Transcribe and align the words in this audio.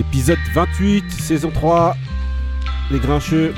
Épisode 0.00 0.38
28, 0.54 1.04
saison 1.12 1.50
3, 1.50 1.94
Les 2.90 2.98
Grincheux. 2.98 3.52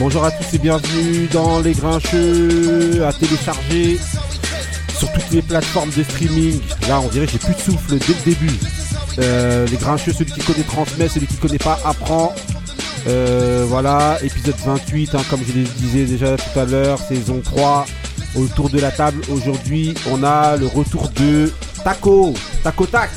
Bonjour 0.00 0.24
à 0.24 0.32
tous 0.32 0.52
et 0.52 0.58
bienvenue 0.58 1.28
dans 1.28 1.60
Les 1.60 1.74
Grincheux, 1.74 3.04
à 3.06 3.12
télécharger 3.12 4.00
sur 4.98 5.12
toutes 5.12 5.30
les 5.30 5.42
plateformes 5.42 5.90
de 5.96 6.02
streaming. 6.02 6.60
Là, 6.88 7.00
on 7.00 7.06
dirait 7.06 7.26
que 7.26 7.32
j'ai 7.32 7.38
plus 7.38 7.54
de 7.54 7.60
souffle 7.60 7.98
dès 7.98 8.14
le 8.14 8.24
début. 8.24 8.58
Euh, 9.20 9.64
les 9.68 9.76
Grincheux, 9.76 10.12
celui 10.12 10.32
qui 10.32 10.40
connaît 10.40 10.64
transmet, 10.64 11.08
celui 11.08 11.28
qui 11.28 11.36
connaît 11.36 11.58
pas 11.58 11.78
apprend. 11.84 12.34
Euh, 13.06 13.64
voilà, 13.68 14.18
épisode 14.24 14.56
28, 14.66 15.14
hein, 15.14 15.22
comme 15.30 15.40
je 15.46 15.52
le 15.52 15.62
disais 15.62 16.04
déjà 16.04 16.36
tout 16.36 16.58
à 16.58 16.64
l'heure, 16.64 16.98
saison 16.98 17.40
3. 17.44 17.86
Autour 18.34 18.70
de 18.70 18.80
la 18.80 18.90
table, 18.90 19.20
aujourd'hui, 19.30 19.94
on 20.10 20.24
a 20.24 20.56
le 20.56 20.66
retour 20.66 21.08
de 21.10 21.52
Taco. 21.84 22.34
Taco 22.64 22.86
Tac. 22.86 23.10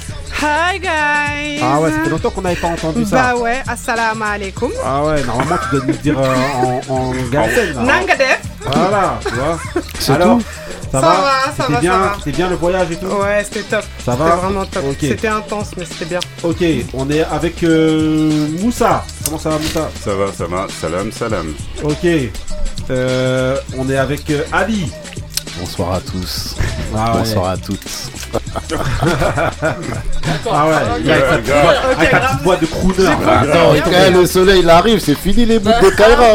Hi 0.43 0.79
guys 0.79 1.59
Ah 1.61 1.79
ouais, 1.79 1.91
ça 1.91 1.99
fait 2.03 2.09
longtemps 2.09 2.29
qu'on 2.31 2.41
n'avait 2.41 2.55
pas 2.59 2.69
entendu 2.69 3.05
ça. 3.05 3.33
Bah 3.33 3.35
ouais, 3.39 3.61
assalamu 3.67 4.23
alaikum. 4.23 4.71
Ah 4.83 5.03
ouais, 5.03 5.23
normalement 5.23 5.57
tu 5.69 5.75
dois 5.77 5.85
nous 5.85 5.93
dire 5.93 6.19
euh, 6.19 6.81
en, 6.89 6.93
en 6.93 7.11
galsen. 7.31 7.73
Nangadef 7.75 8.39
Voilà, 8.61 9.19
tu 9.27 9.33
vois. 9.35 9.59
C'est 9.99 10.13
Alors, 10.13 10.37
tout 10.39 10.43
ça, 10.91 10.99
Ça 10.99 10.99
va, 11.01 11.07
va, 11.09 11.31
ça 11.45 11.51
C'était 11.57 11.73
va, 11.73 11.79
bien, 11.79 11.91
ça 11.93 11.99
va. 11.99 12.15
C'était 12.17 12.31
bien 12.37 12.49
le 12.49 12.55
voyage 12.55 12.91
et 12.91 12.95
tout 12.97 13.05
Ouais, 13.05 13.43
c'était 13.43 13.61
top. 13.63 13.83
Ça 14.03 14.11
C'était 14.13 14.17
va 14.23 14.35
vraiment 14.37 14.65
top. 14.65 14.83
Ok. 14.89 14.97
C'était 15.01 15.27
intense, 15.27 15.71
mais 15.77 15.85
c'était 15.85 16.05
bien. 16.05 16.19
Ok, 16.43 16.63
on 16.95 17.09
est 17.11 17.23
avec 17.23 17.63
euh, 17.63 18.47
Moussa. 18.61 19.03
Comment 19.23 19.37
ça 19.37 19.49
va 19.51 19.57
Moussa? 19.59 19.89
Ça 20.03 20.15
va, 20.15 20.33
ça 20.33 20.45
va. 20.47 20.67
Salam, 20.81 21.11
salam. 21.11 21.53
Ok. 21.83 22.07
Euh, 22.89 23.57
on 23.77 23.87
est 23.89 23.97
avec 23.97 24.27
euh, 24.31 24.41
Ali. 24.51 24.91
Bonsoir 25.59 25.93
à 25.93 25.99
tous. 25.99 26.55
Ah 26.97 27.11
ouais. 27.13 27.19
Bonsoir 27.19 27.49
à 27.49 27.57
toutes. 27.57 27.85
Ah 30.53 30.65
ouais, 30.67 30.73
il 31.03 31.07
sa 31.07 31.15
petite 31.37 31.53
voix- 31.53 31.73
avec 31.97 32.09
ta 32.11 32.19
petite 32.19 32.41
voix 32.43 32.55
de 32.57 32.65
crooner. 32.65 33.07
Attends, 33.07 33.73
quand 33.85 34.19
le 34.19 34.25
soleil 34.25 34.59
il 34.63 34.69
arrive, 34.69 34.99
c'est 34.99 35.15
fini 35.17 35.45
les 35.45 35.59
bouts 35.59 35.69
de 35.69 35.89
Kaira. 35.89 36.25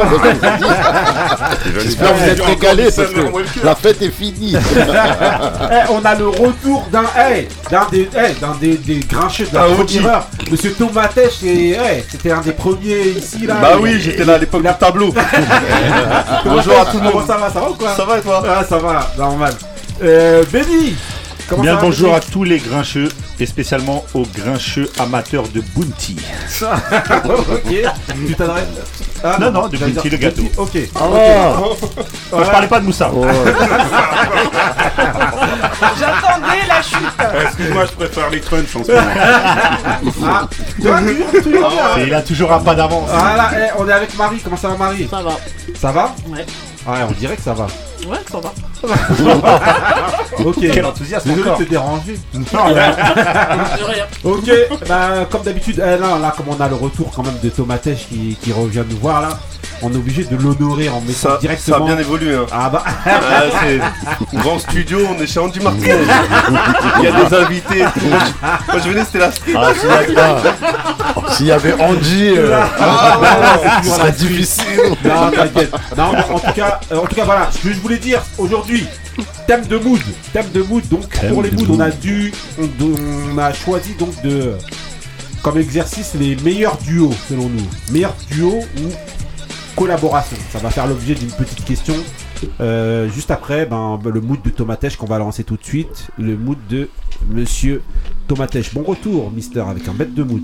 J'espère 1.81 2.13
que 2.13 2.19
vous 2.19 2.25
êtes 2.29 2.43
régalés 2.43 2.85
parce 2.95 3.09
que 3.11 3.65
la 3.65 3.75
fête 3.75 4.03
est 4.03 4.11
finie. 4.11 4.55
Eh, 5.69 5.91
on 5.91 6.05
a 6.05 6.15
le 6.15 6.29
retour 6.29 6.87
d'un 6.93 7.05
eh, 7.31 7.49
d'un 7.71 7.87
des, 7.91 8.09
eh, 8.15 8.33
d'un 8.41 8.55
des, 8.61 8.77
des 8.77 9.01
grincheux 9.01 9.47
de 9.47 9.55
la 9.55 9.63
Ah, 9.63 9.67
première 9.75 10.05
ok. 10.05 10.07
heure. 10.07 10.27
Monsieur 10.51 10.73
Tomatech, 10.73 11.33
c'est- 11.41 11.47
eh, 11.47 12.05
c'était 12.11 12.31
un 12.31 12.41
des 12.41 12.53
premiers 12.53 13.09
ici 13.17 13.47
là. 13.47 13.55
Bah 13.61 13.71
Il- 13.77 13.83
oui, 13.83 14.01
j'étais 14.01 14.25
là 14.25 14.35
à 14.35 14.39
l'époque 14.39 14.63
du 14.63 14.69
tableau. 14.79 15.13
Bonjour 16.45 16.81
à 16.81 16.87
tout 16.87 16.99
le 16.99 17.05
monde. 17.11 17.25
Ça 17.27 17.37
va, 17.37 17.51
ça 17.51 17.61
va 17.61 17.71
ou 17.71 17.75
quoi 17.75 17.91
Ça 17.97 18.05
va 18.05 18.19
et 18.19 18.21
toi 18.23 18.43
Ah, 18.49 18.65
ça 18.69 18.79
va, 18.79 19.11
normal. 19.19 19.53
Euh, 20.03 20.45
Benny 20.53 20.95
Comment 21.49 21.63
Bien 21.63 21.77
bonjour 21.81 22.13
à 22.15 22.21
tous 22.21 22.43
les 22.43 22.59
grincheux 22.59 23.09
et 23.39 23.47
spécialement 23.47 24.05
aux 24.15 24.25
grincheux 24.27 24.91
amateurs 24.99 25.47
de 25.49 25.61
Bounty. 25.75 26.17
Ok, 27.29 27.63
tu 28.27 28.35
t'adresses 28.35 28.65
Ah, 29.23 29.37
Non, 29.41 29.53
non, 29.53 29.69
de 29.69 29.77
Bounty, 29.77 29.93
dire 29.93 30.13
le 30.13 30.17
gâteau. 30.17 30.43
Bounty, 30.57 30.59
Ok. 30.59 30.91
Ah, 30.97 31.05
Moi, 32.33 32.45
je 32.45 32.51
parlais 32.51 32.67
pas 32.67 32.81
de 32.81 32.87
Moussa. 32.87 33.11
J'attendais 35.99 36.67
la 36.69 36.83
chute. 36.83 37.45
Excuse-moi, 37.45 37.85
je 37.87 37.93
préfère 37.93 38.31
les 38.31 38.41
crunchs 38.41 38.75
en 38.77 38.85
ce 38.85 38.91
moment. 38.93 39.07
Ah, 40.27 40.49
bien, 40.79 40.97
hein. 40.97 41.03
Il 42.07 42.15
a 42.15 42.23
toujours 42.23 42.53
un 42.53 42.59
pas 42.61 42.75
d'avance. 42.75 43.09
Voilà, 43.09 43.51
eh, 43.57 43.71
on 43.79 43.89
est 43.89 43.93
avec 43.93 44.17
Marie. 44.17 44.41
Comment 44.43 44.57
ça 44.57 44.69
va, 44.69 44.77
Marie? 44.77 45.07
Ça 45.09 45.23
va. 45.23 45.37
Ça 45.79 45.93
va? 45.93 46.15
Ouais. 46.29 46.45
Ouais, 46.87 46.99
on 47.09 47.13
dirait 47.13 47.37
que 47.37 47.43
ça 47.43 47.55
va. 47.55 47.67
Ouais, 48.07 48.19
ça 48.31 48.39
va. 48.41 48.53
Ok. 50.45 50.57
Quel 50.61 50.85
enthousiasme 50.85 51.31
Désolé 51.31 51.51
de 51.51 51.65
te 51.65 51.71
déranger. 51.71 52.19
De 52.35 53.85
rien. 53.85 54.07
Ok, 54.25 54.51
bah 54.89 55.27
comme 55.31 55.43
d'habitude, 55.43 55.77
eh, 55.85 55.99
là, 55.99 56.19
là, 56.19 56.35
comme 56.37 56.47
on 56.49 56.61
a 56.61 56.69
le 56.69 56.75
retour 56.75 57.11
quand 57.15 57.23
même 57.23 57.39
de 57.43 57.49
Tomatech 57.49 58.07
qui, 58.09 58.37
qui 58.41 58.53
revient 58.53 58.85
nous 58.89 58.99
voir 58.99 59.23
là, 59.23 59.29
on 59.83 59.93
est 59.93 59.97
obligé 59.97 60.25
de 60.25 60.37
l'honorer 60.37 60.89
en 60.89 61.01
mettant 61.01 61.13
Ça, 61.13 61.29
ça 61.31 61.39
directement. 61.39 61.77
a 61.85 61.89
bien 61.89 61.99
évolué. 61.99 62.35
Hein. 62.35 62.47
Ah 62.53 62.71
bah, 62.71 62.83
Ah, 63.05 63.21
c'est 63.63 64.37
grand 64.39 64.59
studio, 64.59 64.99
on 65.17 65.21
est 65.23 65.27
chez 65.27 65.41
Andy 65.41 65.61
Martinez. 65.61 65.95
Il 66.99 67.05
y 67.05 67.09
a 67.09 67.13
des 67.29 67.35
invités. 67.37 67.83
Moi, 67.83 68.19
je, 68.83 68.89
venais, 68.89 69.05
c'était 69.05 69.19
la 69.19 69.33
street. 69.33 69.53
Ah, 69.57 69.73
s'il 69.75 70.15
y 70.15 70.19
a- 70.19 71.33
S'il 71.35 71.47
y 71.47 71.53
avait 71.53 71.75
Angie, 71.81 72.35
euh, 72.37 72.61
Ah, 72.81 73.81
ce 73.83 73.91
serait 73.91 74.13
difficile. 74.13 74.65
non, 75.05 75.31
t'inquiète. 75.31 75.73
Non, 75.97 76.13
mais 76.13 76.35
en 76.35 76.39
tout 76.39 76.53
cas, 76.55 76.81
euh, 76.93 76.99
en 76.99 77.07
tout 77.07 77.15
cas, 77.17 77.25
voilà, 77.25 77.49
ce 77.53 77.59
que 77.69 77.73
je 77.75 77.81
voulais 77.81 77.99
dire 77.99 78.23
aujourd'hui, 78.39 78.87
thème 79.47 79.67
de 79.67 79.77
mood, 79.79 80.01
thème 80.33 80.47
de 80.53 80.63
mood. 80.63 80.87
Donc 80.89 81.09
Thème 81.11 81.33
pour 81.33 81.43
les 81.43 81.51
moods, 81.51 81.67
mood. 81.67 81.77
on 81.79 81.81
a 81.81 81.91
dû, 81.91 82.33
on, 82.61 82.69
on 83.35 83.39
a 83.39 83.53
choisi 83.53 83.95
donc 83.99 84.21
de, 84.23 84.53
comme 85.43 85.59
exercice, 85.59 86.13
les 86.19 86.37
meilleurs 86.37 86.77
duos 86.79 87.15
selon 87.29 87.49
nous, 87.49 87.67
meilleurs 87.93 88.15
duos 88.31 88.61
ou 88.79 88.91
collaboration. 89.77 90.37
Ça 90.51 90.59
va 90.59 90.71
faire 90.71 90.87
l'objet 90.87 91.15
d'une 91.15 91.31
petite 91.31 91.65
question. 91.65 91.95
Euh, 92.61 93.09
juste 93.11 93.31
après, 93.31 93.67
ben, 93.67 94.01
le 94.05 94.21
mood 94.21 94.41
de 94.43 94.51
Tomatech 94.51 94.97
qu'on 94.97 95.07
va 95.07 95.19
lancer 95.19 95.45
tout 95.45 95.57
de 95.57 95.65
suite. 95.65 96.09
Le 96.19 96.37
mood 96.37 96.59
de 96.69 96.89
Monsieur 97.31 97.83
Tomatech. 98.27 98.75
Bon 98.75 98.83
retour, 98.83 99.31
Mister, 99.31 99.61
avec 99.61 99.87
un 99.87 99.95
bête 99.95 100.15
de 100.15 100.23
mood. 100.23 100.43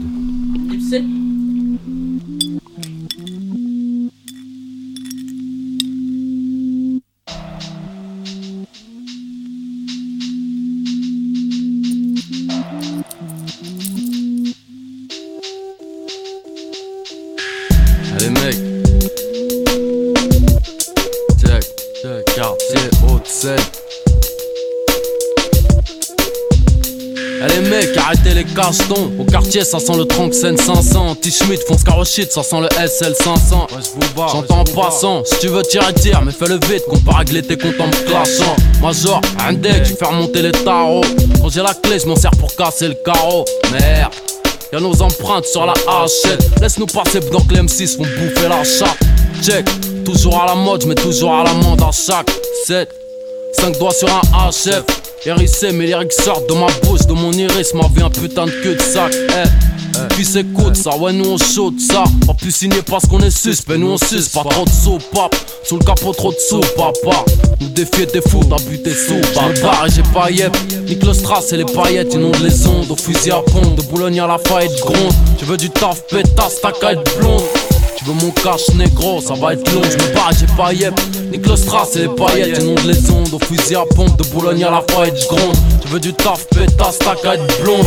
Au 29.19 29.25
quartier 29.25 29.65
ça 29.65 29.79
sent 29.79 29.97
le 29.99 30.05
tronc 30.07 30.33
scène 30.33 30.57
500 30.57 31.17
T-Schmidt 31.17 31.63
fonce 31.69 31.85
carochit, 31.85 32.27
ça 32.31 32.43
sent 32.43 32.61
le 32.61 32.69
SL 32.87 33.15
500 33.15 33.67
J'entends 34.17 34.61
en 34.61 34.65
passant, 34.65 35.23
si 35.25 35.39
tu 35.41 35.49
veux 35.49 35.63
tirer 35.63 35.93
tire 35.93 36.23
Mais 36.25 36.33
fais-le 36.33 36.55
vite, 36.55 36.85
qu'on 36.89 36.99
pas 36.99 37.19
régler 37.19 37.43
tes 37.43 37.59
comptes 37.59 37.81
en 37.81 37.87
me 37.87 38.07
clashant 38.07 38.57
Major, 38.81 39.21
un 39.47 39.53
deck, 39.53 39.85
je 39.85 39.95
fais 39.95 40.07
remonter 40.07 40.41
les 40.41 40.53
tarots 40.53 41.03
Quand 41.41 41.51
j'ai 41.51 41.63
la 41.63 41.75
clé, 41.75 41.99
je 41.99 42.07
m'en 42.07 42.17
sers 42.17 42.31
pour 42.33 42.55
casser 42.57 42.89
le 42.89 42.97
carreau 43.05 43.45
Merde 43.71 44.13
Y'a 44.73 44.81
nos 44.81 45.03
empreintes 45.03 45.45
sur 45.45 45.67
la 45.67 45.75
hachette. 45.87 46.49
Laisse-nous 46.59 46.87
passer 46.87 47.21
pendant 47.21 47.45
que 47.45 47.53
les 47.53 47.61
M6 47.61 47.99
vont 47.99 48.05
bouffer 48.05 48.49
la 48.49 48.65
chatte. 48.65 48.97
Check, 49.43 49.67
toujours 50.03 50.43
à 50.43 50.47
la 50.47 50.55
mode, 50.55 50.87
mais 50.87 50.95
toujours 50.95 51.35
à 51.35 51.45
l'amende 51.45 51.83
à 51.83 51.91
chaque 51.93 52.31
7. 52.65 52.89
5 53.53 53.79
doigts 53.79 53.93
sur 53.93 54.09
un 54.09 54.49
HF. 54.49 55.02
Hérissé, 55.25 55.71
mes 55.71 55.87
lyrics 55.87 56.13
sortent 56.13 56.49
de 56.49 56.55
ma 56.55 56.67
bouche, 56.83 57.07
de 57.07 57.13
mon 57.13 57.31
iris. 57.31 57.75
Ma 57.75 57.87
vie, 57.95 58.03
un 58.03 58.11
putain 58.11 58.47
de 58.47 58.51
queue 58.51 58.75
de 58.75 58.83
sac. 58.83 59.15
Eh, 59.15 60.09
puis 60.11 60.27
écoute 60.37 60.75
ça, 60.75 60.97
ouais, 60.97 61.13
nous 61.13 61.31
on 61.31 61.39
chaude 61.39 61.79
ça. 61.79 62.03
Pas 62.27 62.35
plus 62.35 62.51
signer 62.51 62.83
parce 62.83 63.07
qu'on 63.07 63.21
est 63.21 63.31
suspect, 63.31 63.79
nous 63.79 63.93
on 63.93 63.97
suce. 63.99 64.29
Pas 64.31 64.43
trop 64.43 64.65
de 64.65 64.71
sous, 64.71 64.99
pap. 65.15 65.33
Sous 65.63 65.79
le 65.79 65.85
capot, 65.85 66.13
trop 66.13 66.33
de 66.33 66.39
sous, 66.49 66.61
papa. 66.77 67.25
Nous 67.61 67.69
défier 67.69 68.07
des 68.07 68.21
fous, 68.21 68.41
t'as 68.51 68.59
buté 68.69 68.93
sous, 68.93 69.21
barbare. 69.33 69.87
Et 69.87 69.91
j'ai 69.91 70.03
pas 70.13 70.29
yep. 70.29 70.57
Nique 70.89 71.05
le 71.05 71.13
strass 71.13 71.53
et 71.53 71.57
les 71.57 71.67
paillettes, 71.67 72.15
inonde 72.15 72.41
les 72.43 72.67
ondes. 72.67 72.91
Au 72.91 72.97
fusil 72.97 73.31
à 73.31 73.43
pompe, 73.43 73.77
de 73.77 73.83
Boulogne 73.83 74.19
à 74.19 74.27
la 74.27 74.39
faillite 74.39 74.77
gronde. 74.81 75.13
Tu 75.39 75.45
veux 75.45 75.57
du 75.57 75.71
taf, 75.71 76.03
pétasse, 76.09 76.61
ta 76.61 76.73
caille 76.73 76.99
blonde. 77.21 77.43
Tu 78.05 78.11
veux 78.11 78.15
mon 78.15 78.31
cash 78.33 78.69
négro, 78.75 79.21
ça 79.21 79.35
va 79.35 79.53
être 79.53 79.73
long, 79.73 79.83
je 79.83 79.97
me 79.97 80.15
barre, 80.15 80.33
j'ai 80.39 80.47
pas 80.57 80.73
yep. 80.73 80.99
Nique 81.31 81.47
le 81.47 81.57
strass 81.57 81.95
et 81.95 82.01
les 82.01 82.09
paillettes, 82.09 82.61
inonde 82.61 82.85
les 82.85 83.11
ondes. 83.11 83.33
Au 83.33 83.39
fusil 83.39 83.77
à 83.77 83.85
pompe, 83.95 84.17
de 84.19 84.29
Boulogne 84.31 84.65
à 84.65 84.71
la 84.71 84.83
faillite 84.91 85.25
gronde. 85.29 85.57
Tu 85.83 85.89
veux 85.89 86.01
du 86.01 86.13
taf, 86.13 86.47
pétasse, 86.49 86.99
ta 86.99 87.15
caille 87.15 87.41
blonde. 87.63 87.87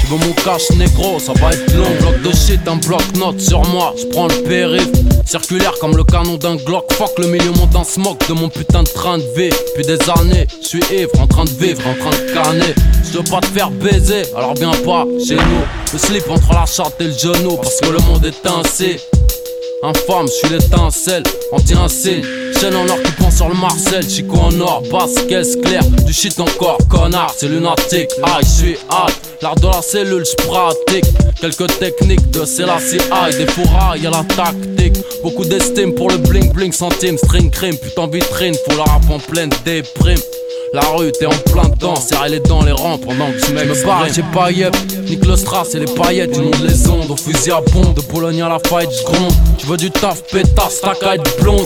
Tu 0.00 0.06
veux 0.06 0.16
mon 0.16 0.32
cash 0.32 0.70
négro, 0.76 1.18
ça 1.18 1.32
va 1.34 1.52
être 1.52 1.74
long. 1.74 1.90
Bloc 2.00 2.22
de 2.22 2.30
shit, 2.36 2.60
un 2.66 2.76
bloc 2.76 3.02
note 3.18 3.40
sur 3.40 3.60
moi. 3.68 3.94
Je 3.98 4.06
prends 4.06 4.28
le 4.28 4.42
périph. 4.44 4.88
Circulaire 5.26 5.74
comme 5.78 5.96
le 5.96 6.04
canon 6.04 6.36
d'un 6.36 6.56
Glock. 6.56 6.90
Fuck 6.94 7.18
le 7.18 7.26
milieu 7.26 7.50
monte 7.52 7.76
un 7.76 7.84
smoke 7.84 8.26
de 8.28 8.32
mon 8.32 8.48
putain 8.48 8.82
de 8.82 8.88
train 8.88 9.18
de 9.18 9.24
vie. 9.36 9.50
Depuis 9.50 9.84
des 9.84 9.98
années, 10.18 10.46
je 10.62 10.68
suis 10.68 10.82
ivre, 10.90 11.10
en 11.20 11.26
train 11.26 11.44
de 11.44 11.50
vivre, 11.50 11.82
en 11.86 11.94
train 11.94 12.10
de 12.10 12.32
carner. 12.32 12.74
Je 13.04 13.18
veux 13.18 13.24
pas 13.24 13.40
te 13.40 13.46
faire 13.46 13.70
baiser, 13.70 14.22
alors 14.34 14.54
viens 14.54 14.72
pas 14.84 15.04
chez 15.24 15.36
nous. 15.36 15.64
Le 15.92 15.98
slip 15.98 16.30
entre 16.30 16.52
la 16.54 16.64
chatte 16.64 16.94
et 17.00 17.04
le 17.04 17.12
genou, 17.12 17.56
parce 17.56 17.78
que 17.78 17.90
le 17.90 17.98
monde 17.98 18.24
est 18.24 18.46
ainsi. 18.46 18.96
Infâme, 19.82 20.26
je 20.26 20.46
suis 20.46 20.54
l'étincelle, 20.54 21.22
anti-insigne. 21.52 22.22
Chaîne 22.60 22.76
en 22.76 22.86
or 22.86 23.02
qui 23.02 23.12
pend 23.12 23.30
sur 23.30 23.48
le 23.48 23.54
Marcel, 23.54 24.06
Chico 24.06 24.36
en 24.36 24.60
or, 24.60 24.82
basse, 24.92 25.14
caisse 25.26 25.56
claire, 25.56 25.82
du 26.04 26.12
shit 26.12 26.38
encore, 26.38 26.76
connard, 26.90 27.32
c'est 27.34 27.48
lunatique. 27.48 28.10
Aïe, 28.24 28.42
je 28.42 28.62
suis 28.62 28.76
hâte, 28.90 29.18
l'art 29.40 29.54
de 29.54 29.66
la 29.66 29.80
cellule, 29.80 30.24
je 30.26 30.46
pratique. 30.46 31.06
Quelques 31.40 31.78
techniques 31.78 32.30
de 32.30 32.44
Selassie, 32.44 32.98
aïe, 33.10 33.34
des 33.34 33.46
fourrailles 33.46 34.06
à 34.06 34.10
la 34.10 34.24
tactique. 34.24 35.02
Beaucoup 35.22 35.46
d'estime 35.46 35.94
pour 35.94 36.10
le 36.10 36.18
bling 36.18 36.52
bling 36.52 36.72
centime, 36.72 37.16
string 37.16 37.50
cream, 37.50 37.74
putain 37.78 38.06
vitrine, 38.06 38.54
faut 38.68 38.76
la 38.76 38.84
rap 38.84 39.02
en 39.10 39.18
pleine 39.18 39.50
déprime. 39.64 40.18
La 40.72 40.82
rue, 40.82 41.10
t'es 41.10 41.26
en 41.26 41.30
plein 41.52 41.68
dedans, 41.68 41.96
serrer 41.96 42.28
les 42.28 42.38
dents, 42.38 42.62
les 42.62 42.70
rangs 42.70 42.96
pendant 42.96 43.32
que 43.32 43.38
je 43.44 43.52
me 43.52 43.84
barre. 43.84 44.06
J'ai 44.14 44.22
pas 44.32 44.52
yep, 44.52 44.76
nique 45.08 45.24
le 45.26 45.34
strass 45.34 45.74
et 45.74 45.80
les 45.80 45.86
paillettes, 45.86 46.36
inonde 46.36 46.54
les 46.62 46.88
ondes. 46.88 47.10
Au 47.10 47.16
fusil 47.16 47.50
à 47.50 47.60
bombe, 47.72 47.94
de 47.94 48.00
Bologne 48.12 48.40
à 48.42 48.48
la 48.48 48.58
fight, 48.68 48.88
je 48.88 49.02
gronde. 49.02 49.32
Tu 49.58 49.66
veux 49.70 49.76
du 49.76 49.90
taf, 49.90 50.22
pétasse, 50.32 50.80
ta 50.80 51.14
être 51.14 51.40
blonde. 51.40 51.64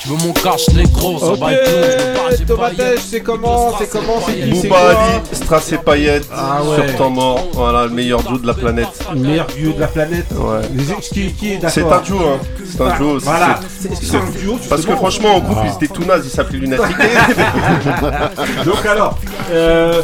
Tu 0.00 0.08
veux 0.08 0.16
mon 0.16 0.32
cash, 0.32 0.68
négro, 0.68 1.18
ça 1.18 1.26
Ok, 1.26 1.40
va 1.40 1.52
être 1.52 1.68
yep. 1.68 2.98
c'est 3.10 3.20
comment 3.20 3.76
C'est 3.76 3.90
comment 3.90 4.14
C'est 4.24 4.34
qui 4.34 4.56
C'est 4.60 4.68
Booba 4.68 4.80
quoi 4.80 4.90
Ali, 4.90 5.20
Strass 5.32 5.72
et 5.72 5.78
Payette, 5.78 6.26
Ah 6.32 6.62
ouais. 6.62 6.86
sur 6.86 6.96
temps 6.96 7.10
mort. 7.10 7.48
Voilà, 7.52 7.84
le 7.84 7.90
meilleur 7.90 8.22
duo 8.22 8.38
de 8.38 8.46
la 8.46 8.54
planète. 8.54 8.86
Le 9.12 9.18
meilleur 9.18 9.46
duo 9.48 9.72
de 9.72 9.80
la 9.80 9.88
planète 9.88 10.26
Ouais. 10.30 10.60
Les 10.74 10.84
qui, 11.02 11.32
qui 11.34 11.52
est 11.52 11.58
d'accord 11.58 11.70
C'est 11.70 11.82
un 11.82 12.00
duo, 12.00 12.18
hein. 12.20 12.38
C'est 12.64 12.80
un 12.82 12.96
duo. 12.96 13.18
Voilà, 13.18 13.60
c'est- 13.78 14.16
un 14.16 14.40
duo 14.40 14.58
Parce 14.68 14.86
que 14.86 14.94
franchement, 14.94 15.34
en 15.34 15.40
groupe, 15.40 15.58
ils 15.64 15.84
étaient 15.84 15.92
tout 15.92 16.04
nazes, 16.04 16.24
ils 16.24 16.30
s'appelaient 16.30 16.60
Lunatic. 16.60 16.96
Donc 18.64 18.86
alors, 18.86 19.18
euh, 19.52 20.02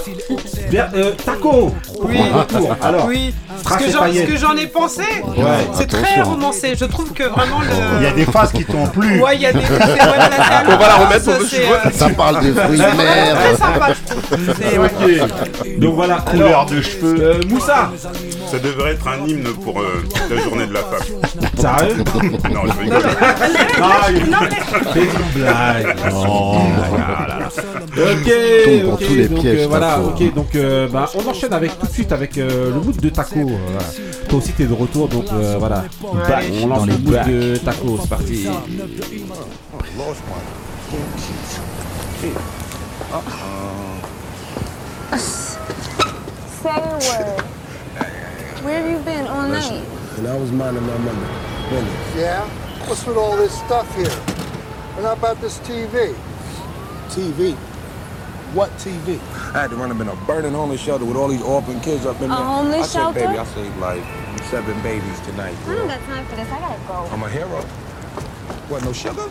euh, 0.74 1.12
Taco 1.24 1.72
Oui. 2.02 2.18
Retour. 2.32 2.76
Alors, 2.82 3.06
Oui, 3.06 3.34
ce 3.64 3.76
que 3.84 3.90
j'en- 3.90 4.00
paillettes. 4.00 4.26
ce 4.28 4.32
que 4.32 4.38
j'en 4.38 4.56
ai 4.56 4.66
pensé, 4.66 5.02
Ouais, 5.36 5.44
c'est 5.74 5.86
très 5.88 6.20
romancé. 6.22 6.74
Je 6.78 6.84
trouve 6.84 7.12
que 7.12 7.22
vraiment 7.24 7.60
le. 7.60 7.66
Il 7.98 8.02
y 8.04 8.06
a 8.06 8.10
des 8.12 8.24
phases 8.26 8.52
qui 8.52 8.64
t'ont 8.64 8.86
plu. 8.86 9.20
Ouais, 9.20 9.36
il 9.36 9.42
y 9.42 9.46
a 9.46 9.52
des. 9.52 9.60
On 10.68 10.76
va 10.76 10.86
la 10.88 10.94
remettre, 10.96 11.24
veux- 11.24 11.46
euh, 11.54 11.90
Ça 11.92 12.08
parle 12.10 12.44
de 12.44 12.52
fruits 12.52 12.78
de 12.78 12.82
Très 12.82 12.94
mer. 12.94 13.36
sympa, 13.58 13.88
je 13.94 14.12
trouve. 14.12 15.78
Donc 15.78 15.94
voilà, 15.94 16.16
Couleur 16.18 16.66
de 16.66 16.80
cheveux. 16.82 17.16
euh, 17.20 17.40
Moussa, 17.48 17.90
Ça 18.50 18.58
devrait 18.58 18.92
être 18.92 19.06
un 19.08 19.26
hymne 19.26 19.48
pour 19.62 19.80
euh, 19.80 20.04
la 20.30 20.36
journée 20.42 20.66
de 20.66 20.72
la 20.72 20.80
femme. 20.80 21.02
sérieux 21.58 22.04
Non, 22.52 22.60
je 22.66 22.80
rigole. 22.80 23.02
Ah, 23.82 24.06
fait 24.92 25.00
une 25.04 25.40
blague. 25.42 25.96
Ok, 27.96 28.30
Tombe 28.64 28.86
dans 28.86 28.92
ok, 28.94 29.06
tous 29.06 29.14
les 29.14 29.28
donc 29.28 29.40
pièges, 29.40 29.60
euh, 29.62 29.66
voilà, 29.68 29.90
Taco. 29.96 30.08
ok, 30.08 30.34
donc 30.34 30.54
euh, 30.54 30.88
bah, 30.88 31.08
on 31.14 31.28
enchaîne 31.30 31.52
avec 31.52 31.78
tout 31.78 31.86
de 31.86 31.92
suite 31.92 32.12
avec 32.12 32.36
euh, 32.38 32.72
le 32.74 32.80
mood 32.80 32.96
de 33.00 33.08
Taco. 33.08 33.38
euh, 33.40 33.56
voilà. 33.72 33.88
Toi 34.28 34.38
aussi 34.38 34.52
t'es 34.52 34.64
de 34.66 34.72
retour, 34.74 35.08
donc 35.08 35.24
euh, 35.32 35.56
voilà. 35.58 35.84
Back. 36.28 36.44
On 36.62 36.66
lance 36.66 36.86
le 36.86 36.92
mood 36.98 37.26
de 37.26 37.56
Taco, 37.56 37.98
c'est 38.02 38.08
parti. 38.10 38.46
Say 46.62 46.70
a 46.70 46.98
word. 46.98 47.42
Where 48.66 48.82
have 48.82 48.90
you 48.90 48.98
been 49.04 49.28
all 49.28 49.46
night? 49.46 49.86
And 50.18 50.26
I 50.26 50.36
was 50.36 50.50
minding 50.50 50.84
my 50.84 50.98
money. 50.98 51.70
business. 51.70 52.16
Yeah? 52.16 52.48
What's 52.88 53.06
with 53.06 53.16
all 53.16 53.36
this 53.36 53.56
stuff 53.56 53.86
here? 53.94 54.10
And 54.96 55.06
how 55.06 55.12
about 55.12 55.40
this 55.40 55.60
TV? 55.60 56.16
TV. 57.10 57.54
What 58.54 58.70
TV? 58.72 59.20
I 59.54 59.62
had 59.62 59.70
to 59.70 59.76
run 59.76 59.92
up 59.92 60.00
in 60.00 60.08
a 60.08 60.16
burning 60.26 60.50
homeless 60.50 60.80
shelter 60.80 61.04
with 61.04 61.16
all 61.16 61.28
these 61.28 61.42
orphan 61.42 61.78
kids 61.80 62.06
up 62.06 62.16
in 62.16 62.24
A 62.24 62.34
there. 62.34 62.44
homeless 62.44 62.96
I 62.96 63.12
said, 63.12 63.14
baby, 63.14 63.38
I 63.38 63.44
saved 63.44 63.76
like 63.76 64.02
seven 64.46 64.82
babies 64.82 65.20
tonight. 65.20 65.56
I 65.68 65.74
don't 65.76 65.86
got 65.86 66.00
time 66.00 66.26
for 66.26 66.34
this. 66.34 66.50
I 66.50 66.58
gotta 66.58 66.88
go. 66.88 66.94
I'm 67.14 67.22
a 67.22 67.30
hero. 67.30 67.62
What, 68.66 68.82
no 68.82 68.92
sugar? 68.92 69.22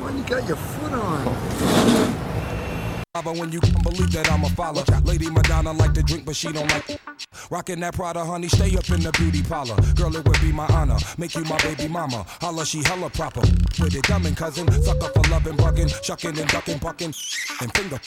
When 0.00 0.16
you 0.16 0.24
got 0.24 0.48
your 0.48 0.56
foot 0.56 0.92
on. 0.94 1.26
When 3.16 3.50
you 3.50 3.60
can 3.60 3.82
believe 3.82 4.12
that 4.12 4.30
I'm 4.30 4.44
a 4.44 4.48
follower. 4.50 4.84
Lady 5.04 5.30
Madonna 5.30 5.72
like 5.72 5.94
to 5.94 6.02
drink, 6.02 6.26
but 6.26 6.36
she 6.36 6.52
don't 6.52 6.70
like 6.70 7.00
Rockin' 7.50 7.80
that 7.80 7.94
Prada, 7.94 8.22
honey, 8.22 8.48
stay 8.48 8.76
up 8.76 8.88
in 8.90 9.00
the 9.00 9.10
beauty 9.12 9.42
parlor. 9.42 9.76
Girl, 9.94 10.14
it 10.14 10.26
would 10.28 10.40
be 10.42 10.52
my 10.52 10.66
honor. 10.66 10.98
Make 11.16 11.34
you 11.34 11.42
my 11.44 11.56
baby 11.58 11.88
mama. 11.88 12.26
Holla, 12.40 12.66
she 12.66 12.82
hella 12.84 13.08
proper. 13.08 13.40
With 13.80 13.94
it, 13.94 14.04
cousin. 14.36 14.68
up 14.68 15.14
for 15.14 15.30
loving, 15.30 15.56
bugging, 15.56 15.88
shucking 16.04 16.38
and 16.38 16.48
ducking, 16.50 16.78
bucking. 16.78 17.14
And 17.60 17.72
finger. 17.74 17.98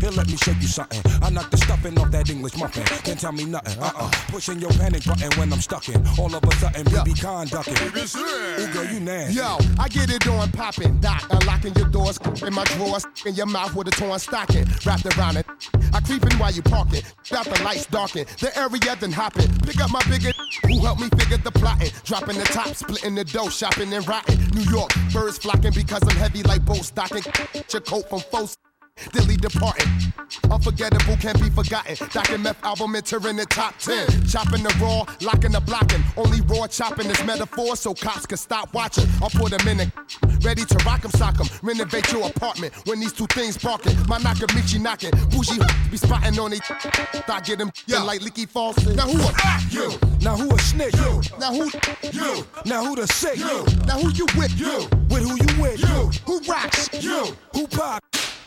Here, 0.00 0.10
let 0.10 0.28
me 0.28 0.36
show 0.36 0.52
you 0.52 0.66
something. 0.66 1.02
I 1.22 1.28
knock 1.28 1.50
the 1.50 1.58
stuffing 1.58 1.98
off 1.98 2.10
that 2.12 2.30
English 2.30 2.56
muffin. 2.56 2.84
Can't 3.04 3.20
tell 3.20 3.32
me 3.32 3.44
nothing. 3.44 3.82
Uh 3.82 3.92
uh. 3.94 4.10
Pushing 4.28 4.60
your 4.60 4.70
panic 4.70 5.04
button 5.04 5.30
when 5.38 5.52
I'm 5.52 5.60
stuck 5.60 5.88
in. 5.90 6.02
All 6.18 6.34
of 6.34 6.42
a 6.42 6.54
sudden, 6.56 6.84
BB 6.86 7.20
conducting. 7.20 7.74
Ooh, 7.74 8.72
girl, 8.72 8.84
you 8.84 9.00
nasty. 9.00 9.34
Yo, 9.34 9.58
I 9.78 9.88
get 9.88 10.10
it 10.10 10.26
on 10.26 10.50
poppin', 10.52 11.00
doc. 11.00 11.26
Unlocking 11.30 11.74
your 11.74 11.88
doors 11.88 12.18
in 12.42 12.54
my 12.54 12.64
drawers, 12.64 13.04
in 13.26 13.34
your 13.34 13.46
mouth 13.46 13.74
with 13.74 13.88
a 13.88 13.90
torn 13.90 14.18
stocking 14.18 14.53
wrapped 14.86 15.06
around 15.18 15.36
it. 15.36 15.46
I 15.92 16.00
creepin' 16.00 16.38
while 16.38 16.52
you 16.52 16.62
parking, 16.62 17.02
got 17.30 17.46
the 17.46 17.62
lights 17.62 17.86
darken, 17.86 18.26
the 18.40 18.56
area 18.56 18.96
then 18.96 19.12
hopping. 19.12 19.48
Pick 19.60 19.80
up 19.80 19.90
my 19.90 20.02
bigger 20.08 20.30
who 20.66 20.80
helped 20.80 21.00
me 21.00 21.08
figure 21.18 21.38
the 21.38 21.50
plotting. 21.50 21.90
Dropping 22.04 22.38
the 22.38 22.44
top, 22.44 22.74
splitting 22.74 23.14
the 23.14 23.24
dough, 23.24 23.48
shopping 23.48 23.92
and 23.92 24.06
rotting. 24.06 24.38
New 24.54 24.62
York, 24.70 24.90
birds 25.12 25.38
flocking 25.38 25.72
because 25.74 26.02
I'm 26.02 26.16
heavy 26.16 26.42
like 26.42 26.64
boat 26.64 26.84
stocking. 26.84 27.24
Your 27.72 27.80
coat 27.82 28.08
from 28.08 28.20
folks. 28.20 28.56
Dilly 29.12 29.36
departing. 29.36 29.88
Unforgettable 30.50 31.16
can't 31.16 31.38
be 31.40 31.50
forgotten. 31.50 31.96
Docking 32.10 32.42
meth 32.42 32.62
album 32.64 32.94
entering 32.94 33.36
the 33.36 33.44
top 33.46 33.76
10. 33.78 34.26
Chopping 34.26 34.62
the 34.62 34.74
raw, 34.80 35.04
locking 35.20 35.52
the 35.52 35.60
blocking. 35.60 36.02
Only 36.16 36.40
raw 36.42 36.66
chopping 36.68 37.06
is 37.06 37.24
metaphor 37.24 37.76
so 37.76 37.92
cops 37.92 38.24
can 38.24 38.38
stop 38.38 38.72
watching. 38.72 39.06
I'll 39.20 39.30
put 39.30 39.50
them 39.50 39.66
in 39.68 39.80
it. 39.80 39.90
Ready 40.44 40.64
to 40.64 40.76
rock 40.84 41.04
'em, 41.04 41.10
sock 41.12 41.40
'em. 41.40 41.46
Renovate 41.62 42.10
your 42.12 42.28
apartment 42.28 42.72
when 42.86 43.00
these 43.00 43.12
two 43.12 43.26
things 43.28 43.58
parking. 43.58 43.96
My 44.08 44.18
Nakamichi 44.18 44.80
knocking. 44.80 45.10
Bougie 45.30 45.58
be 45.90 45.96
spotting 45.96 46.38
on 46.38 46.52
it. 46.52 46.62
I 47.28 47.40
get 47.40 47.58
them 47.58 47.72
like 47.88 48.22
leaky 48.22 48.46
faucet. 48.46 48.96
Now 48.96 49.08
who 49.08 49.20
a 49.20 49.32
you? 49.70 49.98
Now 50.20 50.36
who 50.36 50.54
a 50.54 50.58
snitch? 50.58 50.94
You. 50.96 51.20
Now 51.38 51.52
who 51.52 51.70
You. 52.12 52.46
Now 52.64 52.84
who 52.84 52.94
the 52.96 53.06
sick? 53.08 53.38
you? 53.38 53.64
Now 53.86 53.98
who 53.98 54.10
you 54.12 54.26
with? 54.36 54.58
You. 54.58 54.88
With 55.10 55.24
who 55.28 55.36
you 55.36 55.62
with? 55.62 55.80
You. 55.80 56.10
Who 56.26 56.40
rocks? 56.50 56.88
You. 57.02 57.36
Who 57.54 57.66
pop? 57.66 58.02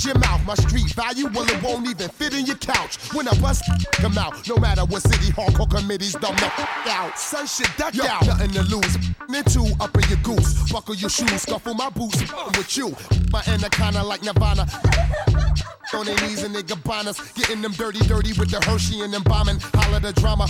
As 0.00 0.06
your 0.06 0.18
mouth. 0.18 0.44
My 0.46 0.54
street 0.54 0.92
value, 0.94 1.28
well, 1.32 1.48
it 1.48 1.62
won't 1.62 1.86
even 1.88 2.08
fit 2.08 2.34
in 2.34 2.46
your 2.46 2.56
couch. 2.56 2.98
When 3.12 3.28
I 3.28 3.38
bust 3.40 3.62
come 3.92 4.18
out, 4.18 4.48
no 4.48 4.56
matter 4.56 4.84
what 4.84 5.02
city 5.02 5.32
hardcore 5.32 5.70
committees 5.70 6.12
dumb 6.14 6.36
the 6.36 6.50
out. 6.90 7.18
Son 7.18 7.46
shit 7.46 7.70
duck 7.76 7.98
out. 7.98 8.26
Nothing 8.26 8.50
to 8.50 8.62
lose. 8.62 8.96
Two 9.46 9.66
up 9.80 9.96
in 9.96 10.08
your 10.08 10.18
goose. 10.22 10.70
Buckle 10.70 10.94
your 10.94 11.08
shoes, 11.08 11.42
scuffle 11.42 11.74
my 11.74 11.88
boots. 11.90 12.20
With 12.56 12.76
you, 12.76 12.94
my 13.32 13.42
anaconda 13.48 14.02
like 14.02 14.22
Nirvana. 14.22 14.66
On 15.94 16.06
their 16.06 16.14
knees 16.20 16.44
and 16.44 16.54
they 16.54 16.62
gabanas, 16.62 17.34
getting 17.34 17.60
them 17.62 17.72
dirty, 17.72 17.98
dirty 18.06 18.32
with 18.38 18.50
the 18.50 18.60
Hershey 18.64 19.00
and 19.00 19.12
them 19.12 19.24
bombing. 19.24 19.58
Holla 19.74 19.98
the 19.98 20.12
drama, 20.12 20.46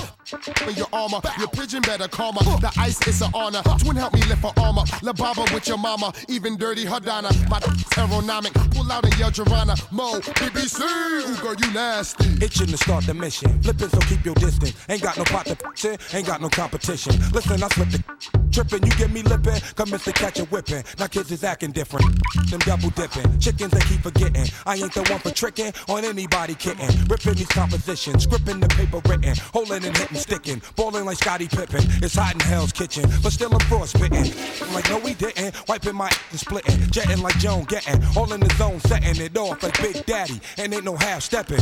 in 0.68 0.74
your 0.74 0.88
armor. 0.92 1.20
Your 1.38 1.48
pigeon 1.48 1.80
better 1.80 2.08
calmer. 2.08 2.40
The 2.60 2.70
ice 2.78 3.06
is 3.06 3.22
an 3.22 3.30
honor. 3.32 3.62
Twin 3.78 3.96
help 3.96 4.12
me 4.12 4.22
lift 4.24 4.42
her 4.42 4.52
armor. 4.58 4.82
La 5.02 5.12
Baba 5.14 5.46
with 5.54 5.66
your 5.66 5.78
mama, 5.78 6.12
even 6.28 6.58
dirty 6.58 6.84
Hadana. 6.84 7.30
My 7.48 7.58
aeronomic, 7.60 8.52
pull 8.74 8.90
out 8.92 9.04
and 9.04 9.18
yell 9.18 9.30
Joanna. 9.44 9.74
Mo, 9.90 10.20
BBC, 10.20 10.80
ooh 10.82 11.42
girl 11.42 11.54
you 11.54 11.72
nasty. 11.72 12.44
Itching 12.44 12.66
to 12.66 12.76
start 12.76 13.06
the 13.06 13.14
mission. 13.14 13.62
Flipping, 13.62 13.88
so 13.88 13.98
keep 14.00 14.24
your 14.24 14.34
distance. 14.34 14.74
Ain't 14.88 15.02
got 15.02 15.16
no 15.16 15.24
pot 15.24 15.46
to 15.46 15.56
in, 15.90 15.98
ain't 16.12 16.26
got 16.26 16.42
no 16.42 16.48
competition. 16.48 17.14
Listen, 17.32 17.62
I 17.62 17.68
slipped 17.68 17.92
the 17.92 18.04
tripping. 18.52 18.84
You 18.84 18.92
get 18.92 19.10
me 19.10 19.22
lipping, 19.22 19.60
come 19.76 19.88
Mr. 19.88 20.12
Catch 20.12 20.40
a 20.40 20.44
whipping. 20.46 20.84
Now 20.98 21.06
kids 21.06 21.30
is 21.30 21.44
acting 21.44 21.72
different. 21.72 22.04
Them 22.50 22.60
double 22.60 22.90
dipping. 22.90 23.38
Chickens 23.38 23.70
they 23.70 23.80
keep 23.80 24.02
forgetting. 24.02 24.46
I 24.66 24.76
ain't 24.76 24.92
the 24.92 25.02
one 25.10 25.20
for 25.20 25.30
tricking 25.30 25.72
on 25.88 26.04
anybody 26.04 26.54
kitten. 26.54 26.88
Ripping 27.06 27.34
these 27.34 27.48
compositions, 27.48 28.26
scripting 28.26 28.60
the 28.60 28.68
paper 28.68 29.00
written. 29.08 29.34
Holding 29.54 29.84
and 29.84 29.96
hitting, 29.96 30.18
sticking. 30.18 30.60
Balling 30.76 31.06
like 31.06 31.16
Scotty 31.16 31.48
Pippen. 31.48 31.82
It's 32.02 32.14
hot 32.14 32.34
in 32.34 32.40
hell's 32.40 32.72
kitchen, 32.72 33.08
but 33.22 33.32
still 33.32 33.52
I'm 33.52 33.60
frostbitten. 33.60 34.26
I'm 34.62 34.74
like, 34.74 34.88
no, 34.90 34.98
we 34.98 35.14
didn't. 35.14 35.54
Wiping 35.68 35.96
my 35.96 36.10
and 36.30 36.40
splitting. 36.40 36.90
Jetting 36.90 37.22
like 37.22 37.38
Joan 37.38 37.64
getting. 37.64 38.02
All 38.16 38.30
in 38.32 38.40
the 38.40 38.54
zone, 38.56 38.80
setting 38.80 39.22
it 39.24 39.29
off 39.36 39.62
like 39.62 39.80
Big 39.80 40.04
Daddy. 40.06 40.40
And 40.58 40.72
ain't 40.72 40.84
no 40.84 40.96
half 40.96 41.22
stepping. 41.22 41.60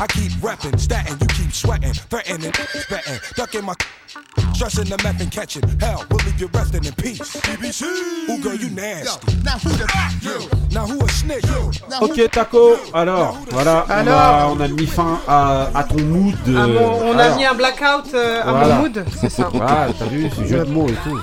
I 0.00 0.06
keep 0.08 0.32
repping, 0.40 0.72
statting, 0.72 1.20
you 1.20 1.26
keep 1.28 1.52
sweating, 1.52 1.92
threatening, 1.92 2.52
betting, 2.88 3.18
ducking 3.36 3.64
my 3.64 3.74
stressing 4.54 4.84
the 4.84 4.96
meth 5.02 5.20
and 5.20 5.30
catching. 5.30 5.62
Hell, 5.80 6.04
we'll 6.10 6.24
leave 6.24 6.40
you 6.40 6.48
resting 6.52 6.84
in 6.84 6.92
peace. 6.94 7.20
BBC. 7.46 7.84
Ooh, 8.28 8.38
girl, 8.42 8.54
you 8.54 8.70
nasty? 8.70 9.36
Now 9.44 9.58
who 9.58 9.70
the 9.70 9.86
you? 10.22 10.48
Now 10.72 10.86
who 10.86 11.04
a 11.04 11.08
snitch? 11.08 11.44
You. 11.46 11.70
Now 11.88 11.98
who 12.00 12.06
Ok 12.06 12.30
Taco, 12.30 12.76
alors 12.92 13.38
voilà, 13.50 13.84
on 13.88 13.90
a, 13.92 13.94
Alors 14.00 14.56
on 14.56 14.60
a 14.60 14.68
mis 14.68 14.86
fin 14.86 15.20
à, 15.28 15.70
à 15.74 15.84
ton 15.84 16.00
mood. 16.02 16.34
Ah, 16.48 16.66
bon, 16.66 17.00
on 17.04 17.18
a 17.18 17.22
alors, 17.24 17.36
mis 17.38 17.44
un 17.46 17.54
blackout 17.54 18.14
euh, 18.14 18.42
à 18.42 18.50
Voilà. 18.52 18.74
mon 18.76 18.82
mood, 18.82 19.04
c'est 19.20 19.30
ça. 19.30 19.48
Voilà, 19.52 19.88
t'as 19.98 20.06
vu, 20.06 20.28
c'est 20.36 20.46
jeu 20.46 20.64
de 20.64 20.70
mots 20.70 20.88
et 20.88 20.94
tout. 21.08 21.18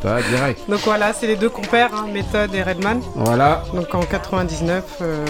T'as 0.00 0.22
direct. 0.22 0.60
Donc 0.68 0.80
voilà, 0.84 1.12
c'est 1.12 1.26
les 1.26 1.36
deux 1.36 1.50
compères, 1.50 1.94
hein, 1.94 2.06
Method 2.12 2.54
et 2.54 2.62
Redman. 2.62 3.00
Voilà, 3.14 3.62
Donc 3.72 3.94
en 3.94 4.00
99 4.02 4.84
euh, 5.02 5.24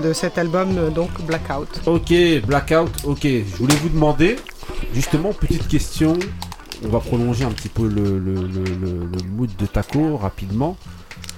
de 0.00 0.12
cet 0.12 0.38
album, 0.38 0.76
euh, 0.76 0.90
donc 0.90 1.10
Blackout. 1.22 1.68
ok, 1.86 2.12
blackout, 2.46 2.90
ok. 3.04 3.22
Je 3.22 3.56
voulais 3.56 3.76
vous 3.76 3.88
demander, 3.88 4.36
justement, 4.94 5.32
petite 5.32 5.66
question. 5.68 6.14
On 6.84 6.88
va 6.88 6.98
prolonger 7.00 7.44
un 7.44 7.50
petit 7.52 7.68
peu 7.68 7.86
le, 7.88 8.18
le, 8.18 8.34
le, 8.34 8.64
le- 8.64 9.06
le 9.06 9.22
mood 9.30 9.50
de 9.58 9.66
Taco 9.66 10.16
rapidement. 10.16 10.76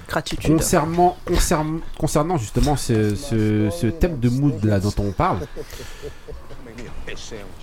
Gratitude. 0.09 0.55
Concernant, 0.55 1.15
concernant, 1.25 1.79
concernant 1.97 2.37
justement 2.37 2.75
ce, 2.75 3.13
ce, 3.15 3.69
ce 3.69 3.87
thème 3.87 4.19
de 4.19 4.29
mood 4.29 4.63
là 4.63 4.79
dont 4.79 4.93
on 4.99 5.11
parle, 5.11 5.39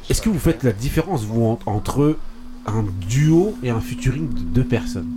est-ce 0.09 0.23
que 0.23 0.28
vous 0.28 0.38
faites 0.38 0.62
la 0.62 0.73
différence 0.73 1.23
vous 1.25 1.42
en- 1.44 1.59
entre 1.66 2.16
un 2.66 2.85
duo 3.09 3.54
et 3.62 3.71
un 3.71 3.80
featuring 3.80 4.28
de 4.33 4.40
deux 4.40 4.64
personnes? 4.64 5.09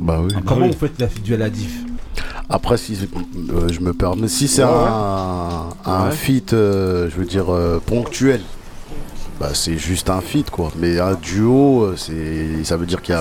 Bah 0.00 0.20
oui. 0.22 0.32
Comment 0.46 0.66
vous 0.66 0.72
faites 0.78 0.98
la, 1.00 1.06
du- 1.06 1.36
la 1.36 1.50
diff 1.50 1.76
Après, 2.48 2.76
si 2.76 2.96
euh, 3.52 3.68
je 3.68 3.80
me 3.80 3.92
permets, 3.92 4.28
si 4.28 4.48
c'est 4.48 4.64
Ouais. 4.64 4.70
un, 4.70 5.68
un 5.86 6.06
Ouais. 6.08 6.12
feat, 6.14 6.52
euh, 6.52 7.08
je 7.10 7.16
veux 7.16 7.24
dire, 7.26 7.52
euh, 7.52 7.80
ponctuel, 7.84 8.40
bah, 9.40 9.50
c'est 9.54 9.78
juste 9.78 10.10
un 10.10 10.20
feat, 10.20 10.50
quoi. 10.50 10.70
Mais 10.76 11.00
un 11.00 11.14
duo, 11.14 11.82
euh, 11.84 11.94
c'est, 11.96 12.62
ça 12.62 12.76
veut 12.76 12.86
dire 12.86 13.00
qu'ils 13.02 13.16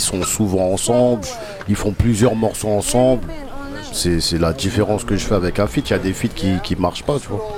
sont 0.00 0.22
souvent 0.22 0.70
ensemble, 0.72 1.22
ils 1.68 1.74
font 1.76 1.92
plusieurs 1.92 2.34
morceaux 2.36 2.68
ensemble. 2.68 3.22
C'est, 3.92 4.20
c'est 4.20 4.38
la 4.38 4.52
différence 4.52 5.04
que 5.04 5.16
je 5.16 5.24
fais 5.24 5.34
avec 5.36 5.58
un 5.58 5.66
feat. 5.66 5.88
Il 5.88 5.92
y 5.92 5.96
a 5.96 5.98
des 5.98 6.12
feats 6.12 6.28
qui, 6.34 6.52
qui 6.62 6.76
marchent 6.76 7.04
pas, 7.04 7.18
tu 7.18 7.28
vois. 7.28 7.48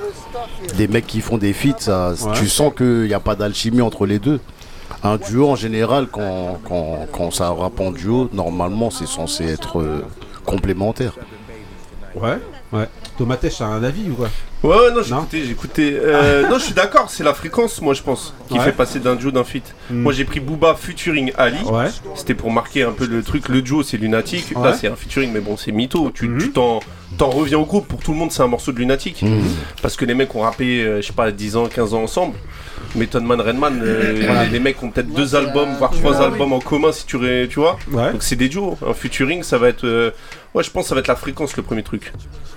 Des 0.76 0.86
mecs 0.86 1.06
qui 1.06 1.20
font 1.20 1.38
des 1.38 1.52
feats, 1.52 1.78
ça, 1.80 2.10
Ouais. 2.12 2.32
tu 2.34 2.48
sens 2.48 2.72
qu'il 2.76 3.02
n'y 3.04 3.14
a 3.14 3.20
pas 3.20 3.34
d'alchimie 3.36 3.80
entre 3.80 4.06
les 4.06 4.18
deux. 4.18 4.40
Un 5.02 5.16
duo, 5.16 5.48
en 5.48 5.56
général, 5.56 6.06
quand, 6.08 6.58
quand, 6.68 7.06
quand 7.12 7.30
ça 7.30 7.50
rappe 7.50 7.80
en 7.80 7.90
duo, 7.90 8.28
normalement, 8.32 8.90
c'est 8.90 9.06
censé 9.06 9.44
être 9.46 9.80
euh, 9.80 10.02
complémentaire. 10.44 11.12
Ouais, 12.14 12.38
ouais. 12.72 12.88
Tomatèche, 13.18 13.58
t'as 13.58 13.66
un 13.66 13.82
avis 13.82 14.11
ou 14.11 14.14
quoi 14.14 14.28
Ouais, 14.62 14.76
ouais, 14.76 14.90
non, 14.92 15.02
j'ai 15.02 15.14
écouté, 15.14 15.44
j'ai 15.44 15.50
écouté. 15.52 15.99
Euh, 16.02 16.49
non, 16.49 16.58
je 16.58 16.64
suis 16.64 16.75
d'accord, 16.75 17.08
c'est 17.11 17.23
la 17.25 17.35
fréquence, 17.35 17.80
moi, 17.80 17.94
je 17.94 18.02
pense, 18.02 18.35
qui 18.49 18.54
Ouais. 18.58 18.64
fait 18.64 18.73
passer 18.73 18.99
d'un 19.00 19.14
duo 19.16 19.30
d'un 19.30 19.44
feat. 19.44 19.75
Hmm. 19.90 20.02
Moi, 20.02 20.12
j'ai 20.12 20.25
pris 20.25 20.40
Booba 20.40 20.75
featuring 20.75 21.32
Ali. 21.37 21.62
Ouais. 21.64 21.87
C'était 22.14 22.35
pour 22.35 22.50
marquer 22.50 22.82
un 22.82 22.92
peu 22.92 23.06
le 23.06 23.23
truc. 23.23 23.49
Le 23.49 23.62
duo, 23.62 23.82
c'est 23.82 23.96
Lunatic. 23.96 24.52
Ouais. 24.56 24.62
Là, 24.64 24.73
c'est 24.75 24.88
un 24.88 24.96
featuring, 24.96 25.30
mais 25.32 25.40
bon, 25.40 25.56
c'est 25.56 25.73
mytho. 25.73 26.11
Tu 26.11 26.30
tu 26.38 26.50
t'en. 26.52 26.80
T'en 27.18 27.30
reviens 27.30 27.58
au 27.58 27.64
groupe, 27.64 27.87
pour 27.88 28.00
tout 28.00 28.11
le 28.12 28.18
monde 28.18 28.30
c'est 28.30 28.42
un 28.42 28.46
morceau 28.49 28.73
de 28.73 28.78
Lunatic. 28.78 29.25
Parce 29.80 29.96
que 29.96 30.04
les 30.04 30.12
mecs 30.12 30.35
ont 30.35 30.40
rappé, 30.40 30.82
euh, 30.82 31.00
je 31.00 31.06
sais 31.06 31.12
pas, 31.14 31.30
10 31.30 31.56
ans, 31.56 31.66
15 31.66 31.94
ans 31.94 32.02
ensemble. 32.02 32.35
Method 32.95 33.23
Man, 33.25 33.40
Redman, 33.40 33.81
euh, 33.83 34.23
Voilà. 34.25 34.45
les, 34.45 34.50
les 34.50 34.61
mecs 34.61 34.83
ont 34.83 34.90
peut-être 34.90 35.12
deux 35.12 35.35
albums, 35.35 35.69
voire 35.78 35.90
trois 35.90 36.21
albums 36.23 36.52
en 36.52 36.61
commun 36.61 36.93
si 36.93 37.05
tu, 37.07 37.16
ré- 37.16 37.47
tu 37.50 37.59
vois. 37.61 37.76
Ouais. 37.93 38.12
Donc 38.12 38.23
c'est 38.23 38.37
des 38.37 38.49
duos. 38.49 38.76
Un 38.87 38.95
featuring, 38.95 39.43
ça 39.43 39.59
va 39.59 39.69
être. 39.69 39.85
euh, 39.85 40.11
Ouais, 40.55 40.62
je 40.62 40.71
pense 40.71 40.85
que 40.85 40.88
ça 40.88 40.95
va 40.95 41.00
être 41.00 41.09
la 41.09 41.16
fréquence 41.16 41.55
le 41.59 41.62
premier 41.62 41.83
truc. 41.83 42.12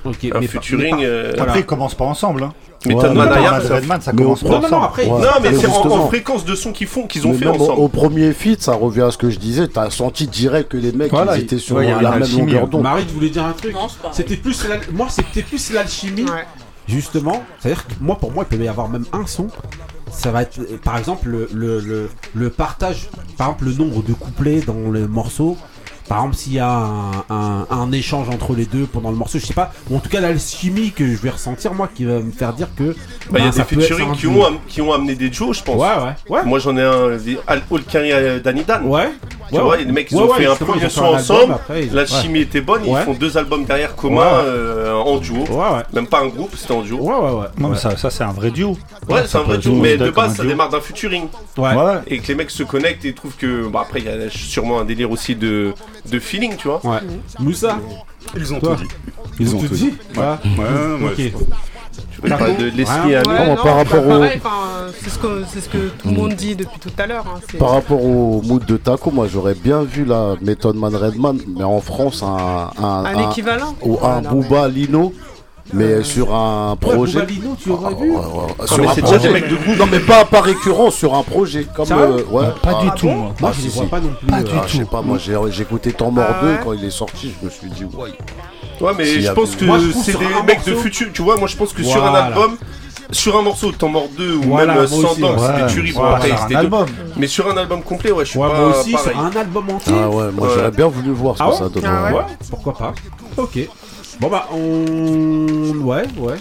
Ok, 0.06 0.16
un 0.34 0.40
mais 0.40 0.48
featuring. 0.48 0.92
par- 0.92 1.00
mais 1.00 1.06
par- 1.06 1.12
euh, 1.12 1.34
Après, 1.40 1.60
ils 1.60 1.66
commencent 1.66 1.96
pas 1.96 2.06
ensemble. 2.06 2.44
Hein. 2.44 2.54
Method 2.86 3.10
Ouais, 3.10 3.14
Man, 3.14 3.28
Ayam, 3.34 3.44
Redman, 3.56 3.62
ça- 3.68 3.76
Redman, 3.76 4.02
ça 4.02 4.14
Mais 4.14 4.24
commence 4.24 4.42
pas 4.42 4.48
Non, 4.48 4.54
non, 4.56 4.60
non, 4.62 4.68
ensemble. 4.68 4.86
après. 4.86 5.06
Ouais. 5.06 5.20
Non, 5.22 5.28
mais 5.42 5.54
c'est 5.54 5.68
en, 5.68 5.86
en 5.92 6.08
fréquence 6.08 6.46
de 6.46 6.56
son 6.56 6.72
qu'ils 6.72 6.88
font, 6.88 7.08
qu'ils 7.08 7.28
ont 7.28 7.32
Mais 7.32 7.38
fait 7.40 7.46
même 7.46 7.56
ensemble. 7.62 7.82
Au 7.82 7.90
premier 7.90 8.32
feat, 8.32 8.62
ça 8.62 8.72
revient 8.74 9.02
à 9.02 9.12
ce 9.12 9.18
que 9.18 9.30
je 9.30 9.38
disais. 9.38 9.68
T'as 9.68 9.90
senti 9.90 10.28
direct 10.28 10.72
que 10.72 10.78
les 10.78 10.94
mecs 10.94 11.12
Voilà, 11.12 11.36
ils 11.36 11.42
étaient 11.44 11.58
sur 11.58 11.78
la 11.80 11.84
même 12.12 12.24
longueur 12.32 12.64
hein. 12.64 12.68
d'onde. 12.72 12.84
Marie, 12.84 13.06
tu 13.06 13.14
voulais 13.16 13.30
dire 13.30 13.44
un 13.44 13.52
truc. 13.52 13.76
C'était 14.14 14.38
plus 14.38 14.66
moi, 14.94 15.08
c'était 15.10 15.42
plus 15.42 15.74
l'alchimie. 15.74 16.26
Justement, 16.88 17.44
c'est-à-dire 17.60 17.86
que 17.86 17.92
moi, 18.02 18.18
pour 18.18 18.32
moi, 18.32 18.46
il 18.50 18.58
peut 18.58 18.64
y 18.64 18.68
avoir 18.68 18.88
même 18.90 19.06
un 19.14 19.28
son. 19.28 19.48
Ça 20.12 20.32
va 20.32 20.42
être, 20.44 20.60
par 20.84 20.98
exemple, 20.98 21.30
le, 21.30 21.50
le, 21.54 21.80
le, 21.80 22.10
le 22.36 22.50
partage, 22.50 23.10
par 23.38 23.48
exemple, 23.48 23.66
le 23.66 23.74
nombre 23.74 24.04
de 24.04 24.14
couplets 24.14 24.62
dans 24.62 24.90
le 24.90 25.08
morceau. 25.08 25.58
Par 26.10 26.18
exemple, 26.18 26.36
s'il 26.36 26.54
y 26.54 26.60
a 26.60 26.70
un, 26.70 27.12
un- 27.30 27.68
un 27.70 27.92
échange 27.94 28.28
entre 28.30 28.54
les 28.56 28.66
deux 28.66 28.86
pendant 28.86 29.12
le 29.12 29.16
morceau, 29.16 29.40
je 29.40 29.46
sais 29.46 29.54
pas, 29.54 29.72
ou 29.90 29.96
en 29.96 30.00
tout 30.00 30.10
cas 30.10 30.20
l'alchimie 30.20 30.92
que 30.92 31.06
je 31.06 31.16
vais 31.22 31.30
ressentir, 31.30 31.74
moi, 31.74 31.88
qui 31.94 32.04
va 32.04 32.20
me 32.20 32.32
faire 32.32 32.52
dire 32.52 32.68
que. 32.76 32.96
Bah, 33.30 33.38
il 33.38 33.38
y 33.38 33.42
ben, 33.44 33.48
a 33.50 33.52
ça 33.52 33.64
des 33.70 33.76
featuring 33.76 34.12
qui 34.16 34.26
ont, 34.28 34.44
am- 34.46 34.58
qui 34.68 34.82
ont 34.82 34.92
amené 34.92 35.14
des 35.16 35.30
duos, 35.30 35.54
je 35.54 35.62
pense. 35.64 35.76
Ouais, 35.80 35.88
ouais, 35.88 36.38
ouais. 36.38 36.44
Moi 36.46 36.58
j'en 36.60 36.76
ai 36.76 36.82
un, 36.82 37.18
Olkari 37.72 38.10
et 38.12 38.40
Danny 38.40 38.64
Dan. 38.64 38.86
Ouais. 38.86 39.12
Tu 39.50 39.56
ouais, 39.56 39.62
vois, 39.62 39.72
ouais. 39.78 39.84
les 39.84 39.92
mecs 39.92 40.12
ils 40.12 40.18
Ouais, 40.18 40.24
ont 40.24 40.32
ouais, 40.32 40.38
fait 40.38 40.46
un 40.48 40.56
premier 40.56 40.90
son 40.90 41.06
ensemble, 41.06 41.54
après, 41.54 41.86
ils- 41.86 41.94
la 41.94 42.06
chimie 42.06 42.40
était 42.42 42.62
bonne, 42.62 42.84
Ouais. 42.84 43.02
ils 43.02 43.06
font 43.06 43.14
deux 43.14 43.38
albums 43.38 43.66
derrière 43.66 43.96
communs 43.96 44.24
euh, 44.44 44.94
en 44.94 45.18
duo. 45.18 45.38
Ouais, 45.38 45.56
ouais. 45.58 45.84
Même 45.94 46.08
pas 46.08 46.22
un 46.22 46.28
groupe, 46.28 46.56
c'était 46.56 46.74
en 46.74 46.82
duo. 46.82 46.98
Ouais, 47.00 47.14
ouais, 47.14 47.40
ouais. 47.42 47.48
Non, 47.58 47.70
mais 47.70 47.76
ouais. 47.76 47.78
ça, 47.78 47.96
ça 47.98 48.10
c'est 48.10 48.24
un 48.24 48.32
vrai 48.32 48.52
duo. 48.52 48.78
Ouais, 49.08 49.24
c'est 49.28 49.38
un 49.38 49.42
vrai 49.44 49.58
duo, 49.58 49.74
mais 49.76 49.98
de 49.98 50.10
base 50.10 50.36
ça 50.36 50.44
démarre 50.44 50.70
d'un 50.70 50.82
featuring. 50.82 51.28
Ouais. 51.58 51.76
Ouais. 51.76 51.94
Et 52.08 52.20
que 52.20 52.28
les 52.28 52.36
mecs 52.36 52.50
se 52.52 52.64
connectent 52.64 53.06
et 53.06 53.14
trouvent 53.14 53.36
que. 53.38 53.68
Bah 53.68 53.82
après, 53.84 54.00
il 54.00 54.06
y 54.06 54.10
a 54.10 54.30
sûrement 54.30 54.80
un 54.82 54.86
délire 54.86 55.12
aussi 55.12 55.36
de, 55.36 55.74
de 56.06 56.20
feeling, 56.20 56.56
tu 56.58 56.68
vois. 56.68 56.82
Ouais. 56.86 57.00
Moussa, 57.40 57.78
Ils 58.36 58.54
ont 58.54 58.60
Toi. 58.60 58.76
tout 58.76 58.84
dit. 58.84 58.90
ils 59.40 59.56
ont 59.56 59.60
tout 59.60 59.68
dit 59.74 59.94
Ah, 60.18 60.38
Ouais, 60.44 61.32
Tu 62.16 62.22
veux 62.22 62.30
parler 62.30 62.54
de 62.56 62.66
Leslie 62.66 62.84
Ouais. 62.84 63.16
Ali 63.16 63.28
Ouais, 63.30 63.40
Non, 63.40 63.46
non, 63.48 63.56
par 63.56 63.66
bah, 63.66 63.74
rapport 63.76 64.08
au- 64.08 64.24
c'est 65.02 65.10
ce, 65.10 65.18
que- 65.20 65.44
c'est 65.52 65.62
ce 65.62 65.70
que 65.70 65.90
tout 65.90 66.10
le 66.10 66.14
monde 66.16 66.34
dit 66.34 66.56
depuis 66.56 66.80
tout 66.80 66.92
à 66.98 67.08
l'heure. 67.08 67.26
hein, 67.28 67.40
Par 67.58 67.72
rapport 67.72 68.04
au 68.04 68.42
mood 68.42 68.64
de 68.66 68.78
Taco, 68.78 69.12
moi 69.12 69.28
j'aurais 69.32 69.54
bien 69.56 69.84
vu 69.84 70.06
la 70.06 70.36
méthode 70.42 70.76
Man 70.76 70.96
Redman, 70.96 71.38
mais 71.48 71.64
en 71.64 71.80
France, 71.82 72.22
un, 72.24 72.70
un, 72.78 73.06
Un 73.06 73.30
équivalent 73.32 73.76
ou 73.82 73.94
Ouais, 73.96 74.00
un 74.04 74.22
non, 74.22 74.30
Booba 74.32 74.68
Lino, 74.68 75.14
mais 75.74 76.04
sur 76.04 76.34
un 76.34 76.72
Ouais, 76.72 76.78
projet. 76.78 77.20
Booba 77.20 77.32
Lino, 77.32 77.56
tu 77.62 77.70
aurais 77.72 77.94
vu 77.96 78.12
ouais, 78.12 78.18
ouais, 78.18 78.24
mais 78.60 78.68
sur 78.68 78.90
un 78.90 78.94
c'est 78.94 79.02
déjà 79.02 79.14
projet. 79.18 79.28
des 79.28 79.34
mecs 79.34 79.50
de 79.50 79.56
groupe. 79.56 79.78
Non, 79.78 79.86
mais 79.92 80.00
pas, 80.00 80.26
pas 80.26 80.42
récurrent, 80.42 80.92
sur 80.92 81.14
un 81.16 81.24
projet. 81.24 81.68
Comme, 81.76 81.92
euh, 81.92 82.24
ouais. 82.32 82.46
Pas 82.62 82.78
Ah, 82.80 82.82
du 82.84 82.90
Ah 82.92 82.96
tout, 82.98 83.08
bon 83.08 83.16
moi. 83.16 83.34
Moi, 83.40 83.52
Ah, 83.54 83.58
je 83.62 83.68
vois 83.70 83.84
si. 83.84 83.90
pas 83.90 84.00
non 84.00 84.10
plus. 84.20 84.28
Pas 84.28 84.38
euh, 84.40 84.44
du 84.44 84.52
Ah, 84.56 84.64
je 84.68 84.78
sais 84.78 84.86
pas, 84.86 85.02
moi 85.02 85.18
j'ai 85.18 85.38
j'ai 85.52 85.62
écouté 85.64 85.92
Temps 85.94 86.12
mort 86.12 86.26
Ah 86.28 86.40
2 86.44 86.48
ouais 86.50 86.60
quand 86.64 86.74
il 86.74 86.84
est 86.86 86.90
sorti, 86.90 87.34
je 87.40 87.46
me 87.46 87.52
suis 87.52 87.70
dit, 87.70 87.84
ouais. 87.86 88.10
Ouais, 88.82 88.94
mais 88.98 89.06
je 89.06 89.28
a 89.30 89.34
pense 89.34 89.56
que 89.56 89.66
c'est 90.04 90.18
des 90.18 90.26
mecs 90.48 90.66
de 90.66 90.74
futur. 90.76 91.08
Tu 91.14 91.22
vois, 91.22 91.38
moi 91.38 91.48
je 91.48 91.56
pense 91.58 91.74
que 91.74 91.84
sur 91.84 92.04
un 92.04 92.14
album, 92.16 92.56
sur 93.12 93.38
un 93.38 93.42
morceau, 93.42 93.72
Temps 93.72 93.90
mort 93.90 94.08
2 94.18 94.36
ou 94.36 94.42
Voilà, 94.44 94.68
même 94.76 94.76
moi 94.78 94.88
sans 94.88 95.12
aussi, 95.12 95.22
danse, 95.22 95.42
ouais. 95.42 95.48
c'est 95.58 95.66
des 95.66 95.72
tueries. 95.74 95.92
Bon, 95.94 96.00
Voilà, 96.02 96.16
après, 96.18 96.32
un 96.32 96.38
c'était 96.38 96.56
album. 96.56 96.86
Mais 97.18 97.28
sur 97.28 97.50
un 97.52 97.58
album 97.58 97.82
complet, 97.84 98.12
ouais, 98.12 98.24
je 98.24 98.30
suis 98.32 98.40
Ouais, 98.40 98.48
pas 98.50 98.60
moi 98.60 98.80
aussi, 98.80 98.92
pareil. 98.94 99.12
sur 99.14 99.20
un 99.26 99.32
album 99.36 99.70
entier. 99.70 99.94
Ah 100.02 100.10
ouais, 100.10 100.32
moi 100.32 100.48
j'aurais 100.56 100.72
bien 100.72 100.88
voulu 100.88 101.12
voir 101.12 101.36
ce 101.38 101.44
Ah 101.44 101.50
que 101.50 101.56
ça 101.58 101.70
donne. 101.70 101.84
Ah. 101.86 102.14
Ouais, 102.16 102.22
pourquoi 102.50 102.74
pas. 102.78 102.94
Ok. 103.38 103.60
Bon 104.20 104.30
bah 104.30 104.48
on... 104.52 105.72
Ouais, 105.82 106.04
ouais. 106.18 106.36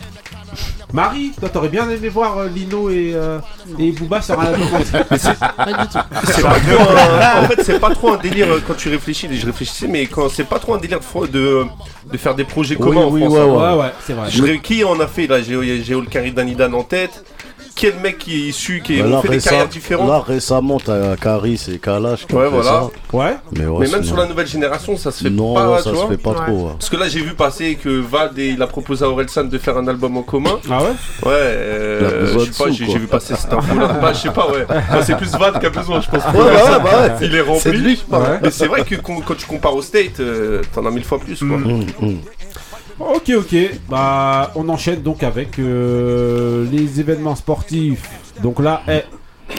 Marie, 0.93 1.33
toi 1.39 1.51
t'aurais 1.51 1.69
bien 1.69 1.89
aimé 1.91 2.09
voir 2.09 2.39
euh, 2.39 2.49
Lino 2.49 2.89
et, 2.89 3.13
euh, 3.15 3.39
et 3.79 3.93
Booba 3.93 4.23
sur 4.23 4.41
un. 4.41 4.47
Pas 4.53 4.53
du 4.55 5.89
tout. 5.89 5.99
C'est 6.25 6.43
pas 6.43 6.59
trop 6.59 6.91
un- 6.91 7.43
En 7.43 7.47
fait, 7.47 7.63
c'est 7.63 7.79
pas 7.79 7.91
trop 7.91 8.13
un 8.15 8.17
délire 8.17 8.51
euh, 8.51 8.63
quand 8.67 8.75
tu 8.75 8.89
réfléchis. 8.89 9.29
Je 9.31 9.45
réfléchissais, 9.47 9.87
mais 9.87 10.07
quand 10.07 10.31
c'est 10.31 10.45
pas 10.49 10.59
trop 10.59 10.75
un 10.75 10.79
délire 10.79 10.99
de, 11.01 11.05
fro- 11.05 11.31
de, 11.31 11.65
de 12.11 12.17
faire 12.17 12.35
des 12.35 12.45
projets 12.45 12.75
Oui, 12.77 12.83
communs 12.87 13.03
en 13.05 13.11
oui, 13.11 13.21
France. 13.21 13.35
ouais, 13.35 13.41
hein. 13.41 13.47
ouais. 13.47 13.77
Ouais, 13.77 13.83
ouais, 13.83 13.93
c'est 14.07 14.13
vrai. 14.15 14.31
Je 14.31 14.43
dirais, 14.43 14.59
qui 14.61 14.83
en 14.83 14.99
a 14.99 15.07
fait 15.07 15.27
là 15.27 15.43
J'ai 15.43 15.83
j'ai 15.85 15.95
Olkari 15.95 16.33
Danidan 16.33 16.73
en 16.73 16.83
tête? 16.85 17.23
Quel 17.81 17.95
mec 18.01 18.19
qui 18.19 18.35
est 18.35 18.49
issu, 18.49 18.83
qui 18.85 19.01
Bah, 19.01 19.07
ont 19.07 19.11
là, 19.11 19.21
fait 19.23 19.29
des 19.29 19.37
récem- 19.39 19.45
carrières 19.51 19.69
différentes 19.69 20.09
là, 20.09 20.19
récemment, 20.19 20.81
t'as 20.85 21.15
Caris 21.15 21.65
et 21.73 21.79
Kalash 21.79 22.27
qui 22.27 22.35
ont 22.35 22.39
Ouais, 22.39 22.45
fait 22.47 22.51
voilà. 22.51 22.65
ça. 22.71 22.91
Ouais. 23.17 23.37
Mais, 23.53 23.67
ouais, 23.67 23.87
Mais 23.87 23.93
même 23.93 24.03
sur 24.03 24.17
la 24.17 24.27
nouvelle 24.27 24.49
génération, 24.49 24.97
ça 24.97 25.13
se 25.13 25.23
fait 25.23 25.31
Non, 25.31 25.55
pas, 25.55 25.79
ça 25.81 25.91
tu 25.93 25.97
se 25.97 26.07
fait 26.09 26.17
pas 26.17 26.31
Ouais. 26.31 26.37
trop. 26.45 26.67
ouais. 26.67 26.73
Parce 26.77 26.91
que 26.91 26.97
là, 26.97 27.07
j'ai 27.09 27.21
vu 27.21 27.35
passer 27.35 27.77
que 27.77 27.89
Vald, 28.01 28.37
et- 28.37 28.49
il 28.49 28.61
a 28.63 28.67
proposé 28.67 29.05
à 29.05 29.09
Orelsan 29.09 29.45
de 29.45 29.59
faire 29.59 29.77
un 29.79 29.87
album 29.87 30.17
en 30.17 30.23
commun. 30.25 30.59
Ah 30.69 30.79
ouais 30.83 30.89
Ouais, 31.25 31.33
euh, 31.33 32.33
je 32.35 32.51
sais 32.51 32.65
pas, 32.65 32.71
j'ai 32.73 32.85
vu 32.99 33.07
passer 33.07 33.37
cette 33.37 33.53
info-là. 33.53 33.87
bah, 34.03 34.13
je 34.13 34.19
sais 34.19 34.31
pas, 34.31 34.51
ouais. 34.51 34.67
Enfin, 34.69 35.03
c'est 35.05 35.17
plus 35.17 35.31
Vald 35.31 35.61
qui 35.61 35.67
a 35.67 35.71
besoin, 35.71 36.01
je 36.01 36.11
pense. 36.11 36.25
Ouais, 36.25 36.33
bah 36.33 36.43
ouais, 36.43 36.83
bah 36.83 36.91
ouais. 37.21 37.27
Il 37.27 37.35
est 37.37 37.41
rempli. 37.43 37.61
C'est 37.63 37.73
lui, 37.73 37.95
je. 38.11 38.17
Mais 38.43 38.51
c'est 38.51 38.67
vrai 38.67 38.83
que 38.85 38.97
quand 38.97 39.23
tu 39.39 39.47
compares 39.47 39.77
au 39.77 39.83
State, 39.83 40.19
euh, 40.19 40.63
t'en 40.75 40.85
as 40.85 40.91
mille 40.91 41.05
fois 41.05 41.21
plus, 41.21 41.39
quoi. 41.39 41.59
Ok, 43.01 43.31
ok. 43.37 43.57
Bah, 43.89 44.51
on 44.57 44.69
enchaîne 44.69 45.03
donc 45.03 45.23
avec 45.23 45.59
euh, 45.59 46.67
les 46.71 46.99
événements 47.01 47.37
sportifs. 47.37 48.09
Donc 48.43 48.59
là, 48.59 48.83
eh, 48.89 49.03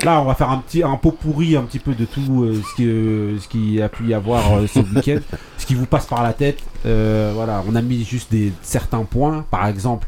là, 0.03 0.21
on 0.21 0.25
va 0.25 0.35
faire 0.35 0.49
un 0.49 0.57
petit 0.57 0.83
un 0.83 0.97
pot 0.97 1.11
pourri 1.11 1.55
un 1.55 1.63
petit 1.63 1.79
peu 1.79 1.93
de 1.93 2.05
tout 2.05 2.43
euh, 2.43 2.61
ce, 2.61 2.75
qui, 2.75 2.85
euh, 2.85 3.39
ce 3.39 3.47
qui 3.47 3.81
a 3.81 3.87
pu 3.87 4.07
y 4.07 4.13
avoir 4.13 4.43
ce 4.67 4.79
week-end, 4.79 5.19
ce 5.57 5.65
qui 5.65 5.73
vous 5.73 5.85
passe 5.85 6.05
par 6.05 6.21
la 6.21 6.33
tête. 6.33 6.59
Voilà, 6.83 7.63
on 7.67 7.75
a 7.75 7.81
mis 7.81 8.03
juste 8.03 8.31
des 8.31 8.51
certains 8.61 9.03
points. 9.03 9.45
Par 9.49 9.67
exemple, 9.67 10.07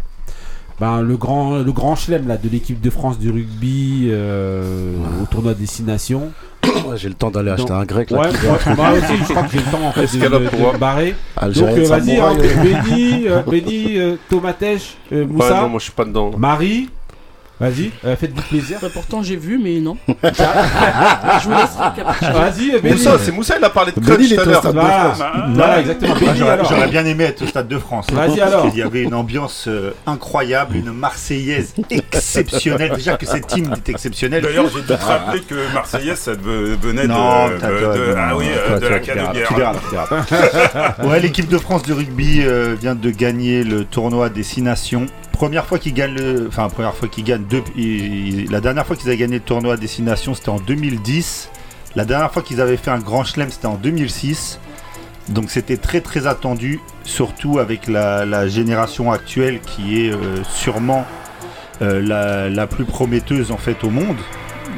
ben, 0.80 1.02
le 1.02 1.16
grand 1.16 1.60
le 1.60 1.72
grand 1.72 1.96
chelem 1.96 2.28
là 2.28 2.38
de 2.38 2.50
l'équipe 2.50 2.82
de 2.82 2.90
France 2.90 3.18
du 3.18 3.32
rugby 3.32 4.12
au 4.12 5.26
tournoi 5.26 5.54
destination. 5.54 6.32
Ouais, 6.88 6.98
J'ai 6.98 7.08
le 7.10 7.13
temps 7.16 7.32
d'aller 7.32 7.51
acheter 7.51 7.68
Donc- 7.70 7.82
un 7.82 7.86
grec 7.86 8.12
là. 8.12 8.20
Ouais, 8.20 8.28
moi, 8.75 8.92
aussi, 8.92 9.18
je 9.18 9.24
crois 9.34 9.44
que 9.44 9.51
j'ai 9.51 9.58
le 9.60 9.72
temps 9.72 9.88
en 9.88 9.92
fait 9.92 10.18
de, 10.18 10.28
de- 10.28 10.74
de 10.74 10.78
barrer. 10.78 11.08
Donc 11.10 11.16
Algérien 11.38 11.78
euh, 11.78 11.88
vas-y, 11.88 12.20
hein. 12.20 12.34
Benny, 12.63 13.28
euh, 13.28 13.42
Benny, 13.44 13.98
euh, 13.98 14.16
Tomatèche, 14.30 14.96
euh, 15.12 15.22
Ouais, 15.22 15.25
Moussa, 15.25 15.62
non, 15.62 15.70
moi 15.70 15.80
je 15.80 15.84
suis 15.86 15.94
pas 15.94 16.06
dedans. 16.06 16.32
Marie. 16.38 16.90
Vas-y, 17.62 17.91
euh, 18.06 18.15
faites-vous 18.15 18.41
plaisir. 18.41 18.80
Bah, 18.82 18.88
pourtant, 18.91 19.22
j'ai 19.24 19.36
vu, 19.38 19.60
mais 19.63 19.80
non. 19.80 19.96
je 20.08 21.44
vous 21.44 21.51
laisse 21.51 21.77
récapituler. 21.80 22.32
Vas-y, 22.32 22.72
euh, 22.75 22.80
Benny. 22.82 22.96
Moussa, 22.96 23.18
c'est 23.20 23.32
Moussa, 23.32 23.56
il 23.60 23.63
a 23.63 23.70
parlé 23.70 23.91
de 23.91 24.00
crunch 24.00 24.30
tout 24.30 24.39
à 24.39 24.46
l'heure. 24.46 24.62
de 24.63 24.70
Voilà, 25.56 25.80
exactement. 25.80 26.15
Benny, 26.15 26.39
J'aurais 26.70 26.88
bien 26.88 27.06
aimé 27.06 27.25
être 27.25 27.44
au 27.44 27.48
Stade 27.48 27.68
de 27.68 27.77
France. 27.77 28.08
Vas-y 28.12 28.41
alors. 28.41 28.68
Il 28.74 28.77
y 28.77 28.82
avait 28.82 29.03
une 29.03 29.13
ambiance 29.13 29.65
euh, 29.68 29.91
incroyable, 30.08 30.75
une 30.75 30.91
Marseillaise 30.91 31.74
exceptionnelle. 31.89 32.94
Déjà 32.96 33.15
que 33.18 33.25
cette 33.25 33.48
team 33.48 33.72
est 33.75 33.89
exceptionnelle. 33.89 34.44
D'ailleurs, 34.44 34.65
j'ai 34.74 34.82
dû 34.82 34.88
te 34.88 34.94
rappeler 34.94 35.41
que 35.41 35.56
Marseillaise, 35.74 36.18
ça 36.20 36.32
ve- 36.34 36.75
venait 36.82 37.08
Non, 37.08 37.48
de, 37.50 37.58
t'as- 37.58 37.68
de- 37.70 37.74
de- 37.80 38.15
ah 38.18 38.36
oui, 38.36 38.46
euh, 38.50 38.80
de 38.80 38.88
la 38.88 39.00
tu 39.00 39.12
verras, 39.12 39.22
Canebière. 39.32 39.48
tu 39.48 39.53
verras, 39.56 39.75
tu 40.27 40.34
verras. 40.36 40.96
Ouais, 41.03 41.20
l'équipe 41.20 41.48
de 41.48 41.58
France 41.58 41.84
du 41.84 41.94
rugby 41.94 42.41
euh, 42.44 42.75
vient 42.80 42.96
de 42.96 43.10
gagner 43.12 43.63
le 43.63 43.84
tournoi 43.86 44.30
Destination. 44.30 45.06
Première 45.41 45.65
fois 45.65 45.79
le, 45.83 46.48
enfin 46.50 46.69
première 46.69 46.93
fois 46.93 47.10
la 47.17 48.62
dernière 48.62 48.86
fois 48.86 48.95
qu'ils 48.95 49.07
avaient 49.07 49.17
gagné 49.17 49.38
le 49.38 49.43
tournoi 49.43 49.75
Destination, 49.75 50.36
c'était 50.36 50.50
en 50.50 50.60
2010. 50.60 51.50
La 51.95 52.05
dernière 52.05 52.31
fois 52.31 52.43
qu'ils 52.43 52.62
avaient 52.62 52.77
fait 52.77 52.91
un 52.91 53.00
grand 53.00 53.24
chelem, 53.24 53.50
c'était 53.50 53.65
en 53.65 53.74
2006. 53.74 54.60
Donc 55.29 55.50
c'était 55.50 55.77
très 55.77 56.00
très 56.00 56.27
attendu, 56.27 56.79
surtout 57.05 57.57
avec 57.57 57.88
la, 57.88 58.48
génération 58.50 59.12
actuelle 59.12 59.62
qui 59.62 60.05
est 60.05 60.12
euh, 60.12 60.43
sûrement 60.43 61.07
euh, 61.81 62.48
la, 62.51 62.67
plus 62.67 62.86
prometteuse 62.86 63.51
en 63.51 63.57
fait 63.57 63.83
au 63.83 63.89
monde. 63.89 64.19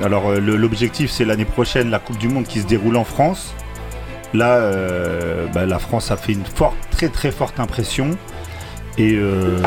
Alors 0.01 0.29
euh, 0.29 0.39
l'objectif 0.39 1.11
c'est 1.11 1.25
l'année 1.25 1.43
prochaine 1.43 1.89
la 1.89 1.99
Coupe 1.99 2.19
du 2.19 2.29
Monde 2.29 2.45
qui 2.47 2.61
se 2.61 2.67
déroule 2.67 2.95
en 2.95 3.03
France. 3.03 3.53
Là, 4.33 4.71
bah, 5.53 5.65
la 5.65 5.77
France 5.77 6.09
a 6.09 6.15
fait 6.15 6.31
une 6.31 6.45
forte, 6.45 6.77
très 6.89 7.09
très 7.09 7.31
forte 7.31 7.59
impression 7.59 8.17
et 8.97 9.15
euh, 9.15 9.57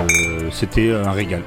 c'était 0.51 0.93
un 0.93 1.13
régal. 1.13 1.43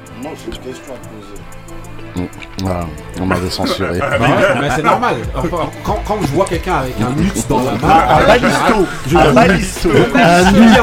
Voilà, 2.62 2.80
on 3.20 3.26
m'avait 3.26 3.50
censuré. 3.50 3.98
Ouais, 4.20 4.54
mais 4.60 4.68
c'est 4.74 4.82
normal. 4.82 5.14
Enfin, 5.34 5.70
quand, 5.84 5.98
quand 6.06 6.18
je 6.22 6.26
vois 6.28 6.44
quelqu'un 6.44 6.76
avec 6.78 6.94
un 7.00 7.20
luxe 7.20 7.46
dans 7.48 7.58
la 7.58 7.72
main, 7.72 8.04
Un 8.08 8.26
balisto, 8.26 8.86
je 9.08 9.16
un 9.16 9.32
balisto. 9.32 9.88
Un 9.90 10.50
luxe. 10.52 10.78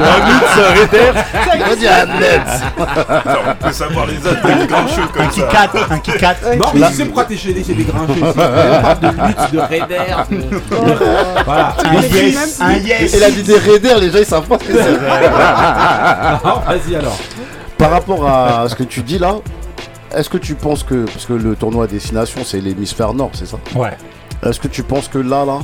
Un 0.00 0.16
luxe 0.28 0.56
Raider. 0.78 1.12
On 1.70 1.76
dit 1.76 1.88
un 1.88 2.06
net. 2.20 2.42
On 2.78 3.66
peut 3.66 3.72
savoir 3.72 4.06
les 4.06 4.18
autres 4.18 4.42
des 4.42 4.66
grincheux 4.66 5.02
comme 5.14 5.28
Qui 5.28 5.40
ça. 5.40 5.46
quatre, 5.46 5.92
un 5.92 5.98
qui 5.98 6.12
quatre. 6.12 6.56
Non, 6.56 6.66
mais 6.74 6.88
tu 6.88 6.94
sais 6.94 7.04
pourquoi 7.06 7.24
t'es 7.24 7.36
chez 7.36 7.52
des, 7.52 7.62
grincheux. 7.62 8.22
On 8.22 8.32
parle 8.82 9.00
de 9.00 9.06
luxe, 9.08 9.50
de 9.52 9.58
raider. 9.58 10.00
de- 10.30 11.44
Voilà. 11.44 11.74
Un 11.84 11.94
yes, 12.02 12.60
un 12.60 12.72
yes. 12.74 13.14
Il 13.16 13.24
a 13.24 13.30
dit 13.30 13.42
des 13.42 13.58
raiders, 13.58 13.98
les 13.98 14.10
gens 14.10 14.18
ils 14.18 14.26
savent 14.26 14.46
pas 14.46 14.58
ce 14.58 14.64
que 14.64 14.72
c'est. 14.74 14.98
Vas-y 14.98 16.96
alors. 16.96 17.18
Par 17.78 17.90
rapport 17.90 18.28
à 18.28 18.68
ce 18.68 18.74
que 18.76 18.84
tu 18.84 19.00
dis 19.02 19.18
là, 19.18 19.36
est-ce 20.16 20.28
que 20.30 20.38
tu 20.38 20.54
penses 20.54 20.82
que, 20.82 21.04
parce 21.04 21.26
que 21.26 21.32
le 21.34 21.54
tournoi 21.56 21.84
à 21.84 21.86
destination 21.86 22.42
c'est 22.44 22.60
l'hémisphère 22.60 23.14
nord, 23.14 23.30
c'est 23.34 23.46
ça 23.46 23.58
Ouais. 23.74 23.96
Est-ce 24.44 24.58
que 24.60 24.68
tu 24.68 24.82
penses 24.82 25.08
que 25.08 25.18
là, 25.18 25.44
là, 25.44 25.60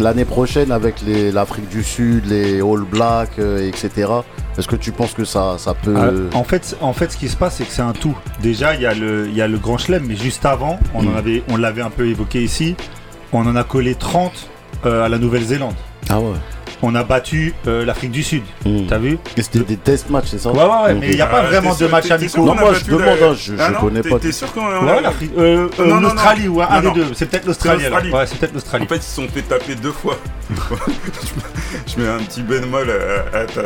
l'année 0.00 0.24
prochaine 0.24 0.72
avec 0.72 0.96
l'Afrique 1.06 1.68
du 1.68 1.82
Sud, 1.84 2.26
les 2.26 2.60
All 2.60 2.80
Blacks, 2.82 3.38
euh, 3.38 3.68
etc., 3.68 4.10
est-ce 4.58 4.66
que 4.68 4.76
tu 4.76 4.90
penses 4.92 5.14
que 5.14 5.24
ça, 5.24 5.54
ça 5.56 5.72
peut... 5.74 5.94
Euh, 5.96 6.28
en, 6.34 6.44
fait, 6.44 6.76
en 6.82 6.92
fait, 6.92 7.12
ce 7.12 7.16
qui 7.16 7.28
se 7.28 7.36
passe, 7.36 7.56
c'est 7.56 7.64
que 7.64 7.72
c'est 7.72 7.80
un 7.82 7.92
tout. 7.92 8.14
Déjà, 8.42 8.74
il 8.74 8.82
y, 8.82 8.86
a 8.86 8.92
le- 8.94 9.26
il 9.28 9.34
y 9.34 9.40
a 9.40 9.48
le 9.48 9.56
Grand 9.58 9.78
Chelem, 9.78 10.04
mais 10.06 10.16
juste 10.16 10.44
avant, 10.44 10.78
on, 10.94 11.06
en 11.06 11.10
Mm. 11.12 11.16
avait, 11.16 11.42
on 11.48 11.56
l'avait 11.56 11.80
un 11.82 11.88
peu 11.90 12.06
évoqué 12.08 12.42
ici, 12.42 12.74
on 13.32 13.46
en 13.46 13.56
a 13.56 13.64
collé 13.64 13.94
30 13.94 14.32
euh, 14.84 15.04
à 15.04 15.08
la 15.08 15.16
Nouvelle-Zélande. 15.18 15.74
Ah 16.10 16.18
ouais. 16.20 16.34
On 16.84 16.94
a 16.96 17.04
battu 17.04 17.54
euh, 17.68 17.84
l'Afrique 17.84 18.10
du 18.10 18.22
Sud, 18.24 18.42
Mm. 18.64 18.86
t'as 18.88 18.98
vu 18.98 19.18
Et 19.36 19.42
C'était 19.42 19.60
des 19.60 19.76
test 19.76 20.10
matchs, 20.10 20.26
c'est 20.30 20.38
ça 20.38 20.50
Ouais, 20.50 20.58
ouais, 20.58 20.82
ouais, 20.84 20.94
mais 20.94 21.08
il 21.10 21.14
n'y 21.14 21.20
a 21.20 21.26
pas 21.26 21.42
Ah, 21.44 21.46
vraiment 21.46 21.74
de 21.74 21.86
match 21.86 22.10
amicaux. 22.10 22.44
Non, 22.44 22.54
moi, 22.56 22.72
je 22.74 22.84
demande, 22.84 23.00
la- 23.20 23.26
hein, 23.28 23.34
je- 23.38 23.52
Ah 23.58 23.68
je 23.68 23.72
non, 23.74 23.80
connais 23.80 24.02
pas. 24.02 24.18
T'es 24.18 24.32
sûr 24.32 24.52
qu'on 24.52 24.66
a. 24.66 24.80
Ouais. 24.80 25.02
Euh, 25.38 25.68
euh, 25.78 26.00
l'Australie 26.00 26.48
ou 26.48 26.60
un, 26.60 26.80
des 26.80 26.90
deux. 26.90 27.06
C'est 27.14 27.26
peut-être 27.30 27.46
l'Australie. 27.46 27.84
Ouais, 28.12 28.26
c'est 28.26 28.38
peut-être 28.38 28.54
l'Australie. 28.54 28.84
En 28.84 28.88
fait, 28.88 28.96
ils 28.96 29.02
se 29.02 29.14
sont 29.16 29.28
fait 29.28 29.42
taper 29.42 29.74
deux 29.76 29.92
fois. 29.92 30.18
je 31.86 32.00
mets 32.02 32.08
un 32.08 32.18
petit 32.18 32.42
bémol 32.42 32.90
à, 33.32 33.38
à 33.38 33.44
ta- 33.46 33.62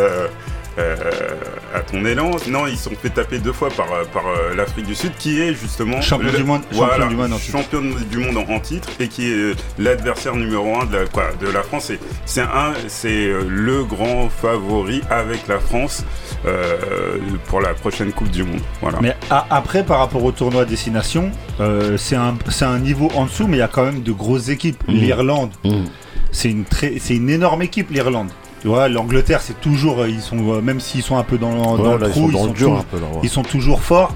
à 0.79 1.81
ton 1.81 2.05
élan. 2.05 2.31
Non, 2.49 2.67
ils 2.67 2.77
sont 2.77 2.91
fait 3.01 3.11
taper 3.11 3.39
deux 3.39 3.53
fois 3.53 3.69
par, 3.71 3.87
par 4.13 4.25
euh, 4.27 4.55
l'Afrique 4.55 4.87
du 4.87 4.95
Sud, 4.95 5.13
qui 5.19 5.41
est 5.41 5.55
justement 5.55 6.01
Champion 6.01 6.27
le- 6.33 6.39
du 6.39 6.45
monde- 6.45 6.63
voilà, 6.73 6.95
champion 6.95 7.09
du 7.09 7.17
monde 7.17 7.33
en 7.33 7.39
titre. 7.39 7.53
champion 7.59 7.83
du 8.11 8.19
monde 8.19 8.37
en, 8.49 8.53
en 8.53 8.61
titre 8.61 8.89
et 9.01 9.09
qui 9.09 9.29
est 9.31 9.35
euh, 9.35 9.55
l'adversaire 9.79 10.37
numéro 10.37 10.79
un 10.81 10.87
de 10.87 10.97
la, 10.99 11.07
quoi, 11.07 11.25
de 11.41 11.49
la 11.49 11.63
France. 11.63 11.93
C'est 12.25 12.41
un, 12.43 12.73
c'est 12.89 13.27
euh, 13.27 13.43
le 13.49 13.85
grand 13.85 14.29
favori 14.29 15.01
avec 15.11 15.47
la 15.49 15.59
France 15.59 16.05
euh, 16.47 17.19
pour 17.47 17.61
la 17.61 17.75
prochaine 17.75 18.13
Coupe 18.13 18.31
du 18.31 18.45
Monde. 18.45 18.61
Voilà. 18.81 18.99
Mais 19.01 19.17
a- 19.31 19.47
après, 19.51 19.85
par 19.85 19.99
rapport 19.99 20.23
au 20.25 20.33
tournoi 20.33 20.63
à 20.63 20.65
destination, 20.65 21.31
euh, 21.61 21.97
c'est 21.97 22.17
un, 22.17 22.37
c'est 22.51 22.65
un 22.65 22.79
niveau 22.79 23.11
en 23.15 23.25
dessous, 23.27 23.47
mais 23.47 23.57
il 23.57 23.61
y 23.61 23.63
a 23.63 23.69
quand 23.69 23.85
même 23.85 24.03
de 24.03 24.13
grosses 24.13 24.49
équipes. 24.49 24.83
Mhm. 24.89 24.95
L'Irlande, 24.95 25.51
Mm. 25.65 25.85
c'est 26.33 26.51
une, 26.51 26.65
très, 26.65 26.95
c'est 27.01 27.17
une 27.17 27.31
énorme 27.31 27.63
équipe, 27.63 27.91
l'Irlande. 27.91 28.29
Tu 28.67 28.71
vois, 28.71 28.89
l'Angleterre, 28.89 29.43
c'est 29.43 29.61
toujours, 29.61 30.01
euh, 30.01 30.09
ils 30.09 30.21
sont, 30.21 30.39
euh, 30.55 30.61
même 30.61 30.81
s'ils 30.81 31.01
sont 31.05 31.17
un 31.17 31.23
peu 31.23 31.39
dans, 31.39 31.53
le- 31.53 31.57
dans 31.57 31.77
Ouais, 31.77 31.93
le 31.93 31.99
là, 32.01 32.07
ils 32.09 32.11
trou, 32.11 32.33
sont 32.33 32.47
dur 32.49 32.85
peu 32.91 32.97
là. 32.97 33.05
ouais. 33.15 33.21
ils 33.23 33.29
sont 33.29 33.45
toujours 33.45 33.81
forts. 33.81 34.13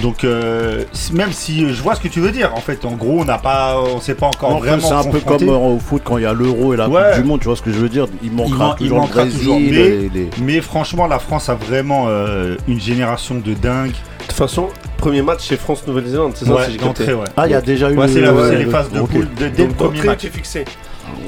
Donc, 0.00 0.22
euh, 0.22 0.84
même 1.12 1.32
si 1.32 1.68
je 1.74 1.82
vois 1.82 1.96
ce 1.96 2.00
que 2.00 2.06
tu 2.06 2.20
veux 2.20 2.30
dire, 2.30 2.52
en 2.54 2.60
fait, 2.60 2.84
en 2.84 2.92
gros, 2.92 3.18
on 3.18 3.24
n'a 3.24 3.38
pas, 3.38 3.80
on 3.80 3.98
s'est 3.98 4.14
pas 4.14 4.28
encore 4.28 4.58
vraiment 4.60 4.80
c'est 4.86 4.94
un 4.94 5.02
peu 5.10 5.18
comme 5.18 5.48
euh, 5.48 5.56
au 5.56 5.80
foot 5.80 6.02
quand 6.04 6.18
il 6.18 6.22
y 6.22 6.26
a 6.26 6.32
l'euro 6.32 6.72
et 6.72 6.76
la 6.76 6.88
Ouais. 6.88 7.02
Coupe 7.14 7.22
du 7.22 7.28
Monde, 7.28 7.40
tu 7.40 7.46
vois 7.46 7.56
ce 7.56 7.62
que 7.62 7.72
je 7.72 7.78
veux 7.78 7.88
dire 7.88 8.06
Il 8.22 8.30
manquera 8.30 8.58
man- 8.68 8.76
il 8.78 8.84
toujours 8.84 8.98
manquera 9.00 9.24
le 9.24 9.30
Brésil, 9.30 9.40
toujours, 9.44 9.58
mais- 9.58 9.70
les- 9.72 10.08
les- 10.08 10.30
Mais 10.40 10.60
franchement, 10.60 11.08
la 11.08 11.18
France 11.18 11.48
a 11.48 11.56
vraiment 11.56 12.04
euh, 12.06 12.54
une 12.68 12.78
génération 12.80 13.34
de 13.44 13.54
dingues. 13.54 13.90
De 13.90 14.24
toute 14.28 14.32
façon, 14.34 14.68
premier 14.98 15.22
match 15.22 15.40
c'est 15.48 15.56
France-Nouvelle-Zélande, 15.58 16.34
c'est 16.36 16.44
ça 16.44 16.52
Ouais, 16.54 16.66
si 16.66 16.78
j'ai 17.06 17.12
ouais. 17.14 17.24
Ah, 17.36 17.48
il 17.48 17.50
y 17.50 17.54
a 17.54 17.60
déjà 17.60 17.90
eu 17.90 17.96
Ouais, 17.96 18.06
c'est 18.06 18.20
les 18.20 18.64
le- 18.66 18.70
phases 18.70 18.92
de 18.92 19.00
ok. 19.00 19.10
poule 19.10 19.28
de- 19.36 19.48
dès 19.48 19.66
le 19.66 19.72
premier 19.72 20.00
match. 20.04 20.24
fixé. 20.28 20.64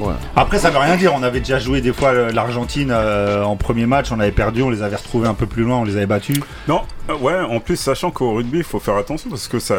Ouais. 0.07 0.13
Après, 0.35 0.59
ça 0.59 0.69
veut 0.69 0.77
rien 0.77 0.95
dire. 0.97 1.13
On 1.15 1.23
avait 1.23 1.39
déjà 1.39 1.59
joué 1.59 1.81
des 1.81 1.93
fois 1.93 2.09
euh, 2.09 2.31
l'Argentine 2.31 2.89
euh, 2.91 3.43
en 3.43 3.55
premier 3.55 3.85
match, 3.85 4.11
on 4.11 4.19
avait 4.19 4.31
perdu, 4.31 4.61
on 4.61 4.69
les 4.69 4.81
avait 4.83 4.95
retrouvés 4.95 5.27
un 5.27 5.33
peu 5.33 5.45
plus 5.45 5.63
loin, 5.63 5.77
on 5.77 5.83
les 5.83 5.95
avait 5.97 6.05
battus. 6.05 6.39
Non, 6.67 6.81
euh, 7.09 7.15
ouais, 7.17 7.39
en 7.39 7.59
plus, 7.59 7.77
sachant 7.77 8.11
qu'au 8.11 8.33
rugby, 8.33 8.59
il 8.59 8.63
faut 8.63 8.79
faire 8.79 8.97
attention 8.97 9.29
parce 9.29 9.47
que 9.47 9.59
ça, 9.59 9.75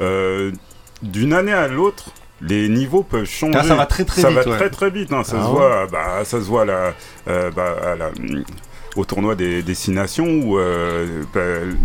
euh, 0.00 0.52
d'une 1.02 1.32
année 1.32 1.52
à 1.52 1.68
l'autre, 1.68 2.06
les 2.40 2.68
niveaux 2.68 3.02
peuvent 3.02 3.24
changer. 3.24 3.58
Ah, 3.58 3.64
ça 3.64 3.74
va 3.74 3.86
très, 3.86 4.04
très 4.04 4.20
Ça 4.22 4.28
vite, 4.28 4.38
va 4.40 4.50
ouais. 4.50 4.56
très 4.56 4.70
très 4.70 4.90
vite. 4.90 5.12
hein, 5.12 5.22
ça, 5.24 5.36
Ah 5.38 5.42
se 5.42 5.46
ouais. 5.48 5.52
voit, 5.52 5.86
bah, 5.90 6.24
ça 6.24 6.38
se 6.38 6.44
voit 6.44 6.62
à 6.62 6.64
la, 6.66 6.92
euh, 7.28 7.50
bah, 7.50 7.74
à 7.92 7.96
la- 7.96 8.10
au 8.96 9.04
tournoi 9.04 9.34
des 9.34 9.62
destinations 9.62 10.26
où 10.26 10.58
euh, 10.58 11.22
bah, 11.34 11.40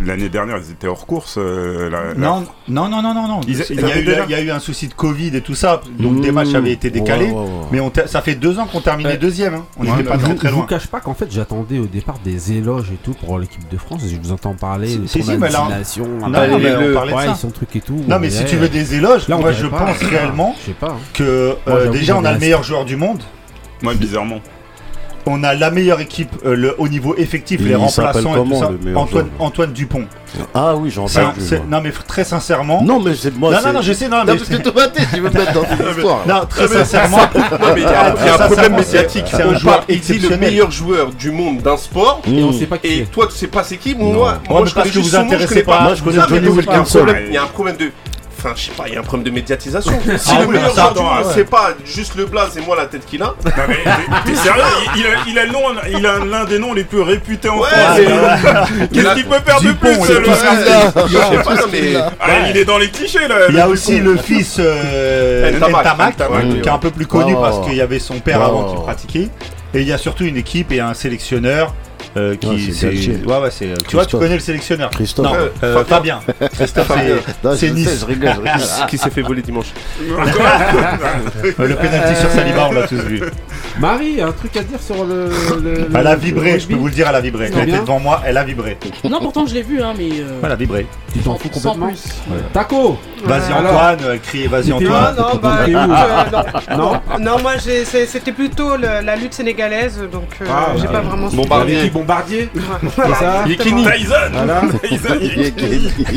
l'année 0.06 0.30
dernière 0.30 0.58
ils 0.58 0.71
étaient 0.71 0.88
hors 0.88 1.06
course. 1.06 1.36
euh, 1.38 1.89
la- 1.89 2.10
la- 2.10 2.13
Non, 2.15 2.45
non, 2.67 2.88
non, 2.89 3.02
non, 3.02 3.13
non, 3.13 3.41
il, 3.47 3.56
y 3.58 3.62
a 3.62 3.97
eu, 4.00 4.04
déjà- 4.04 4.26
il 4.26 4.32
y 4.32 4.36
a 4.36 4.41
eu 4.41 4.50
un 4.52 4.60
souci 4.60 4.88
de 4.88 4.93
Covid 4.93 5.36
et 5.36 5.41
tout 5.41 5.56
ça, 5.56 5.82
donc 6.00 6.13
Mmh. 6.17 6.21
des 6.21 6.32
matchs 6.32 6.54
avaient 6.54 6.71
été 6.71 6.89
décalés. 6.89 7.26
Ouais, 7.26 7.32
ouais, 7.32 7.39
ouais. 7.39 7.47
Mais 7.71 7.80
on 7.80 7.91
ça 8.06 8.21
fait 8.21 8.36
deux 8.36 8.60
ans 8.60 8.65
qu'on 8.65 8.82
terminait 8.82 9.10
Ouais. 9.12 9.17
deuxième. 9.17 9.54
hein. 9.56 9.65
On 9.78 9.84
n'était 9.84 10.04
bah, 10.04 10.17
pas 10.17 10.30
je 10.30 10.34
très 10.34 10.50
je 10.50 10.54
vous 10.54 10.63
cache 10.63 10.88
pas 10.88 11.00
qu'en 11.00 11.13
fait 11.13 11.28
j'attendais 11.32 11.80
au 11.80 11.86
départ 11.86 12.19
des 12.24 12.54
éloges 12.54 12.91
et 12.93 12.97
tout 13.04 13.13
pour 13.13 13.38
l'équipe 13.39 13.67
de 13.69 13.78
France. 13.78 14.02
Je 14.08 14.15
vous 14.17 14.32
entends 14.32 14.54
parler 14.54 14.95
de 14.97 15.08
si, 15.08 15.21
si, 15.24 15.32
mais 15.38 15.50
là, 15.50 15.60
de 15.65 15.67
destination, 15.80 16.08
Non, 16.19 16.28
après, 16.34 16.47
non, 16.50 16.60
mais 16.60 16.69
le- 16.76 16.91
on 16.91 16.93
parlait 16.93 17.12
de 17.12 17.17
ouais, 17.17 17.26
ça. 17.26 17.32
ils 17.36 17.39
sont 17.39 17.52
trucs 17.52 17.76
et 17.76 17.82
tout. 17.82 18.02
Non, 18.08 18.19
mais 18.19 18.30
si 18.30 18.45
tu 18.45 18.56
veux 18.56 18.69
des 18.69 18.95
éloges, 18.95 19.28
Là, 19.28 19.38
moi 19.38 19.52
je 19.52 19.67
pense 19.67 19.82
hein. 20.02 20.08
réellement 20.10 20.56
hein. 20.82 20.88
que 21.13 21.56
euh, 21.67 21.89
déjà 21.89 22.17
on 22.17 22.24
a 22.26 22.34
le 22.34 22.39
meilleur 22.39 22.63
joueur 22.63 22.86
du 22.86 22.95
monde. 22.95 23.21
Moi, 23.82 23.93
bizarrement. 23.95 24.39
On 25.25 25.43
a 25.43 25.53
la 25.53 25.69
meilleure 25.71 25.99
équipe 25.99 26.31
euh, 26.45 26.55
le, 26.55 26.75
au 26.79 26.88
niveau 26.88 27.15
effectif, 27.15 27.60
Il 27.62 27.67
les 27.67 27.75
remplaçants 27.75 28.36
et 28.36 28.49
tout 28.49 28.55
ça. 28.55 28.71
Antoine, 29.39 29.71
Dupont. 29.71 30.05
Ah 30.53 30.75
oui, 30.75 30.89
j'ai 30.89 31.01
C'est 31.07 31.19
un- 31.19 31.27
entendu. 31.27 31.41
c'est- 31.45 31.57
moi. 31.57 31.65
non 31.69 31.81
mais 31.81 31.91
très 31.91 32.23
sincèrement. 32.23 32.81
Non, 32.84 33.01
mais 33.01 33.13
c'est 33.15 33.36
moi. 33.38 33.51
non, 33.51 33.57
c'est- 33.60 33.67
non, 33.67 33.73
non, 33.73 33.81
je 33.81 33.93
sais, 33.93 34.07
non, 34.07 34.17
Non, 34.19 34.23
mais 34.27 34.38
parce 34.38 34.49
que 34.49 34.55
toi, 34.69 34.88
t'es, 34.88 35.01
tu 35.13 35.19
veux 35.19 35.29
me 35.29 35.34
mettre 35.38 35.53
dans 35.53 35.62
cette 35.65 35.88
histoire. 35.97 36.19
Non, 36.27 36.45
très 36.49 36.67
sincèrement. 36.67 37.17
Non, 37.51 37.67
mais 37.75 37.81
il 37.81 37.84
y 37.84 37.86
a, 37.86 38.36
un 38.36 38.47
problème 38.47 38.75
médiatique. 38.75 39.25
c'est 39.29 39.43
un 39.43 39.55
joueur 39.57 39.79
dit 39.81 39.86
le 39.89 39.93
exceptionnel. 39.95 40.39
meilleur 40.39 40.71
joueur 40.71 41.10
du 41.12 41.31
monde 41.31 41.57
d'un 41.62 41.77
sport. 41.77 42.21
Et 42.27 42.41
on 42.43 42.53
sait 42.53 42.65
pas 42.65 42.77
qui 42.77 42.88
Et 42.88 42.97
c'est. 42.99 43.12
toi, 43.12 43.27
tu 43.27 43.36
sais 43.38 43.47
pas 43.47 43.63
c'est 43.63 43.77
qui. 43.77 43.93
Moi, 43.95 44.39
moi 44.49 44.65
je 44.65 44.73
connais 44.73 44.86
juste 44.89 45.10
vous 45.10 45.15
son 45.15 45.17
nom, 45.23 45.29
je 45.29 45.36
intéressez 45.36 45.47
connais 45.49 45.63
pas. 45.63 45.81
Moi, 45.84 45.95
je 45.95 46.03
connais 46.03 46.19
Johnny 46.29 46.47
Wilkinson. 46.47 47.05
Il 47.27 47.34
y 47.34 47.38
a 47.38 47.43
un 47.43 47.47
problème 47.47 47.75
de. 47.77 47.91
Enfin, 48.43 48.54
je 48.56 48.62
sais 48.63 48.71
pas, 48.71 48.86
il 48.88 48.93
y 48.95 48.97
a 48.97 48.99
un 48.99 49.04
problème 49.04 49.23
de 49.25 49.32
médiatisation. 49.32 49.93
Si 50.17 50.32
Ah 50.36 50.41
le 50.41 50.47
oui, 50.47 50.56
meilleur 50.56 50.69
ça, 50.73 50.82
joueur 50.82 50.93
du 50.93 50.99
attends, 50.99 51.13
monde, 51.15 51.25
ouais. 51.25 51.32
c'est 51.36 51.49
pas 51.49 51.69
juste 51.86 52.15
le 52.15 52.25
blaze 52.25 52.58
et 52.58 52.62
moi 52.62 52.75
la 52.75 52.86
tête 52.88 53.06
qu'il 53.06 53.21
a. 53.21 53.27
Non, 53.27 53.34
mais 53.67 53.75
t'es- 54.25 54.32
t'es 54.32 54.36
sérieux 54.36 54.63
il, 54.95 55.01
il 55.01 55.06
a, 55.06 55.10
il 55.27 55.39
a 55.39 55.45
le 55.45 55.51
nom, 55.51 55.60
il 55.99 56.06
a 56.08 56.17
l'un 56.25 56.45
des 56.45 56.58
noms 56.58 56.73
les 56.73 56.84
plus 56.84 57.01
réputés 57.01 57.49
en 57.49 57.60
Ouais, 57.60 57.67
France. 57.69 58.69
Qu'est-ce 58.93 59.13
qu'il 59.13 59.25
peut 59.25 59.39
faire 59.45 59.62
de 59.62 59.71
plus 59.73 59.89
le-. 59.95 60.23
Je 60.25 61.17
sais 61.17 61.43
pas, 61.43 61.67
mais. 61.71 61.93
Ah, 62.19 62.49
Il 62.49 62.58
est 62.58 62.65
dans 62.65 62.77
les 62.80 62.89
clichés 62.89 63.27
là. 63.27 63.36
Il 63.49 63.56
y 63.56 63.60
a 63.60 63.65
le 63.67 63.71
aussi 63.71 63.99
le 63.99 64.17
fils 64.17 64.58
euh, 64.60 65.51
Ntamak, 65.58 65.86
Ntamak, 66.15 66.15
qui 66.62 66.67
est 66.67 66.71
un 66.71 66.77
peu 66.77 66.89
plus 66.91 67.06
connu 67.08 67.36
parce 67.36 67.65
qu'il 67.65 67.75
y 67.75 67.82
avait 67.82 67.99
son 67.99 68.19
père 68.19 68.41
avant 68.41 68.73
qui 68.73 68.82
pratiquait. 68.82 69.30
Et 69.73 69.82
il 69.82 69.88
y 69.88 69.93
a 69.93 69.97
surtout 69.97 70.25
une 70.25 70.36
équipe 70.38 70.71
et 70.71 70.80
un 70.82 70.93
sélectionneur 70.93 71.73
euh, 72.17 72.36
qui 72.36 72.47
Ouais, 72.47 72.58
c'est 72.71 72.88
Galtier. 72.89 73.17
ouais 73.26 73.38
ouais 73.39 73.52
c'est 73.52 73.74
tu 73.88 73.95
vois 73.95 74.06
tu 74.06 74.17
connais 74.17 74.34
le 74.36 74.39
sélectionneur 74.39 74.89
Christophe. 74.89 75.26
non 75.26 75.34
Euh, 75.36 75.50
euh, 75.63 75.84
Fabien. 75.86 76.19
Fabien 76.21 76.47
Christophe 76.50 76.91
c'est- 76.95 77.43
Non, 77.43 77.52
Nice 77.52 77.89
sais, 77.89 77.97
je 78.02 78.06
rigole, 78.06 78.30
je 78.36 78.39
rigole. 78.41 78.88
Qui 78.89 78.97
s'est 78.97 79.10
fait 79.10 79.21
voler 79.21 79.41
dimanche 79.41 79.67
Euh, 81.60 81.67
le 81.67 81.76
penalty 81.76 82.19
sur 82.19 82.30
Saliba 82.30 82.67
on 82.69 82.74
l'a 82.74 82.88
tous 82.88 82.95
vu 82.97 83.21
Marie, 83.79 84.21
un 84.21 84.31
truc 84.31 84.55
à 84.57 84.63
dire 84.63 84.79
sur 84.81 85.03
le. 85.05 85.29
le- 85.62 85.88
elle 85.95 86.07
a 86.07 86.15
vibré 86.15 86.60
je 86.60 86.67
peux 86.67 86.75
vous 86.75 86.88
le 86.88 86.91
dire 86.91 87.07
elle 87.10 87.15
a 87.15 87.21
vibré 87.21 87.49
elle 87.55 87.69
était 87.69 87.79
devant 87.79 87.99
moi 87.99 88.21
elle 88.25 88.38
a 88.38 88.43
vibré 88.43 88.77
Non, 89.10 89.19
pourtant 89.19 89.45
je 89.47 89.53
l'ai 89.53 89.62
vu, 89.63 89.81
hein, 89.81 89.93
mais. 89.97 90.10
euh, 90.19 90.39
elle 90.43 90.51
a 90.51 90.55
vibré 90.55 90.86
Tu 91.13 91.19
t'en 91.19 91.36
fous 91.36 91.49
sans 91.53 91.71
complètement 91.73 91.88
plus. 91.88 92.03
Taco 92.53 92.97
vas-y 93.23 93.53
Antoine 93.53 93.99
euh, 94.03 94.17
criez 94.21 94.47
vas-y 94.47 94.71
Antoine 94.73 95.15
Non, 95.15 95.23
non, 95.34 95.39
bah, 95.41 95.57
euh, 95.67 96.77
non. 96.77 96.77
Non 96.77 97.01
Non, 97.19 97.41
moi 97.41 97.53
c'était 97.60 98.31
plutôt 98.31 98.75
le- 98.77 99.03
la 99.03 99.15
lutte 99.15 99.34
sénégalaise, 99.34 99.99
donc 100.12 100.29
euh, 100.41 100.45
Ah, 100.49 100.73
j'ai 100.75 100.84
ouais. 100.88 100.93
pas 100.93 101.01
vraiment. 101.01 101.27
Bombardier. 101.29 101.89
Bombardier 101.89 102.49
Voilà, 102.53 102.79
C'est 103.15 103.23
ça 103.25 103.43
exactement. 103.45 103.84
Tyson 103.91 104.13
Voilà. 104.34 104.62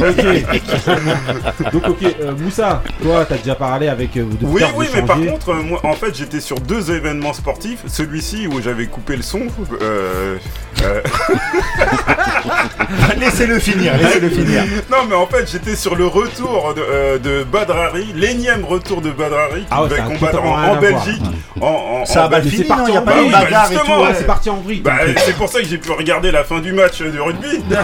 Ok. 0.04 1.72
Donc, 1.72 1.88
ok, 1.88 2.02
euh, 2.20 2.32
Moussa, 2.38 2.82
toi, 3.02 3.24
t'as 3.28 3.36
déjà 3.36 3.54
parlé 3.54 3.88
avec. 3.88 4.12
de 4.14 4.24
Oui, 4.42 4.62
oui, 4.76 4.86
mais 4.94 5.02
par 5.02 5.16
contre, 5.18 5.54
moi, 5.54 5.80
en 5.84 5.92
fait, 5.94 6.14
j'étais 6.16 6.40
sur 6.40 6.58
deux 6.60 6.90
événements 6.90 7.32
sportif, 7.44 7.80
celui-ci 7.88 8.46
où 8.46 8.62
j'avais 8.62 8.86
coupé 8.86 9.16
le 9.16 9.22
son. 9.22 9.42
euh, 9.82 10.36
euh, 10.82 11.00
laissez-le 13.20 13.58
finir, 13.58 13.92
laissez-le 13.98 14.30
finir. 14.30 14.62
non, 14.90 14.98
mais 15.08 15.14
en 15.14 15.26
fait, 15.26 15.46
j'étais 15.52 15.76
sur 15.76 15.94
le 15.94 16.06
retour 16.06 16.72
de, 16.74 16.80
euh, 16.80 17.18
de 17.18 17.44
Badrari, 17.44 18.14
l'énième 18.16 18.64
retour 18.64 19.02
de 19.02 19.10
Badrari 19.10 19.60
qui 19.60 19.66
Ah 19.70 19.82
ouais, 19.82 19.88
devait 19.90 20.00
ça 20.00 20.06
a 20.06 20.08
combattre 20.08 20.32
totalement 20.38 20.54
en, 20.54 20.76
Belgique. 20.76 21.22
voir. 21.56 21.70
En, 21.70 22.00
en- 22.00 22.06
Ça 22.06 22.22
en 22.22 22.24
a 22.24 22.28
mal 22.30 22.42
Belgique. 22.42 22.66
Il 22.66 22.84
n'y 22.90 22.96
a 22.96 23.00
en 23.00 23.04
pas 23.04 23.12
eu 23.12 23.14
Bah 23.14 23.20
oui, 23.26 23.30
bagarre 23.30 23.64
et 23.64 23.66
tout. 23.68 23.72
justement, 23.74 24.02
ouais. 24.04 24.14
C'est 24.16 24.26
parti 24.26 24.48
en 24.50 24.56
vrille. 24.56 24.80
Bah, 24.80 24.92
c'est 25.18 25.36
pour 25.36 25.48
ça 25.50 25.60
que 25.60 25.66
j'ai 25.66 25.78
pu 25.78 25.90
regarder 25.92 26.30
la 26.30 26.44
fin 26.44 26.60
du 26.60 26.72
match 26.72 27.02
de 27.02 27.20
rugby. 27.20 27.62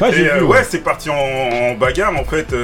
Ah 0.00 0.08
Et, 0.10 0.28
euh, 0.28 0.42
ouais, 0.42 0.58
ouais. 0.58 0.64
c'est 0.68 0.84
parti 0.84 1.10
en, 1.10 1.14
en 1.14 1.74
bagarre 1.74 2.12
en 2.16 2.24
fait 2.24 2.54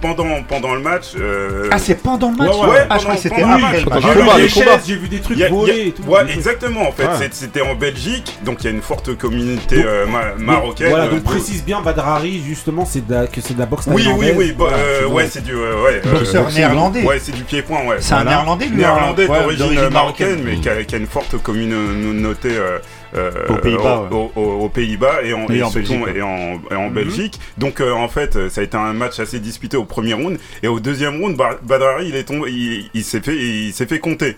pendant 0.00 0.42
pendant 0.48 0.74
le 0.74 0.80
match. 0.80 1.08
euh, 1.20 1.68
Ah, 1.70 1.78
c'est 1.78 2.02
pendant 2.02 2.30
le 2.30 2.36
match? 2.36 2.56
Ouais, 2.56 2.68
ouais, 2.70 2.86
Ah, 2.88 2.96
je 2.98 3.02
crois 3.04 3.16
que 3.16 3.20
c'était 3.20 3.42
après 3.42 4.14
le 4.14 4.24
match. 4.24 4.77
J'ai 4.86 4.96
vu 4.96 5.08
des 5.08 5.20
trucs 5.20 5.40
a- 5.40 5.48
volés 5.48 5.88
et 5.88 5.92
tout. 5.92 6.02
ouais, 6.04 6.20
exactement. 6.32 6.88
En 6.88 6.92
fait, 6.92 7.04
Ouais. 7.04 7.12
C'est- 7.18 7.34
c'était 7.34 7.60
en 7.62 7.74
Belgique, 7.74 8.38
donc 8.44 8.58
il 8.62 8.64
y 8.64 8.68
a 8.68 8.70
une 8.70 8.82
forte 8.82 9.16
communauté 9.16 9.76
Donc- 9.76 9.84
euh, 9.86 10.06
ma- 10.06 10.34
marocaine. 10.36 10.88
Voilà, 10.90 11.04
euh, 11.04 11.10
donc 11.10 11.20
de- 11.20 11.24
précise 11.24 11.64
bien 11.64 11.80
Badrari 11.80 12.42
justement 12.46 12.84
c'est 12.84 13.06
de 13.06 13.12
la, 13.14 13.26
que 13.26 13.40
c'est 13.40 13.54
de 13.54 13.58
la 13.58 13.66
boxe 13.66 13.86
Oui, 13.88 14.06
oui, 14.18 14.32
oui. 14.36 14.48
bah, 14.52 14.54
Voilà, 14.68 14.76
euh, 14.76 14.98
c'est 15.00 15.04
ouais, 15.06 15.22
bon. 15.24 15.28
c'est 15.32 15.44
du 15.44 15.54
euh, 15.54 15.82
ouais. 15.84 16.00
Boxeur 16.04 16.42
boxing. 16.44 16.58
néerlandais. 16.60 17.02
Ouais, 17.02 17.18
c'est 17.20 17.32
du 17.34 17.42
pied-point, 17.44 17.84
ouais. 17.86 17.96
C'est 18.00 18.14
un 18.14 18.24
néerlandais, 18.24 18.66
lui 18.66 18.76
Néerlandais 18.76 19.24
hein 19.26 19.30
Ouais, 19.46 19.56
d'origine 19.56 19.88
marocaine, 19.90 20.40
mais 20.44 20.56
qui 20.56 20.68
a, 20.68 20.96
une 20.98 21.06
forte 21.06 21.36
communauté 21.42 22.48
euh, 22.52 22.78
euh, 23.16 23.30
Aux 23.48 23.54
Pays-Bas, 23.54 24.02
ouais. 24.10 24.16
au- 24.16 24.32
au- 24.36 24.64
aux 24.64 24.68
Pays-Bas 24.68 25.22
et 25.24 25.32
en, 25.32 25.46
Et 25.48 25.56
et 25.58 25.62
en 25.62 25.70
surtout- 25.70 25.88
Belgique, 25.92 26.06
ouais. 26.06 26.18
et 26.18 26.22
en, 26.22 26.60
et 26.70 26.74
en 26.74 26.90
Belgique. 26.90 27.40
Donc 27.56 27.80
euh, 27.80 27.92
en 27.92 28.08
fait, 28.08 28.48
ça 28.50 28.60
a 28.60 28.64
été 28.64 28.76
un 28.76 28.92
match 28.92 29.18
assez 29.18 29.38
disputé 29.40 29.76
au 29.76 29.84
premier 29.84 30.12
round 30.14 30.38
et 30.62 30.68
au 30.68 30.78
deuxième 30.80 31.20
round, 31.20 31.36
Ba- 31.36 31.58
Badrari 31.62 32.08
il 32.08 32.16
est 32.16 32.24
tombé, 32.24 32.50
il, 32.50 32.90
il 32.94 33.04
s'est 33.04 33.20
fait, 33.20 33.36
il 33.36 33.72
s'est 33.72 33.86
fait 33.86 33.98
compter. 33.98 34.36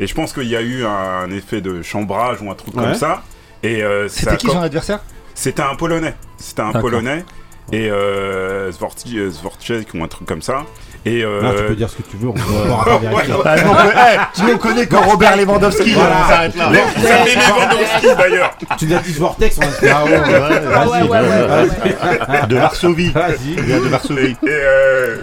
Et 0.00 0.06
je 0.06 0.14
pense 0.14 0.32
qu'il 0.32 0.48
y 0.48 0.56
a 0.56 0.60
eu 0.62 0.84
un 0.84 1.30
effet 1.30 1.60
de 1.60 1.82
chambrage 1.82 2.40
ou 2.42 2.50
un 2.50 2.54
truc 2.54 2.74
Ouais. 2.76 2.84
comme 2.84 2.94
ça. 2.94 3.22
Et 3.62 3.82
euh, 3.82 4.08
C'était 4.08 4.30
a 4.30 4.36
qui 4.36 4.46
son 4.46 4.60
adversaire? 4.60 5.00
C'était 5.34 5.62
un 5.62 5.74
Polonais. 5.74 6.14
C'était 6.36 6.62
un. 6.62 6.72
Polonais. 6.72 7.24
Et 7.72 7.90
euh, 7.90 8.70
Zvorczek 8.72 9.88
ou 9.94 10.02
un 10.02 10.08
truc 10.08 10.26
comme 10.26 10.42
ça. 10.42 10.64
Et 11.04 11.22
euh, 11.24 11.40
tu 11.56 11.64
peux 11.68 11.74
dire 11.76 11.88
ce 11.88 11.96
que 11.96 12.02
tu 12.02 12.16
veux, 12.16 12.28
on 12.28 12.32
va 12.32 12.84
pas 12.84 12.98
vérifier. 13.02 13.34
Ah, 13.44 13.54
peut- 13.56 13.92
eh, 13.96 14.42
nous, 14.42 14.52
on 14.54 14.58
connaît 14.58 14.86
que 14.86 14.96
Robert 14.96 15.36
Lewandowski, 15.36 15.92
Voilà. 15.92 16.16
on 16.24 16.28
s'arrête 16.28 16.56
là. 16.56 16.70
Les- 16.70 16.78
vous 17.00 17.06
appelez 17.06 17.34
Lewandowski 17.34 18.16
d'ailleurs. 18.18 18.50
Tu 18.78 18.86
nous 18.86 18.96
as 18.96 18.98
dit 18.98 19.12
Vortex, 19.12 19.58
on 19.58 19.62
a 19.62 19.66
dit 19.66 19.88
ah 19.90 20.04
ouais, 20.04 20.10
ouais, 20.10 20.60
vas-y, 20.60 21.02
ouais, 21.04 21.18
ouais. 21.20 22.46
De 22.48 22.56
Varsovie. 22.56 23.10
Vas-y. 23.12 23.52
Il 23.56 23.60
vient 23.62 23.78
de 23.78 23.88
Varsovie. 23.88 24.36
Et, 24.42 24.48
euh, 24.48 25.16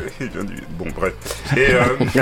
Bon, 0.79 0.85
bref. 0.95 1.13
Et, 1.55 1.67
euh, 1.73 2.21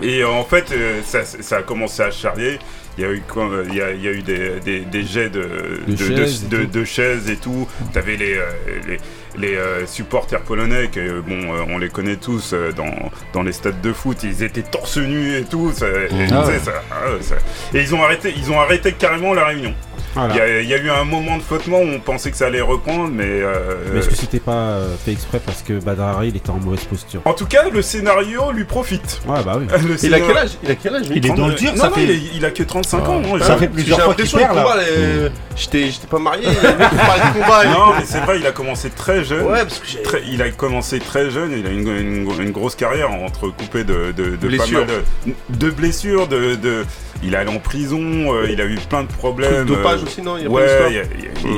et 0.00 0.24
en 0.24 0.44
fait, 0.44 0.66
ça, 1.04 1.20
ça 1.24 1.56
a 1.58 1.62
commencé 1.62 2.02
à 2.02 2.10
charrier. 2.10 2.58
Il 2.98 3.04
y 3.04 3.06
a 3.06 3.10
eu, 3.10 3.22
quoi, 3.26 3.48
il 3.68 3.74
y 3.74 3.80
a, 3.80 3.90
il 3.92 4.02
y 4.02 4.08
a 4.08 4.12
eu 4.12 4.22
des, 4.22 4.60
des, 4.60 4.80
des 4.80 5.02
jets 5.02 5.30
de, 5.30 5.40
De 5.86 5.92
de, 5.92 5.96
chaises 5.96 6.44
et 6.44 6.48
de- 6.48 6.64
tout. 6.64 6.78
de 6.78 6.84
chaises 6.84 7.30
et 7.30 7.36
tout. 7.36 7.66
T'avais 7.94 8.16
les, 8.16 8.34
euh, 8.36 8.44
les, 8.86 8.98
les 9.38 9.56
euh, 9.56 9.86
supporters 9.86 10.42
polonais, 10.42 10.88
que, 10.92 11.20
bon, 11.20 11.54
euh, 11.54 11.64
on 11.70 11.78
les 11.78 11.88
connaît 11.88 12.16
tous 12.16 12.54
dans, 12.76 13.10
dans 13.32 13.42
les 13.42 13.52
stades 13.52 13.80
de 13.80 13.92
foot. 13.94 14.18
Ils 14.24 14.42
étaient 14.42 14.60
torse 14.62 14.98
nu 14.98 15.38
et 15.38 15.44
tout. 15.44 15.72
ça- 15.74 15.86
et, 15.88 16.08
Ah 16.30 16.46
ouais. 16.46 16.58
ça- 16.58 16.82
ah, 16.90 16.96
ça- 17.22 17.36
et 17.72 17.80
ils 17.80 17.94
ont 17.94 18.02
arrêté, 18.02 18.34
ils 18.36 18.50
ont 18.52 18.60
arrêté 18.60 18.92
carrément 18.92 19.32
la 19.32 19.46
réunion. 19.46 19.72
Voilà. 20.14 20.34
Il 20.34 20.38
y, 20.38 20.40
a, 20.40 20.60
il 20.60 20.68
y 20.68 20.74
a 20.74 20.78
eu 20.78 20.90
un 20.90 21.04
moment 21.04 21.36
de 21.38 21.42
flottement 21.42 21.78
où 21.78 21.86
on 21.88 22.00
pensait 22.00 22.30
que 22.30 22.36
ça 22.36 22.46
allait 22.46 22.60
reprendre, 22.60 23.08
mais. 23.12 23.24
euh, 23.26 23.76
Mais 23.92 24.00
est-ce 24.00 24.08
que 24.08 24.14
c'était 24.16 24.40
pas 24.40 24.52
euh, 24.52 24.94
fait 25.04 25.12
exprès 25.12 25.40
parce 25.44 25.62
que 25.62 25.74
Badrari 25.74 26.28
il 26.28 26.36
était 26.36 26.50
en 26.50 26.58
mauvaise 26.58 26.84
posture 26.84 27.22
En 27.24 27.32
tout 27.34 27.46
cas, 27.46 27.64
le 27.72 27.80
scénario 27.82 28.52
lui 28.52 28.64
profite. 28.64 29.20
Ouais, 29.26 29.42
bah 29.44 29.56
oui. 29.58 29.66
Le 29.88 30.04
Il 30.04 30.14
a 30.14 30.20
quel 30.20 30.36
âge? 30.36 30.50
Il 30.62 30.70
a 30.70 30.74
quel 30.74 30.94
âge 30.96 31.06
Il 31.10 31.26
est 31.26 31.30
dans 31.34 31.48
le 31.48 31.54
dur, 31.54 31.70
non, 31.72 31.76
ça 31.80 31.88
non, 31.88 31.94
fait- 31.94 32.20
il, 32.34 32.44
a 32.44 32.50
que 32.50 32.62
35 32.62 33.08
ans. 33.08 33.20
non, 33.20 33.38
Ça 33.40 33.56
fait 33.56 33.68
plusieurs 33.68 34.00
fois 34.02 34.14
qu'il 34.14 34.28
perd 34.30 34.54
là. 34.54 34.76
euh, 34.80 35.28
J'étais 35.56 35.90
j'étais 35.90 36.06
pas 36.06 36.18
marié, 36.18 36.46
combat. 37.34 37.64
Non, 37.66 37.94
mais 37.98 38.04
c'est 38.04 38.20
vrai, 38.20 38.38
il 38.38 38.46
a 38.46 38.52
commencé 38.52 38.90
très 38.90 39.24
jeune. 39.24 39.44
Ouais, 39.46 39.62
parce 39.62 39.78
que 39.78 39.86
j'ai. 39.86 40.02
Très- 40.02 40.22
il 40.30 40.40
a 40.42 40.50
commencé 40.50 40.98
très 40.98 41.30
jeune, 41.30 41.52
il 41.58 41.66
a 41.66 41.70
une, 41.70 41.88
une- 41.88 42.40
une 42.42 42.50
grosse 42.50 42.74
carrière 42.74 43.10
entrecoupée 43.10 43.84
de, 43.84 44.12
de, 44.16 44.30
de 44.30 44.36
pas 44.36 44.46
Blessures. 44.46 44.78
mal 44.86 44.88
de, 45.26 45.32
de 45.56 45.70
blessures, 45.70 46.28
de, 46.28 46.54
de- 46.56 46.84
il 47.22 47.34
est 47.34 47.36
allé 47.36 47.50
en 47.50 47.58
prison, 47.58 48.00
euh, 48.00 48.46
il 48.50 48.60
a 48.60 48.64
eu 48.66 48.76
plein 48.88 49.02
de 49.04 49.08
problèmes. 49.08 49.64
Dopage 49.66 50.00
euh, 50.00 50.04
aussi, 50.04 50.22
non 50.22 50.36
Il 50.36 50.44
y 50.44 50.46
a 50.46 50.50
Ouais, 50.50 50.62
d'histoire 50.66 50.90
il, 50.90 50.98
a- 50.98 51.02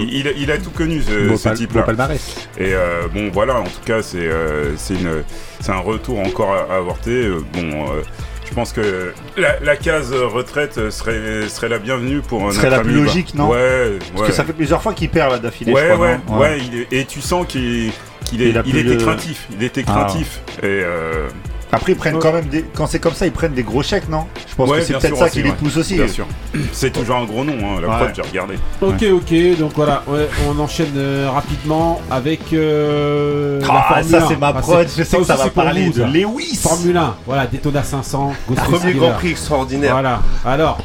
il- 0.00 0.14
il 0.14 0.28
a, 0.28 0.30
il 0.32 0.50
a 0.50 0.58
tout 0.58 0.70
connu 0.70 1.02
ce, 1.02 1.42
pal- 1.42 1.56
type-là. 1.56 1.82
palmarès. 1.82 2.48
Et 2.58 2.74
euh, 2.74 3.02
bon, 3.12 3.30
voilà, 3.32 3.56
en 3.60 3.64
tout 3.64 3.82
cas, 3.84 4.02
c'est 4.02 4.18
euh, 4.26 4.76
c'est 4.76 4.94
une- 4.94 5.22
c'est 5.60 5.72
un 5.72 5.78
retour 5.78 6.18
encore 6.20 6.52
à, 6.52 6.72
à 6.74 6.76
avorter. 6.78 7.26
Euh, 7.26 7.40
Bon, 7.52 7.86
euh, 7.92 8.02
je 8.46 8.52
pense 8.54 8.72
que 8.72 9.12
la, 9.36 9.58
la 9.60 9.76
case 9.76 10.12
retraite 10.12 10.90
serait, 10.90 11.48
serait 11.48 11.68
la 11.68 11.78
bienvenue 11.78 12.20
pour 12.20 12.40
Ce 12.40 12.44
notre 12.44 12.56
serait 12.56 12.70
la 12.70 12.80
plus 12.80 12.92
logique, 12.92 13.34
non 13.34 13.48
Ouais, 13.50 13.92
Parce 14.10 14.20
ouais. 14.22 14.26
que 14.28 14.32
ça 14.34 14.44
fait 14.44 14.52
plusieurs 14.52 14.82
fois 14.82 14.92
qu'il 14.92 15.08
perd 15.08 15.32
là 15.32 15.38
d'affilée, 15.38 15.72
ouais, 15.72 15.88
je 15.88 15.94
crois. 15.94 16.06
ouais, 16.06 16.18
ouais, 16.38 16.58
il 16.60 16.80
est- 16.80 17.00
et 17.00 17.04
tu 17.06 17.20
sens 17.20 17.46
qu'il 17.48 17.90
qu'il 18.24 18.40
est, 18.42 18.50
Il 18.50 18.62
il 18.66 18.76
était 18.78 18.96
craintif. 18.96 19.46
Il 19.52 19.62
était 19.62 19.84
Ah. 19.86 19.92
craintif. 19.92 20.40
Et 20.62 20.64
euh, 20.64 21.28
Après, 21.74 21.92
ils 21.92 21.98
prennent 21.98 22.18
quand 22.18 22.32
même 22.32 22.46
des. 22.46 22.64
Quand 22.74 22.86
c'est 22.86 22.98
comme 22.98 23.14
ça, 23.14 23.26
ils 23.26 23.32
prennent 23.32 23.52
des 23.54 23.62
gros 23.62 23.82
chèques, 23.82 24.08
non? 24.08 24.26
Je 24.48 24.54
pense 24.54 24.68
Ouais, 24.70 24.78
que 24.78 24.84
c'est 24.84 24.98
peut-être 24.98 25.16
ça 25.16 25.28
qui 25.28 25.42
les 25.42 25.52
pousse 25.52 25.76
aussi. 25.76 25.94
bien 25.94 26.08
sûr, 26.08 26.26
c'est 26.72 26.92
toujours 26.92 27.16
un 27.16 27.24
gros 27.24 27.44
nom. 27.44 27.54
Hein, 27.54 27.80
la 27.82 27.88
Ouais. 27.88 27.96
preuve, 27.96 28.12
j'ai 28.14 28.22
regardé. 28.22 28.54
Ok, 28.80 29.02
ok, 29.12 29.58
donc 29.58 29.72
voilà, 29.74 30.02
ouais, 30.06 30.28
on 30.48 30.58
enchaîne 30.60 30.92
euh, 30.96 31.28
rapidement 31.30 32.00
avec 32.10 32.40
euh, 32.52 33.60
la 33.60 33.66
Ah, 33.88 34.02
ça 34.02 34.24
1. 34.24 34.28
c'est 34.28 34.36
ma 34.38 34.48
Ah, 34.48 34.52
prod, 34.54 34.86
je 34.96 35.02
sais 35.02 35.18
que 35.18 35.24
ça 35.24 35.36
va 35.36 35.44
c'est 35.44 35.50
pour 35.50 35.64
parler 35.64 35.86
vous, 35.86 35.92
de. 36.00 36.04
Lewis 36.04 36.58
Formule 36.62 36.96
1, 36.96 37.14
voilà, 37.26 37.46
Daytona 37.46 37.82
500, 37.82 38.32
Ghost 38.48 38.60
Premier. 38.62 38.92
Grand 38.94 39.12
Prix 39.12 39.30
extraordinaire. 39.30 39.92
Voilà, 39.92 40.22
alors, 40.44 40.78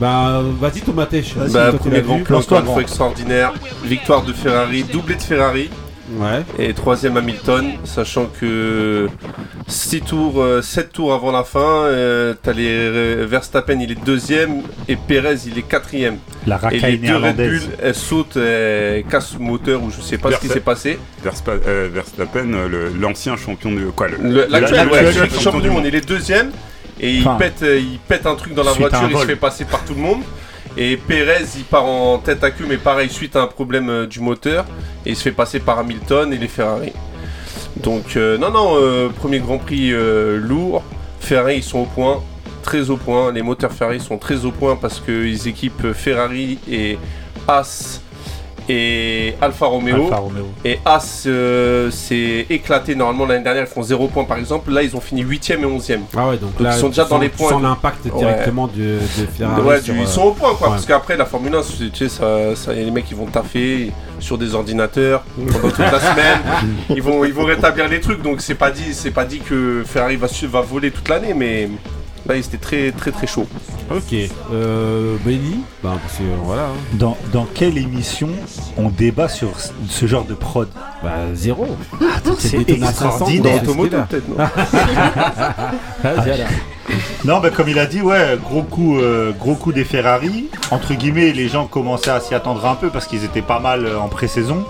bah 0.00 0.40
vas-y 0.60 0.80
Tomatech. 0.80 1.34
Bah, 1.36 1.44
toi, 1.48 1.72
tu 1.72 1.78
premier 1.78 2.00
grand 2.02 2.20
prix 2.20 2.34
encore 2.34 2.34
une 2.34 2.34
Lance-toi. 2.36 2.72
fois 2.72 2.82
extraordinaire. 2.82 3.52
Victoire 3.84 4.22
de 4.22 4.32
Ferrari, 4.32 4.84
doublé 4.84 5.16
de 5.16 5.22
Ferrari. 5.22 5.70
Ouais, 6.18 6.42
Et 6.58 6.72
troisième 6.72 7.16
Hamilton, 7.18 7.72
sachant 7.84 8.26
que 8.40 9.08
6 9.68 10.00
tours, 10.00 10.44
7 10.62 10.92
tours 10.92 11.12
avant 11.12 11.30
la 11.30 11.44
fin, 11.44 11.60
euh, 11.84 12.34
t'as 12.42 12.52
les 12.52 12.68
euh, 12.70 13.26
Verstappen 13.28 13.78
il 13.80 13.92
est 13.92 14.04
deuxième 14.04 14.62
et 14.88 14.96
Perez 14.96 15.36
il 15.46 15.58
est 15.58 15.62
quatrième. 15.62 16.16
La 16.46 16.56
Et 16.70 16.78
les 16.78 16.78
racaille 16.80 16.98
deux 16.98 17.16
Red 17.16 17.36
Bull 17.36 17.60
elles 17.82 17.94
sautent, 17.94 18.36
elles 18.36 19.04
cassent 19.04 19.34
le 19.38 19.44
moteur 19.44 19.82
ou 19.82 19.90
je 19.90 20.00
sais 20.00 20.16
pas 20.18 20.32
ce 20.32 20.40
qui 20.40 20.48
s'est 20.48 20.60
passé. 20.60 20.98
Verspa- 21.22 21.60
euh, 21.66 21.88
Verstappen, 21.92 22.52
euh, 22.54 22.90
l'ancien 22.98 23.36
champion 23.36 23.70
de 23.72 23.84
quoi 23.90 24.08
L'actuel 24.08 24.88
ouais, 24.88 25.12
champion 25.40 25.60
du 25.60 25.70
monde 25.70 25.84
il 25.86 25.94
est 25.94 26.06
deuxième 26.06 26.50
et 27.00 27.12
il, 27.14 27.24
pète, 27.38 27.62
euh, 27.62 27.78
il 27.78 27.98
pète 27.98 28.26
un 28.26 28.34
truc 28.34 28.54
dans 28.54 28.64
la 28.64 28.72
voiture, 28.72 29.08
il 29.10 29.16
se 29.18 29.26
fait 29.26 29.36
passer 29.36 29.64
par 29.66 29.84
tout 29.84 29.94
le 29.94 30.00
monde. 30.00 30.22
Et 30.76 30.96
Perez 30.96 31.44
il 31.56 31.64
part 31.64 31.84
en 31.84 32.18
tête 32.18 32.42
à 32.44 32.50
queue 32.50 32.64
mais 32.68 32.76
pareil 32.76 33.08
suite 33.10 33.36
à 33.36 33.42
un 33.42 33.46
problème 33.48 33.88
euh, 33.90 34.06
du 34.06 34.20
moteur 34.20 34.64
et 35.04 35.10
il 35.10 35.16
se 35.16 35.22
fait 35.22 35.32
passer 35.32 35.60
par 35.60 35.78
Hamilton 35.78 36.32
et 36.32 36.38
les 36.38 36.48
Ferrari. 36.48 36.92
Donc 37.82 38.16
euh, 38.16 38.38
non 38.38 38.50
non 38.50 38.76
euh, 38.76 39.08
premier 39.08 39.38
Grand 39.40 39.58
Prix 39.58 39.92
euh, 39.92 40.38
lourd. 40.38 40.82
Ferrari 41.20 41.56
ils 41.58 41.62
sont 41.62 41.80
au 41.80 41.84
point, 41.84 42.22
très 42.62 42.90
au 42.90 42.96
point. 42.96 43.32
Les 43.32 43.42
moteurs 43.42 43.72
Ferrari 43.72 44.00
sont 44.00 44.18
très 44.18 44.44
au 44.44 44.52
point 44.52 44.76
parce 44.76 45.00
qu'ils 45.00 45.48
équipent 45.48 45.92
Ferrari 45.92 46.58
et 46.70 46.98
As 47.46 48.00
et 48.68 49.34
Alfa 49.40 49.66
Romeo. 49.66 50.04
Alfa 50.04 50.16
Romeo. 50.16 50.46
Et 50.64 50.78
As 50.84 51.24
euh, 51.26 51.90
s'est 51.90 52.46
éclaté 52.50 52.94
normalement 52.94 53.26
l'année 53.26 53.44
dernière, 53.44 53.64
ils 53.64 53.72
font 53.72 53.82
0 53.82 54.08
points 54.08 54.24
par 54.24 54.38
exemple. 54.38 54.70
Là 54.70 54.82
ils 54.82 54.94
ont 54.96 55.00
fini 55.00 55.24
8ème 55.24 55.60
et 55.60 55.66
11ème. 55.66 56.00
ah 56.16 56.28
ouais, 56.28 56.36
donc, 56.36 56.52
Donc, 56.56 56.60
là, 56.60 56.74
ils 56.76 56.80
sont 56.80 56.88
déjà 56.88 57.04
dans 57.04 57.18
les 57.18 57.28
points. 57.28 57.50
sens 57.50 57.62
l'impact 57.62 58.04
Ouais. 58.06 58.18
directement 58.18 58.66
de, 58.68 58.98
de 58.98 59.26
Ferrari. 59.36 59.62
Ouais, 59.62 59.80
sur, 59.80 59.94
du- 59.94 60.00
euh, 60.00 60.02
ils 60.04 60.08
sont 60.08 60.22
au 60.22 60.32
point 60.32 60.54
quoi, 60.54 60.68
ouais. 60.68 60.74
parce 60.74 60.86
qu'après 60.86 61.16
la 61.16 61.24
Formule 61.26 61.54
1, 61.54 61.62
c'est- 61.62 61.90
tu 61.92 62.08
sais, 62.08 62.08
ça, 62.08 62.54
ça, 62.56 62.72
y 62.74 62.80
a 62.80 62.84
les 62.84 62.90
mecs 62.90 63.06
qui 63.06 63.14
vont 63.14 63.26
taffer 63.26 63.90
sur 64.20 64.36
des 64.38 64.54
ordinateurs 64.54 65.22
pendant 65.36 65.68
toute 65.68 65.78
la 65.78 66.00
semaine. 66.00 66.38
Ils 66.90 67.02
vont, 67.02 67.24
ils 67.24 67.32
vont 67.32 67.44
rétablir 67.44 67.88
les 67.88 68.00
trucs, 68.00 68.22
donc 68.22 68.40
c'est 68.40 68.54
pas 68.56 68.70
dit, 68.70 68.92
c'est 68.94 69.10
pas 69.12 69.24
dit 69.24 69.38
que 69.40 69.82
Ferrari 69.86 70.16
va, 70.16 70.26
va 70.50 70.60
voler 70.60 70.90
toute 70.90 71.08
l'année, 71.08 71.34
mais 71.34 71.68
là 72.36 72.42
c'était 72.42 72.58
très 72.58 72.92
très 72.92 73.10
très 73.10 73.26
chaud. 73.26 73.46
Ok, 73.90 74.14
euh, 74.52 75.16
Benny, 75.24 75.60
parce 75.82 75.96
que 76.18 76.22
voilà, 76.44 76.64
hein. 76.64 76.76
Dans, 76.94 77.16
dans 77.32 77.46
quelle 77.54 77.78
émission 77.78 78.28
on 78.76 78.88
débat 78.90 79.28
sur 79.28 79.48
ce- 79.88 80.06
genre 80.06 80.24
de 80.24 80.34
prod 80.34 80.68
bah 81.02 81.10
zéro. 81.34 81.66
C'est 82.38 82.58
Daytona 82.64 82.92
500, 82.92 83.08
extraordinaire. 83.08 83.62
dans- 83.62 83.70
Automoto 83.70 83.84
c'était 83.84 83.96
là. 83.96 84.06
peut-être, 84.08 84.28
non 84.28 84.36
Vas-y, 86.02 86.30
alors. 86.32 86.48
Non, 87.24 87.40
mais 87.40 87.50
comme 87.50 87.68
il 87.68 87.78
a 87.78 87.86
dit, 87.86 88.00
ouais, 88.00 88.38
gros 88.42 88.62
coup, 88.62 88.98
euh, 88.98 89.32
gros 89.32 89.54
coup 89.54 89.72
des 89.72 89.84
Ferrari. 89.84 90.46
Entre 90.70 90.94
guillemets, 90.94 91.32
les 91.32 91.48
gens 91.48 91.66
commençaient 91.66 92.10
à 92.10 92.20
s'y 92.20 92.34
attendre 92.34 92.64
un 92.66 92.74
peu 92.76 92.88
parce 92.90 93.06
qu'ils 93.06 93.24
étaient 93.24 93.42
pas 93.42 93.58
mal 93.60 93.84
euh, 93.84 93.98
en 93.98 94.08
pré-saison. 94.08 94.64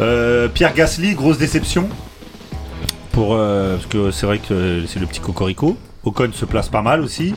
Euh, 0.00 0.48
Pierre 0.48 0.74
Gasly, 0.74 1.14
grosse 1.14 1.38
déception. 1.38 1.88
Pour, 3.12 3.34
euh, 3.34 3.76
parce 3.76 3.86
que 3.86 4.10
c'est 4.10 4.26
vrai 4.26 4.38
que 4.38 4.84
c'est 4.88 4.98
le 4.98 5.06
petit 5.06 5.20
cocorico. 5.20 5.76
Ocon 6.04 6.30
se 6.32 6.44
place 6.44 6.68
pas 6.68 6.82
mal 6.82 7.00
aussi. 7.00 7.34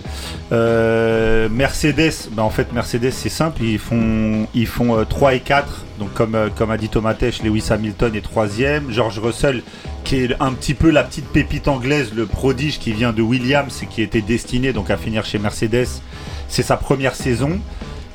Euh, 0.51 1.49
Mercedes, 1.49 2.29
bah 2.31 2.43
en 2.43 2.49
fait 2.49 2.73
Mercedes 2.73 3.11
c'est 3.11 3.29
simple, 3.29 3.63
ils 3.63 3.79
font 3.79 4.47
ils 4.53 4.67
font 4.67 4.97
euh, 4.97 5.05
3 5.05 5.35
et 5.35 5.39
4. 5.39 5.85
Donc 5.99 6.13
comme, 6.13 6.35
euh, 6.35 6.49
comme 6.55 6.71
a 6.71 6.77
dit 6.77 6.89
Thomas 6.89 7.13
Tesch, 7.13 7.43
Lewis 7.43 7.67
Hamilton 7.69 8.15
est 8.15 8.21
troisième. 8.21 8.91
George 8.91 9.19
Russell 9.19 9.61
qui 10.03 10.17
est 10.17 10.35
un 10.39 10.53
petit 10.53 10.73
peu 10.73 10.91
la 10.91 11.03
petite 11.03 11.27
pépite 11.27 11.67
anglaise, 11.67 12.13
le 12.15 12.25
prodige 12.25 12.79
qui 12.79 12.91
vient 12.93 13.11
de 13.11 13.21
Williams 13.21 13.81
et 13.81 13.87
qui 13.87 14.01
était 14.01 14.21
destiné 14.21 14.73
donc 14.73 14.89
à 14.89 14.97
finir 14.97 15.25
chez 15.25 15.39
Mercedes. 15.39 15.87
C'est 16.47 16.63
sa 16.63 16.77
première 16.77 17.15
saison. 17.15 17.59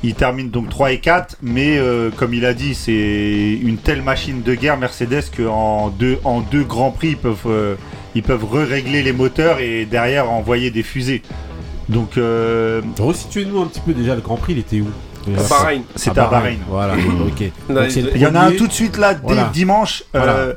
Il 0.03 0.15
termine 0.15 0.49
donc 0.49 0.69
3 0.69 0.93
et 0.93 0.99
4, 0.99 1.37
mais 1.43 1.77
euh, 1.77 2.09
comme 2.09 2.33
il 2.33 2.43
a 2.45 2.55
dit, 2.55 2.73
c'est 2.73 3.59
une 3.61 3.77
telle 3.77 4.01
machine 4.01 4.41
de 4.41 4.55
guerre 4.55 4.77
Mercedes 4.77 5.25
qu'en 5.35 5.89
deux, 5.89 6.19
en 6.23 6.41
deux 6.41 6.63
grands 6.63 6.89
prix, 6.89 7.09
ils 7.09 7.17
peuvent, 7.17 7.37
euh, 7.45 7.75
ils 8.15 8.23
peuvent 8.23 8.43
re-régler 8.45 9.03
les 9.03 9.13
moteurs 9.13 9.59
et 9.59 9.85
derrière 9.85 10.29
envoyer 10.31 10.71
des 10.71 10.83
fusées. 10.83 11.21
Donc, 11.89 12.17
euh, 12.17 12.81
Resituez-nous 12.99 13.61
un 13.61 13.65
petit 13.67 13.81
peu 13.81 13.93
déjà 13.93 14.15
le 14.15 14.21
Grand 14.21 14.37
Prix, 14.37 14.53
il 14.53 14.59
était 14.59 14.79
où 14.79 14.87
déjà 15.27 15.41
Bahreïn. 15.49 15.81
C'était 15.95 16.19
à 16.19 16.25
Bahreïn. 16.27 16.57
Voilà, 16.69 16.93
ok. 17.27 17.51
Donc, 17.69 17.95
il 17.95 18.17
y 18.21 18.25
en 18.25 18.33
a 18.35 18.39
un 18.41 18.51
tout 18.53 18.65
de 18.67 18.71
suite 18.73 18.97
là, 18.97 19.13
dès 19.13 19.19
Voilà. 19.23 19.49
dimanche, 19.53 20.03
euh, 20.15 20.19
Voilà. 20.23 20.53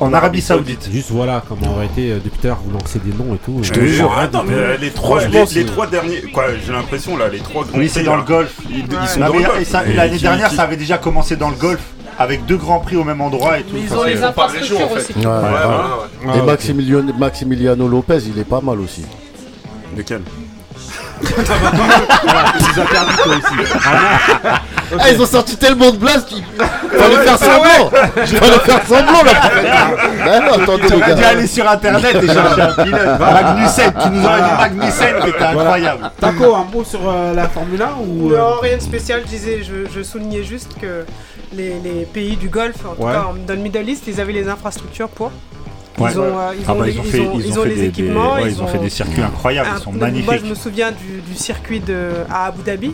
en 0.00 0.12
Arabie 0.14 0.40
Saoudite. 0.40 0.88
Juste 0.90 1.10
voilà, 1.10 1.42
comme 1.48 1.58
on 1.66 1.74
aurait 1.76 1.86
été 1.86 2.12
euh, 2.12 2.18
depuis 2.24 2.38
tout 2.38 2.46
à 2.46 2.50
l'heure, 2.50 2.60
vous 2.64 2.70
lancez 2.72 2.98
des 3.00 3.12
noms 3.12 3.34
et 3.34 3.38
tout. 3.38 3.58
Je 3.62 3.72
Euh, 3.72 3.74
te 3.74 3.80
jure, 3.86 4.16
attends, 4.16 4.44
mais 4.44 4.54
euh, 4.54 4.76
les 4.78 4.90
trois, 4.90 5.22
les, 5.26 5.64
trois 5.66 5.86
derniers, 5.86 6.22
quoi, 6.32 6.44
j'ai 6.64 6.72
l'impression 6.72 7.16
là, 7.16 7.28
les 7.28 7.38
trois 7.40 7.64
grands 7.64 7.78
Oui, 7.78 7.88
c'est 7.88 8.04
dans 8.04 8.16
le 8.16 8.22
golf. 8.22 8.54
Ils, 8.70 8.78
ils 8.78 9.08
sont 9.08 9.20
Non, 9.20 9.26
dans 9.26 9.32
mais 9.32 9.38
le 9.40 9.44
golf. 9.46 9.60
et 9.60 9.64
ça- 9.64 9.86
Et 9.86 9.92
L'année 9.92 10.18
dernière, 10.18 10.48
qui- 10.50 10.56
ça 10.56 10.62
avait 10.62 10.76
déjà 10.76 10.98
commencé 10.98 11.36
dans 11.36 11.50
le 11.50 11.56
golf, 11.56 11.80
avec 12.18 12.46
deux 12.46 12.56
grands 12.56 12.80
prix 12.80 12.96
au 12.96 13.04
même 13.04 13.20
endroit 13.20 13.58
et 13.58 13.62
tout. 13.62 13.74
Mais 13.74 13.80
ils 13.80 13.94
ont 13.94 14.04
les 14.04 14.22
infrastructures 14.22 14.80
en 14.82 14.88
fait. 14.88 14.96
aussi. 14.96 15.14
Ah, 15.26 16.36
Et. 16.36 17.12
Maximiliano, 17.18 17.88
Lopez, 17.88 18.18
il 18.26 18.38
est 18.38 18.44
pas 18.44 18.60
mal 18.60 18.80
aussi. 18.80 19.04
Lequel 19.96 20.22
perdu 22.90 23.16
toi 23.22 23.34
aussi. 23.36 23.70
Ah, 24.98 25.10
ils 25.10 25.20
ont 25.20 25.26
sorti 25.26 25.56
tellement 25.56 25.90
de 25.90 25.96
blagues 25.96 26.24
qu'il 26.26 26.44
fallait 26.44 27.24
faire 27.24 27.38
semblant. 27.38 27.90
Fallait 28.14 28.58
faire 28.60 28.86
semblant 28.86 29.22
là. 29.24 29.32
Ah 30.26 30.40
non, 30.40 30.62
attendez 30.62 30.82
les 30.82 30.88
T'aurais 30.88 31.14
dû 31.14 31.20
gars. 31.22 31.28
aller 31.28 31.46
sur 31.46 31.68
internet 31.68 32.16
et 32.22 32.26
chercher 32.26 32.60
un 32.62 32.72
pilote. 32.84 33.18
Magnussen, 33.18 33.92
tu 34.02 34.08
nous 34.10 34.24
aurais 34.24 34.42
dit 34.42 34.56
Magnussen, 34.58 35.14
mais 35.24 35.32
t'es 35.32 35.44
incroyable. 35.44 36.10
Taco, 36.20 36.54
un 36.54 36.64
mot 36.72 36.84
sur 36.84 37.00
euh, 37.08 37.34
la 37.34 37.48
Formule 37.48 37.82
1 37.82 37.88
ou 38.06 38.32
euh, 38.32 38.38
Non, 38.38 38.56
rien 38.60 38.76
de 38.76 38.82
spécial, 38.82 39.22
je 39.24 39.28
disais, 39.30 39.62
je, 39.62 39.90
je 39.90 40.02
soulignais 40.02 40.42
juste 40.44 40.72
que 40.80 41.04
les, 41.54 41.78
les 41.80 42.04
pays 42.04 42.36
du 42.36 42.48
Golfe, 42.48 42.84
en 42.84 42.94
tout 42.94 43.02
Ouais. 43.02 43.12
cas 43.12 43.24
dans 43.46 43.54
le 43.54 43.60
Middle 43.60 43.88
East, 43.88 44.04
ils 44.06 44.20
avaient 44.20 44.32
les 44.32 44.48
infrastructures 44.48 45.08
pour. 45.08 45.30
Ils 45.98 46.02
Ouais. 46.04 46.18
ont, 46.18 46.38
euh, 46.38 46.52
ils 46.58 46.64
Ah 46.68 46.74
ont 46.74 46.78
bah, 46.78 46.88
ils 46.88 47.02
fait, 47.02 47.20
ont- 47.20 47.38
ils 47.40 47.46
ils 47.46 47.58
ont 47.58 47.60
ont 47.60 47.62
fait 47.62 47.68
les 47.70 47.74
des, 47.76 47.80
des- 47.80 47.86
équipements. 47.88 48.34
ouais, 48.34 48.50
ils 48.50 48.62
ont 48.62 48.66
fait 48.66 48.76
des 48.78 48.90
circuits 48.90 49.22
incroyables, 49.22 49.70
un- 49.70 49.78
ils 49.78 49.82
sont 49.82 49.92
Moi, 49.92 50.00
magnifiques. 50.08 50.40
je 50.44 50.50
me 50.50 50.54
souviens 50.54 50.92
du, 50.92 51.22
du 51.22 51.34
circuit 51.34 51.80
de, 51.80 52.10
à 52.30 52.46
Abu 52.46 52.62
Dhabi, 52.62 52.88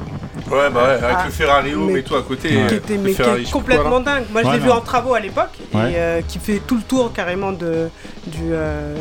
Ouais, 0.50 0.68
bah 0.70 0.82
ouais, 0.84 0.90
avec 1.04 1.16
Ah, 1.18 1.24
le 1.24 1.30
Ferrari 1.32 1.74
Home 1.74 1.92
mais- 1.92 2.00
et 2.00 2.02
tout 2.02 2.14
à 2.14 2.22
côté. 2.22 2.48
qui 2.50 2.56
euh, 2.58 2.68
était 2.68 2.98
mais 2.98 3.12
qui 3.14 3.22
est 3.22 3.50
complètement 3.50 4.00
dingue. 4.00 4.24
Moi, 4.30 4.42
je 4.42 4.48
Ouais, 4.48 4.52
l'ai 4.54 4.58
vu 4.60 4.70
en 4.70 4.80
travaux 4.82 5.14
à 5.14 5.20
l'époque 5.20 5.48
et 5.72 5.76
Ouais. 5.76 5.92
euh, 5.96 6.20
qui 6.28 6.38
fait 6.38 6.60
tout 6.66 6.76
le 6.76 6.82
tour 6.82 7.12
carrément 7.12 7.52
de 7.52 7.88
du, 8.26 8.38
euh, 8.52 8.94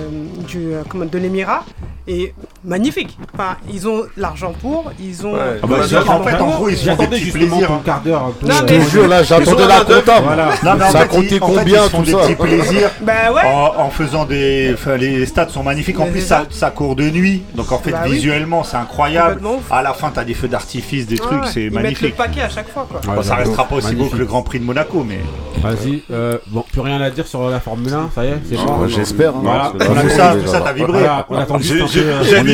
du 0.48 0.74
euh, 0.74 0.82
comment, 0.88 1.06
de 1.06 1.18
l'émirat 1.18 1.64
et 2.08 2.34
magnifique. 2.64 3.18
Enfin, 3.34 3.56
ils 3.72 3.88
ont 3.88 4.04
l'argent 4.18 4.54
pour, 4.62 4.92
ils 5.00 5.26
ont. 5.26 5.34
Ouais. 5.34 5.40
Ah 5.64 5.68
bah, 5.68 5.78
les 5.84 5.92
ils- 5.92 5.98
en 5.98 6.24
fait, 6.24 6.36
en 6.36 6.48
gros, 6.48 6.70
ils 6.70 6.78
font 6.78 6.96
des 6.96 7.08
petits 7.08 7.32
plaisirs. 7.32 7.72
hein. 7.72 7.82
quart 7.86 8.02
d'heure 8.02 8.24
un 8.26 8.32
peu. 8.32 8.48
Non, 8.48 8.54
mais- 8.68 8.80
Je 8.80 8.86
te 8.86 8.90
jure, 8.90 9.08
là, 9.08 9.24
j'attendais 9.24 9.68
la 9.68 9.80
comptable. 9.82 10.26
Voilà. 10.26 10.46
Non, 10.64 10.72
mais 10.78 10.84
en 10.86 10.92
Ça 10.92 11.00
fait, 11.02 11.08
comptait 11.08 11.36
ils, 11.36 11.44
en 11.44 11.48
fait, 11.48 11.54
combien, 11.60 11.84
ils 11.86 11.90
tout 11.92 12.02
des 12.04 12.12
ça 12.12 12.18
petits 12.20 12.36
plaisirs 12.36 12.90
Bah 13.02 13.14
ouais. 13.34 13.42
en, 13.46 13.86
en 13.86 13.90
faisant 13.90 14.26
des. 14.26 14.72
Enfin, 14.74 14.98
les 14.98 15.26
stats 15.26 15.50
sont 15.50 15.64
magnifiques. 15.64 16.00
En 16.00 16.06
Mais 16.06 16.12
plus, 16.12 16.22
ça, 16.22 16.44
ça. 16.50 16.70
court 16.72 16.96
de 16.96 17.10
nuit. 17.10 17.44
Donc, 17.56 17.72
en 17.72 17.78
fait, 17.80 17.92
Bah 17.92 18.02
oui. 18.06 18.14
visuellement, 18.14 18.64
c'est 18.64 18.78
incroyable. 18.78 19.42
À 19.70 19.82
la 19.82 19.94
fin, 19.94 20.12
t'as 20.14 20.24
des 20.24 20.34
feux 20.34 20.48
d'artifice, 20.48 21.08
des 21.08 21.18
trucs, 21.18 21.32
ouais. 21.44 21.48
c'est 21.52 21.62
Ils 21.62 21.66
mettent 21.66 21.76
le 21.78 21.82
magnifique. 21.84 22.16
paquet 22.16 22.42
à 22.42 22.50
chaque 22.50 22.70
fois 22.70 22.88
quoi. 22.90 23.00
Ouais, 23.10 23.16
Bon, 23.18 23.24
ça 23.24 23.36
restera 23.36 23.66
pas 23.66 23.76
aussi 23.76 23.88
beau 23.88 23.94
Magnifique. 23.94 24.14
que 24.14 24.18
le 24.20 24.26
Grand 24.26 24.42
Prix 24.44 24.60
de 24.60 24.66
Monaco, 24.66 25.06
mais. 25.08 25.20
Vas-y, 25.62 26.02
euh, 26.12 26.38
bon, 26.48 26.64
plus 26.72 26.82
rien 26.82 27.00
à 27.02 27.10
dire 27.12 27.28
sur 27.28 27.48
la 27.50 27.60
Formule 27.60 27.94
1, 27.94 28.10
ça 28.16 28.24
y 28.26 28.30
est, 28.30 28.40
c'est 28.50 28.56
bon. 28.56 28.88
J'espère. 28.88 29.30
hein, 29.36 29.42
Voilà. 29.44 29.72
tout 29.76 30.48
ça, 30.48 30.62
t'as 30.62 30.74
vibré. 30.74 31.00
Voilà, 31.00 31.26
on 31.30 31.38
attend 31.38 31.58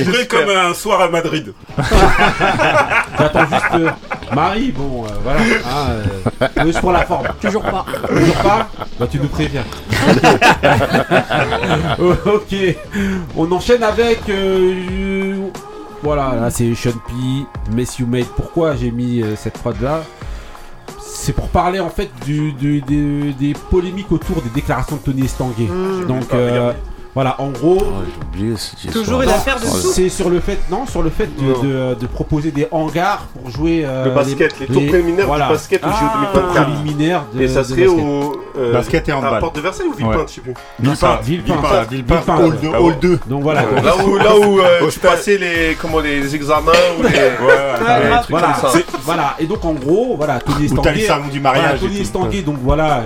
euh, 0.06 0.26
comme 0.30 0.50
un 0.50 0.74
soir 0.74 1.02
à 1.02 1.10
Madrid. 1.10 1.54
J'attends 3.20 3.46
juste 3.46 3.66
euh, 3.76 3.90
Marie, 4.34 4.72
bon, 4.72 5.06
euh, 5.06 5.10
voilà. 5.24 5.40
Hein, 5.42 5.88
euh, 6.42 6.64
juste 6.66 6.80
pour 6.82 6.92
la 6.92 7.06
forme. 7.06 7.28
Toujours 7.42 7.64
pas. 7.64 7.86
Toujours 8.08 8.36
pas 8.36 8.68
Bah 9.00 9.08
tu 9.10 9.20
nous 9.20 9.28
préviens. 9.30 9.64
Ok. 12.26 12.56
On 13.36 13.52
enchaîne 13.52 13.84
avec... 13.84 14.22
euh, 14.30 15.48
voilà, 16.04 16.36
là 16.40 16.50
c'est 16.52 16.74
Sean 16.76 16.92
P, 17.08 17.14
Mess 17.76 18.00
You 18.00 18.08
Made. 18.08 18.26
Pourquoi 18.36 18.76
j'ai 18.76 18.92
mis 18.92 19.22
euh, 19.22 19.36
cette 19.36 19.54
prod 19.58 19.80
là 19.82 20.04
c'est 21.00 21.34
pour 21.34 21.50
parler 21.50 21.80
en 21.82 21.90
fait 21.90 22.10
du, 22.26 22.54
du- 22.54 22.80
des, 22.82 23.34
des 23.34 23.54
polémiques 23.70 24.12
autour 24.12 24.42
des 24.42 24.50
déclarations 24.50 24.96
de 24.98 25.02
Tony 25.02 25.26
Estanguet. 25.26 25.64
Mmh. 25.68 26.06
Donc 26.06 26.32
euh, 26.34 26.72
voilà, 27.18 27.36
en 27.40 27.48
gros, 27.50 27.78
Ouais, 27.78 27.82
J'ai 28.06 28.28
oublié 28.42 28.56
cette. 28.58 28.92
Toujours 28.94 29.24
une 29.24 29.30
affaire 29.30 29.60
de 29.60 29.66
Ouais. 29.66 29.72
sous. 29.72 29.92
c'est 29.92 30.10
sur 30.10 30.30
le 30.30 30.40
fait, 30.40 30.60
non, 30.70 30.86
sur 30.86 31.02
le 31.02 31.10
fait 31.10 31.28
de, 31.36 31.68
de- 31.68 31.94
de 31.96 32.06
proposer 32.06 32.52
des 32.52 32.68
hangars 32.72 33.26
pour 33.34 33.50
jouer 33.50 33.82
euh, 33.84 34.06
Le 34.06 34.12
basket, 34.12 34.60
les 34.60 34.68
tours 34.68 34.86
préliminaires 34.86 35.26
du 35.34 35.40
basket 35.40 35.84
au 35.84 35.88
JO 35.88 35.94
Ah, 36.00 36.30
2024. 36.34 36.54
préliminaires 36.68 37.24
de, 37.34 37.42
Et 37.42 37.48
ça 37.48 37.62
de 37.62 37.68
serait 37.70 37.86
basket. 37.88 38.00
au. 38.06 38.42
euh, 38.60 38.74
Basket 38.74 39.10
et 39.10 39.14
handball. 39.14 39.36
À 39.36 39.40
Porte 39.40 39.56
de 39.56 39.62
Versailles 39.62 39.88
ou 39.88 39.94
Villepinte, 39.94 40.20
Ouais. 40.20 40.26
je 40.28 40.34
sais 40.36 40.42
plus. 40.42 40.54
Villepinte. 40.80 41.24
Villepinte, 41.24 41.56
Villepinte, 41.90 41.90
Villepinte. 41.92 42.40
Hall 42.40 42.58
2, 42.62 42.70
Ah 42.76 42.82
Hall 42.84 43.00
2. 43.02 43.20
Donc 43.28 43.42
voilà. 43.42 43.62
Là 43.84 43.96
où, 44.06 44.16
là 44.18 44.38
où 44.38 44.60
euh, 44.60 44.88
tu 44.92 45.00
passais 45.00 45.38
les, 45.40 45.76
comment, 45.82 46.00
les 46.00 46.36
examens 46.36 46.72
ou 47.00 47.04
les. 47.04 47.10
Ouais, 47.10 47.14
les 47.16 48.30
Voilà, 48.30 48.56
voilà, 49.04 49.36
et 49.40 49.46
donc 49.48 49.66
en 49.66 49.74
gros, 49.74 50.16
voilà, 50.18 50.40
Tony 50.40 50.66
Estanguet, 50.66 51.00
salon 51.02 51.28
du 51.32 51.40
voilà, 51.40 51.60
mariage. 51.60 51.80
Tony. 51.80 52.00
Estanguet, 52.02 52.42
donc 52.42 52.58
voilà, 52.62 53.04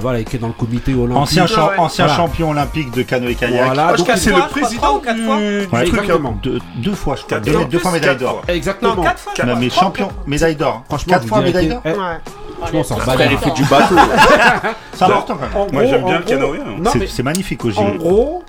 voilà, 0.00 0.22
qui 0.24 0.36
est 0.36 0.38
dans 0.40 0.48
le 0.48 0.52
comité 0.54 0.92
olympique. 0.94 1.16
Ancien, 1.16 1.46
Voilà. 1.46 2.16
champion 2.16 2.50
olympique 2.50 2.90
de 2.90 3.02
canoë-kayak. 3.12 3.64
Voilà, 3.64 3.92
je 3.92 3.96
donc 4.02 4.10
c'est 4.16 4.30
fois, 4.30 4.38
le 4.40 4.44
je 4.44 4.48
président 4.60 4.98
quatre 4.98 5.16
du, 5.16 5.24
fois. 5.24 5.36
du 5.36 5.42
Ouais, 5.42 5.66
truc. 5.66 5.74
hein. 5.74 5.82
exactement. 5.82 6.38
Deux, 6.42 6.58
deux 6.76 6.94
fois, 6.94 7.16
je 7.16 7.22
crois. 7.22 7.30
Quatre 7.38 7.44
Deux, 7.44 7.52
fois. 7.52 7.64
deux 7.64 7.78
fois 7.78 7.92
médaille 7.92 8.16
d'or. 8.16 8.42
Non, 8.48 8.54
Exactement. 8.54 9.02
4 9.02 9.18
fois. 9.18 9.32
je 9.36 9.42
Non, 9.42 9.56
mais 9.56 9.70
champion, 9.70 10.06
quatre. 10.08 10.26
médaille 10.28 10.56
d'or. 10.56 10.82
Franchement, 10.88 11.12
Quatre 11.12 11.22
je 11.22 11.28
fois 11.28 11.40
médaille 11.40 11.68
d'or. 11.68 11.80
vérité, 11.82 12.00
Ouais. 12.02 12.16
eh, 12.24 12.56
franchement, 12.58 12.84
ça 12.84 12.96
Frère, 12.96 13.32
il 13.32 13.38
fait 13.38 13.50
du 13.50 13.64
bateau. 13.64 13.94
C'est 14.94 15.04
important 15.04 15.36
quand 15.36 15.58
même. 15.58 15.68
En 15.68 15.72
Moi, 15.72 15.86
j'aime 15.86 16.04
bien 16.04 16.16
en 16.16 16.18
le 16.18 16.24
canoë. 16.24 16.58
Non, 16.78 16.90
C'est- 17.08 17.22
magnifique 17.22 17.64
au 17.64 17.68
en 17.70 17.72
JO. 17.92 17.98
gros, 17.98 18.44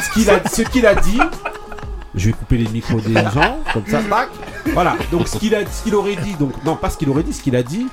ce 0.00 0.62
qu'il 0.62 0.86
a, 0.86 0.94
dit, 0.94 1.18
je 2.14 2.26
vais 2.26 2.32
couper 2.32 2.56
les 2.56 2.68
micros 2.68 3.00
des 3.00 3.14
gens, 3.34 3.58
comme 3.72 3.86
ça, 3.86 3.98
tac. 4.08 4.28
Voilà, 4.74 4.96
donc 5.10 5.28
ce 5.28 5.38
qu'il 5.38 5.54
a, 5.54 5.58
ce 5.70 5.82
qu'il 5.82 5.94
aurait 5.94 6.16
dit, 6.16 6.34
donc 6.34 6.52
non, 6.64 6.76
pas 6.76 6.90
ce 6.90 6.96
qu'il 6.98 7.08
aurait 7.10 7.22
dit, 7.22 7.32
ce 7.32 7.42
qu'il 7.42 7.56
a 7.56 7.62
dit, 7.62 7.86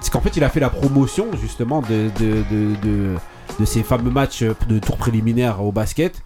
c'est 0.00 0.12
qu'en 0.12 0.20
fait, 0.20 0.36
il 0.36 0.44
a 0.44 0.48
fait 0.48 0.60
la 0.60 0.70
promotion 0.70 1.26
justement 1.40 1.80
de 1.82 2.10
de, 2.18 2.42
de, 2.50 2.76
de, 2.82 3.14
de 3.58 3.64
ces 3.64 3.82
fameux 3.82 4.10
matchs 4.10 4.42
de 4.42 4.78
tour 4.78 4.96
préliminaire 4.96 5.62
au 5.64 5.72
basket. 5.72 6.22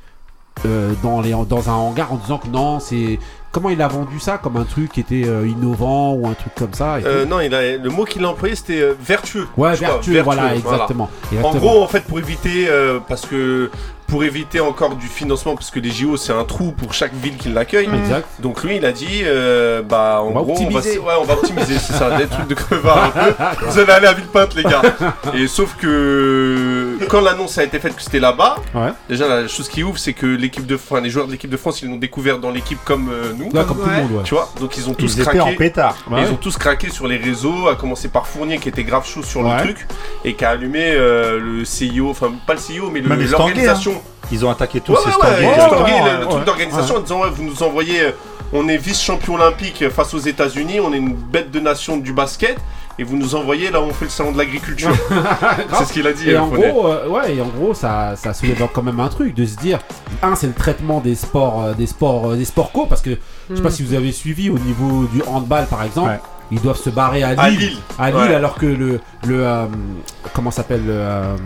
euh, 0.66 0.92
dans, 1.02 1.20
les, 1.22 1.30
dans 1.48 1.70
un 1.70 1.72
hangar 1.74 2.12
en 2.12 2.16
disant 2.16 2.38
que 2.38 2.48
non, 2.48 2.78
c'est. 2.78 3.18
Comment 3.52 3.68
il 3.70 3.80
a 3.82 3.88
vendu 3.88 4.18
ça 4.20 4.38
Comme 4.38 4.56
un 4.56 4.64
truc 4.64 4.92
qui 4.92 5.00
était 5.00 5.24
euh, 5.26 5.46
innovant 5.46 6.12
ou 6.14 6.26
un 6.26 6.32
truc 6.34 6.54
comme 6.54 6.72
ça 6.72 7.00
et 7.00 7.04
Euh, 7.04 7.26
non, 7.26 7.40
il 7.40 7.54
a, 7.54 7.76
le 7.76 7.90
mot 7.90 8.04
qu'il 8.04 8.24
a 8.24 8.28
employé 8.30 8.54
c'était 8.54 8.80
euh, 8.80 8.94
vertueux. 8.98 9.46
Ouais, 9.58 9.74
vertueux, 9.74 10.20
voilà, 10.22 10.42
vertueux, 10.48 10.60
voilà. 10.62 10.84
exactement. 10.84 11.10
En 11.42 11.54
gros, 11.56 11.82
en 11.82 11.86
fait, 11.86 12.00
pour 12.04 12.18
éviter, 12.18 12.66
euh, 12.68 12.98
parce 13.06 13.26
que 13.26 13.70
pour 14.12 14.24
éviter 14.24 14.60
encore 14.60 14.94
du 14.96 15.06
financement, 15.06 15.54
parce 15.54 15.70
que 15.70 15.80
les 15.80 15.90
JO 15.90 16.18
c'est 16.18 16.34
un 16.34 16.44
trou 16.44 16.70
pour 16.72 16.92
chaque 16.92 17.14
ville 17.14 17.38
qui 17.38 17.48
l'accueille. 17.48 17.88
Exact. 18.04 18.26
Donc 18.40 18.62
lui, 18.62 18.76
il 18.76 18.84
a 18.84 18.92
dit, 18.92 19.22
euh, 19.24 19.80
bah 19.80 20.20
en 20.22 20.26
On 20.26 20.34
va 20.34 20.40
gros, 20.42 20.52
optimiser. 20.52 20.98
on 20.98 21.04
va, 21.06 21.12
ouais, 21.14 21.18
on 21.22 21.24
va 21.24 21.32
optimiser, 21.34 21.78
c'est 21.78 21.94
ça, 21.94 22.18
des 22.18 22.26
trucs 22.26 22.46
de 22.46 22.54
crevard 22.54 23.04
un 23.04 23.08
peu. 23.54 23.66
Vous 23.66 23.78
allez 23.78 23.90
aller 23.92 24.06
à 24.08 24.12
Villepinte, 24.12 24.54
les 24.54 24.64
gars. 24.64 24.82
Et 25.32 25.46
sauf 25.46 25.76
que 25.76 26.98
quand 27.08 27.22
l'annonce 27.22 27.56
a 27.56 27.64
été 27.64 27.78
faite 27.78 27.96
que 27.96 28.02
c'était 28.02 28.20
là-bas, 28.20 28.56
Ouais. 28.74 28.90
déjà 29.08 29.26
la 29.28 29.48
chose 29.48 29.68
qui 29.70 29.82
ouvre, 29.82 29.98
c'est 29.98 30.12
que 30.12 30.26
l'équipe 30.26 30.66
de, 30.66 30.74
enfin, 30.74 31.00
les 31.00 31.08
joueurs 31.10 31.26
de 31.26 31.32
l'équipe 31.32 31.50
de 31.50 31.56
France, 31.56 31.80
ils 31.82 31.88
l'ont 31.88 31.96
découvert 31.96 32.38
dans 32.38 32.50
l'équipe 32.50 32.78
comme 32.84 33.08
euh, 33.10 33.32
nous. 33.36 33.46
Ouais, 33.46 33.64
comme 33.66 33.78
tout 33.78 33.88
le 33.88 33.96
monde, 34.02 34.12
ouais. 34.12 34.22
Tu 34.24 34.34
vois, 34.34 34.50
donc 34.60 34.76
ils 34.76 34.88
ont 34.90 34.94
tous 34.94 35.14
Ils 35.16 35.20
étaient 35.22 35.40
en 35.40 35.44
craqué. 35.44 35.56
pétard. 35.56 35.96
Ils 36.10 36.30
ont 36.30 36.36
tous 36.36 36.56
craqué 36.58 36.90
sur 36.90 37.06
les 37.06 37.16
réseaux, 37.16 37.68
à 37.68 37.76
commencer 37.76 38.08
par 38.08 38.26
Fournier 38.26 38.58
qui 38.58 38.68
était 38.68 38.84
grave 38.84 39.06
chaud 39.06 39.22
sur 39.22 39.40
Ouais. 39.42 39.56
le 39.56 39.62
truc 39.62 39.86
et 40.24 40.34
qui 40.34 40.44
a 40.44 40.50
allumé 40.50 40.92
euh, 40.92 41.38
le 41.40 41.64
CIO, 41.64 42.10
enfin 42.10 42.30
pas 42.46 42.52
le 42.54 42.58
CIO 42.60 42.90
mais 42.90 43.00
Stanguet, 43.00 43.26
l'organisation. 43.30 44.01
Ils 44.30 44.46
ont 44.46 44.50
attaqué 44.50 44.80
tous 44.80 44.92
Ouais, 44.92 44.98
ces 45.04 45.08
ouais, 45.10 46.20
le, 46.20 46.26
truc 46.26 46.44
d'organisation 46.44 46.96
en 46.96 47.00
disant 47.00 47.20
ouais, 47.20 47.30
vous 47.30 47.42
nous 47.42 47.62
envoyez, 47.62 48.00
euh, 48.02 48.10
on 48.52 48.66
est 48.68 48.76
vice-champion 48.78 49.34
olympique 49.34 49.88
face 49.90 50.14
aux 50.14 50.18
États-Unis, 50.18 50.80
on 50.80 50.92
est 50.92 50.96
une 50.98 51.14
bête 51.14 51.50
de 51.50 51.60
nation 51.60 51.96
du 51.98 52.12
basket 52.12 52.56
et 52.98 53.04
vous 53.04 53.16
nous 53.16 53.34
envoyez 53.34 53.70
là 53.70 53.80
où 53.80 53.84
on 53.84 53.92
fait 53.92 54.04
le 54.06 54.10
salon 54.10 54.32
de 54.32 54.38
l'agriculture. 54.38 54.90
c'est 55.78 55.84
ce 55.84 55.92
qu'il 55.92 56.06
a 56.06 56.12
dit. 56.12 56.30
Et 56.30 56.34
euh, 56.34 56.42
en 56.42 56.48
gros, 56.48 56.86
euh, 56.86 57.08
ouais, 57.08 57.34
et 57.34 57.40
en 57.42 57.46
gros, 57.48 57.74
ça, 57.74 58.14
ça 58.16 58.32
soulève 58.32 58.66
quand 58.72 58.82
même 58.82 59.00
un 59.00 59.08
truc 59.08 59.34
de 59.34 59.44
se 59.44 59.56
dire, 59.56 59.80
un, 60.22 60.34
c'est 60.34 60.46
le 60.46 60.52
traitement 60.54 61.00
des 61.00 61.14
sports, 61.14 61.62
euh, 61.64 61.72
des 61.74 61.86
sports, 61.86 62.30
euh, 62.30 62.36
des 62.36 62.44
sports 62.44 62.72
co, 62.72 62.86
parce 62.86 63.02
que 63.02 63.18
je 63.50 63.56
sais 63.56 63.62
pas 63.62 63.68
Mm. 63.68 63.72
si 63.72 63.82
vous 63.82 63.94
avez 63.94 64.12
suivi 64.12 64.48
au 64.50 64.58
niveau 64.58 65.04
du 65.12 65.22
handball, 65.26 65.66
par 65.66 65.82
exemple, 65.82 66.08
Ouais. 66.10 66.20
ils 66.50 66.60
doivent 66.60 66.76
se 66.78 66.90
barrer 66.90 67.22
à 67.22 67.30
Lille, 67.30 67.40
À 67.40 67.48
Lille. 67.50 67.76
à 67.98 68.10
Lille, 68.10 68.20
Ouais. 68.30 68.34
alors 68.34 68.54
que 68.54 68.66
le, 68.66 69.00
le, 69.26 69.46
euh, 69.46 69.64
comment 70.34 70.50
s'appelle 70.50 70.84
le, 70.86 70.92
euh, 70.94 71.36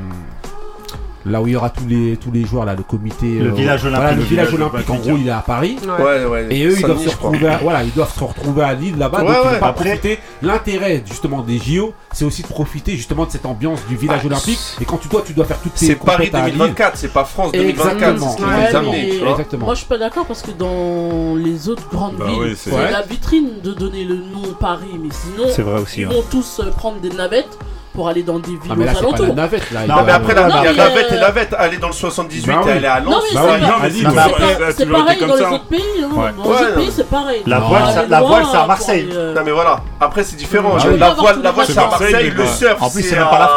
Là 1.26 1.42
où 1.42 1.46
il 1.48 1.52
y 1.54 1.56
aura 1.56 1.70
tous 1.70 1.86
les, 1.86 2.16
tous 2.16 2.30
les 2.30 2.44
joueurs, 2.44 2.64
là, 2.64 2.74
le 2.74 2.82
comité. 2.82 3.38
Le 3.38 3.50
euh, 3.50 3.52
village 3.52 3.82
voilà, 3.82 3.98
olympique. 3.98 4.16
le 4.16 4.22
Le 4.22 4.28
village 4.28 4.46
village 4.48 4.60
olympique, 4.70 4.90
en 4.90 4.94
gros, 4.96 5.16
il 5.18 5.26
est 5.26 5.30
à 5.30 5.40
Paris. 5.40 5.76
Ouais. 5.82 6.04
Ouais, 6.04 6.24
ouais. 6.24 6.46
Et 6.50 6.64
eux, 6.66 6.74
ils 6.78 6.82
doivent, 6.82 6.98
se 7.02 7.08
retrouver 7.08 7.48
à, 7.48 7.58
voilà, 7.58 7.82
ils 7.82 7.92
doivent 7.92 8.14
se 8.14 8.22
retrouver 8.24 8.62
à 8.62 8.74
Lille 8.74 8.96
là-bas. 8.96 9.22
Ouais, 9.22 9.26
donc 9.34 9.36
ils 9.54 9.58
pas 9.58 9.66
Après- 9.68 9.84
profiter. 9.96 10.18
L'intérêt 10.42 11.02
justement 11.04 11.42
des 11.42 11.58
JO, 11.58 11.92
c'est 12.12 12.24
aussi 12.24 12.42
de 12.42 12.46
profiter 12.48 12.92
justement 12.96 13.24
de 13.26 13.30
cette 13.30 13.44
ambiance 13.46 13.80
du 13.88 13.96
village 13.96 14.20
Ah, 14.22 14.26
olympique. 14.26 14.58
Et 14.80 14.84
quand 14.84 14.98
tu 14.98 15.08
dois, 15.08 15.22
tu 15.26 15.32
dois 15.32 15.44
faire 15.46 15.58
toutes 15.60 15.74
tes 15.74 15.86
C'est 15.86 15.94
Paris 15.96 16.26
compètes 16.28 16.34
à 16.34 16.46
Lille. 16.46 16.58
2024, 16.58 16.96
c'est 16.96 17.12
pas 17.12 17.24
France 17.24 17.52
2024. 17.52 17.92
Exactement. 17.92 18.34
tu 18.34 19.56
vois. 19.56 19.58
Moi, 19.66 19.74
je 19.74 19.78
suis 19.80 19.88
pas 19.88 19.98
d'accord 19.98 20.26
parce 20.26 20.42
que 20.42 20.52
dans 20.52 21.34
les 21.36 21.68
autres 21.68 21.88
grandes 21.90 22.16
Bah 22.16 22.26
villes, 22.26 22.38
oui, 22.40 22.54
c'est- 22.56 22.70
la 22.70 23.02
vitrine 23.02 23.60
de 23.64 23.72
donner 23.72 24.04
le 24.04 24.16
nom 24.16 24.42
Paris. 24.60 24.86
Mais 25.02 25.08
sinon, 25.10 25.48
C'est 25.50 25.62
vrai 25.62 25.80
aussi. 25.80 26.02
ils 26.02 26.06
ouais. 26.06 26.14
vont 26.14 26.24
tous 26.30 26.60
euh, 26.60 26.70
prendre 26.70 27.00
des 27.00 27.10
navettes 27.10 27.58
pour 27.96 28.09
aller 28.09 28.22
dans 28.22 28.38
des 28.38 28.50
villes 28.50 28.61
Ah, 28.70 28.74
mais 28.76 28.85
là, 28.85 28.92
aux 28.92 28.94
c'est 28.96 29.16
pas 29.22 29.26
la 29.26 29.35
navette 29.35 29.70
là. 29.72 29.87
Non, 29.88 30.02
mais 30.04 30.12
après, 30.12 30.35
la, 30.35 30.42
Non, 30.48 30.54
il 30.61 30.64
y 30.64 30.68
a 30.68 30.72
mais, 30.72 30.76
navette 30.76 31.06
et 31.11 31.14
euh, 31.14 31.20
navette. 31.20 31.54
Aller 31.59 31.76
dans 31.78 31.87
le 31.88 31.92
78, 31.92 32.46
Bah 32.46 32.61
oui. 32.64 32.70
elle 32.76 32.85
est 32.85 32.87
à 32.87 33.00
Lens. 33.00 33.14
Bah 33.14 33.20
c'est 33.26 33.35
non, 33.35 33.42
mais 33.82 33.90
c'est 33.90 34.02
pas- 34.04 34.72
c'est 34.76 34.87
pareil 34.87 35.18
comme 35.18 35.28
dans 35.28 35.35
les 35.35 35.42
ça. 35.42 35.50
autres 35.52 35.64
pays. 35.64 35.80
hein. 36.02 36.09
Ouais. 36.14 36.30
Dans 36.37 36.42
les 36.44 36.48
Ouais, 36.48 36.54
autres 36.54 36.68
non. 36.68 36.74
pays, 36.76 36.92
c'est 36.94 37.09
pareil. 37.11 37.42
La 37.46 37.59
voile, 37.59 37.82
aller 37.82 38.09
la 38.09 38.22
c'est 38.50 38.56
à 38.56 38.66
Marseille. 38.66 39.06
aller, 39.09 39.16
euh, 39.16 39.35
Non 39.35 39.40
mais 39.44 39.50
voilà, 39.50 39.80
après 40.00 40.22
c'est 40.24 40.37
différent. 40.37 40.76
Ah 40.78 40.85
oui. 40.87 40.98
La 40.98 41.11
voile, 41.11 41.42
la 41.42 41.52
c'est 41.66 41.78
à 41.78 41.87
Marseille, 41.88 42.30
le 42.30 42.42
bah, 42.42 42.46
surf. 42.46 42.82
en 42.82 42.90
plus, 42.90 43.02
c'est 43.02 43.09
c'est 43.09 43.16
même 43.16 43.28
pas 43.28 43.38
la 43.38 43.48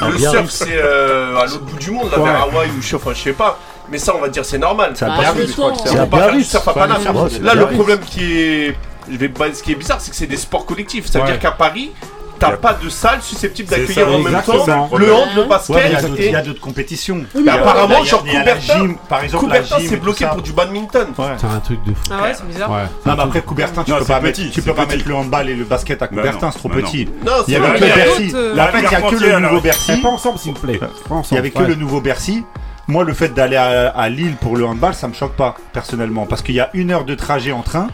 Ah, 0.00 0.08
Le 0.10 0.18
surf 0.18 0.50
c'est 0.50 0.66
euh, 0.76 1.36
à 1.38 1.46
l'autre 1.46 1.60
bout 1.60 1.78
du 1.78 1.90
monde, 1.92 2.10
là 2.10 2.18
Ouais. 2.18 2.30
vers 2.30 2.42
Hawaï 2.42 2.68
ou 2.76 2.82
je 2.82 2.88
sais, 2.88 2.96
enfin, 2.96 3.12
je 3.14 3.20
sais 3.22 3.32
pas. 3.32 3.58
Mais 3.88 3.98
ça 3.98 4.14
on 4.16 4.20
va 4.20 4.28
dire 4.28 4.44
c'est 4.44 4.58
normal. 4.58 4.92
C'est 4.94 5.04
à 5.04 5.12
Ah, 5.14 5.20
Biarritz, 5.20 5.54
c'est. 5.54 5.88
C'est 5.90 5.98
à 5.98 6.06
Biarritz. 6.06 6.48
surf 6.50 6.66
à 6.68 6.72
c'est 6.74 7.42
Là 7.42 7.54
le 7.54 7.58
Biarritz. 7.60 7.74
problème 7.76 7.98
qui 8.00 8.40
est, 8.40 8.76
je 9.10 9.16
vais 9.16 9.28
pas, 9.28 9.52
ce 9.52 9.62
qui 9.62 9.72
est 9.72 9.76
bizarre, 9.76 9.98
c'est 10.00 10.10
que 10.10 10.16
c'est 10.16 10.26
des 10.26 10.36
sports 10.38 10.64
collectifs. 10.66 11.06
Ça 11.06 11.18
veut 11.18 11.24
Ouais. 11.26 11.30
dire 11.32 11.38
qu'à 11.40 11.50
Paris, 11.52 11.92
t'as 12.38 12.52
pas 12.56 12.74
de 12.74 12.88
salle 12.88 13.20
susceptible 13.22 13.68
d'accueillir 13.68 14.08
en 14.08 14.18
même 14.18 14.42
temps 14.42 14.88
le 14.96 15.12
hand, 15.12 15.28
le 15.36 15.44
basket. 15.44 16.02
d'autres- 16.02 16.14
il 16.18 16.30
y 16.30 16.36
a 16.36 16.42
d'autres 16.42 16.60
compétitions. 16.60 17.24
Oui, 17.34 17.42
Mais 17.44 17.52
apparemment, 17.52 18.02
genre 18.04 18.24
la 18.26 18.40
Coubertin, 18.40 18.74
gym, 18.78 18.96
par 19.08 19.22
exemple, 19.24 19.44
la 19.48 19.58
Coubertin 19.60 19.78
gym 19.78 19.88
c'est 19.90 19.96
bloqué 19.96 20.26
pour 20.26 20.42
du 20.42 20.52
badminton. 20.52 21.08
Ouais. 21.18 21.24
C'est 21.38 21.46
un 21.46 21.60
truc 21.60 21.82
de 21.84 21.92
fou. 21.94 22.00
Ah 22.10 22.22
ouais, 22.22 22.32
c'est 22.34 22.46
bizarre. 22.46 22.70
Ouais. 22.70 22.82
Non, 23.06 23.14
mais 23.16 23.22
après 23.22 23.42
Coubertin, 23.42 23.84
tu 23.84 23.90
Non, 23.90 23.98
peux 23.98 24.04
pas 24.04 24.20
mettre, 24.20 24.40
tu 24.50 24.62
peux 24.62 24.74
pas 24.74 24.86
mettre 24.86 25.08
le 25.08 25.14
handball 25.14 25.48
et 25.48 25.54
le 25.54 25.64
basket 25.64 26.02
à 26.02 26.08
Coubertin, 26.08 26.50
c'est 26.50 26.58
trop 26.58 26.68
petit. 26.68 27.08
Non, 27.24 27.32
Il 27.46 27.54
y 27.54 27.56
c'est 27.56 27.62
avait 27.64 27.78
que 27.78 27.84
Bercy. 27.84 28.32
euh, 28.34 28.54
fait, 28.54 28.78
il 28.78 28.92
y 28.92 28.94
a 28.94 29.00
que 29.02 29.16
le 29.16 29.38
nouveau 29.40 29.60
Bercy. 29.60 29.96
pas 30.00 30.08
ensemble, 30.08 30.38
s'il 30.38 30.52
vous 30.52 30.60
plaît. 30.60 30.78
Pas 30.78 31.22
Il 31.30 31.34
y 31.34 31.38
avait 31.38 31.50
que 31.50 31.62
le 31.62 31.74
nouveau 31.74 32.00
Bercy. 32.00 32.44
Moi, 32.86 33.02
le 33.04 33.14
fait 33.14 33.28
d'aller 33.32 33.56
à, 33.56 33.88
à 33.88 34.08
Lille 34.10 34.36
pour 34.38 34.56
le 34.58 34.66
handball, 34.66 34.92
ça 34.94 35.08
me 35.08 35.14
choque 35.14 35.36
pas, 35.36 35.54
personnellement. 35.72 36.26
Parce 36.26 36.42
qu'il 36.42 36.54
y 36.54 36.60
a 36.60 36.68
une 36.74 36.90
heure 36.90 37.06
de 37.06 37.14
trajet 37.14 37.50
en 37.52 37.62
train. 37.62 37.88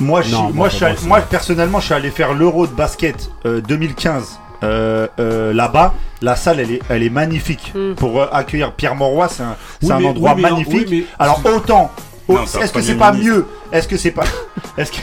Moi, 0.00 0.22
je, 0.22 0.30
Non, 0.32 0.42
moi, 0.44 0.50
moi, 0.52 0.68
je 0.68 0.74
suis 0.76 0.80
pour 0.80 0.88
allé- 0.88 0.98
moi, 1.06 1.18
moi, 1.18 1.26
personnellement, 1.28 1.80
je 1.80 1.86
suis 1.86 1.94
allé 1.94 2.10
faire 2.10 2.34
l'Euro 2.34 2.66
de 2.66 2.72
basket 2.72 3.30
euh, 3.46 3.60
2015 3.62 4.38
euh, 4.62 5.06
euh, 5.18 5.52
là-bas. 5.52 5.94
La 6.22 6.36
salle, 6.36 6.60
elle 6.60 6.72
est, 6.72 6.80
elle 6.88 7.02
est 7.02 7.10
magnifique. 7.10 7.72
Mm. 7.74 7.94
Pour 7.94 8.20
euh, 8.20 8.26
accueillir 8.32 8.72
Pierre 8.72 8.94
Mauroy, 8.94 9.28
c'est 9.28 9.42
un, 9.42 9.50
Oui, 9.82 9.88
c'est 9.88 9.92
un 9.92 9.98
mais- 10.00 10.06
endroit 10.06 10.34
oui, 10.34 10.42
mais 10.42 10.50
non, 10.50 10.56
magnifique. 10.58 10.88
oui, 10.90 11.06
mais- 11.08 11.24
Alors, 11.24 11.40
autant. 11.44 11.90
Est-ce 12.28 12.72
que 12.72 12.80
c'est 12.82 12.94
pas 12.96 13.12
mieux 13.12 13.46
Est-ce 13.72 13.86
que 13.88 13.96
c'est 13.96 14.10
pas. 14.10 14.24
Est-ce 14.78 14.92
que. 14.92 14.98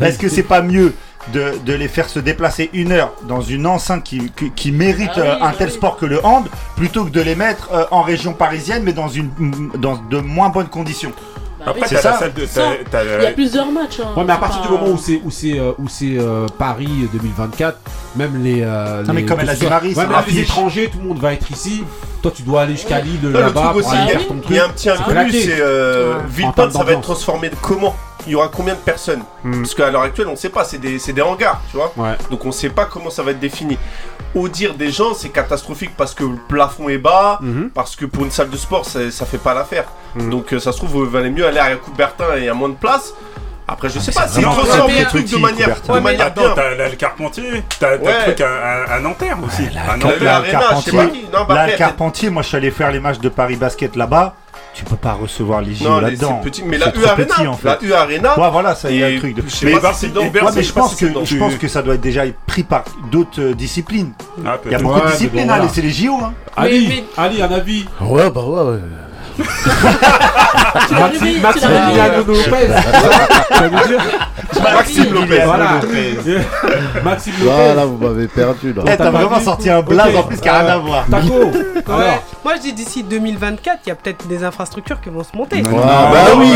Est-ce 0.04 0.18
que 0.18 0.28
c'est 0.28 0.42
pas 0.42 0.62
mieux 0.62 0.94
de, 1.32 1.52
de 1.64 1.72
les 1.74 1.88
faire 1.88 2.08
se 2.08 2.18
déplacer 2.18 2.70
une 2.72 2.90
heure 2.92 3.12
dans 3.28 3.40
une 3.42 3.66
enceinte 3.66 4.02
qui, 4.04 4.30
qui, 4.36 4.50
qui 4.52 4.72
mérite 4.72 5.10
Ah 5.14 5.20
oui, 5.20 5.26
euh, 5.26 5.34
un 5.34 5.48
ah 5.48 5.54
tel 5.56 5.70
sport 5.70 5.96
que 5.96 6.06
le 6.06 6.24
hand 6.24 6.46
plutôt 6.76 7.04
que 7.04 7.10
de 7.10 7.20
les 7.20 7.34
mettre 7.34 7.68
euh, 7.72 7.84
en 7.90 8.00
région 8.02 8.32
parisienne 8.32 8.82
mais 8.84 8.92
dans 8.94 9.08
une 9.08 9.30
dans 9.76 9.96
de 9.96 10.18
moins 10.20 10.48
bonnes 10.48 10.68
conditions? 10.68 11.10
bah 11.10 11.37
Après, 11.66 11.86
c'est 11.88 11.96
ça. 11.96 12.18
la 12.20 12.28
de. 12.28 12.46
Il 13.18 13.22
y 13.22 13.26
a 13.26 13.30
plusieurs 13.32 13.70
matchs. 13.70 14.00
hein. 14.00 14.08
Ouais, 14.16 14.24
mais 14.24 14.32
à 14.32 14.36
partir 14.36 14.62
du 14.62 14.68
moment 14.68 14.88
où 14.88 14.98
c'est 14.98 15.20
où 15.24 15.30
c'est 15.30 15.58
euh, 15.58 15.72
où 15.78 15.88
c'est 15.88 16.16
euh, 16.18 16.46
Paris 16.58 17.08
2024, 17.12 17.78
même 18.16 18.42
les. 18.42 18.62
euh, 18.62 19.02
Non, 19.04 19.12
mais 19.12 19.24
comme 19.24 19.40
elle 19.40 19.50
a 19.50 19.54
dit 19.54 19.66
Marie, 19.66 19.94
ouais, 19.94 20.06
même 20.06 20.16
les 20.28 20.38
étrangers, 20.40 20.88
tout 20.90 20.98
le 20.98 21.08
monde 21.08 21.18
va 21.18 21.32
être 21.32 21.50
ici. 21.50 21.84
Toi, 22.22 22.32
tu 22.34 22.42
dois 22.42 22.62
aller 22.62 22.72
jusqu'à 22.74 23.00
Lille 23.00 23.20
là-bas 23.30 23.74
pour 23.78 23.90
aller 23.92 24.00
il 24.02 24.08
y 24.08 24.10
a- 24.10 24.18
faire 24.18 24.26
ton 24.28 24.34
il 24.36 24.40
truc. 24.42 24.56
y 24.56 24.60
a 24.60 24.64
un 24.64 24.68
petit 24.70 24.90
inconnu, 24.90 25.32
c'est 25.32 25.60
euh, 25.60 26.14
Villepinte, 26.28 26.72
ça 26.72 26.84
va 26.84 26.92
être 26.92 27.00
transformé 27.00 27.50
comment? 27.62 27.94
Il 28.26 28.32
y 28.32 28.34
aura 28.34 28.48
combien 28.48 28.74
de 28.74 28.78
personnes 28.80 29.22
Hmm. 29.44 29.62
Parce 29.62 29.74
qu'à 29.74 29.90
l'heure 29.90 30.02
actuelle, 30.02 30.26
on 30.28 30.32
ne 30.32 30.36
sait 30.36 30.48
pas, 30.48 30.64
c'est 30.64 30.78
des, 30.78 30.98
c'est 30.98 31.12
des 31.12 31.22
hangars, 31.22 31.60
tu 31.70 31.76
vois. 31.76 31.92
Ouais. 31.96 32.16
Donc 32.30 32.44
on 32.44 32.48
ne 32.48 32.52
sait 32.52 32.68
pas 32.70 32.84
comment 32.86 33.08
ça 33.10 33.22
va 33.22 33.30
être 33.30 33.40
défini. 33.40 33.78
Au 34.34 34.48
dire 34.48 34.74
des 34.74 34.90
gens, 34.90 35.14
c'est 35.14 35.30
catastrophique 35.30 35.92
parce 35.96 36.12
que 36.14 36.24
le 36.24 36.36
plafond 36.48 36.88
est 36.88 36.98
bas, 36.98 37.38
Mhm. 37.40 37.70
parce 37.72 37.96
que 37.96 38.04
pour 38.04 38.24
une 38.24 38.30
salle 38.30 38.50
de 38.50 38.56
sport, 38.56 38.84
ça, 38.84 39.10
ça 39.10 39.24
fait 39.24 39.38
pas 39.38 39.54
l'affaire. 39.54 39.84
Mhm. 40.16 40.30
Donc 40.30 40.52
euh, 40.52 40.58
ça 40.60 40.72
se 40.72 40.78
trouve, 40.78 41.04
il 41.06 41.10
valait 41.10 41.30
mieux 41.30 41.46
aller 41.46 41.58
à 41.60 41.74
Coubertin 41.76 42.36
et 42.36 42.48
a 42.48 42.54
moins 42.54 42.68
de 42.68 42.74
place. 42.74 43.14
Après, 43.70 43.88
je 43.90 43.98
sais 43.98 44.12
pas, 44.12 44.26
c'est 44.26 44.40
très 44.40 45.00
le 45.00 45.04
truc 45.06 45.30
de 45.30 45.36
manière, 45.36 45.68
de 45.68 45.72
Ouais, 45.72 45.78
mais 45.96 46.00
manière 46.00 46.26
Attends, 46.26 46.40
bien. 46.40 46.52
t'as 46.56 46.88
le 46.88 46.96
Carpentier, 46.96 47.62
t'as 47.78 47.98
t'as 47.98 48.02
Ouais. 48.04 48.12
le 48.18 48.22
truc 48.24 48.40
à, 48.40 48.46
à- 48.48 48.94
à 48.94 49.00
Nanterre 49.00 49.36
aussi. 49.46 49.62
à 49.76 49.94
Le 49.96 50.02
Nanterre. 50.02 50.18
Non, 50.20 50.20
bah 50.20 50.30
Là, 50.30 50.34
après, 51.44 51.44
le 51.44 51.66
peut-être- 51.66 51.78
Carpentier, 51.78 52.30
moi 52.30 52.42
je 52.42 52.48
suis 52.48 52.56
allé 52.56 52.70
faire 52.70 52.90
les 52.90 53.00
matchs 53.00 53.18
de 53.18 53.28
Paris 53.28 53.56
Basket 53.56 53.94
là-bas. 53.94 54.34
Tu 54.74 54.84
peux 54.84 54.96
pas 54.96 55.12
recevoir 55.14 55.60
les 55.60 55.74
JO 55.74 55.96
les- 55.96 56.00
là-dedans. 56.02 56.40
c'est 56.42 56.50
petit, 56.50 56.62
mais 56.64 56.78
la 56.78 56.94
U 56.96 57.04
Arena, 57.04 57.24
petit, 57.26 57.46
en 57.48 57.54
fait. 57.54 57.66
la 57.68 57.78
U 57.82 57.92
Arena, 57.94 58.38
Ouais, 58.38 58.50
voilà, 58.50 58.74
ça 58.76 58.90
y 58.92 59.02
a 59.02 59.08
Et 59.08 59.14
le 59.14 59.18
truc 59.18 59.34
de. 59.34 59.42
Mais, 59.64 59.72
pas 59.80 59.92
si 59.92 60.06
ouais, 60.06 60.12
mais 60.54 60.62
je 60.62 60.72
pense 60.72 60.94
si 60.94 61.04
que 61.12 61.24
je 61.24 61.36
pense 61.36 61.54
que 61.56 61.66
ça 61.66 61.82
doit 61.82 61.94
être 61.94 62.00
déjà 62.00 62.22
pris 62.46 62.62
par 62.62 62.84
d'autres 63.10 63.40
euh, 63.40 63.54
disciplines. 63.54 64.12
Ah, 64.46 64.56
Il 64.66 64.70
y 64.72 64.74
a 64.74 64.78
beaucoup 64.78 65.00
Ouais, 65.00 65.06
de 65.06 65.10
disciplines 65.10 65.46
bon, 65.46 65.52
à 65.52 65.56
voilà. 65.56 65.64
laisser 65.68 65.82
les 65.82 65.90
JO. 65.90 66.14
Hein. 66.22 66.32
Ali, 66.56 66.86
Mais- 66.88 67.04
Ali, 67.22 67.42
un 67.42 67.50
avis. 67.50 67.86
Ouais, 68.00 68.30
bah 68.30 68.42
ouais, 68.42 68.78
Maxime 70.90 71.42
Lopez. 71.42 71.60
Ça 71.60 71.68
veut 73.68 73.88
dire 73.88 74.00
Maxime 74.62 75.12
Lopez. 75.14 75.42
Voilà. 75.44 75.80
Maxime 77.04 77.34
Lopez. 77.44 77.86
vous 77.86 77.96
m'avez 78.06 78.28
perdu, 78.28 78.72
là. 78.72 78.82
Eh, 78.86 78.96
t'as 78.96 79.10
vraiment 79.10 79.40
sorti 79.40 79.70
un 79.70 79.82
blaze 79.82 80.16
en 80.16 80.22
plus 80.22 80.40
qui 80.40 80.48
a 80.48 80.58
rien 80.60 80.68
à 80.68 80.78
voir. 80.78 81.04
Taco. 81.10 81.52
Moi, 82.44 82.54
je 82.56 82.60
dis 82.62 82.72
d'ici 82.72 83.02
2024, 83.02 83.80
il 83.84 83.88
y 83.88 83.92
a 83.92 83.94
peut-être 83.94 84.26
des 84.26 84.42
infrastructures 84.42 85.00
qui 85.00 85.10
vont 85.10 85.22
se 85.22 85.36
monter. 85.36 85.60
Non, 85.62 85.70
bah 85.70 86.24
non, 86.34 86.40
oui. 86.40 86.52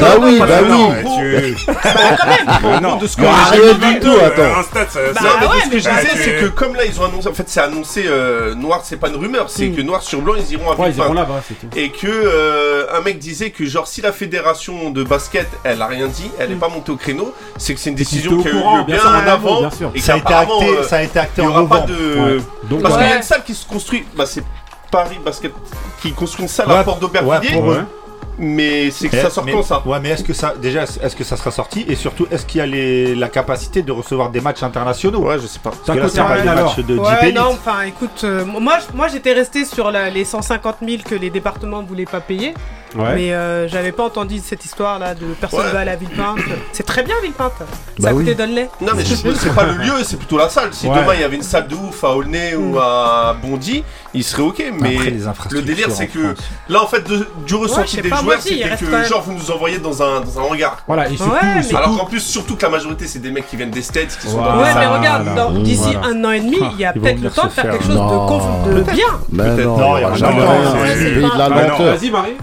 Bah 0.00 0.08
oui, 0.22 0.38
bah 0.38 0.46
oui. 0.62 1.54
bah, 1.66 1.74
quand 2.20 2.28
même. 2.28 2.58
Mais 2.62 2.80
non. 2.80 2.96
de 2.96 3.06
ce 3.06 3.16
que 3.16 3.22
j'ai 3.22 3.60
rien 3.60 3.72
vu, 3.72 3.94
du 3.94 4.00
tout, 4.00 4.08
Euh, 4.08 4.26
attends. 4.28 4.60
Un 4.60 4.62
stade, 4.62 4.90
ça- 4.90 5.00
Bah 5.14 5.20
ce 5.64 5.70
que 5.70 5.78
je 5.78 5.88
mais 5.88 6.02
disais, 6.02 6.16
c'est 6.16 6.36
que 6.40 6.46
comme 6.46 6.74
là, 6.76 6.84
ils 6.84 7.00
ont 7.00 7.04
annoncé, 7.04 7.28
en 7.28 7.34
fait, 7.34 7.48
c'est 7.48 7.60
annoncé 7.60 8.04
euh, 8.06 8.54
noir, 8.54 8.82
c'est 8.84 8.96
pas 8.96 9.08
une 9.08 9.16
rumeur, 9.16 9.46
c'est 9.48 9.70
que 9.70 9.80
noir 9.82 10.02
sur 10.02 10.20
blanc, 10.20 10.34
ils 10.38 10.52
iront 10.52 10.70
à. 10.70 10.76
Et 11.76 11.90
que 11.90 12.13
euh, 12.14 12.86
un 12.94 13.00
mec 13.00 13.18
disait 13.18 13.50
que 13.50 13.64
genre 13.64 13.86
si 13.88 14.00
la 14.00 14.12
fédération 14.12 14.90
de 14.90 15.02
basket 15.02 15.48
elle 15.64 15.80
a 15.82 15.86
rien 15.86 16.06
dit, 16.08 16.30
elle 16.38 16.50
est 16.52 16.54
Mm. 16.54 16.58
pas 16.58 16.68
montée 16.68 16.92
au 16.92 16.96
créneau, 16.96 17.34
c'est 17.56 17.74
que 17.74 17.80
c'est 17.80 17.90
une 17.90 17.96
décision 17.96 18.40
qui 18.42 18.48
a 18.48 18.50
eu 18.50 18.54
lieu 18.54 18.84
bien 18.86 19.00
en 19.04 19.12
avant 19.26 19.48
amont, 19.50 19.60
bien 19.60 19.70
sûr. 19.70 19.90
et 19.94 20.00
Ça 20.00 20.14
a 20.14 20.16
été 20.18 20.32
acté, 20.32 20.68
euh, 20.68 20.82
ça 20.84 20.96
a 20.96 21.02
été 21.02 21.18
acté 21.18 21.42
il 21.42 21.44
y 21.44 21.46
en 21.46 21.50
aura 21.50 21.66
pas 21.68 21.80
novembre. 21.86 21.86
de 21.88 22.20
Ouais. 22.36 22.42
Donc, 22.64 22.82
parce 22.82 22.94
Ouais. 22.94 23.00
qu'il 23.02 23.10
y 23.10 23.12
a 23.12 23.16
une 23.16 23.22
salle 23.22 23.42
qui 23.44 23.54
se 23.54 23.66
construit, 23.66 24.04
bah 24.16 24.26
c'est 24.26 24.44
Paris 24.90 25.18
Basket 25.24 25.52
qui 26.00 26.12
construit 26.12 26.42
une 26.44 26.48
salle 26.48 26.68
Ouais, 26.68 26.76
à 26.76 26.84
Port 26.84 26.98
d'Aubervilliers. 26.98 27.60
Mais 28.38 28.90
c'est 28.90 29.08
que 29.08 29.16
ça 29.16 29.30
sort 29.30 29.44
mais- 29.44 29.52
quand 29.52 29.62
ça? 29.62 29.82
Ouais, 29.86 29.98
mais 30.00 30.10
est-ce 30.10 30.24
que 30.24 30.32
ça, 30.32 30.54
déjà, 30.60 30.82
est-ce 30.82 31.14
que 31.16 31.24
ça 31.24 31.36
sera 31.36 31.50
sorti? 31.50 31.84
Et 31.88 31.94
surtout, 31.94 32.26
est-ce 32.30 32.44
qu'il 32.46 32.58
y 32.58 32.60
a 32.62 32.66
les, 32.66 33.14
la 33.14 33.28
capacité 33.28 33.82
de 33.82 33.92
recevoir 33.92 34.30
des 34.30 34.40
matchs 34.40 34.62
internationaux? 34.62 35.20
Ouais, 35.20 35.38
je 35.38 35.46
sais 35.46 35.58
pas. 35.58 35.70
Parce 35.70 35.82
que 35.82 35.92
là, 35.92 35.96
Taco, 35.96 36.08
c'est 36.14 36.22
pas 36.22 36.40
des 36.42 36.48
alors. 36.48 36.76
matchs 36.76 36.86
de 36.86 36.98
Ouais, 36.98 37.32
non, 37.32 37.48
enfin, 37.50 37.82
écoute, 37.82 38.22
euh, 38.24 38.44
moi, 38.44 38.78
je- 38.80 38.96
moi 38.96 39.08
j'étais 39.08 39.32
resté 39.32 39.64
sur 39.64 39.90
la- 39.90 40.10
les 40.10 40.24
150 40.24 40.76
000 40.86 41.02
que 41.04 41.14
les 41.14 41.30
départements 41.30 41.82
ne 41.82 41.86
voulaient 41.86 42.04
pas 42.04 42.20
payer, 42.20 42.54
Ouais. 42.94 43.14
mais 43.14 43.32
euh, 43.32 43.68
j'avais 43.68 43.92
pas 43.92 44.04
entendu 44.04 44.40
cette 44.44 44.64
histoire 44.64 44.98
là 44.98 45.14
de 45.14 45.26
personne 45.40 45.60
Ouais. 45.66 45.72
va 45.72 45.80
à 45.92 45.96
Villepinte. 45.96 46.38
C'est 46.72 46.84
très 46.86 47.02
bien 47.02 47.14
Villepinte. 47.22 47.52
Bah 47.58 47.66
ça 48.00 48.08
a 48.08 48.12
oui. 48.12 48.24
coûté 48.24 48.34
Donley. 48.34 48.68
Non 48.80 48.92
mais 48.96 49.04
c'est 49.04 49.54
pas 49.54 49.64
le 49.64 49.74
lieu, 49.74 49.92
c'est 50.02 50.16
plutôt 50.16 50.38
la 50.38 50.48
salle. 50.48 50.68
Si 50.72 50.86
Ouais. 50.88 50.94
demain 51.00 51.14
il 51.14 51.20
y 51.20 51.24
avait 51.24 51.36
une 51.36 51.42
salle 51.42 51.68
de 51.68 51.74
ouf 51.74 52.02
à 52.04 52.10
Aulnay 52.14 52.54
ou 52.56 52.74
Mm. 52.74 52.78
à 52.78 53.36
Bondy, 53.42 53.84
il 54.14 54.24
serait 54.24 54.42
ok. 54.42 54.64
Mais 54.80 54.96
Après, 55.26 55.48
le 55.50 55.62
délire 55.62 55.88
c'est 55.90 56.06
que 56.08 56.34
France. 56.34 56.38
là 56.68 56.82
en 56.82 56.86
fait 56.86 57.06
de- 57.08 57.26
du 57.46 57.54
ressenti 57.54 58.00
des 58.00 58.08
pas, 58.08 58.16
joueurs 58.16 58.40
c'était 58.40 58.76
que 58.76 58.84
même- 58.84 59.04
genre 59.04 59.22
vous 59.22 59.32
nous 59.34 59.50
envoyez 59.50 59.78
dans 59.78 60.02
un, 60.02 60.20
dans 60.20 60.38
un 60.38 60.42
hangar. 60.42 60.78
Voilà, 60.86 61.08
et 61.08 61.16
surtout, 61.16 61.32
Ouais, 61.32 61.38
mais- 61.56 61.62
surtout- 61.62 61.76
Alors 61.76 61.98
qu'en 61.98 62.04
plus 62.06 62.20
surtout 62.20 62.56
que 62.56 62.62
la 62.62 62.70
majorité 62.70 63.06
c'est 63.06 63.18
des 63.20 63.30
mecs 63.30 63.48
qui 63.48 63.56
viennent 63.56 63.70
des 63.70 63.82
States 63.82 64.16
qui 64.20 64.28
sont 64.28 64.38
Voilà. 64.38 64.52
dans 64.54 64.62
Ouais, 64.62 64.74
mais 64.74 64.86
regarde, 64.86 65.62
d'ici 65.62 65.82
Voilà. 65.92 66.06
un 66.08 66.24
an 66.24 66.30
et 66.30 66.40
demi, 66.40 66.58
il 66.72 66.80
y 66.80 66.84
a 66.84 66.92
peut-être 66.92 67.20
le 67.20 67.30
temps 67.30 67.46
de 67.46 67.50
faire 67.50 67.70
quelque 67.70 67.84
chose 67.84 67.94
de, 67.96 68.80
bien. 68.92 69.04
Mais 69.30 69.42
Peut-être. 69.44 69.66
non, 69.68 69.94
la 69.94 70.08
Ah. 71.74 71.82
Vas-y, 71.94 72.10
Marie. 72.10 72.36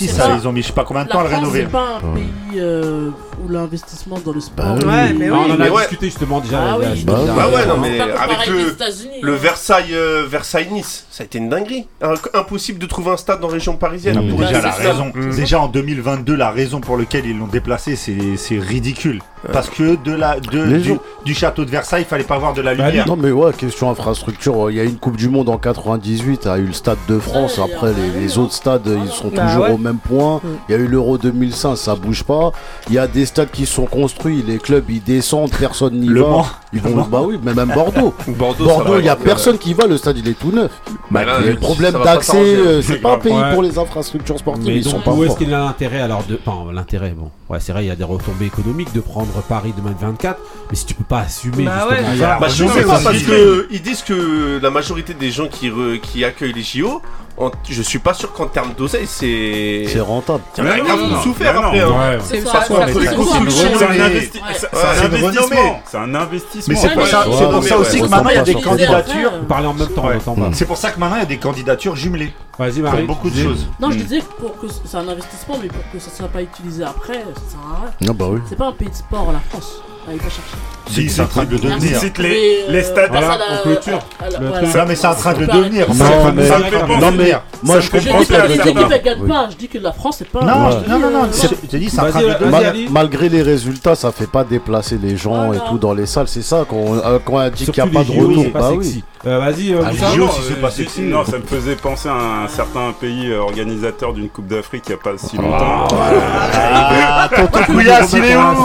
Bercy, 0.00 0.08
C'est 0.08 0.14
ça, 0.14 0.26
ça. 0.26 0.36
ils 0.40 0.48
ont 0.48 0.52
mis 0.52 0.62
je 0.62 0.68
sais 0.68 0.72
pas 0.72 0.84
combien 0.84 1.04
de 1.04 1.08
temps 1.08 1.20
à 1.20 1.24
le 1.24 1.28
rénover. 1.28 1.60
c'est 1.62 1.70
pas 1.72 1.98
un 2.02 2.08
Ouais. 2.08 2.20
pays 2.20 2.30
euh, 2.58 3.10
où 3.44 3.48
l'investissement 3.50 4.18
dans 4.24 4.32
le 4.32 4.40
sport. 4.40 4.76
Bah. 4.76 4.86
Ouais, 4.86 5.12
mais 5.12 5.28
Non, 5.28 5.38
oui. 5.40 5.46
on 5.50 5.54
en 5.54 5.56
mais 5.58 5.68
a 5.68 5.72
ouais. 5.72 5.80
discuté 5.82 6.06
justement 6.06 6.40
déjà. 6.40 6.60
Ah 6.62 6.76
oui. 6.78 7.02
Bah 7.04 7.18
Bah 7.36 7.48
ouais, 7.48 7.66
non, 7.66 7.76
mais 7.78 8.00
avec 8.00 8.46
le- 8.46 9.32
hein. 9.32 9.36
Versailles, 9.40 9.94
euh, 9.94 10.24
Versailles 10.28 10.68
Nice, 10.72 11.06
ça 11.10 11.22
a 11.22 11.26
été 11.26 11.38
une 11.38 11.48
dinguerie. 11.48 11.86
Un- 12.02 12.14
impossible 12.38 12.78
de 12.78 12.86
trouver 12.86 13.10
un 13.10 13.16
stade 13.16 13.40
dans 13.40 13.48
la 13.48 13.54
région 13.54 13.76
parisienne. 13.76 14.24
Mm. 14.26 14.30
pour 14.30 14.38
Déjà, 14.40 14.60
la 14.60 14.70
raison, 14.70 15.12
déjà 15.36 15.60
en 15.60 15.68
2022, 15.68 16.34
la 16.34 16.50
raison 16.50 16.80
pour 16.80 16.96
laquelle 16.96 17.26
ils 17.26 17.38
l'ont 17.38 17.46
déplacé, 17.46 17.96
c'est 17.96 18.36
c'est 18.36 18.58
ridicule. 18.58 19.20
parce 19.52 19.68
que 19.68 19.96
de 20.02 20.12
la, 20.12 20.40
de, 20.40 20.62
Les 20.62 20.78
du, 20.78 20.88
gens- 20.90 20.98
du 21.26 21.34
château 21.34 21.66
de 21.66 21.70
Versailles, 21.70 22.00
il 22.02 22.06
fallait 22.08 22.24
pas 22.24 22.38
voir 22.38 22.54
de 22.54 22.62
la 22.62 22.74
Bah, 22.74 22.86
lumière. 22.88 23.06
Non 23.06 23.14
mais 23.16 23.30
ouais, 23.30 23.52
question 23.52 23.90
infrastructure, 23.90 24.70
il 24.70 24.76
y 24.78 24.80
a 24.80 24.84
eu 24.84 24.88
une 24.88 24.96
Coupe 24.96 25.18
du 25.18 25.28
Monde 25.28 25.50
en 25.50 25.58
98, 25.58 26.40
il 26.44 26.48
y 26.48 26.50
a 26.50 26.56
eu 26.58 26.64
le 26.64 26.72
Stade 26.72 26.96
de 27.08 27.18
France, 27.18 27.58
après 27.62 27.92
les, 27.92 28.20
les 28.22 28.38
autres 28.38 28.54
stades 28.54 28.86
ils 28.86 29.10
sont 29.10 29.28
Bah 29.28 29.42
toujours 29.46 29.64
ouais. 29.64 29.70
au 29.72 29.76
même 29.78 29.98
point, 29.98 30.36
Mm. 30.42 30.48
il 30.68 30.72
y 30.72 30.74
a 30.76 30.78
eu 30.80 30.86
l'Euro 30.86 31.18
2005, 31.18 31.76
ça 31.76 31.94
bouge 31.94 32.22
pas, 32.24 32.43
il 32.88 32.94
y 32.94 32.98
a 32.98 33.06
des 33.06 33.26
stades 33.26 33.50
qui 33.50 33.66
sont 33.66 33.86
construits, 33.86 34.42
les 34.46 34.58
clubs 34.58 34.84
ils 34.90 35.02
descendent, 35.02 35.50
personne 35.58 35.94
n'y 36.00 36.08
Le 36.08 36.22
va. 36.22 36.28
Mans. 36.28 36.46
Ils 36.72 36.80
vont, 36.80 37.02
bah 37.02 37.22
oui, 37.24 37.38
mais 37.42 37.54
même 37.54 37.72
Bordeaux. 37.72 38.12
Bordeaux, 38.28 38.98
il 38.98 39.04
y 39.04 39.08
a 39.08 39.14
donc, 39.14 39.24
personne 39.24 39.58
qui 39.58 39.74
va, 39.74 39.86
le 39.86 39.96
stade 39.96 40.18
il 40.18 40.26
est 40.28 40.38
tout 40.38 40.50
neuf. 40.50 40.72
Bah 41.10 41.24
là, 41.24 41.36
il 41.40 41.46
y 41.46 41.48
a 41.50 41.52
le 41.52 41.58
problème 41.58 41.94
d'accès, 42.02 42.36
euh, 42.36 42.82
c'est 42.82 42.96
pas 42.98 43.14
un 43.14 43.18
pays 43.18 43.32
Ouais. 43.32 43.52
pour 43.52 43.62
les 43.62 43.78
infrastructures 43.78 44.38
sportives, 44.38 44.64
Mais 44.66 44.76
ils 44.76 44.84
sont 44.84 44.96
donc, 44.96 45.04
pas 45.04 45.12
où 45.12 45.22
est-ce 45.24 45.36
qu'il 45.36 45.48
y 45.50 45.54
a 45.54 45.58
l'intérêt 45.60 46.00
alors 46.00 46.24
de. 46.24 46.38
Enfin, 46.44 46.72
l'intérêt, 46.72 47.10
bon. 47.16 47.30
Ouais, 47.48 47.58
c'est 47.60 47.72
vrai, 47.72 47.84
il 47.84 47.88
y 47.88 47.90
a 47.90 47.96
des 47.96 48.04
retombées 48.04 48.46
économiques 48.46 48.92
de 48.92 49.00
prendre 49.00 49.30
Paris 49.48 49.72
2024, 49.76 50.40
mais 50.70 50.76
si 50.76 50.86
tu 50.86 50.94
peux 50.94 51.04
pas 51.04 51.20
assumer 51.20 51.64
Bah 51.64 51.86
justement 51.90 52.10
ouais. 52.32 52.36
Bah, 52.40 52.48
je 52.48 52.64
Non, 52.64 52.72
sais 52.72 52.82
pas 52.82 53.00
parce 53.00 53.22
que 53.22 53.68
ils 53.70 53.82
disent 53.82 54.02
que 54.02 54.58
la 54.62 54.70
majorité 54.70 55.14
des 55.14 55.30
gens 55.30 55.46
qui, 55.46 55.68
re- 55.70 56.00
qui 56.00 56.24
accueillent 56.24 56.52
les 56.54 56.62
JO, 56.62 57.02
en- 57.36 57.50
je 57.68 57.82
suis 57.82 57.98
pas 57.98 58.14
sûr 58.14 58.32
qu'en 58.32 58.46
termes 58.46 58.74
d'oseille 58.74 59.06
c'est. 59.06 59.84
C'est 59.88 60.00
rentable. 60.00 60.42
Il 60.56 60.64
y 60.64 60.66
en 60.66 60.70
a 60.70 60.74
Mais 60.74 60.80
grave 60.82 60.98
non, 61.00 61.06
qui 61.06 61.12
ont 61.12 61.16
non, 61.16 61.22
souffert 61.22 61.54
mais 61.54 61.60
non. 61.60 61.66
après. 61.66 61.80
hein. 61.80 61.88
Ouais, 61.88 62.18
C'est 62.24 62.40
Ça, 62.42 62.46
ça, 62.46 62.52
ça, 62.52 62.60
ça, 62.60 62.74
ça, 62.74 62.86
c'est 62.86 62.92
ça, 62.94 63.00
les 63.00 63.06
ça, 63.06 63.14
constructions. 63.14 63.68
C'est 63.78 63.84
un, 63.84 63.88
mais- 63.88 63.98
investi- 63.98 64.14
Ouais. 64.14 64.20
c'est- 64.30 64.38
Ouais, 64.38 64.40
c'est 64.54 64.68
c'est 64.70 64.84
un 64.86 65.08
une 65.08 65.14
investissement. 65.24 65.56
renommée. 65.56 65.76
C'est 65.86 65.96
un 65.98 66.14
investissement. 66.14 66.62
Mais 66.68 66.76
c'est 66.76 66.88
pour 66.94 67.02
Ouais, 67.02 67.08
ça, 67.08 67.24
mais- 67.26 67.36
c'est 67.36 67.44
pour 67.50 67.64
ça 67.64 67.74
Ouais, 67.78 67.80
aussi 67.86 68.00
que 68.00 68.06
maintenant 68.06 68.30
il 68.30 68.34
y 68.36 68.38
a 68.38 68.42
des 68.42 68.54
candidatures. 68.54 69.32
Vous 69.40 69.46
parlez 69.46 69.66
en 69.66 69.74
même 69.74 69.88
temps. 69.88 70.04
C'est 70.52 70.64
pour 70.66 70.76
ça 70.76 70.90
que 70.90 71.00
maintenant 71.00 71.16
il 71.16 71.20
y 71.20 71.22
a 71.22 71.26
des 71.26 71.38
candidatures 71.38 71.96
jumelées 71.96 72.32
Vas-y, 72.58 72.80
pour 72.80 72.90
Marie. 72.90 73.02
beaucoup 73.04 73.28
de 73.30 73.34
dis. 73.34 73.42
choses. 73.42 73.66
Non, 73.80 73.90
je 73.90 73.96
disais 73.98 74.20
que 74.20 74.40
pour 74.40 74.56
que 74.58 74.66
c'est 74.84 74.96
un 74.96 75.08
investissement, 75.08 75.58
mais 75.60 75.68
pour 75.68 75.82
que 75.92 75.98
ça 75.98 76.10
soit 76.16 76.28
pas 76.28 76.42
utilisé 76.42 76.84
après, 76.84 77.14
ça 77.14 77.40
sert 77.50 77.60
à 77.60 77.80
rien. 78.00 78.10
Ah 78.10 78.12
bah 78.12 78.26
oui. 78.30 78.40
C'est 78.48 78.56
pas 78.56 78.66
un 78.66 78.72
pays 78.72 78.88
de 78.90 78.94
sport, 78.94 79.32
la 79.32 79.40
France. 79.50 79.80
Allez 80.08 80.18
pas 80.18 80.24
chercher. 80.24 80.42
Si, 80.90 81.08
c'est 81.08 81.22
en 81.22 81.26
train 81.26 81.44
de 81.44 81.52
le 81.52 81.58
devenir. 81.58 81.98
Cite 81.98 82.18
les, 82.18 82.28
euh, 82.68 82.72
les 82.72 82.82
stades. 82.82 83.10
Voilà, 83.10 83.38
on 83.58 83.62
clôture. 83.62 83.98
Non, 84.40 84.84
mais 84.86 84.94
c'est 84.94 85.06
en 85.06 85.14
train 85.14 85.32
de 85.32 85.46
devenir. 85.46 85.86
de- 85.88 85.92
mais-. 86.34 87.00
Non 87.00 87.10
mais 87.12 87.32
moi 87.62 87.80
je 87.80 87.86
Je 87.86 87.90
comprends 87.90 88.22
ce 88.22 88.28
qu'elle 88.28 88.42
veut 88.42 88.48
je 88.56 88.62
dire. 88.62 88.74
ne 88.74 89.22
Oui. 89.22 89.28
pas, 89.28 89.48
je 89.50 89.56
dis 89.56 89.68
que 89.68 89.78
la 89.78 89.92
France 89.92 90.16
c'est 90.18 90.28
pas 90.28 90.40
Non, 90.42 90.70
je- 90.70 90.90
non, 90.90 90.98
non, 90.98 91.10
non, 91.10 91.24
euh, 91.24 91.28
je 91.32 91.66
te 91.68 91.76
dis, 91.76 91.88
c'est 91.88 92.00
en 92.00 92.08
train 92.10 92.20
de 92.20 92.90
malgré 92.90 93.28
les 93.28 93.42
résultats, 93.42 93.94
ça 93.94 94.12
fait 94.12 94.26
pas 94.30 94.44
déplacer 94.44 94.98
les 95.02 95.16
gens 95.16 95.46
Voilà. 95.46 95.62
et 95.64 95.68
tout 95.68 95.78
dans 95.78 95.94
les 95.94 96.06
salles. 96.06 96.28
C'est 96.28 96.42
ça 96.42 96.64
qu'on 96.68 96.96
euh, 96.98 97.18
quand 97.24 97.34
on 97.34 97.38
a 97.38 97.50
dit 97.50 97.64
qu'il 97.64 97.74
n'y 97.82 97.90
a 97.90 97.92
pas 97.92 98.04
de 98.04 98.10
retour. 98.12 98.42
c'est 98.44 98.50
pas 98.50 98.58
Bah 98.60 98.70
sexy. 98.72 98.92
oui. 98.96 99.04
Euh, 99.26 99.38
Vas-y, 99.38 99.72
euh, 99.72 99.78
Ah, 99.82 99.90
Non, 100.18 100.28
si 100.28 100.42
c'est 100.46 100.52
euh, 100.52 100.60
pas 100.60 100.68
je- 100.68 100.74
sexy. 100.74 101.00
Non, 101.00 101.24
ça 101.24 101.38
me 101.38 101.44
faisait 101.46 101.76
penser 101.76 102.10
à 102.10 102.44
un 102.44 102.48
certain 102.48 102.92
pays 103.00 103.30
euh, 103.30 103.38
organisateur 103.40 104.12
d'une 104.12 104.28
Coupe 104.28 104.48
d'Afrique 104.48 104.84
il 104.86 104.90
n'y 104.90 104.94
a 104.96 104.98
pas 105.02 105.16
si 105.16 105.34
longtemps. 105.38 105.88
Ah, 105.96 107.28
tonton 107.34 107.60
Couillasse, 107.72 108.12
il 108.12 108.24
est 108.24 108.36
où 108.36 108.40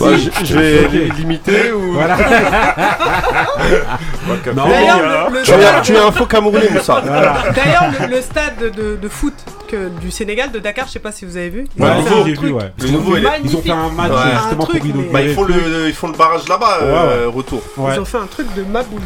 Je 0.00 0.16
je, 0.40 0.46
je 0.46 0.54
vais 0.58 0.67
Ok. 0.84 0.92
li- 0.92 1.10
limiter 1.18 1.72
ou. 1.72 1.92
Voilà. 1.98 2.16
Quoique, 4.26 4.50
Non. 4.50 4.62
après, 4.64 4.74
D'ailleurs, 4.74 4.98
voilà. 4.98 5.26
le- 5.30 5.38
le- 5.38 5.82
Tu 5.82 5.92
es 5.94 5.98
un 5.98 6.12
faux 6.12 6.26
Camerounais, 6.26 6.68
Moussa. 6.70 7.02
D'ailleurs, 7.04 7.84
le, 8.00 8.06
le 8.16 8.20
stade 8.22 8.72
de, 8.76 8.96
de 8.96 9.08
foot 9.08 9.34
que, 9.68 9.88
du 10.00 10.10
Sénégal, 10.10 10.50
de 10.50 10.58
Dakar, 10.58 10.86
je 10.86 10.92
sais 10.92 10.98
pas 10.98 11.12
si 11.12 11.24
vous 11.24 11.36
avez 11.36 11.48
vu. 11.50 11.66
Ouais, 11.78 11.88
truc 12.04 12.40
vu, 12.40 12.52
ouais. 12.52 12.72
Le 12.80 12.88
nouveau, 12.90 13.16
il 13.16 13.24
est- 13.24 13.28
Ils 13.44 13.56
ont 13.56 13.62
fait 13.62 13.70
un 13.70 13.88
match 13.90 14.10
Ouais. 14.10 14.16
justement 14.42 14.64
Un 14.64 14.66
truc, 14.66 14.82
pour 14.82 14.96
mais- 14.96 15.08
Bah, 15.12 15.22
ils, 15.22 15.34
font 15.34 15.44
le, 15.44 15.88
ils 15.88 15.94
font 15.94 16.08
le 16.08 16.14
barrage 16.16 16.48
là-bas, 16.48 16.78
euh, 16.82 17.26
retour. 17.28 17.62
Ouais. 17.76 17.92
Ils 17.94 18.00
ont 18.00 18.04
fait 18.04 18.18
un 18.18 18.26
truc 18.26 18.46
de 18.54 18.62
maboule. 18.64 19.00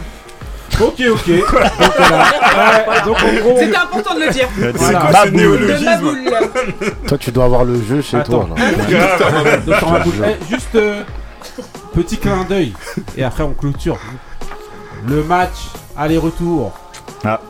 Ok, 0.81 0.95
ok. 1.01 1.29
Donc, 1.29 1.45
voilà. 1.51 1.67
Ouais, 1.67 3.01
donc 3.05 3.17
en 3.23 3.41
gros. 3.41 3.57
C'était 3.61 3.77
important 3.77 4.15
de 4.15 4.21
le 4.21 4.31
dire. 4.31 4.49
C'est 4.59 4.73
Voilà. 4.77 4.99
quoi 5.01 5.09
ce 5.11 5.15
Maboule. 5.15 5.33
De 5.33 5.37
néologisme 5.37 5.85
maboule. 5.91 6.93
Toi, 7.07 7.19
tu 7.19 7.31
dois 7.31 7.45
avoir 7.45 7.65
le 7.65 7.75
jeu 7.89 8.01
chez 8.01 8.17
Attends. 8.17 8.45
toi. 8.45 8.57
Là. 8.59 10.29
Juste 10.51 10.75
euh, 10.75 11.03
petit 11.95 12.19
clin 12.19 12.45
d'œil 12.45 12.73
et 13.17 13.25
après 13.25 13.43
on 13.43 13.53
clôture. 13.53 13.99
Le 15.07 15.23
match 15.25 15.69
aller-retour 15.97 16.73
retour. 17.23 17.43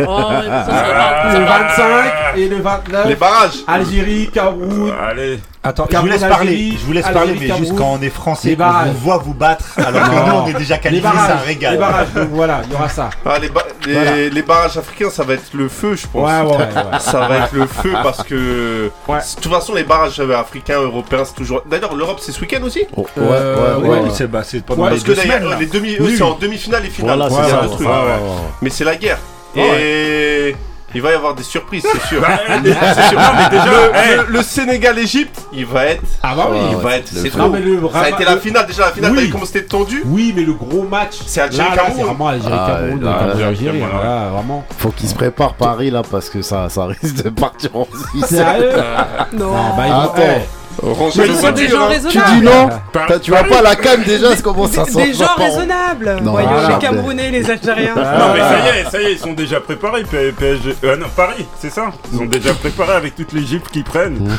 Oh, 0.00 0.30
le 0.42 1.44
25 1.44 2.36
et 2.36 2.48
le 2.48 2.56
29. 2.56 3.06
Les 3.08 3.14
barrages. 3.14 3.58
Algérie, 3.66 4.28
Cameroun. 4.32 4.92
Allez. 5.00 5.38
Attends, 5.68 5.86
je 5.90 5.96
vous 5.98 6.06
laisse 6.06 6.20
parler. 6.22 6.50
Algérie, 6.52 6.78
Je 6.80 6.86
vous 6.86 6.92
laisse 6.92 7.04
Algérie, 7.06 7.26
parler, 7.34 7.48
mais 7.52 7.56
juste 7.58 7.76
quand 7.76 7.92
on 7.92 8.00
est 8.00 8.08
français, 8.08 8.56
on 8.58 8.84
vous 8.92 8.98
voit 9.00 9.18
vous 9.18 9.34
battre, 9.34 9.66
alors 9.76 10.02
que 10.02 10.14
nous 10.30 10.32
on 10.36 10.46
est 10.48 10.54
déjà 10.54 10.78
qualifiés, 10.78 11.06
c'est 11.06 11.16
un 11.16 11.26
barrages, 11.28 11.44
régal. 11.46 11.72
les 11.74 11.78
barrages, 11.78 12.12
donc 12.14 12.28
voilà, 12.32 12.60
il 12.64 12.72
y 12.72 12.74
aura 12.74 12.88
ça. 12.88 13.10
Ah, 13.26 13.38
les, 13.38 13.48
ba- 13.50 13.64
les, 13.86 13.92
Voilà. 13.92 14.28
les 14.28 14.42
barrages 14.42 14.76
africains, 14.78 15.10
ça 15.10 15.24
va 15.24 15.34
être 15.34 15.52
le 15.52 15.68
feu, 15.68 15.94
je 15.94 16.06
pense. 16.06 16.26
Ouais, 16.26 16.40
ouais, 16.50 16.56
ouais. 16.56 16.98
Ça 17.00 17.26
va 17.28 17.36
être 17.38 17.52
le 17.52 17.66
feu 17.66 17.92
parce 18.02 18.22
que. 18.22 18.90
Ouais. 19.06 19.18
De 19.18 19.40
toute 19.42 19.52
façon, 19.52 19.74
les 19.74 19.84
barrages 19.84 20.18
euh, 20.20 20.36
africains, 20.38 20.80
européens, 20.80 21.24
c'est 21.24 21.34
toujours. 21.34 21.62
D'ailleurs, 21.66 21.94
l'Europe, 21.94 22.18
c'est 22.20 22.32
ce 22.32 22.40
week-end 22.40 22.62
aussi? 22.62 22.84
Oh, 22.96 23.02
ouais, 23.02 23.06
Euh, 23.18 23.76
ouais, 23.76 23.82
Oui, 23.82 23.88
ouais. 23.88 24.00
oui, 24.04 24.10
c'est 24.14 24.26
bah, 24.26 24.40
Ouais, 24.40 24.54
les 24.54 24.60
Parce 24.76 25.02
que 25.02 25.12
les 25.60 25.66
demi, 25.66 25.96
c'est 26.16 26.22
en 26.22 26.34
demi-finale 26.38 26.86
et 26.86 26.90
finale. 26.90 27.22
C'est 27.28 27.34
ça. 27.34 27.42
ouais, 27.42 27.66
ouais, 27.68 27.86
ouais. 27.86 27.86
ouais. 27.86 28.18
Mais 28.62 28.70
c'est 28.70 28.84
la 28.84 28.96
guerre. 28.96 29.18
Ouais. 29.56 29.80
Et. 29.82 30.56
Il 30.94 31.02
va 31.02 31.10
y 31.10 31.14
avoir 31.14 31.34
des 31.34 31.42
surprises, 31.42 31.84
c'est 31.92 32.06
sûr. 32.08 32.20
Bah, 32.26 32.38
C'est 32.46 32.60
les- 32.62 32.72
sûr. 32.72 33.18
Non, 33.20 33.28
mais 33.36 33.48
déjà, 33.50 33.64
le, 33.66 33.94
hey. 33.96 34.16
le- 34.16 34.26
le 34.38 34.42
Sénégal-Égypte, 34.42 35.38
il 35.52 35.66
va 35.66 35.84
être. 35.84 36.02
Ah 36.22 36.34
bah 36.34 36.48
oui. 36.50 36.58
il 36.70 36.76
va 36.76 36.96
être. 36.96 37.08
C'est 37.08 37.28
trop. 37.28 37.52
Ça 37.92 38.00
a 38.00 38.08
été 38.10 38.24
la 38.24 38.34
le- 38.34 38.40
finale. 38.40 38.66
Déjà, 38.66 38.86
la 38.86 38.92
finale, 38.92 39.10
Oui. 39.12 39.16
t'as 39.18 39.24
vu 39.24 39.30
comment 39.30 39.44
c'était 39.44 39.64
tendu 39.64 40.02
Oui, 40.06 40.32
mais 40.34 40.42
le 40.44 40.54
gros 40.54 40.84
match, 40.84 41.16
C'est 41.26 41.42
Algérie-Cameroun. 41.42 41.92
c'est 41.96 42.02
vraiment 42.02 42.28
Algérie-Cameroun, 42.28 43.06
Ah, 43.06 43.46
Algérie, 43.48 43.78
voilà. 43.80 43.94
voilà, 43.96 44.28
vraiment. 44.32 44.64
Faut 44.78 44.90
qu'il 44.90 45.08
se 45.08 45.14
prépare 45.14 45.54
Paris 45.54 45.90
là 45.90 46.02
parce 46.10 46.30
que 46.30 46.40
ça, 46.42 46.68
ça 46.70 46.86
risque 46.86 47.22
de 47.22 47.28
partir 47.30 47.70
en 47.76 47.86
vrille. 47.90 48.22
Sérieux 48.26 48.72
Non. 49.34 49.52
Bah 49.76 49.84
ils 49.86 49.92
vont. 49.92 49.98
Attends. 50.00 50.42
Mais 50.82 51.26
ils 51.26 51.34
sont 51.34 51.50
des 51.52 51.68
gens 51.68 51.82
hein. 51.82 51.88
Tu 51.90 52.18
raisonnables. 52.18 52.34
dis 52.40 52.42
non 52.46 52.68
T'as- 52.92 53.18
Tu 53.18 53.30
vas 53.30 53.44
pas 53.44 53.58
à 53.58 53.62
la 53.62 53.76
canne 53.76 54.02
déjà, 54.04 54.34
c'est 54.36 54.42
comment 54.42 54.66
ça 54.68 54.84
sort 54.86 55.02
des 55.02 55.12
gens 55.12 55.34
raisonnables. 55.36 56.18
Non, 56.22 56.32
Voyons 56.32 56.48
voilà. 56.50 56.68
les 56.68 56.78
Camerounais, 56.78 57.30
les 57.30 57.50
Algériens. 57.50 57.94
Non 57.96 58.32
mais 58.34 58.40
ça 58.40 58.58
y 58.58 58.78
est, 58.78 58.90
ça 58.90 59.02
y 59.02 59.04
est, 59.06 59.12
ils 59.12 59.18
sont 59.18 59.32
déjà 59.32 59.60
préparés 59.60 60.04
P- 60.04 60.32
PSG. 60.32 60.76
Euh, 60.84 60.96
non, 60.96 61.06
Paris, 61.16 61.46
c'est 61.60 61.70
ça. 61.70 61.90
Ils 62.12 62.18
sont 62.18 62.26
déjà 62.26 62.54
préparés 62.54 62.94
avec 62.94 63.16
toutes 63.16 63.32
les 63.32 63.44
gifles 63.44 63.68
qu'ils 63.72 63.84
prennent. 63.84 64.28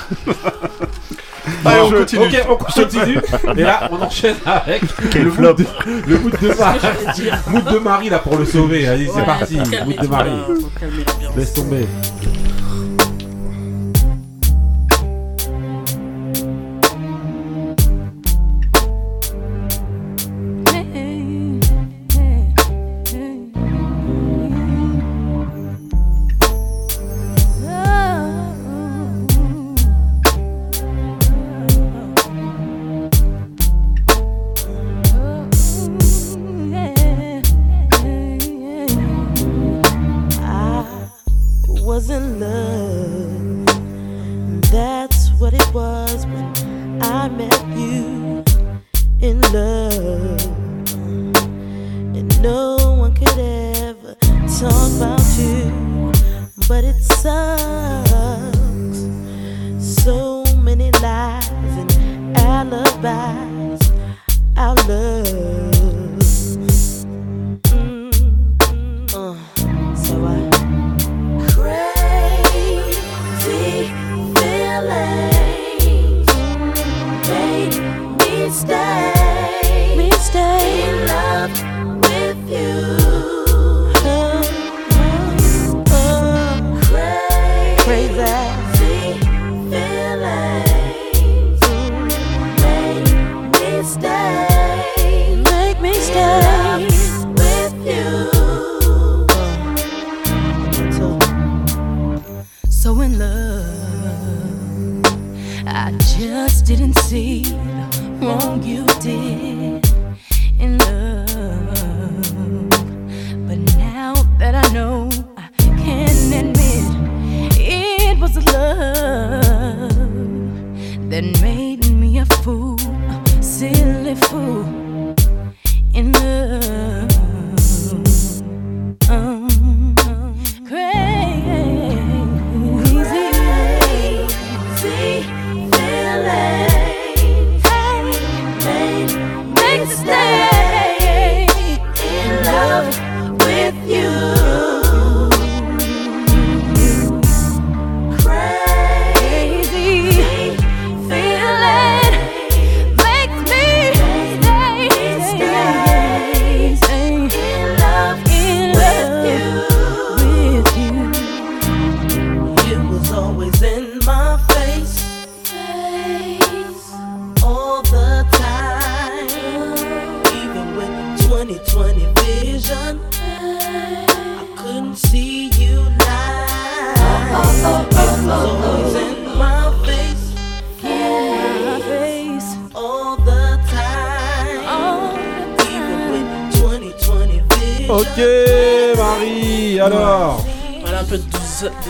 Allez, 1.66 1.82
on 1.82 1.90
continue. 1.92 2.26
Ok, 2.26 2.46
on 2.50 2.56
continue. 2.58 3.20
Et 3.58 3.62
là, 3.64 3.90
on 3.92 4.02
enchaîne 4.02 4.36
avec 4.46 4.84
Quel 5.12 5.24
le 5.24 5.32
flop. 5.32 5.48
mood 5.48 5.58
de, 5.58 5.66
le 6.08 6.20
mood 6.20 6.34
de 6.40 6.48
Marie. 6.50 6.80
Mood 7.48 7.66
de 7.66 7.80
Marie 7.80 8.10
là 8.10 8.20
pour 8.20 8.38
le 8.38 8.46
sauver. 8.46 8.88
Allez, 8.88 9.08
c'est 9.08 9.20
Ouais, 9.20 9.26
parti. 9.26 9.58
Mood 9.58 9.96
de 10.02 10.08
Marie. 10.08 10.32
Laisse 11.36 11.54
tomber. 11.54 11.88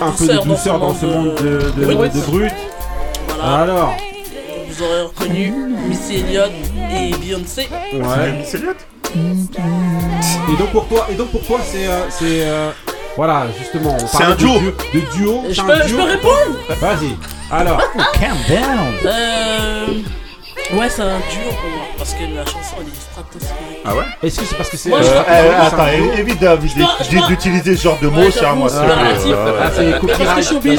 Un 0.00 0.10
peu 0.12 0.26
de 0.26 0.38
douceur 0.44 0.78
dans 0.78 0.94
ce 0.94 1.06
monde 1.06 1.34
de, 1.36 1.70
de, 1.80 1.94
brut. 1.94 2.12
de 2.14 2.20
brut. 2.20 2.52
Voilà. 3.38 3.62
Alors 3.62 3.94
Vous 4.68 4.82
aurez 4.82 5.02
reconnu 5.02 5.52
Missy 5.88 6.16
Elliott 6.16 6.50
et 6.92 7.10
Beyoncé. 7.16 7.68
Ouais. 7.92 8.32
Miss 8.38 8.54
Elliott 8.54 8.76
Et 9.14 10.56
donc 10.56 10.70
pour 10.72 10.86
toi, 10.88 11.06
et 11.10 11.14
donc 11.14 11.28
pour 11.30 11.42
toi 11.42 11.58
c'est 11.64 11.86
euh, 11.86 12.08
c'est 12.10 12.42
euh, 12.46 12.70
voilà 13.16 13.46
justement 13.58 13.96
C'est 14.06 14.24
un 14.24 14.34
duo. 14.34 14.54
de, 14.54 14.58
du- 14.60 15.00
de 15.00 15.12
duo. 15.16 15.42
Je 15.48 15.54
c'est 15.54 15.60
un 15.60 15.64
peux, 15.66 15.82
je 15.82 15.88
duo. 15.88 15.96
peux 15.98 16.04
répondre? 16.04 16.58
Vas-y. 16.80 17.16
Alors 17.50 17.80
Calm 18.14 18.36
down. 18.48 18.94
Euh. 19.04 19.86
Ouais, 20.74 20.88
c'est 20.88 21.02
un 21.02 21.18
duo 21.18 21.50
Ah 23.90 23.94
ouais 23.96 24.04
est-ce 24.22 24.40
que 24.40 24.46
c'est 24.46 24.54
parce 24.56 24.68
que 24.70 24.76
c'est 24.76 24.88
Moi, 24.88 24.98
euh, 24.98 25.02
je- 25.02 25.08
c'est 25.08 25.14
Euh, 25.48 25.58
un 25.60 25.66
attends, 25.66 25.76
duo 25.96 26.12
é- 26.16 26.20
évite 26.20 26.38
d'éviter- 26.40 26.80
Je 27.10 27.16
dois- 27.18 27.26
d'utiliser 27.28 27.76
ce 27.76 27.82
genre 27.82 27.98
de 28.00 28.06
Ouais, 28.06 28.12
mots, 28.24 28.30
c'est 28.30 28.38
à 28.38 28.42
j'avoue, 28.42 28.56
moi. 28.60 28.68
c'est 28.68 28.76
te 28.76 28.84
plaît. 28.84 28.94
relatif. 28.94 29.34
Ah, 29.60 29.70
c'est 29.74 29.90
Parce 30.24 30.34
que 30.36 30.42
je 30.42 30.54
obligé. 30.56 30.76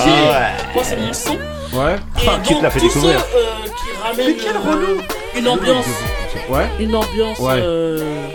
Moi, 0.74 0.84
c'est 0.84 0.98
mon 0.98 1.14
son. 1.14 1.32
Ouais. 1.34 1.96
Et 2.24 2.28
Ah, 2.28 2.40
qui 2.44 2.56
te 2.58 2.64
l'a 2.64 2.70
fait 2.70 2.80
découvrir 2.80 3.20
euh, 3.20 3.22
qui 3.66 4.22
ramènent 4.24 4.36
quel 4.38 4.56
euh, 4.56 4.60
relou. 4.72 5.02
une 5.36 5.48
ambiance, 5.48 5.86
Ouais. 6.50 6.66
une 6.80 6.96
ambiance 6.96 7.40
Ouais. 7.40 7.54
euh, 7.58 8.28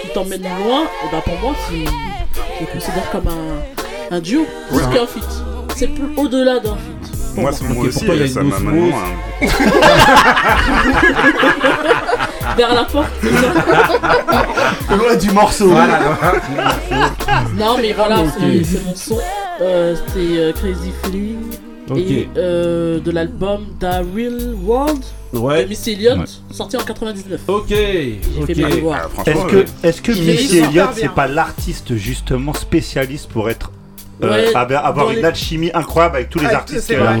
qui 0.00 0.08
t'emmène 0.08 0.42
loin, 0.42 0.82
et 0.84 1.08
bah 1.12 1.22
pour 1.24 1.38
moi, 1.40 1.54
c'est, 1.68 1.76
je 1.76 2.60
le 2.60 2.66
considère 2.66 3.10
comme 3.10 3.28
un, 3.28 4.16
un 4.16 4.20
duo, 4.20 4.46
plus 4.68 4.76
Ouais. 4.78 4.82
qu'un 4.94 5.06
feat. 5.06 5.24
C'est 5.76 5.88
plus 5.88 6.14
au-delà 6.16 6.60
d'un 6.60 6.76
feat. 6.76 7.18
Pour 7.34 7.42
Moi, 7.42 7.50
moi. 7.50 7.58
c'est 7.60 7.68
moi 7.74 7.84
aussi, 7.86 7.98
pourquoi 7.98 8.14
il 8.14 8.20
y 8.20 8.24
a 8.24 8.28
ça 8.28 8.40
une 8.40 8.48
m'a 8.48 8.56
osmose 8.56 8.72
maintenant. 8.72 8.98
hein. 8.98 9.46
Vers 12.56 12.74
la 12.74 12.84
porte. 12.84 13.10
Loin 14.90 15.16
du 15.16 15.30
morceau. 15.30 15.68
Voilà. 15.70 16.00
non, 17.56 17.76
mais 17.80 17.92
voilà, 17.92 18.20
Ok. 18.20 18.28
c'est, 18.38 18.64
c'est 18.64 18.84
mon 18.84 18.94
son. 18.94 19.18
Euh, 19.60 19.94
c'était 19.96 20.38
euh, 20.38 20.52
Crazy 20.52 20.92
Feeling. 21.02 21.38
Ok. 21.90 21.98
Et 21.98 22.28
euh, 22.36 23.00
de 23.00 23.10
l'album 23.10 23.66
The 23.80 24.02
Real 24.14 24.54
World 24.64 25.02
de 25.32 25.38
Ouais. 25.38 25.66
Missy 25.66 25.92
Elliott, 25.92 26.28
sorti 26.50 26.76
en 26.76 26.80
99. 26.82 27.40
Ok. 27.48 27.64
J'ai 27.68 28.20
fait 28.46 28.54
ma 28.60 28.68
Ok. 28.68 28.74
devoir. 28.76 29.08
Ah, 29.18 29.22
Est-ce 29.30 29.44
que, 29.46 29.56
euh, 29.56 29.64
est-ce 29.82 30.02
que 30.02 30.12
Il 30.12 30.22
Missy 30.24 30.36
fait 30.36 30.54
super 30.54 30.68
Elliott, 30.70 30.88
c'est 30.94 31.08
pas 31.10 31.26
l'artiste 31.26 31.96
justement 31.96 32.52
spécialiste 32.54 33.28
pour 33.30 33.48
être. 33.50 33.70
Euh, 34.22 34.30
Ouais, 34.30 34.74
avoir 34.76 35.10
une 35.10 35.16
les- 35.18 35.24
alchimie 35.24 35.70
incroyable 35.74 36.16
avec 36.16 36.30
tous 36.30 36.38
les 36.38 36.46
Ouais, 36.46 36.54
artistes 36.54 36.80
c'est 36.80 36.94
qu'elle 36.94 37.02
a. 37.06 37.12
vrai. 37.12 37.20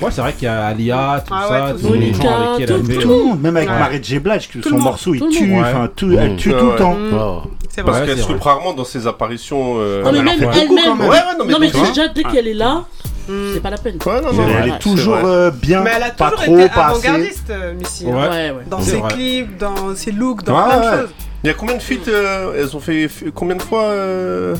Ouais, 0.00 0.10
c'est 0.10 0.20
vrai 0.20 0.32
qu'il 0.32 0.44
y 0.44 0.48
a 0.48 0.66
Alia, 0.66 1.24
tout 1.26 1.34
Ah 1.36 1.44
ça, 1.48 1.64
ouais, 1.66 1.72
tous 1.72 1.86
tout 1.88 1.92
les 1.94 2.14
gens 2.14 2.20
avec 2.22 2.56
qui 2.56 2.62
elle 2.62 2.72
a 2.72 2.78
Tout- 2.78 2.84
fait. 2.86 2.94
Tout 2.98 3.08
le 3.08 3.24
monde, 3.24 3.40
même 3.40 3.56
avec 3.56 3.68
Ouais. 3.70 3.78
Mary 3.78 3.98
J. 4.02 4.18
Blige, 4.18 4.48
son 4.68 4.78
morceau 4.78 5.14
il 5.14 5.28
tue, 5.28 5.46
monde. 5.46 5.64
enfin 5.64 5.88
tout, 5.94 6.12
elle 6.18 6.36
tue 6.36 6.52
Ouais, 6.52 6.58
tout 6.58 6.64
le 6.66 6.70
ouais. 6.72 6.76
temps. 6.78 6.96
Ah. 7.12 7.82
Parce 7.84 8.00
qu'elle 8.02 8.18
se 8.18 8.32
rarement 8.32 8.72
dans 8.72 8.84
ses 8.84 9.06
apparitions. 9.06 9.74
euh, 9.78 10.02
Non, 10.04 10.12
mais 10.12 10.22
même 10.22 10.40
elle-même. 10.40 11.48
non, 11.50 11.58
mais 11.58 11.70
déjà, 11.70 12.08
dès 12.08 12.22
qu'elle 12.22 12.46
est 12.48 12.54
là, 12.54 12.84
c'est 13.52 13.60
pas 13.62 13.70
la 13.70 13.78
peine. 13.78 13.98
Ouais, 14.06 14.20
non, 14.20 14.28
Mais 14.32 14.36
non, 14.38 14.44
elle 14.62 14.70
ouais, 14.70 14.76
est 14.76 14.78
toujours 14.78 15.16
vrai. 15.16 15.24
euh, 15.24 15.50
bien, 15.50 15.80
Mais 15.82 15.90
elle 15.96 16.02
a 16.04 16.10
pas 16.10 16.30
toujours 16.30 16.44
trop, 16.44 16.58
été 16.58 16.68
pas 16.68 16.84
avant-gardiste, 16.86 17.52
Missy. 17.78 18.06
hein. 18.08 18.14
Ouais. 18.14 18.28
Ouais, 18.28 18.50
ouais. 18.50 18.64
Dans 18.70 18.80
ses 18.80 18.96
vrai. 18.98 19.12
clips, 19.12 19.58
dans 19.58 19.94
ses 19.96 20.12
looks, 20.12 20.44
dans 20.44 20.54
Ouais, 20.56 20.68
plein 20.68 20.78
de 20.92 21.00
choses. 21.00 21.10
Il 21.42 21.46
y 21.48 21.50
a 21.50 21.54
combien 21.54 21.74
de 21.76 21.82
feats 21.82 22.08
euh, 22.08 22.52
Elles 22.56 22.76
ont 22.76 22.80
fait 22.80 23.08
combien 23.34 23.56
de 23.56 23.62
fois 23.62 23.82
euh, 23.82 24.54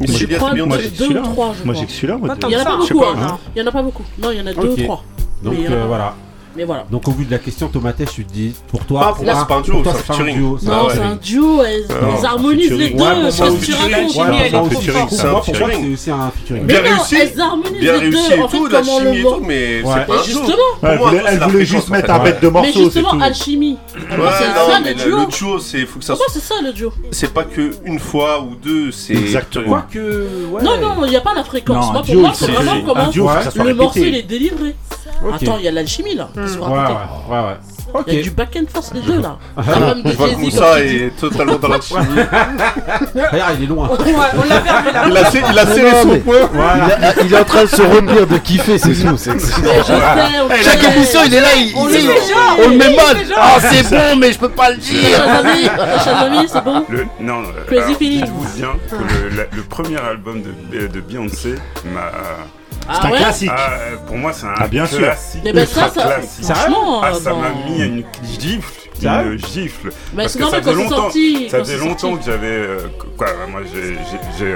Moi 0.00 0.06
que 0.08 0.12
j'ai 0.12 0.26
deux 0.26 0.36
que 0.36 0.96
celui-là. 0.96 1.20
ou 1.20 1.24
trois, 1.24 1.54
je 1.58 1.64
Moi 1.64 1.74
j'ai 1.74 1.86
que 1.86 1.92
celui-là. 1.92 2.18
Il 2.48 2.52
y 2.52 2.56
en 2.56 2.60
a 2.60 2.64
pas 2.64 2.76
beaucoup, 2.76 3.04
hein. 3.04 3.16
hein. 3.20 3.38
Il 3.54 3.60
y 3.60 3.62
en 3.62 3.66
a 3.66 3.72
pas 3.72 3.82
beaucoup. 3.82 4.04
Non, 4.18 4.30
il 4.30 4.38
y 4.38 4.40
en 4.40 4.46
a 4.46 4.52
deux 4.54 4.68
ou 4.68 4.76
trois. 4.76 5.04
Donc 5.42 5.54
euh, 5.58 5.80
pas. 5.80 5.86
voilà. 5.86 6.14
Mais 6.54 6.64
voilà. 6.64 6.84
Donc 6.90 7.08
au 7.08 7.12
vu 7.12 7.24
de 7.24 7.30
la 7.30 7.38
question 7.38 7.68
Tomates, 7.68 8.02
tu 8.12 8.24
te 8.26 8.32
dis 8.32 8.52
pour 8.68 8.84
toi. 8.84 9.00
Ah, 9.08 9.12
pour 9.14 9.24
moi, 9.24 9.34
c'est 9.40 9.48
pas 9.48 9.54
un 9.56 9.60
duo, 9.62 9.82
c'est 9.82 9.88
un 9.88 9.92
pas 9.92 9.98
featuring. 9.98 10.36
duo, 10.36 10.58
c'est 10.60 10.66
Non, 10.66 10.72
un 10.72 10.90
c'est 10.90 10.98
un 11.00 11.10
featuring. 11.12 11.18
duo, 11.20 11.62
elles, 11.62 11.86
harmonisent 12.26 12.70
les 12.72 12.88
featuring. 12.88 12.96
deux. 12.98 13.02
Ouais, 13.04 14.68
featuring, 14.70 15.06
c'est 15.10 15.24
un 15.26 15.30
moi, 15.30 15.40
pour 15.42 15.54
moi, 15.58 15.68
featuring. 15.68 15.82
c'est 15.82 15.92
aussi 15.92 16.10
un 16.10 16.30
featuring. 16.30 16.64
Bien 16.66 16.82
Mais 16.82 16.88
réussi. 16.90 17.16
elles 17.16 17.40
harmonisent 17.40 17.72
Bien 17.80 17.92
les 17.92 17.98
réussi 17.98 18.28
deux. 18.28 18.36
et 18.36 18.42
En 18.42 18.48
fait, 18.48 18.58
comment 18.58 18.98
le 19.00 19.22
tout, 19.22 19.28
vend 19.30 19.38
mais 19.40 19.82
Ouais. 19.82 19.82
c'est 19.82 19.82
pas 19.84 19.96
Mais 19.96 20.02
un 20.02 20.06
duo. 20.06 20.24
justement, 20.24 20.56
elle 20.82 20.98
Pour 20.98 21.10
moi, 21.10 21.48
voulait, 21.48 21.64
juste 21.64 21.88
mettre 21.88 22.10
un 22.10 22.18
bête 22.18 22.40
de 22.42 22.46
mais 22.46 22.52
morceaux, 22.52 22.70
c'est 22.74 22.82
justement, 22.84 23.10
tout. 23.10 23.22
alchimie. 23.22 23.78
C'est 23.96 24.16
ça 24.16 24.80
mais 24.84 24.94
le 24.94 25.04
duo. 25.04 25.18
le 25.20 25.26
duo, 25.26 25.58
c'est 25.58 25.86
faut 25.86 25.98
que 26.00 26.04
ça 26.04 26.14
c'est 26.32 26.40
ça 26.42 26.54
le 26.62 26.72
duo. 26.72 26.92
C'est 27.12 27.32
pas 27.32 27.44
que 27.44 27.70
une 27.86 27.98
fois 27.98 28.42
ou 28.42 28.54
deux, 28.56 28.90
c'est 28.92 29.14
Exactement. 29.14 29.82
Non, 30.62 30.78
non, 30.80 31.04
il 31.06 31.10
n'y 31.10 31.16
a 31.16 31.20
pas 31.22 31.34
la 31.34 31.44
fréquence. 31.44 31.86
Un 31.90 31.92
pour 31.94 32.02
duo, 32.02 32.20
moi, 32.20 32.32
c'est 32.34 32.50
vraiment 32.50 32.72
un 32.72 32.80
comment 32.82 33.10
le 33.64 33.74
morceau 33.74 34.00
il 34.00 34.16
est 34.16 34.22
délivré. 34.22 34.74
Attends, 35.32 35.56
il 35.58 35.64
y 35.64 35.68
a 35.68 35.70
l'alchimie 35.70 36.14
là. 36.16 36.28
Qui 36.46 36.52
se 36.52 36.58
Ouais, 36.58 36.66
ouais, 36.68 37.38
ouais. 37.38 37.56
Il 38.06 38.14
y 38.14 38.18
a 38.20 38.22
du 38.22 38.30
back 38.30 38.56
and 38.56 38.64
forth 38.72 38.92
les 38.94 39.00
deux 39.02 39.20
là. 39.20 39.36
Album 39.56 40.02
de 40.02 40.10
Je 40.12 40.86
dis. 40.86 40.96
est 40.96 41.16
totalement 41.20 41.56
dans 41.56 41.68
la 41.68 41.80
chimie. 41.80 42.00
Regarde, 42.10 43.56
il 43.58 43.64
est 43.64 43.66
loin. 43.66 43.90
On 43.90 44.48
l'a 44.48 44.60
perdu 44.60 44.92
là. 44.94 45.04
Il 45.08 45.16
a, 45.16 45.30
serré- 45.30 45.44
il 45.52 45.58
a 45.58 45.66
serré 45.66 45.90
Non, 45.92 46.02
son 46.02 46.08
mais- 46.08 46.18
poing. 46.20 46.34
Il, 46.54 47.04
a- 47.04 47.22
il 47.24 47.34
est 47.34 47.38
en 47.38 47.44
train 47.44 47.62
de 47.64 47.68
se 47.68 47.82
retenir 47.82 48.26
de 48.26 48.38
kiffer, 48.38 48.78
c'est 48.78 48.88
tout. 48.94 48.94
je 48.94 49.30
Hey, 49.30 50.64
sait. 50.64 50.76
la 50.76 50.76
commission, 50.88 51.20
il 51.26 51.34
est 51.34 51.40
là, 51.40 51.48
il, 51.56 51.72
On 51.76 51.88
il- 51.88 52.10
on 52.64 52.68
le 52.70 52.76
met 52.76 52.96
mal. 52.96 53.16
Ah, 53.36 53.56
c'est 53.60 53.90
bon, 53.90 54.16
mais 54.18 54.32
je 54.32 54.38
peux 54.38 54.48
pas 54.48 54.70
le 54.70 54.76
dire. 54.78 55.00
amis, 56.24 56.48
c'est 56.50 56.64
bon 56.64 56.84
non, 57.20 57.42
euh, 57.42 57.64
Crazy 57.66 57.94
Feeling. 57.94 58.24
dites-vous 58.24 58.56
bien 58.56 58.68
que 58.90 59.56
le, 59.56 59.62
premier 59.64 59.96
album 59.98 60.42
de, 60.72 60.86
de 60.86 61.00
Beyoncé 61.00 61.54
m'a. 61.92 62.10
Ah 62.88 62.98
C'est 63.00 63.06
un 63.06 63.10
ouais 63.10 63.18
classique. 63.18 63.50
Ah, 63.54 63.70
euh, 63.72 63.96
pour 64.06 64.16
moi, 64.16 64.32
c'est 64.32 64.46
un 64.46 64.54
Ah, 64.58 64.66
bien 64.68 64.86
sûr. 64.86 64.98
classique. 64.98 65.40
Mais 65.44 65.52
ben 65.52 65.62
ultra 65.62 65.88
ça, 65.88 65.94
ça, 65.94 66.02
classique. 66.14 66.44
franchement, 66.44 67.00
Ah, 67.02 67.10
euh, 67.10 67.14
ça 67.14 67.30
dans- 67.30 67.36
m'a 67.38 67.48
mis 67.68 67.80
une 67.82 68.04
gifle, 68.40 68.72
une 69.02 69.38
gifle. 69.38 69.90
Parce 70.16 70.34
que 70.34 70.40
normal 70.40 70.62
ça 70.64 70.70
faisait 70.70 70.82
longtemps, 70.82 70.96
sorti. 70.96 71.48
ça 71.50 71.58
quand 71.58 71.64
faisait 71.64 71.78
c'est 71.78 71.84
longtemps 71.84 71.98
sorti. 72.10 72.18
que 72.18 72.24
j'avais, 72.30 72.46
euh, 72.46 72.78
quoi, 73.16 73.28
moi 73.50 73.60
j'ai, 73.72 74.54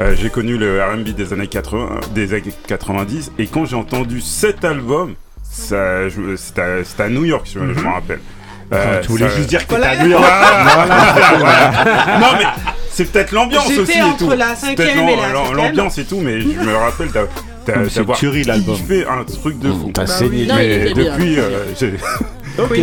euh, 0.00 0.28
connu 0.30 0.56
le 0.56 0.82
R&B 0.82 1.08
des 1.10 1.32
années 1.32 1.46
80, 1.48 2.00
des 2.12 2.32
années 2.34 2.54
90, 2.66 3.32
et 3.38 3.46
quand 3.46 3.64
j'ai 3.66 3.76
entendu 3.76 4.20
cet 4.20 4.64
album, 4.64 5.14
c'était, 5.52 6.62
à, 7.02 7.08
New 7.08 7.24
York, 7.24 7.46
je, 7.46 7.58
je 7.74 7.80
m'en 7.80 7.94
rappelle. 7.94 8.20
Euh, 8.72 9.00
Tu 9.02 9.08
voulais 9.08 9.28
ça- 9.28 9.36
juste 9.36 9.48
dire 9.48 9.66
que 9.66 9.74
t'étais 9.74 9.86
Voilà. 9.86 10.00
à 10.00 10.04
New 10.04 10.10
York. 10.10 10.24
Non 12.20 12.26
mais 12.38 12.44
c'est 12.90 13.04
peut-être 13.12 13.32
l'ambiance 13.32 13.68
aussi 13.78 13.98
et 13.98 14.02
entre 14.02 14.16
tout. 14.18 14.30
la 14.30 14.54
C'est 14.56 14.68
cinquième 14.68 15.04
peut-être 15.06 15.08
et 15.08 15.16
la 15.16 15.52
l'ambiance 15.62 15.98
et 15.98 16.04
tout, 16.04 16.20
mais 16.20 16.40
je 16.40 16.46
me 16.48 16.74
rappelle 16.76 17.10
c'est 17.88 18.12
tuerie, 18.14 18.44
l'album. 18.44 18.76
fait 18.76 19.06
un 19.06 19.24
truc 19.24 19.58
de 19.58 19.70
fou. 19.70 19.90
T'as 19.92 20.02
Bah 20.04 20.06
saigné. 20.06 20.46
Mais 20.54 20.92
depuis, 20.92 21.38
euh, 21.38 21.64
Ok. 22.58 22.78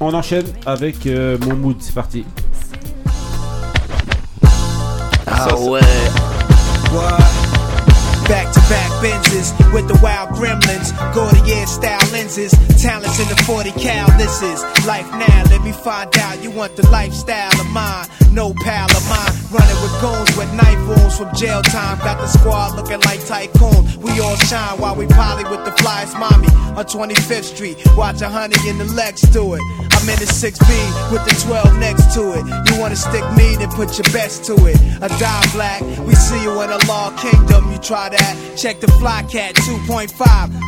On 0.00 0.12
enchaîne 0.14 0.46
avec 0.66 1.06
euh, 1.06 1.38
mon 1.46 1.54
mood. 1.54 1.76
C'est 1.80 1.94
parti. 1.94 2.24
Ah 5.26 5.56
ouais. 5.58 5.80
What? 6.92 7.18
Back 8.28 8.52
to 8.52 8.60
back 8.68 8.90
Benzes 9.02 9.52
with 9.72 9.86
the 9.88 9.98
wild 10.02 10.30
gremlins, 10.30 10.92
Gordier 11.12 11.66
style 11.66 11.98
lenses, 12.12 12.52
talents 12.80 13.18
in 13.18 13.26
the 13.28 13.42
40 13.44 13.72
cal. 13.72 14.06
This 14.16 14.42
is 14.42 14.62
life 14.86 15.10
now. 15.12 15.42
Let 15.50 15.62
me 15.62 15.72
find 15.72 16.08
out 16.18 16.42
you 16.42 16.50
want 16.50 16.76
the 16.76 16.88
lifestyle 16.90 17.52
of 17.60 17.66
mine. 17.70 18.06
No 18.32 18.54
pal 18.64 18.88
of 18.90 19.04
mine, 19.10 19.32
running 19.52 19.76
with 19.84 19.92
goons 20.00 20.36
with 20.38 20.50
knife 20.54 20.80
wounds 20.88 21.18
from 21.18 21.28
jail 21.36 21.60
time. 21.60 21.98
Got 21.98 22.16
the 22.16 22.26
squad 22.26 22.76
looking 22.76 23.00
like 23.00 23.20
tycoon. 23.26 23.84
We 24.00 24.20
all 24.20 24.36
shine 24.36 24.80
while 24.80 24.96
we 24.96 25.06
poly 25.06 25.44
with 25.44 25.66
the 25.66 25.70
flyest 25.82 26.18
mommy 26.18 26.48
on 26.72 26.84
25th 26.86 27.44
Street. 27.44 27.76
Watch 27.94 28.22
a 28.22 28.30
honey 28.30 28.56
in 28.66 28.78
the 28.78 28.86
Lex 28.96 29.20
do 29.36 29.52
it. 29.52 29.60
I'm 29.92 30.08
in 30.08 30.18
the 30.18 30.24
6B 30.24 31.12
with 31.12 31.24
the 31.28 31.34
12 31.46 31.78
next 31.78 32.14
to 32.14 32.32
it. 32.32 32.44
You 32.68 32.80
wanna 32.80 32.96
stick 32.96 33.24
me, 33.36 33.56
then 33.56 33.68
put 33.70 33.98
your 33.98 34.10
best 34.12 34.44
to 34.46 34.54
it. 34.64 34.80
A 35.02 35.08
die 35.20 35.48
black, 35.52 35.82
we 36.06 36.14
see 36.14 36.42
you 36.42 36.60
in 36.62 36.70
a 36.70 36.78
law 36.88 37.10
kingdom. 37.16 37.70
You 37.70 37.78
try 37.78 38.08
that, 38.08 38.56
check 38.56 38.80
the 38.80 38.88
fly 38.98 39.22
cat 39.30 39.54
2.5, 39.56 40.08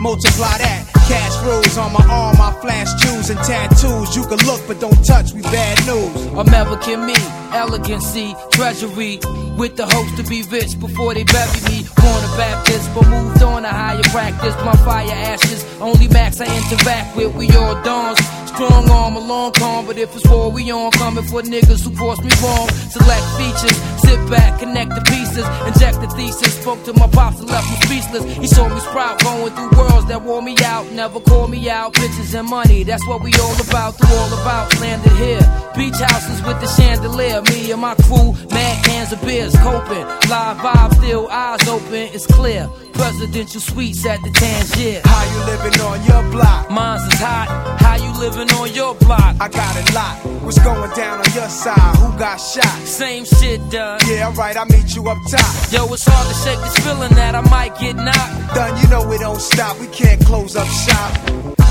multiply 0.03 0.59
that. 0.59 0.95
Cash 1.09 1.37
rules 1.45 1.77
on 1.77 1.93
my 1.93 2.05
arm, 2.09 2.41
I 2.41 2.53
flash 2.63 2.89
jewels 3.03 3.29
and 3.29 3.39
tattoos. 3.41 4.17
You 4.17 4.25
can 4.25 4.39
look, 4.47 4.63
but 4.67 4.81
don't 4.81 5.05
touch, 5.05 5.33
we 5.33 5.43
bad 5.43 5.77
news. 5.85 6.17
American 6.33 7.05
me, 7.05 7.15
elegancy, 7.55 8.35
treasury. 8.51 9.21
With 9.57 9.77
the 9.77 9.87
hopes 9.87 10.17
to 10.17 10.25
be 10.29 10.43
rich 10.43 10.79
before 10.79 11.15
they 11.15 11.25
bury 11.25 11.61
me. 11.71 11.87
Born 11.97 12.23
a 12.25 12.31
Baptist, 12.37 12.91
but 12.95 13.09
moved 13.09 13.43
on 13.43 13.63
to 13.63 13.69
higher 13.69 14.03
practice. 14.11 14.55
Blunt 14.57 14.81
fire 14.81 15.09
ashes, 15.11 15.65
only 15.81 16.09
max 16.09 16.41
I 16.41 16.47
interact 16.47 17.17
with. 17.17 17.35
We 17.35 17.49
all 17.57 17.81
dons. 17.83 18.44
Strong 18.55 18.89
arm, 18.89 19.17
a 19.17 19.19
long 19.19 19.51
con, 19.53 19.85
but 19.85 19.99
if 19.99 20.15
it's 20.15 20.25
war, 20.29 20.49
we 20.49 20.71
on. 20.71 20.93
Coming 20.93 21.25
for 21.25 21.43
niggas 21.43 21.83
who 21.83 21.91
cross 21.97 22.23
me 22.23 22.31
wrong. 22.41 22.69
Select 22.95 23.25
features, 23.35 23.77
sit 24.07 24.31
back, 24.31 24.61
connect 24.61 24.95
the 24.95 25.03
pieces. 25.11 25.45
Inject 25.67 26.01
the 26.01 26.07
thesis, 26.15 26.55
spoke 26.63 26.81
to 26.85 26.93
my 26.93 27.09
pops 27.09 27.41
and 27.41 27.51
left 27.51 27.69
me 27.69 27.77
speechless. 27.83 28.23
He 28.37 28.47
saw 28.47 28.69
me 28.69 28.79
sprout, 28.79 29.19
going 29.25 29.53
through 29.55 29.71
worlds 29.77 30.07
that 30.07 30.23
wore 30.23 30.41
me 30.41 30.55
out. 30.65 30.87
Never 30.93 31.19
call 31.19 31.49
me 31.49 31.69
out, 31.69 31.95
bitches 31.95 32.39
and 32.39 32.49
money, 32.49 32.85
that's 32.85 33.05
what 33.09 33.23
we 33.25 33.33
all 33.43 33.61
about. 33.69 33.99
Through 33.99 34.15
all 34.15 34.33
about, 34.41 34.81
landed 34.81 35.13
here. 35.15 35.43
Beach 35.75 35.99
houses 35.99 36.41
with 36.47 36.61
the 36.61 36.69
chandelier. 36.79 37.43
Me 37.43 37.73
and 37.73 37.81
my 37.81 37.97
crew, 38.07 38.35
mad 38.51 38.85
cans 38.85 39.11
of 39.13 39.21
beers, 39.23 39.57
coping. 39.67 40.07
Live 40.31 40.59
vibe, 40.59 40.95
still 40.95 41.27
eyes 41.29 41.67
open, 41.67 42.07
it's 42.15 42.27
clear. 42.27 42.71
Presidential 42.95 43.61
suites 43.61 44.07
at 44.07 44.23
the 44.23 44.31
Tangier. 44.31 45.01
How 45.05 45.25
you 45.33 45.41
living 45.53 45.81
on 45.81 46.05
your 46.05 46.23
block? 46.31 46.71
Mine's 46.71 47.03
is 47.13 47.21
hot. 47.21 47.49
How 47.81 47.97
you 47.97 48.11
living 48.19 48.51
on 48.53 48.73
your 48.73 48.95
block? 48.95 49.37
I 49.41 49.49
got 49.49 49.77
it 49.77 49.95
locked. 49.95 50.25
What's 50.45 50.59
going 50.59 50.91
down 50.93 51.19
on 51.19 51.33
your 51.35 51.49
side? 51.49 51.97
Who 51.97 52.19
got 52.19 52.37
shot? 52.37 52.87
Same 52.87 53.25
shit 53.25 53.61
done. 53.71 54.01
Yeah, 54.07 54.29
alright, 54.29 54.57
I'll 54.57 54.67
meet 54.67 54.95
you 54.95 55.09
up 55.09 55.19
top. 55.31 55.73
Yo, 55.73 55.93
it's 55.93 56.07
hard 56.07 56.27
to 56.29 56.35
shake 56.45 56.61
this 56.61 56.79
feeling 56.85 57.15
that 57.15 57.35
I 57.35 57.41
might 57.51 57.79
get 57.79 57.97
knocked. 57.97 58.55
Done, 58.55 58.81
you 58.81 58.89
know 58.89 59.07
we 59.09 59.19
don't 59.19 59.41
stop. 59.41 59.79
We 59.81 59.87
can't 59.89 60.25
close 60.25 60.57
up 60.57 60.69
shop. 60.69 61.64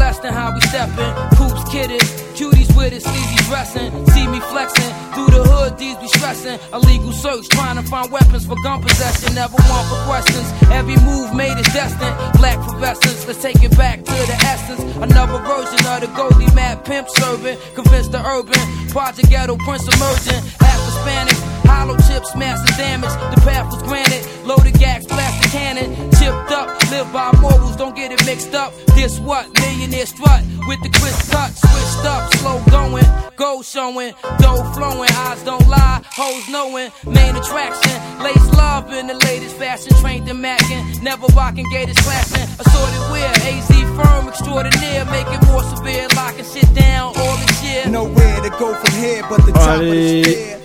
Less 0.00 0.18
than 0.18 0.32
how 0.32 0.54
we 0.54 0.60
steppin'. 0.62 1.12
Coops 1.36 1.62
kidding, 1.70 2.00
cuties 2.32 2.74
with 2.74 2.94
it, 2.94 3.02
sleazy 3.02 3.36
dressing. 3.44 3.92
See 4.16 4.26
me 4.26 4.40
flexing, 4.40 4.90
through 5.12 5.30
the 5.36 5.44
hood, 5.44 5.76
these 5.76 5.94
be 5.96 6.08
stressing. 6.08 6.58
Illegal 6.72 7.12
search, 7.12 7.46
trying 7.50 7.76
to 7.76 7.82
find 7.82 8.10
weapons 8.10 8.46
for 8.46 8.56
gun 8.64 8.80
possession. 8.80 9.34
Never 9.34 9.60
one 9.60 9.86
for 9.92 10.00
questions. 10.08 10.48
Every 10.72 10.96
move 11.04 11.34
made 11.34 11.58
is 11.58 11.68
destined. 11.76 12.16
Black 12.40 12.56
professors, 12.66 13.26
let's 13.26 13.42
take 13.42 13.62
it 13.62 13.76
back 13.76 13.98
to 14.00 14.16
the 14.30 14.36
essence. 14.40 14.80
Another 14.96 15.38
version 15.44 15.84
of 15.92 16.00
the 16.00 16.10
Goldie 16.16 16.52
Mad 16.54 16.82
pimp 16.84 17.06
serving. 17.10 17.58
Convinced 17.74 18.12
the 18.12 18.24
urban, 18.24 18.56
Project 18.88 19.28
Ghetto 19.28 19.56
Prince 19.56 19.84
emerging. 19.84 20.40
Half 20.64 20.80
Hispanic, 20.88 21.36
hollow 21.66 21.96
chips, 22.08 22.34
massive 22.36 22.76
damage. 22.76 23.12
The 23.34 23.40
path 23.42 23.72
was 23.72 23.82
granted, 23.82 24.22
loaded 24.46 24.74
gas, 24.78 25.06
plastic 25.06 25.50
cannon. 25.50 25.94
Chipped 26.18 26.50
up, 26.52 26.68
live 26.90 27.12
by 27.12 27.32
morals, 27.40 27.76
don't 27.76 27.96
get 27.96 28.12
it 28.12 28.24
mixed 28.26 28.54
up. 28.54 28.72
This 28.94 29.18
what? 29.20 29.48
Millionaire 29.60 30.06
strut 30.06 30.42
with 30.66 30.80
the 30.82 30.90
crisp 30.98 31.30
cut, 31.30 31.50
switched 31.50 32.04
up, 32.06 32.32
slow 32.34 32.62
going, 32.70 33.04
gold 33.36 33.64
showing, 33.64 34.12
dough 34.38 34.64
flowing, 34.74 35.10
eyes 35.26 35.42
don't 35.42 35.66
lie, 35.68 36.02
hoes 36.04 36.48
knowing, 36.48 36.90
main 37.06 37.34
attraction, 37.36 37.96
lace 38.22 38.48
love 38.54 38.92
in 38.92 39.06
the 39.06 39.14
latest 39.14 39.56
fashion, 39.56 39.92
trained 40.00 40.28
in 40.28 40.36
macking, 40.36 41.02
never 41.02 41.26
rocking 41.34 41.68
gators 41.70 41.96
clashing, 41.98 42.48
assorted 42.60 43.10
wear, 43.10 43.30
AZ 43.30 43.68
firm 43.96 44.28
extraordinaire, 44.28 45.04
make 45.06 45.26
it 45.28 45.42
more 45.46 45.62
severe, 45.64 46.06
locking 46.14 46.44
shit 46.44 46.72
down 46.74 47.12
all 47.16 47.36
this 47.38 47.64
year. 47.64 47.86
Nowhere 47.88 48.40
to 48.42 48.50
go 48.50 48.74
from 48.74 48.92
here 49.00 49.22
but 49.28 49.44
the 49.46 49.52
top 49.52 49.80
of 49.80 49.80
the 49.80 49.90
Allez. 49.90 50.26
stair. 50.26 50.59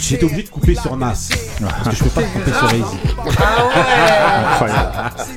J'étais 0.00 0.24
obligé 0.24 0.42
de 0.42 0.48
couper 0.48 0.74
sur 0.74 0.96
Nas. 0.96 1.28
Parce 1.60 1.88
que 1.88 1.96
je 1.96 2.04
peux 2.04 2.10
pas 2.10 2.22
couper 2.22 2.52
sur 2.52 2.72
Easy. 2.72 2.98
Incroyable. 4.50 4.92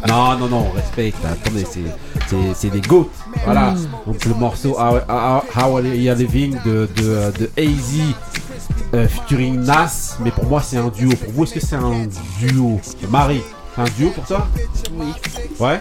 Non, 0.07 0.37
non, 0.37 0.47
non, 0.47 0.71
respecte. 0.71 1.17
Attendez, 1.25 1.65
c'est, 1.69 1.81
c'est, 2.27 2.53
c'est 2.55 2.69
des 2.69 2.81
goats. 2.81 3.07
Voilà. 3.43 3.71
Mm. 3.71 3.87
Donc 4.07 4.25
le 4.25 4.33
morceau 4.35 4.77
How, 4.79 4.97
How, 5.09 5.43
How 5.55 5.77
Are 5.77 5.85
You 5.85 6.13
Living 6.15 6.57
de, 6.65 6.89
de, 6.95 7.31
de 7.39 7.51
AZ 7.57 7.99
euh, 8.93 9.07
featuring 9.07 9.59
Nas. 9.61 10.17
Mais 10.21 10.31
pour 10.31 10.45
moi, 10.45 10.61
c'est 10.61 10.77
un 10.77 10.89
duo. 10.89 11.11
Pour 11.15 11.33
vous, 11.33 11.43
est-ce 11.43 11.53
que 11.53 11.59
c'est 11.59 11.75
un 11.75 12.07
duo? 12.39 12.79
Marie, 13.09 13.41
c'est 13.75 13.81
un 13.81 13.85
duo 13.97 14.09
pour 14.11 14.23
toi 14.25 14.47
Oui. 14.93 15.05
Ouais 15.59 15.79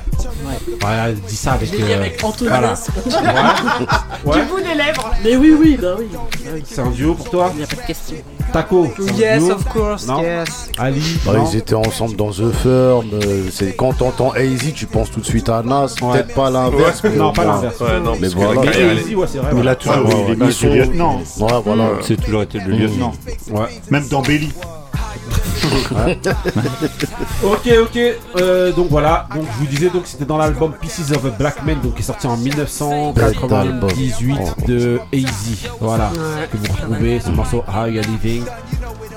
Ouais, 0.84 1.14
dis 1.28 1.36
ça 1.36 1.53
avec. 1.53 1.72
Euh, 1.74 1.95
avec 1.97 2.20
voilà. 2.20 2.72
enthousiasme. 2.72 2.92
Ouais. 4.24 4.40
Du 4.40 4.47
bout 4.47 4.59
des 4.59 4.74
lèvres. 4.74 5.11
Mais 5.22 5.36
oui, 5.36 5.55
oui, 5.59 5.78
bah 5.80 5.97
oui. 5.99 6.07
C'est 6.64 6.80
un 6.80 6.90
duo 6.90 7.14
pour 7.14 7.28
toi 7.28 7.51
Il 7.55 7.59
n'y 7.59 7.64
a 7.64 7.66
pas 7.66 7.76
de 7.76 7.86
question. 7.86 8.16
Taco 8.53 8.88
Yes, 9.16 9.51
of 9.51 9.64
course, 9.64 10.07
Non 10.07 10.22
yes. 10.22 10.70
Ali 10.78 11.03
Bah, 11.26 11.32
non 11.34 11.47
ils 11.51 11.57
étaient 11.59 11.74
ensemble 11.74 12.16
dans 12.16 12.30
The 12.30 12.51
Firm. 12.53 13.11
euh, 13.12 13.49
c'est 13.53 13.74
quand 13.76 13.92
t'entends 13.95 14.34
Easy, 14.36 14.72
tu 14.72 14.86
penses 14.86 15.11
tout 15.11 15.20
de 15.20 15.26
suite 15.26 15.49
à 15.49 15.62
Nas. 15.62 15.95
Ouais. 16.01 16.12
Peut-être 16.12 16.34
pas 16.34 16.51
l'inverse. 16.51 17.03
Non, 17.05 17.32
pas 17.32 17.45
l'inverse. 17.45 17.80
Ouais, 17.80 18.01
non, 18.01 18.12
Mais 18.20 18.28
voilà. 18.28 18.61
Mais 18.62 19.14
ouais, 19.14 19.26
c'est 19.26 19.38
vrai. 19.38 19.49
Il 19.51 19.55
voilà. 19.57 19.70
a 19.72 19.74
toujours 19.76 19.97
Ah, 19.99 20.03
ouais, 20.03 20.36
il 20.36 20.42
est 20.42 20.74
lieutenant. 20.74 21.20
Ouais, 21.38 21.53
voilà. 21.64 21.88
C'est 22.01 22.16
toujours 22.20 22.42
été 22.42 22.59
le 22.61 22.72
lieutenant. 22.72 23.12
Ouais. 23.51 23.66
Même 23.90 24.07
dans 24.09 24.22
Belly. 24.22 24.53
Ok, 27.42 27.68
ok. 27.82 27.98
euh, 28.36 28.72
donc 28.72 28.88
voilà. 28.90 29.26
Donc 29.34 29.44
je 29.52 29.59
vous 29.59 29.66
disais 29.66 29.90
donc 29.90 30.02
c'était 30.07 30.24
dans 30.24 30.38
l'album 30.38 30.72
Pieces 30.80 31.11
of 31.12 31.24
a 31.24 31.30
Black 31.30 31.64
Man 31.64 31.80
donc 31.82 31.94
qui 31.94 32.00
est 32.00 32.05
sorti 32.05 32.26
en 32.26 32.36
1998 32.36 34.38
de 34.66 35.00
AZ. 35.12 35.68
Voilà. 35.80 36.11
Que 36.50 36.57
vous 36.57 36.72
retrouvez 36.72 37.20
ce 37.20 37.30
morceau 37.30 37.62
How 37.68 37.86
You 37.86 38.02
Living. 38.02 38.44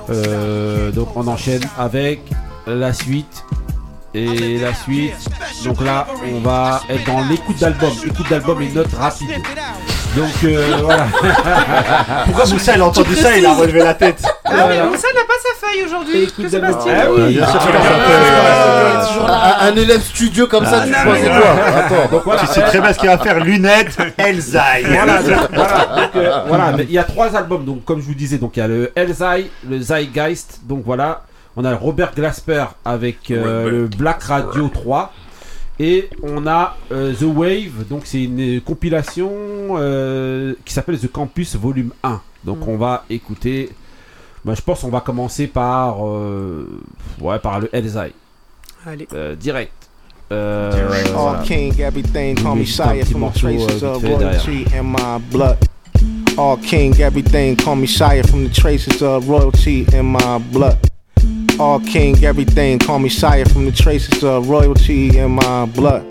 Euh, 0.10 0.92
donc 0.92 1.10
on 1.16 1.28
enchaîne 1.28 1.64
avec 1.78 2.22
la 2.66 2.94
suite. 2.94 3.44
Et 4.14 4.58
la 4.58 4.74
suite. 4.74 5.14
Donc 5.66 5.84
là 5.84 6.08
on 6.34 6.40
va 6.40 6.82
être 6.90 7.06
dans 7.06 7.24
l'écoute 7.28 7.60
d'album. 7.60 7.92
Écoute 8.06 8.30
d'album 8.30 8.62
et 8.62 8.70
notes 8.72 8.94
rapides. 8.98 9.30
Donc 10.18 10.44
euh, 10.44 10.78
voilà. 10.82 11.06
Pourquoi 12.26 12.46
Moussa 12.48 12.76
il 12.76 12.82
a 12.82 12.86
entendu 12.86 13.16
ça 13.16 13.38
il 13.38 13.46
a 13.46 13.54
relevé 13.54 13.80
la 13.80 13.94
tête 13.94 14.24
Ah, 14.46 14.66
mais. 14.68 14.82
Moussa 14.84 15.08
n'a 15.14 15.22
pas 15.22 15.34
sa 15.44 15.68
feuille 15.68 15.86
aujourd'hui. 15.86 16.28
Que 16.36 16.50
se 16.50 16.58
passe-t-il 16.58 16.92
Ah 16.92 17.44
Ah, 17.44 17.72
pas 17.72 17.82
ça. 19.04 19.58
Un, 19.62 19.76
élève 19.76 20.02
studio 20.02 20.48
comme 20.48 20.66
ça, 20.66 20.82
tu 20.82 20.90
mais 20.92 21.30
quoi 21.30 21.50
Attends. 21.76 22.12
Donc 22.12 22.24
voilà. 22.24 22.42
Tu 22.42 22.48
sais 22.48 22.62
très 22.62 22.82
bien 22.82 22.94
ce 22.94 23.00
qu'il 23.00 23.10
va 23.10 23.18
faire, 23.18 23.40
lunettes, 23.40 23.98
Elzai. 24.18 24.86
voilà, 24.86 25.20
voilà, 26.48 26.68
euh, 26.70 26.84
il 26.84 26.92
y 26.92 26.98
a 26.98 27.04
trois 27.04 27.36
albums, 27.36 27.66
donc 27.66 27.84
comme 27.86 28.02
je 28.02 28.06
vous 28.06 28.16
disais, 28.16 28.38
donc 28.38 28.58
il 28.58 28.60
y 28.60 28.64
a 28.64 28.68
le 28.68 28.92
Elzai, 28.96 29.50
le 29.68 29.80
Zeitgeist, 29.80 30.62
donc 30.64 30.84
voilà, 30.86 31.24
on 31.56 31.66
a 31.66 31.76
Robert 31.76 32.14
Glasper 32.16 32.66
avec 32.86 33.32
euh, 33.32 33.70
le 33.70 33.88
Black 33.88 34.24
Radio 34.24 34.70
3, 34.70 35.12
et 35.80 36.10
on 36.24 36.48
a 36.48 36.76
euh, 36.92 37.14
The 37.14 37.24
Wave, 37.24 37.88
donc 37.90 38.02
c'est 38.06 38.24
une 38.24 38.62
compilation 38.62 39.30
euh, 39.78 40.54
qui 40.66 40.74
s'appelle 40.74 40.98
The 41.00 41.12
Campus 41.12 41.56
Volume 41.56 41.92
1. 42.04 42.22
Donc 42.46 42.60
Mm. 42.66 42.70
on 42.70 42.78
va 42.78 43.04
écouter, 43.10 43.70
bah, 44.46 44.54
je 44.56 44.62
pense 44.62 44.84
on 44.84 44.90
va 44.90 45.02
commencer 45.02 45.48
par, 45.48 46.06
euh, 46.08 46.68
ouais, 47.22 47.40
par 47.40 47.60
le 47.60 47.70
Elzai, 47.76 48.14
Allez. 48.86 49.08
euh, 49.14 49.36
direct. 49.36 49.72
Euh, 50.32 50.90
All 51.16 51.44
king, 51.44 51.80
everything, 51.80 52.36
call 52.36 52.56
me 52.58 52.64
petit 52.64 53.06
from 53.06 53.22
the 53.22 53.26
euh, 53.26 53.40
traces 53.40 53.84
of 53.84 54.04
royalty 54.04 54.66
in 54.78 54.84
my 54.84 55.20
blood. 55.32 55.58
All 56.38 56.58
king, 56.58 56.94
everything, 57.00 57.56
call 57.56 57.76
me 57.78 57.88
sire 57.88 58.24
from 58.24 58.44
the 58.48 58.54
traces 58.54 59.02
of 59.02 59.28
royalty 59.28 59.86
in 59.94 60.04
my 60.04 60.38
blood. 60.52 60.78
All 61.60 61.80
king, 61.80 62.24
everything, 62.24 62.80
call 62.80 63.00
me 63.00 63.10
sire 63.10 63.46
from 63.46 63.66
the 63.66 63.72
traces 63.72 64.24
of 64.24 64.50
royalty 64.50 65.18
in 65.18 65.32
my 65.32 65.66
blood. 65.66 66.04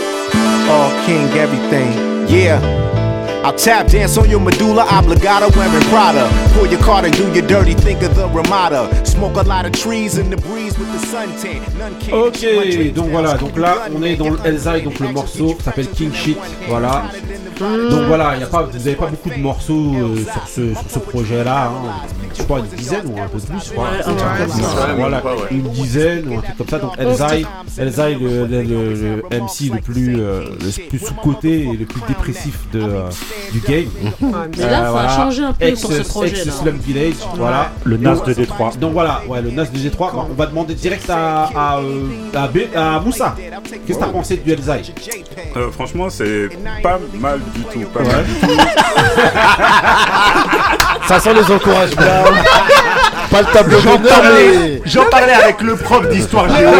All 0.69 0.91
king, 1.07 1.29
everything, 1.39 2.29
yeah. 2.29 3.06
I'll 3.47 3.53
tap 3.55 3.87
dance 3.87 4.19
on 4.19 4.29
your 4.29 4.41
medulla 4.41 4.85
oblongata 4.91 5.47
wearing 5.57 5.81
Prada. 5.89 6.29
Pull 6.55 6.67
your 6.67 6.81
card 6.81 7.05
and 7.05 7.17
do 7.17 7.33
your 7.33 7.47
dirty, 7.47 7.75
think 7.75 8.03
of 8.03 8.17
the 8.17 8.27
Ramada. 8.29 8.89
Smoke 9.07 9.37
a 9.37 9.43
lot 9.43 9.65
of 9.65 9.71
trees 9.71 10.19
in 10.19 10.31
the 10.31 10.37
breeze 10.37 10.77
with 10.77 10.91
the 10.91 10.99
suntan. 11.07 11.63
None 11.79 11.95
can 12.01 12.13
Ok, 12.15 12.93
donc 12.93 13.11
voilà, 13.11 13.35
donc 13.39 13.57
là 13.57 13.87
on 13.95 14.03
est 14.03 14.17
dans 14.17 14.31
le 14.31 14.39
Elzai, 14.45 14.81
donc 14.81 14.99
le 14.99 15.13
morceau 15.13 15.57
s'appelle 15.63 15.89
King 15.91 16.13
Shit, 16.13 16.39
voilà. 16.69 17.05
Donc 17.61 18.03
voilà, 18.09 18.35
il 18.35 18.41
y 18.41 18.43
a 18.43 18.47
pas, 18.49 18.65
vous 18.65 18.77
n'avez 18.77 18.97
pas 18.97 19.07
beaucoup 19.07 19.31
de 19.31 19.39
morceaux 19.41 19.95
euh, 19.95 20.17
sur 20.25 20.49
ce, 20.49 20.75
sur 20.75 20.91
ce 20.91 20.99
projet-là, 20.99 21.69
hein. 21.73 22.07
je 22.37 22.43
crois 22.43 22.59
une 22.59 22.67
dizaine 22.67 23.07
ou 23.07 23.19
un 23.23 23.29
peu 23.29 23.39
plus, 23.39 23.65
je 23.65 23.73
crois. 23.73 23.85
Ouais. 23.85 24.13
Ouais, 24.13 24.95
Voilà, 24.99 25.23
une 25.53 25.63
dizaine 25.71 26.29
ou 26.29 26.39
un 26.39 26.43
truc 26.43 26.57
comme 26.59 26.69
ça. 26.69 26.79
Donc 26.81 26.93
Elzai, 26.99 27.47
Elzai 27.79 28.15
le, 28.21 28.47
le, 28.47 28.63
le- 28.63 28.95
le 28.95 29.23
MC 29.41 29.73
le 29.73 29.81
plus, 29.81 30.17
euh, 30.21 30.45
le 30.61 30.89
plus 30.89 30.99
sous-côté 30.99 31.61
et 31.63 31.77
le 31.77 31.87
plus 31.87 32.03
dépressif 32.09 32.59
de, 32.73 32.81
euh, 32.83 33.09
du 33.53 33.61
game. 33.61 33.87
Mais 34.57 34.70
là, 34.70 34.93
ça 34.93 35.01
a 35.01 35.09
changé 35.16 35.43
un 35.45 35.53
peu 35.53 35.66
ex, 35.66 35.80
sur 35.80 35.93
ce 35.93 36.03
projet, 36.03 36.30
ex 36.37 36.47
là. 36.47 36.53
Slum 36.53 36.76
Village, 36.78 37.14
voilà. 37.37 37.70
Le 37.84 37.97
Nas 37.97 38.16
de 38.16 38.32
Détroit. 38.32 38.70
Donc 38.80 38.93
voilà, 38.93 39.22
ouais, 39.28 39.43
le 39.43 39.51
Nas 39.51 39.64
de 39.66 39.78
Détroit. 39.78 40.11
Bon, 40.14 40.26
on 40.30 40.34
va 40.34 40.47
demander 40.47 40.74
direct 40.74 41.09
à, 41.11 41.45
à, 41.55 41.78
euh, 41.78 42.07
à, 42.34 42.49
B- 42.49 42.74
à 42.76 43.01
Moussa. 43.01 43.34
Qu'est-ce 43.87 43.99
que 43.99 44.05
t'as 44.05 44.11
pensé 44.11 44.37
du 44.37 44.53
Elzai 44.53 44.82
Euh, 45.57 45.70
franchement, 45.70 46.09
c'est 46.11 46.49
pas 46.82 46.99
mal 47.18 47.41
du 47.55 47.62
tout. 47.62 47.80
Pas 47.93 48.01
Ouais. 48.01 48.07
mal 48.12 48.24
du 48.24 48.34
tout. 48.34 48.47
Ça 51.07 51.21
sent 51.21 51.35
les 51.35 51.53
encouragements. 51.55 52.03
Pas 53.31 53.41
le 53.41 53.47
tableau 53.53 53.79
J'en 53.81 53.99
parlais, 53.99 54.49
mais- 54.57 54.81
j'en 54.85 55.05
parlais 55.07 55.33
avec 55.33 55.61
le 55.61 55.75
prof 55.75 56.09
d'histoire 56.09 56.49
géo 56.49 56.71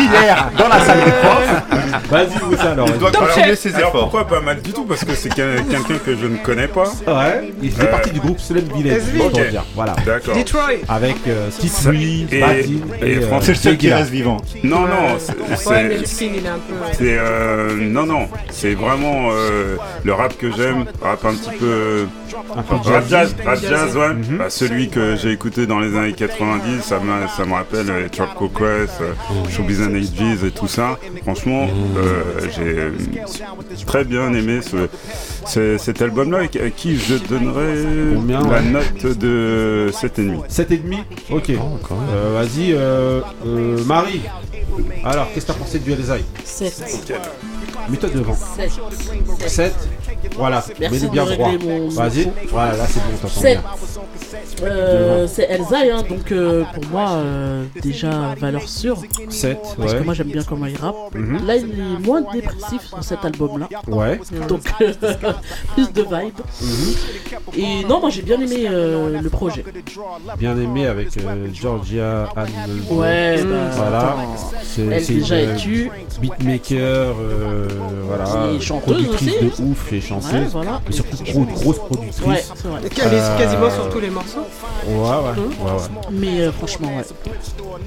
hier 0.00 0.50
dans 0.56 0.68
la 0.68 0.80
salle 0.80 1.04
des 1.04 1.10
profs. 1.10 2.08
Vas-y, 2.10 2.42
Moussa, 2.50 2.70
alors. 2.72 2.88
Il 2.88 2.98
doit 2.98 3.12
continuer 3.12 3.54
ses 3.54 3.74
alors 3.74 3.88
efforts. 3.90 4.00
pourquoi 4.10 4.26
pas 4.26 4.40
mal 4.40 4.62
du 4.62 4.72
tout? 4.72 4.84
Parce 4.84 5.04
que 5.04 5.14
c'est 5.14 5.28
quel- 5.28 5.62
quelqu'un 5.66 5.98
que 6.04 6.16
je 6.16 6.26
ne 6.26 6.38
connais 6.38 6.68
pas. 6.68 6.84
Ouais, 7.06 7.52
il 7.62 7.70
faisait 7.70 7.86
Euh, 7.86 7.90
partie 7.90 8.10
du 8.10 8.20
groupe 8.20 8.40
Slum 8.40 8.64
Village. 8.74 9.02
Voilà. 9.74 9.94
D'accord. 10.06 10.34
Detroit. 10.34 10.62
Avec 10.88 11.16
euh, 11.28 11.50
Et- 12.32 12.38
et 12.38 12.42
euh, 13.18 13.26
Francis- 13.28 13.46
C'est 13.46 13.52
le 13.52 13.58
seul 13.58 13.76
qui 13.76 13.92
reste 13.92 14.10
vivant. 14.10 14.38
Non, 14.64 14.80
non, 14.80 15.18
c'est- 15.18 15.32
Ouais, 15.32 15.56
c'est. 15.56 15.70
Melvin, 15.82 16.38
il 16.40 16.46
est 16.46 16.48
un 16.48 16.52
peu. 16.54 16.74
C'est 16.92 17.18
euh, 17.18 17.76
non 17.78 18.06
non, 18.06 18.28
c'est 18.50 18.74
vraiment 18.74 19.28
euh, 19.32 19.76
le 20.02 20.12
rap 20.14 20.36
que 20.38 20.50
j'aime, 20.50 20.86
rap 21.02 21.24
un 21.26 21.34
petit 21.34 21.50
peu 21.58 22.06
Un 22.56 22.62
peu 22.62 22.74
rap 22.76 23.04
jazz, 23.08 23.34
jazzy. 23.34 23.34
rap 23.46 23.58
jazz 23.70 23.96
ouais. 23.96 24.14
Mhm. 24.14 24.38
Bah, 24.38 24.50
celui 24.50 24.88
que 24.90 25.16
j'ai 25.16 25.32
écouté 25.32 25.66
dans 25.66 25.78
les 25.80 25.96
années 25.96 26.12
90, 26.12 26.82
ça 26.82 26.98
me 27.00 27.26
ça 27.36 27.44
me 27.44 27.52
rappelle 27.54 27.90
euh, 27.90 28.08
Trap 28.08 28.36
Call 28.38 28.48
Quest, 28.50 29.00
euh, 29.00 29.12
Showbiz 29.50 29.80
and 29.82 29.94
Ages 29.94 30.44
et 30.44 30.50
tout 30.50 30.68
ça. 30.68 30.98
Franchement, 31.22 31.68
euh, 31.96 32.22
j'ai 32.56 32.78
euh, 32.78 32.90
très 33.86 34.04
bien 34.04 34.32
aimé 34.34 34.60
ce, 34.62 34.88
ce- 35.46 35.78
cet 35.78 36.02
album 36.02 36.30
là, 36.32 36.38
à 36.40 36.70
qui 36.70 36.96
je 36.96 37.14
donnerais 37.16 38.14
Combien, 38.14 38.40
la 38.42 38.48
ouais 38.48 38.62
note 38.62 39.18
de 39.18 39.90
7,5. 39.92 40.48
7,5 40.48 40.96
Ok. 41.30 41.50
Euh, 41.50 42.32
Vas-y, 42.34 42.72
euh, 42.72 43.20
euh, 43.46 43.84
Marie. 43.86 44.20
Alors, 45.04 45.28
qu'est-ce 45.32 45.46
que 45.46 45.52
t'as 45.52 45.58
pensé 45.58 45.78
du 45.78 45.92
Elzai 45.92 46.24
7. 46.44 47.14
Mets-toi 47.88 48.08
devant. 48.10 48.34
7. 48.34 48.70
7 49.46 49.74
Voilà, 50.36 50.64
mets-le 50.78 51.08
bien 51.08 51.24
droit. 51.24 51.50
Vas-y, 51.90 52.30
voilà, 52.50 52.76
là 52.76 52.86
c'est 52.86 53.00
bon, 53.00 53.16
t'entends 53.20 53.40
7. 53.40 53.58
bien. 53.58 53.70
Euh, 54.62 55.26
c'est 55.26 55.44
Elsa, 55.44 55.78
hein, 55.92 56.02
donc 56.08 56.32
euh, 56.32 56.64
pour 56.74 56.84
moi, 56.90 57.10
euh, 57.12 57.64
déjà 57.82 58.34
valeur 58.38 58.68
sûre. 58.68 58.98
7, 59.28 59.58
Parce 59.78 59.94
que 59.94 60.02
moi 60.02 60.14
j'aime 60.14 60.28
bien 60.28 60.42
comment 60.42 60.66
il 60.66 60.76
rappe. 60.76 60.96
Mhm. 61.14 61.46
Là, 61.46 61.56
il 61.56 61.70
est 61.70 62.06
moins 62.06 62.22
dépressif 62.32 62.82
sur 62.86 63.02
cet 63.02 63.24
album-là. 63.24 63.68
Ouais. 63.88 64.20
Donc, 64.48 64.62
plus 65.74 65.92
de 65.92 66.02
vibe. 66.02 66.40
Et 67.56 67.84
non, 67.84 68.00
moi 68.00 68.10
j'ai 68.10 68.22
bien 68.22 68.40
aimé 68.40 68.66
euh, 68.68 69.20
le 69.20 69.30
projet. 69.30 69.64
Bien 70.38 70.56
aimé 70.58 70.86
avec 70.86 71.08
euh, 71.16 71.48
Georgia 71.52 72.28
Anne. 72.36 72.48
Ouais, 72.90 73.42
bah, 73.42 73.56
voilà. 73.76 74.16
C'est 74.62 74.86
déjà 75.14 75.40
une. 75.42 75.50
Beatmaker, 76.20 77.14
euh, 77.20 77.68
voilà. 78.06 78.24
Chanteuse 78.60 78.82
productrice 78.82 79.28
aussi. 79.34 79.62
de 79.62 79.70
ouf 79.70 79.92
et 79.92 80.00
chanteuse. 80.00 80.32
Ouais, 80.32 80.46
voilà. 80.52 80.80
Mais 80.86 80.92
surtout 80.92 81.16
gros, 81.24 81.44
grosse 81.44 81.78
productrice. 81.78 82.26
Ouais. 82.26 82.44
Elle 82.80 83.14
est 83.14 83.20
Euh, 83.20 83.38
quasiment 83.38 83.70
sur 83.70 83.88
tous 83.90 84.00
les 84.00 84.10
morceaux. 84.10 84.46
Ouais, 84.86 84.94
ouais, 84.94 85.06
Hum. 85.36 85.66
ouais, 85.66 85.72
ouais. 85.72 85.78
Mais 86.10 86.40
euh, 86.40 86.52
franchement, 86.52 86.88
ouais. 86.96 87.04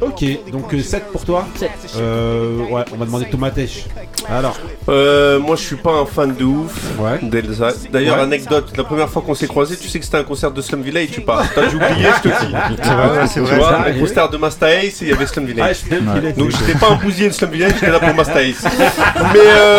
Ok, 0.01 0.25
donc 0.51 0.73
7 0.81 1.11
pour 1.11 1.23
toi 1.23 1.45
7. 1.55 1.69
Euh, 1.97 2.57
ouais, 2.69 2.83
on 2.93 2.97
va 2.97 3.05
demander 3.05 3.25
Tomatech. 3.25 3.85
Alors, 4.29 4.55
Euh, 4.89 5.39
moi, 5.39 5.55
je 5.55 5.61
suis 5.61 5.75
pas 5.77 5.91
un 6.01 6.05
fan 6.05 6.35
de 6.35 6.43
ouf 6.43 6.73
Ouais. 6.99 7.17
d'Elsa. 7.21 7.69
D'ailleurs, 7.91 8.17
Ouais. 8.17 8.23
anecdote, 8.23 8.73
la 8.75 8.83
première 8.83 9.09
fois 9.09 9.21
qu'on 9.21 9.33
s'est 9.33 9.47
croisés, 9.47 9.77
tu 9.77 9.87
sais 9.87 9.97
que 9.99 10.03
c'était 10.03 10.17
un 10.17 10.23
concert 10.25 10.51
de 10.51 10.61
Slum 10.61 10.81
Village, 10.81 11.07
tu 11.11 11.21
parles. 11.21 11.45
T'as 11.55 11.67
dû 11.67 11.75
oublier, 11.77 12.07
je 12.17 12.21
te 12.21 12.27
dis. 12.27 12.53
C'est 13.33 13.39
vrai, 13.39 13.55
Tu 13.55 13.59
vois, 13.59 13.83
concert 13.99 14.29
de 14.29 14.37
Masta 14.37 14.69
Ace, 14.73 14.99
il 15.01 15.07
y 15.07 15.13
avait 15.13 15.25
Slum 15.25 15.45
ah, 15.47 15.51
Village. 15.51 15.77
est- 15.89 16.37
Donc 16.37 16.49
j'étais 16.51 16.77
pas 16.77 16.89
un 16.91 16.95
bousier 16.95 17.29
de 17.29 17.33
Slum 17.33 17.51
Village, 17.51 17.71
j'étais 17.75 17.91
là 17.91 17.99
pour 17.99 18.13
Masta 18.13 18.41
Ace. 18.43 18.63
Mais 19.33 19.39
euh, 19.39 19.72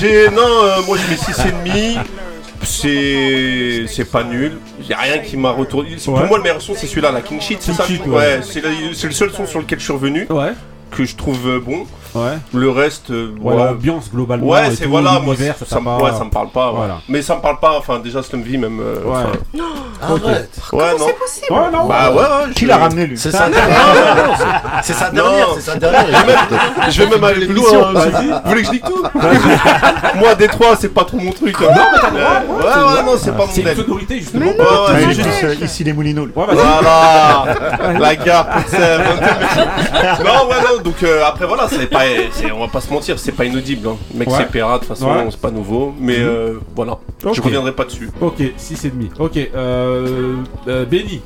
j'ai. 0.00 0.28
Non, 0.30 0.42
euh, 0.42 0.82
moi 0.86 0.96
je 0.96 1.10
mets 1.10 1.16
6,5. 1.16 1.98
C'est. 2.62 3.84
C'est 3.88 4.10
pas 4.10 4.24
nul. 4.24 4.58
Y 4.88 4.92
a 4.92 4.98
rien 4.98 5.18
qui 5.18 5.36
m'a 5.36 5.50
retourné. 5.50 5.90
C'est- 5.98 6.10
Ouais. 6.10 6.18
Pour 6.20 6.26
moi, 6.28 6.38
le 6.38 6.42
meilleur 6.42 6.60
son, 6.62 6.74
c'est 6.74 6.86
celui-là, 6.86 7.12
la 7.12 7.20
King 7.20 7.40
Sheet, 7.40 7.58
c'est 7.60 7.66
King 7.72 7.74
ça? 7.76 7.86
Sheet, 7.86 8.02
ouais. 8.06 8.16
Ouais, 8.16 8.40
c'est 8.42 8.60
la- 8.62 8.70
c'est 8.94 9.06
le 9.06 9.12
seul 9.12 9.30
son 9.30 9.46
sur 9.46 9.60
lequel 9.60 9.78
je 9.78 9.84
suis 9.84 9.92
revenu, 9.92 10.26
Ouais, 10.30 10.52
que 10.90 11.04
je 11.04 11.14
trouve 11.16 11.48
euh, 11.48 11.60
bon. 11.60 11.86
Ouais. 12.16 12.38
Le 12.54 12.70
reste. 12.70 13.10
euh, 13.10 13.30
Ouais, 13.40 13.54
ouais. 13.54 13.64
l'ambiance 13.64 14.10
globalement. 14.12 14.46
Ouais, 14.46 14.72
et 14.72 14.76
c'est 14.76 14.86
voilà, 14.86 15.18
moi, 15.20 15.34
ça, 15.36 15.66
ça 15.66 15.80
me, 15.80 15.84
pas- 15.84 15.96
ouais, 15.98 16.10
ça 16.16 16.24
me 16.24 16.30
parle 16.30 16.48
pas. 16.50 16.68
ouais. 16.70 16.76
Voilà. 16.76 16.98
Mais 17.08 17.22
ça 17.22 17.36
me 17.36 17.40
parle 17.40 17.58
pas, 17.60 17.76
enfin, 17.78 17.98
déjà 17.98 18.22
Slum 18.22 18.42
V, 18.42 18.56
même. 18.58 18.80
euh, 18.80 19.02
Ouais. 19.04 19.10
enfin, 19.10 20.16
Arrête. 20.26 20.50
ouais, 20.72 20.98
non. 20.98 21.06
Ouais, 21.56 21.70
non. 21.72 21.86
Bah 21.86 22.10
ouais, 22.10 22.16
ouais. 22.18 22.52
Qui 22.54 22.66
l'a 22.66 22.76
ramené 22.78 23.06
lui 23.06 23.16
C'est 23.18 23.30
sa 23.30 23.48
dernière. 23.48 23.68
non, 23.78 24.34
c'est- 24.36 24.44
C'est 24.82 24.92
sa 24.92 25.10
dernière. 25.10 25.48
Non. 25.48 25.54
C'est 25.56 25.60
sa 25.62 25.76
dernière. 25.76 26.06
Je 26.90 27.02
vais 27.02 27.08
même 27.10 27.24
aller 27.24 27.46
plus 27.46 27.54
loin. 27.54 27.66
hein. 27.94 28.40
Vous 28.44 28.50
voulez 28.50 28.62
que 28.62 28.66
je 28.68 28.72
dise 28.72 28.80
tout 28.84 29.02
Moi, 30.18 30.34
Détroit, 30.34 30.76
c'est 30.78 30.92
pas 30.92 31.04
trop 31.04 31.16
mon 31.18 31.32
truc. 31.32 31.56
hein. 31.60 31.66
Non, 31.74 31.82
mais 31.92 31.98
t'as 32.00 32.10
le 32.10 32.16
droit, 32.18 32.30
Ouais, 32.56 32.64
ouais, 32.64 32.94
ouais, 32.96 33.02
non, 33.04 33.12
c'est 33.18 33.30
pas 33.36 33.46
mon 33.46 33.52
C'est 33.52 33.60
une 33.62 33.66
deck. 33.68 33.76
sonorité 33.76 34.18
justement. 34.20 34.46
Ouais, 34.46 34.52
ouais, 34.52 34.64
Ouais, 34.64 35.00
c'est 35.00 35.12
juste, 35.14 35.40
juste. 35.50 35.62
ici 35.62 35.84
les 35.84 35.92
Moulineaux. 35.92 36.28
Voilà, 36.34 36.52
la 37.98 38.16
gare, 38.16 38.46
non, 40.24 40.48
ouais, 40.48 40.56
non, 40.62 40.82
donc 40.82 41.02
euh, 41.02 41.22
après 41.26 41.46
voilà, 41.46 41.66
c'est 41.68 41.86
pas, 41.86 42.05
on 42.54 42.60
va 42.60 42.68
pas 42.68 42.80
se 42.80 42.92
mentir, 42.92 43.18
c'est 43.18 43.32
pas 43.32 43.44
inaudible. 43.44 43.88
Hein. 43.88 43.96
Le 44.12 44.18
mec, 44.20 44.28
Ouais. 44.28 44.34
c'est 44.38 44.50
Péra, 44.50 44.74
de 44.74 44.78
toute 44.80 44.88
façon, 44.88 45.06
Ouais. 45.08 45.26
c'est 45.30 45.40
pas 45.40 45.50
nouveau, 45.50 45.94
mais 46.00 46.18
euh, 46.18 46.54
voilà, 46.74 46.98
je 47.32 47.40
reviendrai 47.40 47.72
pas 47.72 47.84
dessus. 47.84 48.10
Ok, 48.20 48.40
6,5. 48.56 49.10
Ok, 49.18 49.36
euh, 49.36 50.36
euh, 50.68 50.84
Benny. 50.84 51.20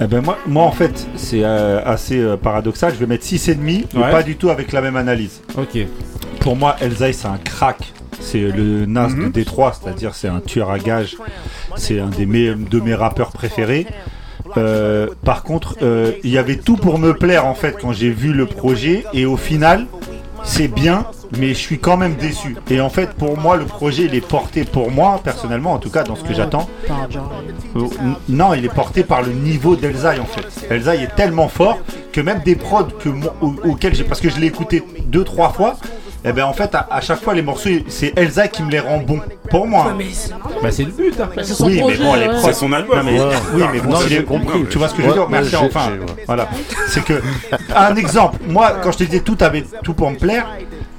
Eh 0.00 0.06
ben 0.06 0.22
moi, 0.24 0.38
moi 0.46 0.62
en 0.62 0.70
fait 0.70 1.08
c'est 1.16 1.42
euh, 1.42 1.80
assez 1.84 2.18
euh, 2.20 2.36
paradoxal, 2.36 2.92
je 2.94 3.00
vais 3.00 3.06
mettre 3.06 3.24
6,5 3.24 3.56
mais 3.94 4.00
Ouais. 4.00 4.10
pas 4.12 4.22
du 4.22 4.36
tout 4.36 4.48
avec 4.48 4.70
la 4.70 4.80
même 4.80 4.94
analyse. 4.94 5.40
Ok. 5.56 5.76
Pour 6.38 6.54
moi 6.54 6.76
Elzai 6.80 7.12
c'est 7.12 7.26
un 7.26 7.36
crack, 7.38 7.92
c'est 8.20 8.38
le 8.42 8.86
Nas 8.86 9.08
Mhm. 9.08 9.24
de 9.24 9.28
Détroit, 9.30 9.72
c'est-à-dire 9.72 10.14
c'est 10.14 10.28
un 10.28 10.38
tueur 10.38 10.70
à 10.70 10.78
gages, 10.78 11.16
c'est 11.74 11.98
un 11.98 12.10
des 12.10 12.26
de 12.26 12.80
mes 12.80 12.94
rappeurs 12.94 13.32
préférés. 13.32 13.86
Euh, 14.56 15.08
par 15.24 15.42
contre, 15.42 15.76
euh, 15.82 16.12
il 16.24 16.30
y 16.30 16.38
avait 16.38 16.56
tout 16.56 16.76
pour 16.76 16.98
me 16.98 17.12
plaire 17.14 17.46
en 17.46 17.54
fait 17.54 17.76
quand 17.80 17.92
j'ai 17.92 18.10
vu 18.10 18.32
le 18.32 18.46
projet 18.46 19.04
et 19.12 19.26
au 19.26 19.36
final 19.36 19.86
c'est 20.44 20.68
bien 20.68 21.04
mais 21.38 21.48
je 21.48 21.58
suis 21.58 21.78
quand 21.78 21.96
même 21.98 22.14
déçu. 22.14 22.56
Et 22.70 22.80
en 22.80 22.88
fait 22.88 23.10
pour 23.14 23.36
moi 23.38 23.56
le 23.56 23.66
projet 23.66 24.04
il 24.04 24.14
est 24.14 24.26
porté 24.26 24.64
pour 24.64 24.90
moi 24.90 25.20
personnellement 25.22 25.72
en 25.72 25.78
tout 25.78 25.90
cas 25.90 26.02
dans 26.04 26.16
ce 26.16 26.24
que 26.24 26.32
j'attends 26.32 26.68
euh, 27.76 27.80
Non, 28.28 28.54
il 28.54 28.64
est 28.64 28.72
porté 28.74 29.02
par 29.02 29.22
le 29.22 29.32
niveau 29.32 29.76
d'Elzai 29.76 30.18
en 30.20 30.24
fait. 30.24 30.46
Elzai 30.74 31.02
est 31.02 31.14
tellement 31.16 31.48
fort 31.48 31.78
que 32.12 32.20
même 32.22 32.40
des 32.44 32.54
prods 32.56 32.84
que 32.84 33.08
moi- 33.10 33.34
au- 33.42 33.54
auxquels 33.64 33.94
j'ai. 33.94 34.04
Parce 34.04 34.20
que 34.20 34.30
je 34.30 34.38
l'ai 34.40 34.46
écouté 34.46 34.82
deux, 35.06 35.24
trois 35.24 35.50
fois. 35.50 35.76
Et 36.24 36.32
ben 36.32 36.44
en 36.44 36.52
fait, 36.52 36.74
à, 36.74 36.86
à 36.90 37.00
chaque 37.00 37.22
fois, 37.22 37.32
les 37.34 37.42
morceaux, 37.42 37.70
c'est 37.88 38.12
Elzai 38.18 38.48
qui 38.48 38.62
me 38.62 38.70
les 38.70 38.80
rend 38.80 38.98
bons. 38.98 39.20
Pour 39.50 39.66
moi. 39.66 39.94
mais 39.96 40.04
c'est 40.12 40.30
normal. 40.30 40.52
Bah, 40.62 40.70
c'est 40.70 40.84
le 40.84 40.90
but. 40.90 41.14
Hein. 41.20 41.28
Bah, 41.34 41.42
c'est 41.44 41.54
son 41.54 41.66
Oui, 41.66 41.76
mais 41.86 41.96
bon, 41.96 42.14
les 42.14 42.26
ouais. 42.26 42.34
C'est 42.42 42.52
son 42.54 42.72
album. 42.72 42.98
Non, 42.98 43.04
mais- 43.04 43.20
Ouais. 43.20 43.34
Oui, 43.54 43.62
mais 43.72 43.80
bon, 43.80 43.90
Non, 43.90 43.98
j'ai 44.06 44.18
les- 44.18 44.24
compris. 44.24 44.64
Tu 44.68 44.78
vois 44.78 44.88
ce 44.88 44.94
que 44.94 45.02
je 45.02 45.06
veux 45.06 45.12
dire? 45.14 45.28
Merci. 45.28 45.56
Enfin, 45.56 45.90
voilà. 46.26 46.48
C'est 46.88 47.04
que 47.04 47.22
un 47.74 47.94
exemple. 47.96 48.38
Moi, 48.48 48.76
quand 48.82 48.92
je 48.92 48.98
te 48.98 49.04
disais 49.04 49.20
tout 49.20 49.38
avait 49.40 49.64
tout 49.84 49.94
pour 49.94 50.10
me 50.10 50.16
plaire, 50.16 50.46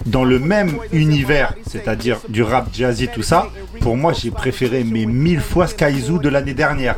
dans 0.06 0.24
le 0.24 0.40
même 0.40 0.78
univers, 0.94 1.54
c'est-à-dire 1.70 2.18
du 2.30 2.42
rap 2.42 2.68
jazzy 2.74 3.08
tout 3.10 3.22
ça, 3.22 3.48
pour 3.82 3.98
moi, 3.98 4.14
j'ai 4.14 4.32
préféré 4.32 4.84
mais 4.84 5.06
mille 5.06 5.42
fois 5.42 5.68
Skyzoo 5.68 6.18
de 6.20 6.30
l'année 6.30 6.54
dernière. 6.56 6.96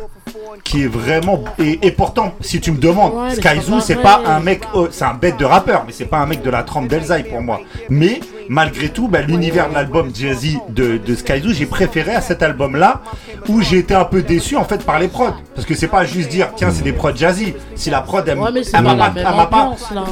Qui 0.63 0.83
est 0.83 0.87
vraiment. 0.87 1.43
Et, 1.59 1.79
et 1.87 1.91
pourtant, 1.91 2.33
si 2.41 2.59
tu 2.59 2.71
me 2.71 2.77
demandes, 2.77 3.13
Ouais, 3.13 3.35
Skyzoo, 3.35 3.79
c'est 3.79 3.95
pas 4.01 4.21
un 4.25 4.39
mec. 4.39 4.61
oh, 4.73 4.87
c'est 4.91 5.05
un 5.05 5.13
bête 5.13 5.37
de 5.37 5.45
rappeur, 5.45 5.83
mais 5.85 5.93
c'est 5.93 6.05
pas 6.05 6.17
un 6.19 6.25
mec 6.25 6.41
de 6.41 6.49
la 6.49 6.63
trempe 6.63 6.87
d'Elzai 6.87 7.23
pour 7.23 7.41
moi. 7.41 7.61
Mais 7.89 8.19
malgré 8.49 8.89
tout, 8.89 9.07
bah, 9.07 9.21
l'univers 9.21 9.69
de 9.69 9.73
l'album 9.75 10.11
jazzy 10.13 10.57
de, 10.69 10.97
de 10.97 11.15
Skyzoo, 11.15 11.53
j'ai 11.53 11.65
préféré 11.65 12.13
à 12.15 12.21
cet 12.21 12.43
album-là, 12.43 13.01
où 13.47 13.61
j'ai 13.61 13.79
été 13.79 13.93
un 13.95 14.05
peu 14.05 14.21
déçu 14.21 14.55
en 14.55 14.63
fait 14.65 14.83
par 14.85 14.99
les 14.99 15.07
prods. 15.07 15.33
Parce 15.55 15.65
que 15.67 15.73
c'est 15.75 15.87
pas 15.87 16.05
juste 16.05 16.29
dire, 16.29 16.49
tiens, 16.55 16.69
c'est 16.71 16.83
des 16.83 16.93
prods 16.93 17.15
jazzy. 17.15 17.53
Si 17.75 17.89
la 17.89 18.01
prod, 18.01 18.27
elle, 18.27 18.37
Ouais, 18.39 18.51
m'a 18.51 18.95
pas. 18.95 19.11
elle 19.15 19.23
m'a 19.23 19.45
pas- 19.45 19.75
là. 19.93 20.03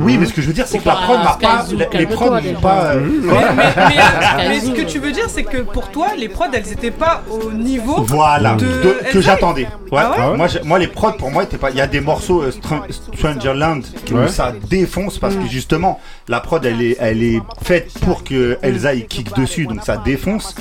oui, 0.00 0.18
mais 0.18 0.26
ce 0.26 0.32
que 0.32 0.42
je 0.42 0.46
veux 0.46 0.52
dire, 0.52 0.66
c'est 0.66 0.78
que 0.78 0.88
la 0.88 0.94
prod 0.96 1.18
m'a 1.18 1.38
pas. 1.40 1.64
Les, 1.92 2.06
prods 2.06 2.30
m'ont 2.30 2.60
pas. 2.60 2.84
euh, 2.94 3.00
Mais, 3.22 3.28
voilà. 3.28 3.52
mais- 3.52 3.62
mais- 3.76 4.48
mais 4.48 4.60
ce 4.66 4.70
que 4.70 4.82
tu 4.82 4.98
veux 4.98 5.12
dire, 5.12 5.26
c'est 5.28 5.44
que 5.44 5.58
pour 5.58 5.88
toi, 5.90 6.08
les 6.18 6.28
prods, 6.28 6.46
elles 6.52 6.70
étaient 6.72 6.90
pas 6.90 7.22
au 7.30 7.50
niveau. 7.52 8.02
Voilà, 8.02 8.54
de 8.54 8.64
de- 8.66 9.12
que 9.12 9.20
j'attendais. 9.20 9.66
Ouais. 9.90 10.00
Ah 10.02 10.30
ouais 10.30 10.36
moi, 10.36 10.46
moi, 10.64 10.78
les 10.78 10.86
prods 10.88 11.12
pour 11.12 11.30
moi 11.30 11.42
étaient 11.44 11.58
pas. 11.58 11.70
Il 11.70 11.76
y 11.76 11.80
a 11.80 11.86
des 11.86 12.00
morceaux 12.00 12.42
euh, 12.42 12.50
Str- 12.50 12.82
Strangerland 13.16 13.82
où 14.10 14.14
Ouais. 14.16 14.28
ça 14.28 14.52
défonce 14.70 15.18
parce 15.18 15.34
que 15.34 15.46
justement 15.46 16.00
la 16.28 16.40
prod 16.40 16.64
elle 16.64 16.80
est, 16.82 16.96
elle 17.00 17.22
est 17.22 17.40
faite 17.72 17.92
pour 18.00 18.22
que 18.24 18.58
Elsa 18.62 18.92
il 18.94 19.06
kick 19.06 19.34
dessus 19.36 19.66
donc 19.66 19.80
ça 19.84 19.96
défonce. 19.96 20.54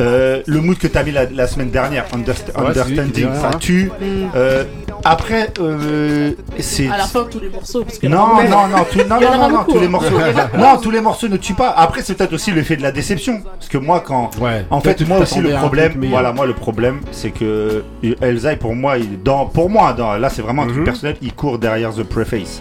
Euh, 0.00 0.42
le 0.46 0.60
mood 0.60 0.76
que 0.76 0.86
t'as 0.88 1.02
mis 1.02 1.12
la, 1.12 1.24
la 1.24 1.46
semaine 1.46 1.70
dernière, 1.70 2.04
Underst- 2.12 2.52
Ouais, 2.58 2.66
Understanding, 2.68 3.28
ça 3.40 3.48
hein. 3.48 3.58
tue. 3.58 3.90
Euh, 4.34 4.64
après, 5.04 5.48
euh, 5.58 6.32
c'est. 6.58 6.88
À 6.88 6.98
la 6.98 7.04
fin, 7.04 7.24
tous 7.30 7.40
les 7.40 7.48
morceaux. 7.48 7.82
Parce 7.82 7.98
que 7.98 8.06
Non, 8.06 8.26
non, 8.44 8.68
non, 8.68 8.84
tout- 8.90 8.98
non, 9.08 9.18
y 9.18 9.24
non, 9.24 9.30
non, 9.38 9.48
non, 9.48 9.58
beaucoup, 9.58 9.72
tous 9.72 9.78
les 9.80 9.86
hein. 9.86 9.90
morceaux. 9.90 10.18
non, 10.58 10.76
tous 10.82 10.90
les 10.90 11.00
morceaux 11.00 11.28
ne 11.28 11.36
tuent 11.38 11.54
pas. 11.54 11.70
Après, 11.70 12.02
c'est 12.02 12.14
peut-être 12.14 12.34
aussi 12.34 12.52
l'effet 12.52 12.76
de 12.76 12.82
la 12.82 12.92
déception. 12.92 13.40
Parce 13.42 13.68
que 13.68 13.78
moi, 13.78 14.02
quand. 14.06 14.30
Ouais. 14.38 14.66
En 14.68 14.80
fait, 14.82 15.00
moi 15.08 15.18
aussi, 15.20 15.40
le 15.40 15.50
problème, 15.54 15.92
voilà, 16.10 16.32
moi, 16.32 16.44
le 16.46 16.52
problème, 16.54 17.00
c'est 17.10 17.30
que 17.30 17.82
Elzai, 18.20 18.56
pour 18.56 18.74
moi, 18.74 18.98
il, 18.98 19.22
dans, 19.22 19.46
pour 19.46 19.70
moi, 19.70 19.94
dans, 19.94 20.14
là, 20.18 20.28
c'est 20.28 20.42
vraiment 20.42 20.62
un 20.62 20.66
truc 20.66 20.78
Mhm. 20.80 20.84
personnel, 20.84 21.16
il 21.22 21.32
court 21.32 21.58
derrière 21.58 21.94
The 21.94 22.02
Preface, 22.02 22.60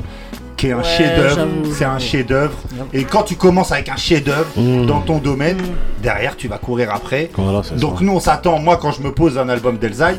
qui 0.58 0.68
est 0.68 0.72
un 0.72 0.78
Ouais, 0.78 0.84
chef-d'œuvre. 0.84 1.47
C'est 1.74 1.86
un 1.86 1.99
chef-d'œuvre. 1.99 2.53
Et 2.93 3.03
quand 3.03 3.24
tu 3.24 3.36
commences 3.36 3.72
avec 3.72 3.89
un 3.89 3.95
chef-d'œuvre 3.95 4.47
Mhm. 4.58 4.86
dans 4.86 5.01
ton 5.01 5.18
domaine, 5.18 5.58
derrière, 6.01 6.36
tu 6.38 6.47
vas 6.47 6.58
courir 6.58 6.91
après. 6.93 7.30
Voilà, 7.38 7.62
Donc 7.80 7.99
ça. 7.99 8.03
nous, 8.06 8.14
on 8.14 8.20
s'attend. 8.20 8.60
Moi, 8.60 8.78
quand 8.82 8.91
je 8.91 9.01
me 9.01 9.12
pose 9.12 9.38
un 9.38 9.49
album 9.49 9.78
d'Elzai, 9.78 10.16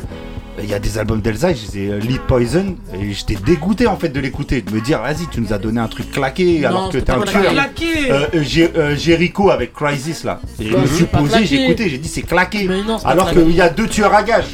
il 0.61 0.69
y 0.69 0.73
a 0.73 0.79
des 0.79 0.97
albums 0.97 1.21
d'Elsa, 1.21 1.49
je 1.53 1.59
disais 1.65 1.89
euh, 1.89 1.99
Lead 1.99 2.21
Poison, 2.21 2.75
et 2.93 3.13
j'étais 3.13 3.35
dégoûté 3.35 3.87
en 3.87 3.95
fait 3.97 4.09
de 4.09 4.19
l'écouter, 4.19 4.61
de 4.61 4.71
me 4.71 4.81
dire, 4.81 5.01
vas-y, 5.01 5.27
tu 5.31 5.41
nous 5.41 5.53
as 5.53 5.57
donné 5.57 5.79
un 5.79 5.87
truc 5.87 6.11
claqué 6.11 6.59
Non, 6.61 6.67
alors 6.67 6.89
que 6.89 6.99
c'est 6.99 7.05
t'es 7.05 7.11
un 7.11 7.21
tueur. 7.21 7.51
Claqué. 7.51 8.11
Euh, 8.11 8.27
euh, 8.75 8.95
Jericho 8.95 9.49
avec 9.49 9.73
Crisis 9.73 10.23
là. 10.23 10.39
Et 10.59 10.69
je 10.69 10.75
me 10.75 10.85
c'est 10.85 10.95
suis 10.95 11.05
posé, 11.05 11.45
j'ai 11.45 11.63
écouté, 11.63 11.89
j'ai 11.89 11.97
dit 11.97 12.09
c'est 12.09 12.21
claqué. 12.23 12.65
Mais 12.67 12.83
non, 12.83 12.97
c'est 12.97 13.07
alors 13.07 13.31
qu'il 13.31 13.51
y 13.55 13.61
a 13.61 13.69
deux 13.69 13.87
tueurs 13.87 14.13
à 14.13 14.23
gages. 14.23 14.45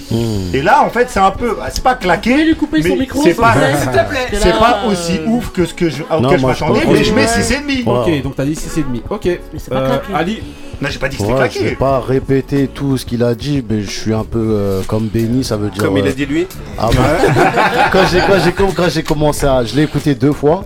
Et 0.54 0.62
là 0.62 0.84
en 0.84 0.90
fait 0.90 1.10
c'est 1.10 1.20
un 1.20 1.32
peu, 1.32 1.58
ah, 1.62 1.70
c'est 1.72 1.84
pas 1.84 1.96
claqué. 1.96 2.44
lui 2.46 2.56
couper 2.56 2.82
son 2.82 2.90
mais 2.90 2.96
micro, 2.98 3.22
c'est 3.24 3.34
s'il 3.34 3.42
pas, 3.42 3.54
c'est 4.34 4.60
pas 4.60 4.84
aussi 4.88 5.20
ouf 5.28 5.52
que 5.52 5.66
ce 5.66 5.74
que 5.74 5.90
je, 5.90 6.04
Non, 6.04 6.26
auquel 6.26 6.38
je 6.38 6.42
moi, 6.42 6.54
je 6.54 6.64
m'attendais, 6.64 6.86
mais 6.88 7.04
je 7.04 7.14
mets 7.14 7.24
Ouais. 7.24 7.84
6,5. 7.84 7.88
Ok, 7.88 8.24
donc 8.24 8.36
t'as 8.36 8.46
dit 8.46 8.54
6,5. 8.54 9.02
Ok. 9.10 9.28
pas 9.70 9.76
Euh, 9.76 9.98
claqué. 10.00 10.14
Ali, 10.14 10.44
Non, 10.84 10.90
j'ai 10.90 11.00
pas 11.00 11.08
dit 11.08 11.16
que 11.16 11.24
c'était 11.24 11.34
Ouais, 11.34 11.50
je 11.50 11.60
vais 11.60 11.60
claqué. 11.62 11.76
pas 11.78 12.02
répéter 12.02 12.68
tout 12.68 12.98
ce 12.98 13.06
qu'il 13.06 13.24
a 13.24 13.34
dit, 13.36 13.64
mais 13.70 13.84
je 13.84 13.90
suis 13.90 14.14
un 14.14 14.26
peu 14.26 14.46
euh, 14.52 14.82
comme 14.86 15.08
Benny, 15.08 15.42
ça 15.46 15.56
veut 15.56 15.70
dire. 15.70 15.82
Comme 15.82 15.98
il 15.98 16.06
euh, 16.06 16.10
a 16.10 16.12
dit 16.12 16.26
lui. 16.26 16.46
Ah 16.78 16.90
bah, 16.94 17.90
quand 18.76 18.90
j'ai 18.90 19.04
commencé 19.04 19.46
à, 19.46 19.64
je 19.64 19.78
l'ai 19.78 19.84
écouté 19.84 20.14
deux 20.14 20.34
fois. 20.34 20.66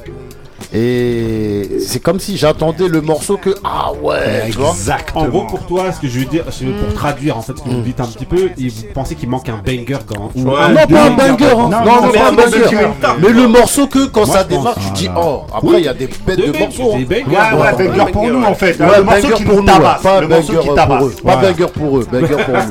Et 0.74 1.70
c'est 1.80 2.00
comme 2.02 2.20
si 2.20 2.36
j'attendais 2.38 2.88
le 2.88 3.02
morceau 3.02 3.38
que 3.38 3.52
ah 3.64 3.92
ouais, 4.02 4.50
tu 4.52 4.58
vois. 4.58 4.70
Exactement. 4.70 5.22
en 5.22 5.28
gros, 5.30 5.44
pour 5.46 5.60
toi, 5.66 5.92
ce 5.94 6.00
que 6.02 6.08
je 6.08 6.20
veux 6.20 6.26
dire, 6.26 6.44
c'est 6.52 6.66
pour 6.66 6.94
traduire 6.94 7.38
en 7.38 7.42
fait 7.42 7.54
ce 7.58 7.62
que 7.64 7.70
vous 7.70 7.82
dites 7.82 8.00
un 8.02 8.06
petit 8.06 8.26
peu, 8.26 8.50
et 8.58 8.68
vous 8.68 8.84
pensez 8.94 9.16
qu'il 9.16 9.30
manque 9.30 9.48
un 9.50 9.62
banger 9.66 9.98
quand. 10.06 10.30
ou 10.36 10.42
Ouais. 10.44 10.68
Non, 10.70 10.88
pas 10.88 11.04
un 11.04 11.10
banger, 11.12 11.46
hein. 11.46 11.56
non, 11.56 11.70
Non, 11.70 11.86
non, 11.86 12.02
non, 12.08 12.12
pas 12.12 12.28
un 12.28 12.32
mais 12.32 12.44
banger. 12.44 12.88
Mais 13.22 13.30
le 13.30 13.48
morceau 13.48 13.88
que 13.88 14.06
quand 14.08 14.26
Moi, 14.28 14.36
ça 14.36 14.44
démarre, 14.44 14.76
tu 14.76 14.92
dis 14.94 15.10
oh. 15.16 15.44
Après, 15.54 15.78
il 15.80 15.86
y 15.86 15.88
a 15.88 15.94
des 15.94 16.08
bêtes 16.26 16.38
de 16.38 16.58
morceaux. 16.60 16.98
des 16.98 17.16
hein. 17.22 17.24
Ouais, 17.28 17.60
ouais, 17.60 17.88
Ouais, 17.88 17.88
banger 17.88 18.12
pour 18.12 18.28
nous 18.28 18.44
en 18.44 18.54
fait. 18.56 18.80
Ouais, 18.80 18.98
le 18.98 19.04
morceau 19.04 19.22
banger 19.22 19.34
qui 19.36 19.44
pour 19.46 19.56
nous 19.62 19.66
tabasse. 19.66 20.02
pas 20.02 20.22
banger 20.22 20.42
qui 20.48 20.68
pour 20.68 21.06
eux, 21.06 21.16
pas 21.24 21.36
banger 21.38 21.66
pour 21.74 21.98
eux, 21.98 22.08
banger 22.12 22.28
pour 22.46 22.56
nous. 22.56 22.70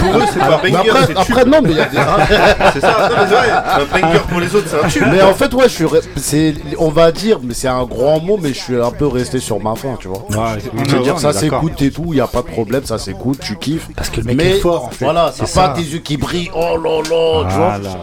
Pour 0.00 0.16
eux, 0.20 0.24
c'est 0.32 0.38
pas 0.38 0.60
banger, 0.62 0.90
après, 1.16 1.44
non, 1.46 1.58
mais 1.62 1.70
il 1.70 1.76
y 1.76 1.80
a 1.80 1.84
des. 1.86 1.96
C'est 2.74 2.80
ça, 2.80 3.08
non, 3.08 3.16
mais 3.16 3.26
c'est 3.28 3.34
vrai. 3.34 3.50
Un 3.50 4.00
banger 4.00 4.18
pour 4.28 4.40
les 4.40 4.54
autres, 4.54 4.66
c'est 4.68 4.84
un 4.84 4.88
tube. 4.88 5.02
Mais 5.10 5.22
en 5.22 5.32
fait, 5.34 5.52
ouais, 5.54 5.64
je 5.68 5.74
suis, 5.74 5.84
re- 5.84 6.02
c'est, 6.16 6.54
on 6.78 6.90
va 6.90 7.10
dire, 7.12 7.37
mais 7.42 7.54
c'est 7.54 7.68
un 7.68 7.84
grand 7.84 8.20
mot, 8.20 8.38
mais 8.40 8.50
je 8.50 8.58
suis 8.58 8.76
un 8.80 8.90
peu 8.90 9.06
resté 9.06 9.38
sur 9.38 9.60
ma 9.60 9.74
faim, 9.74 9.96
tu 10.00 10.08
vois. 10.08 10.24
Ouais, 10.30 10.58
Je 10.86 10.96
veux 10.96 11.02
dire, 11.02 11.18
ça 11.18 11.32
s'écoute 11.32 11.80
et 11.82 11.90
tout, 11.90 12.12
y 12.14 12.20
a 12.20 12.26
pas 12.26 12.42
de 12.42 12.48
problème, 12.48 12.84
ça 12.84 12.98
s'écoute, 12.98 13.38
tu 13.40 13.56
kiffes. 13.56 13.88
Parce 13.96 14.10
que 14.10 14.20
le 14.20 14.26
mec 14.26 14.36
mais 14.36 14.56
est 14.56 14.60
fort 14.60 14.86
en 14.86 14.90
fait. 14.90 15.04
voilà, 15.04 15.32
c'est 15.34 15.52
pas 15.54 15.70
tes 15.70 15.82
yeux 15.82 15.98
qui 15.98 16.16
brillent, 16.16 16.50
oh 16.54 16.76
là 16.82 17.02
là, 17.02 17.48
tu 17.48 17.56
vois. 17.56 17.98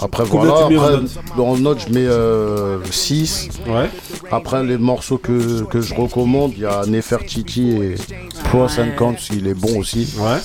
Après, 0.00 0.24
Combien 0.28 0.50
voilà, 0.50 0.66
en 0.66 0.70
après, 0.70 0.76
note 0.76 1.10
en 1.38 1.56
note, 1.56 1.78
je 1.86 1.92
mets 1.92 2.06
euh, 2.06 2.78
6. 2.90 3.48
Ouais. 3.66 3.90
Après, 4.30 4.62
les 4.64 4.78
morceaux 4.78 5.18
que, 5.18 5.62
que 5.64 5.80
je 5.80 5.94
recommande, 5.94 6.52
il 6.56 6.62
y 6.62 6.66
a 6.66 6.84
Nefertiti 6.86 7.70
et 7.70 7.94
and 8.54 8.96
Cons, 8.96 9.16
il 9.32 9.46
est 9.46 9.54
bon 9.54 9.78
aussi. 9.78 10.14
Ouais. 10.18 10.38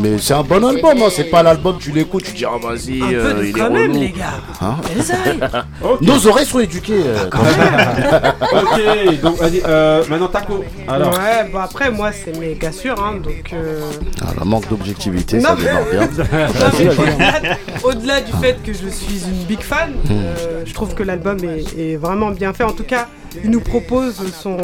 Mais 0.00 0.16
c'est 0.18 0.32
un 0.34 0.42
bon 0.42 0.64
album, 0.64 1.02
hein, 1.02 1.08
c'est 1.10 1.24
pas 1.24 1.42
l'album, 1.42 1.76
tu 1.78 1.90
l'écoutes, 1.92 2.24
tu 2.24 2.32
dis, 2.32 2.44
ah 2.46 2.52
vas-y, 2.62 3.02
Un 3.02 3.08
peu 3.08 3.14
euh, 3.16 3.40
il 3.42 3.48
est 3.48 3.52
quand 3.52 3.70
même, 3.70 3.90
relou. 3.90 4.00
les 4.00 4.10
gars. 4.10 4.40
Hein. 4.62 4.76
Ok. 5.82 6.00
Nos 6.02 6.26
oreilles 6.26 6.46
sont 6.46 6.60
éduquées. 6.60 7.02
euh, 7.04 7.26
quand 7.30 7.42
même. 7.42 8.32
ok, 8.62 9.20
donc 9.20 9.36
vas-y, 9.36 9.62
euh, 9.66 10.02
maintenant 10.08 10.28
Taco. 10.28 10.64
Alors, 10.88 11.12
Ouais, 11.12 11.48
bon 11.52 11.58
après 11.58 11.90
moi 11.90 12.10
c'est 12.12 12.38
méga 12.38 12.72
sûr, 12.72 12.94
hein, 13.02 13.16
donc. 13.22 13.50
euh, 13.52 13.80
Ah, 14.22 14.32
le 14.38 14.44
manque 14.44 14.68
d'objectivité, 14.68 15.38
Non, 15.38 15.50
ça 15.50 15.56
mais- 15.58 15.64
démarre 15.64 15.84
bien. 15.90 16.00
Non, 16.32 16.70
mais 16.78 16.84
vas-y. 16.84 16.98
au-delà- 16.98 17.56
Au-delà 17.84 18.20
du 18.20 18.32
fait 18.40 18.56
que 18.64 18.72
je 18.72 18.88
suis 18.88 19.22
une 19.24 19.44
big 19.46 19.60
fan, 19.60 19.90
Hmm. 20.04 20.10
euh, 20.12 20.62
je 20.64 20.72
trouve 20.74 20.94
que 20.94 21.02
l'album 21.02 21.38
est, 21.44 21.78
est 21.78 21.96
vraiment 21.96 22.30
bien 22.30 22.52
fait. 22.52 22.64
En 22.64 22.72
tout 22.72 22.84
cas, 22.84 23.06
il 23.44 23.50
nous 23.50 23.60
propose 23.60 24.16
son, 24.32 24.58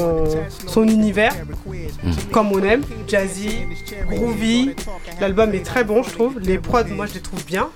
son 0.67 0.85
univers, 0.85 1.35
Hmm. 1.67 2.11
comme 2.31 2.53
on 2.53 2.63
aime, 2.63 2.83
jazzy, 3.09 3.51
groovy. 4.09 4.75
L'album 5.21 5.53
est 5.55 5.65
très 5.65 5.83
bon, 5.85 6.03
je 6.03 6.11
trouve. 6.11 6.39
Les 6.41 6.59
prods, 6.59 6.85
moi, 6.91 7.07
je 7.07 7.15
les 7.15 7.21
trouve 7.21 7.45
bien. 7.45 7.69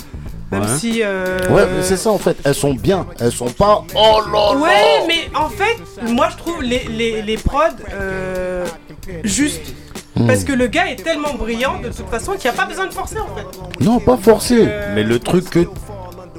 Même 0.53 0.63
Ouais. 0.63 0.67
si. 0.79 1.01
euh, 1.03 1.39
Ouais, 1.51 1.63
mais 1.75 1.83
c'est 1.83 1.97
ça 1.97 2.11
en 2.11 2.19
fait, 2.19 2.37
elles 2.45 2.55
sont 2.55 2.75
bien, 2.75 3.07
elles 3.21 3.31
sont 3.33 3.51
pas 3.51 3.85
oh 3.95 4.21
là 4.33 4.53
là. 4.53 4.57
Ouais, 4.59 5.07
mais 5.07 5.31
en 5.37 5.49
fait, 5.49 5.77
moi 6.13 6.29
je 6.33 6.37
trouve 6.37 6.61
les, 6.63 6.85
les, 6.89 7.23
les 7.23 7.37
prods 7.37 7.61
euh, 7.93 8.67
justes. 9.25 9.75
Hmm. 10.17 10.27
Parce 10.27 10.43
que 10.43 10.53
le 10.53 10.67
gars 10.67 10.89
est 10.91 10.97
tellement 11.03 11.35
brillant 11.35 11.79
de 11.81 11.89
toute 11.89 12.09
façon 12.09 12.33
qu'il 12.33 12.51
n'y 12.51 12.57
a 12.57 12.61
pas 12.61 12.67
besoin 12.67 12.87
de 12.87 12.93
forcer 12.93 13.19
en 13.19 13.29
fait. 13.37 13.47
Non, 13.85 14.01
pas 14.01 14.17
forcé. 14.17 14.65
Euh, 14.67 14.93
Mais 14.97 15.05
le 15.05 15.21
truc 15.21 15.49
que 15.51 15.61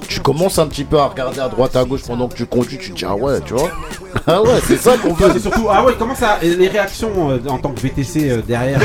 tu 0.08 0.20
commences 0.20 0.60
un 0.60 0.68
petit 0.68 0.84
peu 0.84 1.00
à 1.00 1.06
regarder 1.06 1.40
à 1.40 1.50
droite 1.50 1.76
à 1.76 1.84
gauche 1.84 2.02
pendant 2.06 2.28
que 2.28 2.36
tu 2.36 2.46
conduis, 2.46 2.78
tu 2.78 2.92
te 2.92 2.98
dis 2.98 3.06
ah 3.08 3.16
ouais, 3.16 3.40
tu 3.46 3.54
vois. 3.54 3.70
Ah 4.28 4.42
ouais, 4.42 4.60
c'est 4.68 4.78
ça 4.78 4.98
qu'on 4.98 5.14
veut. 5.14 5.32
c'est 5.34 5.40
surtout. 5.40 5.68
Ah 5.72 5.84
ouais, 5.84 5.94
comment 5.98 6.14
ça 6.14 6.38
Les 6.42 6.68
réactions 6.68 7.32
euh, 7.32 7.40
en 7.48 7.58
tant 7.58 7.70
que 7.70 7.80
VTC 7.80 8.30
euh, 8.30 8.42
derrière, 8.46 8.80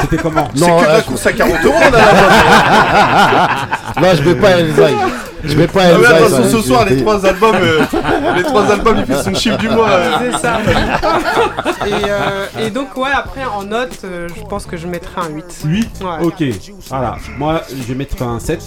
c'était 0.00 0.16
comment? 0.16 0.48
C'est 0.54 0.60
Non, 0.60 0.78
que 0.78 0.84
de 0.84 0.88
euh, 0.88 0.92
la 0.94 1.00
course 1.02 1.26
à 1.26 1.32
40 1.32 1.64
euros, 1.64 1.74
on 1.78 1.86
a 1.86 1.90
là-bas. 1.90 4.00
Non, 4.00 4.08
je 4.14 4.22
mets 4.28 4.34
pas 4.34 4.50
Elzai. 4.58 4.94
Je 5.44 5.56
mets 5.56 5.66
pas 5.66 5.80
Ah 5.84 5.98
ouais, 5.98 6.04
Elzai. 6.06 6.24
attention, 6.36 6.44
ce 6.60 6.66
soir, 6.66 6.84
les 6.86 6.96
trois 7.02 7.26
albums, 7.26 7.56
euh, 7.56 7.80
les 8.36 8.42
trois 8.44 8.70
albums, 8.70 8.96
il 8.98 9.06
fait 9.06 9.22
son 9.22 9.34
chiffre 9.34 9.58
du 9.58 9.68
mois. 9.68 9.88
euh. 9.90 10.30
C'est 10.32 10.38
ça. 10.38 10.58
et, 11.86 11.92
euh, 12.08 12.46
et 12.66 12.70
donc, 12.70 12.96
ouais, 12.96 13.10
après, 13.12 13.44
en 13.44 13.64
note, 13.64 13.98
euh, 14.04 14.28
je 14.36 14.42
pense 14.42 14.66
que 14.66 14.76
je 14.76 14.86
mettrai 14.86 15.20
un 15.22 15.28
8. 15.34 15.44
8 15.64 15.88
Ouais. 16.02 16.24
Ok, 16.26 16.44
voilà. 16.88 17.16
Moi, 17.38 17.62
je 17.70 17.82
vais 17.82 17.94
mettre 17.94 18.22
un 18.22 18.38
7. 18.38 18.62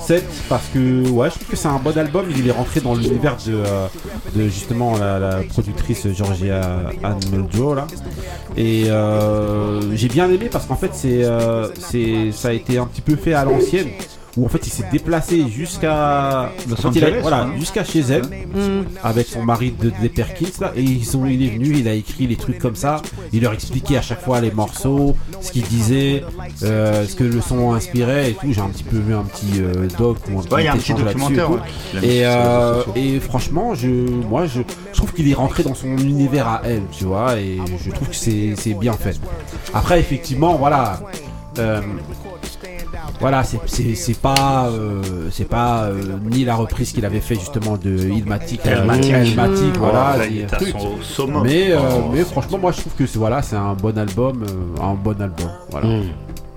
7 0.00 0.24
parce 0.48 0.64
que, 0.74 1.08
ouais, 1.10 1.28
je 1.30 1.34
trouve 1.36 1.48
que 1.48 1.56
c'est 1.56 1.68
un 1.68 1.78
bon 1.82 1.96
album. 1.96 2.26
Il 2.36 2.46
est 2.48 2.52
rentré 2.52 2.80
dans 2.80 2.94
l'univers 2.94 3.36
de, 3.46 3.52
euh, 3.54 3.86
de 4.34 4.44
justement 4.48 4.96
la, 4.98 5.18
la 5.18 5.36
productrice 5.48 6.06
Georgia 6.16 6.60
Anne 7.04 7.20
Muljo, 7.32 7.74
là. 7.74 7.86
Et 8.56 8.84
euh, 8.88 9.80
j'ai 9.94 10.08
bien 10.08 10.26
aimé 10.30 10.48
parce 10.50 10.66
qu'en 10.66 10.76
fait, 10.76 10.90
c'est, 10.92 11.24
euh, 11.24 11.68
c'est, 11.78 12.30
ça 12.32 12.48
a 12.48 12.52
été 12.52 12.78
un 12.78 12.86
petit 12.86 13.00
peu 13.00 13.16
fait 13.16 13.34
à 13.34 13.44
l'ancienne. 13.44 13.88
Où 14.36 14.44
en 14.44 14.48
fait 14.48 14.66
il 14.66 14.70
s'est 14.70 14.84
déplacé 14.92 15.48
jusqu'à 15.48 16.50
voilà, 17.20 17.42
hein. 17.42 17.50
jusqu'à 17.58 17.84
chez 17.84 18.00
elle 18.00 18.22
Mm. 18.50 18.82
avec 19.04 19.28
son 19.28 19.42
mari 19.44 19.72
de, 19.80 19.92
des 20.02 20.08
Perkins 20.08 20.46
là 20.60 20.72
et 20.74 20.82
ils 20.82 21.04
sont 21.04 21.24
il 21.26 21.40
est 21.44 21.50
venu 21.50 21.76
il 21.78 21.86
a 21.86 21.94
écrit 21.94 22.26
les 22.26 22.34
trucs 22.34 22.58
comme 22.58 22.74
ça 22.74 23.00
il 23.32 23.42
leur 23.42 23.52
expliquait 23.52 23.96
à 23.96 24.02
chaque 24.02 24.20
fois 24.22 24.40
les 24.40 24.50
morceaux 24.50 25.14
ce 25.40 25.52
qu'il 25.52 25.62
disait 25.62 26.24
euh, 26.64 27.06
ce 27.06 27.14
que 27.14 27.22
le 27.22 27.40
son 27.40 27.72
inspirait 27.74 28.30
et 28.30 28.34
tout 28.34 28.52
j'ai 28.52 28.60
un 28.60 28.68
petit 28.68 28.82
peu 28.82 28.96
vu 28.98 29.14
un 29.14 29.22
petit 29.22 29.60
euh, 29.60 29.86
doc 29.98 30.16
ou 30.32 30.38
un 30.40 30.42
Ouais, 30.54 30.62
il 30.62 30.64
y 30.64 30.68
a 30.68 30.72
un 30.72 30.76
petit 30.76 30.92
échange 30.92 31.04
là-dessus 31.04 31.32
et 31.32 31.36
documentaire. 31.36 31.46
tout. 31.46 31.52
ouais. 31.94 32.00
Mis 32.00 32.06
et, 32.16 32.22
euh, 32.26 32.82
et 32.96 33.20
franchement, 33.20 33.74
je, 33.74 33.86
moi, 33.88 34.46
je, 34.46 34.62
je 34.92 34.96
trouve 34.96 35.12
qu'il 35.12 35.30
est 35.30 35.34
rentré 35.34 35.62
dans 35.62 35.74
son 35.74 35.96
univers 35.98 36.48
à 36.48 36.62
elle, 36.64 36.82
tu 36.90 37.04
vois, 37.04 37.38
et 37.38 37.58
je 37.84 37.90
trouve 37.90 38.08
que 38.08 38.16
c'est 38.16 38.54
c'est 38.56 38.74
bien 38.74 38.94
fait. 38.94 39.18
Après, 39.74 40.00
effectivement, 40.00 40.54
voilà, 40.56 41.00
euh, 41.58 41.80
voilà, 43.20 43.44
c'est- 43.44 43.60
c'est 43.66 43.94
c'est 43.94 44.18
pas, 44.18 44.68
euh, 44.68 45.02
c'est 45.30 45.44
pas 45.48 45.84
euh, 45.84 46.00
ni 46.30 46.44
la 46.44 46.56
reprise 46.56 46.92
qu'il 46.92 47.04
avait 47.04 47.20
fait 47.20 47.34
justement 47.34 47.76
de 47.76 47.90
Ilmatic, 47.96 48.64
euh, 48.66 48.80
Illmatic. 48.82 49.10
Ilmatic, 49.32 49.76
voilà, 49.76 50.16
Là, 50.16 50.26
il 50.26 50.46
truc. 50.46 50.74
Mais, 51.44 51.72
euh, 51.72 51.78
Oh. 51.80 52.10
mais 52.12 52.24
franchement, 52.24 52.58
moi, 52.58 52.72
je 52.72 52.80
trouve 52.80 52.94
que 52.94 53.06
c'est 53.06 53.18
voilà, 53.18 53.42
c'est 53.42 53.56
un 53.56 53.74
bon 53.74 53.96
album, 53.98 54.42
euh, 54.44 54.82
un 54.82 54.94
bon 54.94 55.20
album, 55.20 55.50
voilà. 55.70 55.86
Mm. 55.86 56.02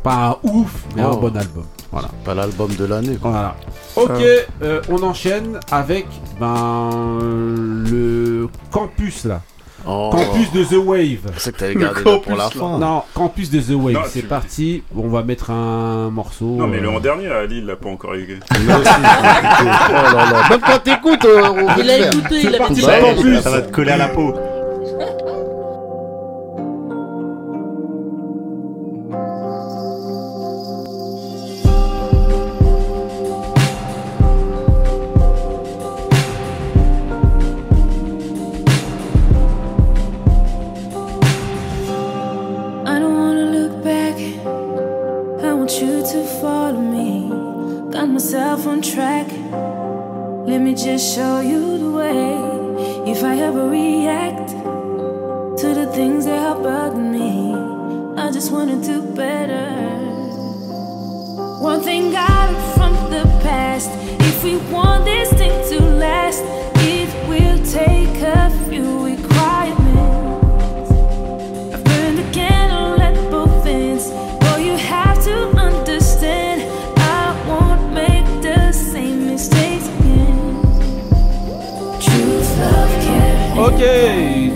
Pas 0.04 0.38
un 0.44 0.48
ouf, 0.50 0.84
mais 0.96 1.02
un 1.02 1.12
Oh. 1.12 1.18
bon 1.18 1.36
album, 1.38 1.64
voilà. 1.92 2.10
Pas 2.26 2.34
l'album 2.34 2.70
de 2.76 2.86
l'année. 2.86 3.16
quoi. 3.16 3.32
Voilà. 3.32 3.56
Ok, 3.96 4.24
euh, 4.64 4.82
on 4.90 5.02
enchaîne 5.04 5.60
avec 5.72 6.08
ben 6.40 6.90
le 7.92 8.48
campus 8.72 9.26
là. 9.26 9.42
Oh. 9.86 10.10
Campus 10.12 10.52
de 10.54 10.64
The 10.64 10.78
Wave. 10.86 11.32
Sais 11.38 11.52
que 11.52 11.58
t'avais 11.58 11.76
gardé 11.76 12.04
là 12.04 12.18
pour 12.18 12.36
la 12.36 12.50
fin. 12.50 12.78
Non, 12.80 13.04
campus 13.14 13.50
de 13.50 13.60
The 13.60 13.72
Wave. 13.76 13.94
Non, 13.96 14.00
C'est 14.08 14.22
tu- 14.22 14.28
parti. 14.28 14.84
On 14.96 15.10
va 15.10 15.24
mettre 15.24 15.52
un 15.52 16.10
morceau. 16.10 16.46
Non, 16.46 16.68
mais 16.68 16.78
euh, 16.78 16.82
l'an 16.82 17.00
dernier, 17.00 17.28
Ali, 17.28 17.58
il 17.58 17.66
l'a 17.66 17.76
pas 17.76 17.90
encore 17.90 18.16
écouté. 18.16 18.40
Moi 18.66 18.78
aussi, 18.78 18.90
j'ai 18.90 19.48
écouté. 19.48 19.72
Oh 19.90 19.94
là 19.94 20.14
là. 20.14 20.50
Même 20.50 20.60
quand 20.66 20.80
t'écoutes, 20.84 21.26
euh, 21.26 21.42
on 21.50 21.80
Il 21.82 21.90
a 21.90 21.98
faire. 21.98 22.14
écouté, 22.14 22.42
il 22.44 22.56
a 22.56 22.58
parti 22.60 22.82
campus. 22.82 23.40
Ça 23.42 23.50
va 23.50 23.62
te 23.62 23.72
coller 23.72 23.92
à 23.92 23.98
la 23.98 24.08
peau. 24.08 24.34
track. 48.84 49.28
Let 50.46 50.60
me 50.60 50.76
just 50.76 51.16
show 51.16 51.40
you 51.40 51.78
the 51.78 51.92
way. 51.92 53.12
If 53.12 53.24
I 53.24 53.38
ever 53.40 53.70
react 53.70 54.50
to 55.62 55.68
the 55.74 55.88
things 55.94 56.26
that 56.26 56.40
are 56.40 56.58
bugging 56.58 57.12
me, 57.12 58.22
I 58.22 58.30
just 58.30 58.52
wanna 58.52 58.76
do 58.84 59.02
better. 59.02 59.70
One 61.62 61.82
thing 61.82 62.12
got 62.12 62.50
it 62.52 62.62
from 62.76 62.94
the 63.10 63.24
past. 63.42 63.90
If 64.20 64.44
we 64.44 64.58
want 64.70 65.06
this 65.06 65.30
thing 65.32 65.56
to 65.72 65.86
last, 65.96 66.44
it 66.96 67.10
will 67.30 67.60
take 67.64 68.22
a 68.22 68.50
few 68.68 69.03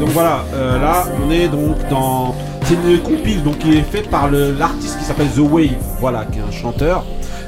voilà, 0.08 0.40
euh, 0.54 0.80
là 0.82 1.04
on 1.26 1.32
est 1.32 1.48
donc 1.48 1.76
dans. 1.90 2.36
C'est 2.64 2.74
une 2.74 3.00
compile 3.00 3.44
donc 3.44 3.60
qui 3.60 3.78
est 3.78 3.82
faite 3.82 4.10
par 4.10 4.28
le- 4.30 4.52
l'artiste 4.52 5.00
qui 5.00 5.06
s'appelle 5.06 5.28
The 5.34 5.40
Wave, 5.40 5.70
voilà, 6.00 6.26
qui 6.26 6.40
est 6.40 6.42
un 6.42 6.52
chanteur. 6.52 7.06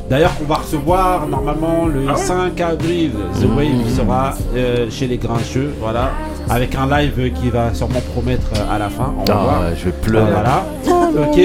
D'ailleurs, 0.10 0.36
qu'on 0.38 0.45
va 0.45 0.55
recevoir 0.55 1.28
normalement 1.28 1.86
le 1.86 2.05
Ah 2.07 2.14
ouais 2.14 2.18
5 2.18 2.62
avril. 2.62 3.12
The 3.39 3.45
Wave 3.45 3.95
sera 3.95 4.34
euh, 4.55 4.88
chez 4.89 5.07
les 5.07 5.18
Grincheux, 5.18 5.74
voilà, 5.80 6.12
avec 6.49 6.74
un 6.76 6.88
live 6.88 7.32
qui 7.34 7.49
va 7.49 7.74
sûrement 7.74 7.99
promettre 8.14 8.47
euh, 8.55 8.74
à 8.76 8.80
la 8.80 8.89
fin. 8.89 9.14
On 9.20 9.26
va 9.26 9.38
Ah, 9.38 9.43
voir. 9.43 9.62
ouais, 9.62 9.76
je 9.78 9.86
vais 9.86 9.91
pleurer. 9.91 10.32
Voilà. 10.32 10.66
Ok. 11.28 11.39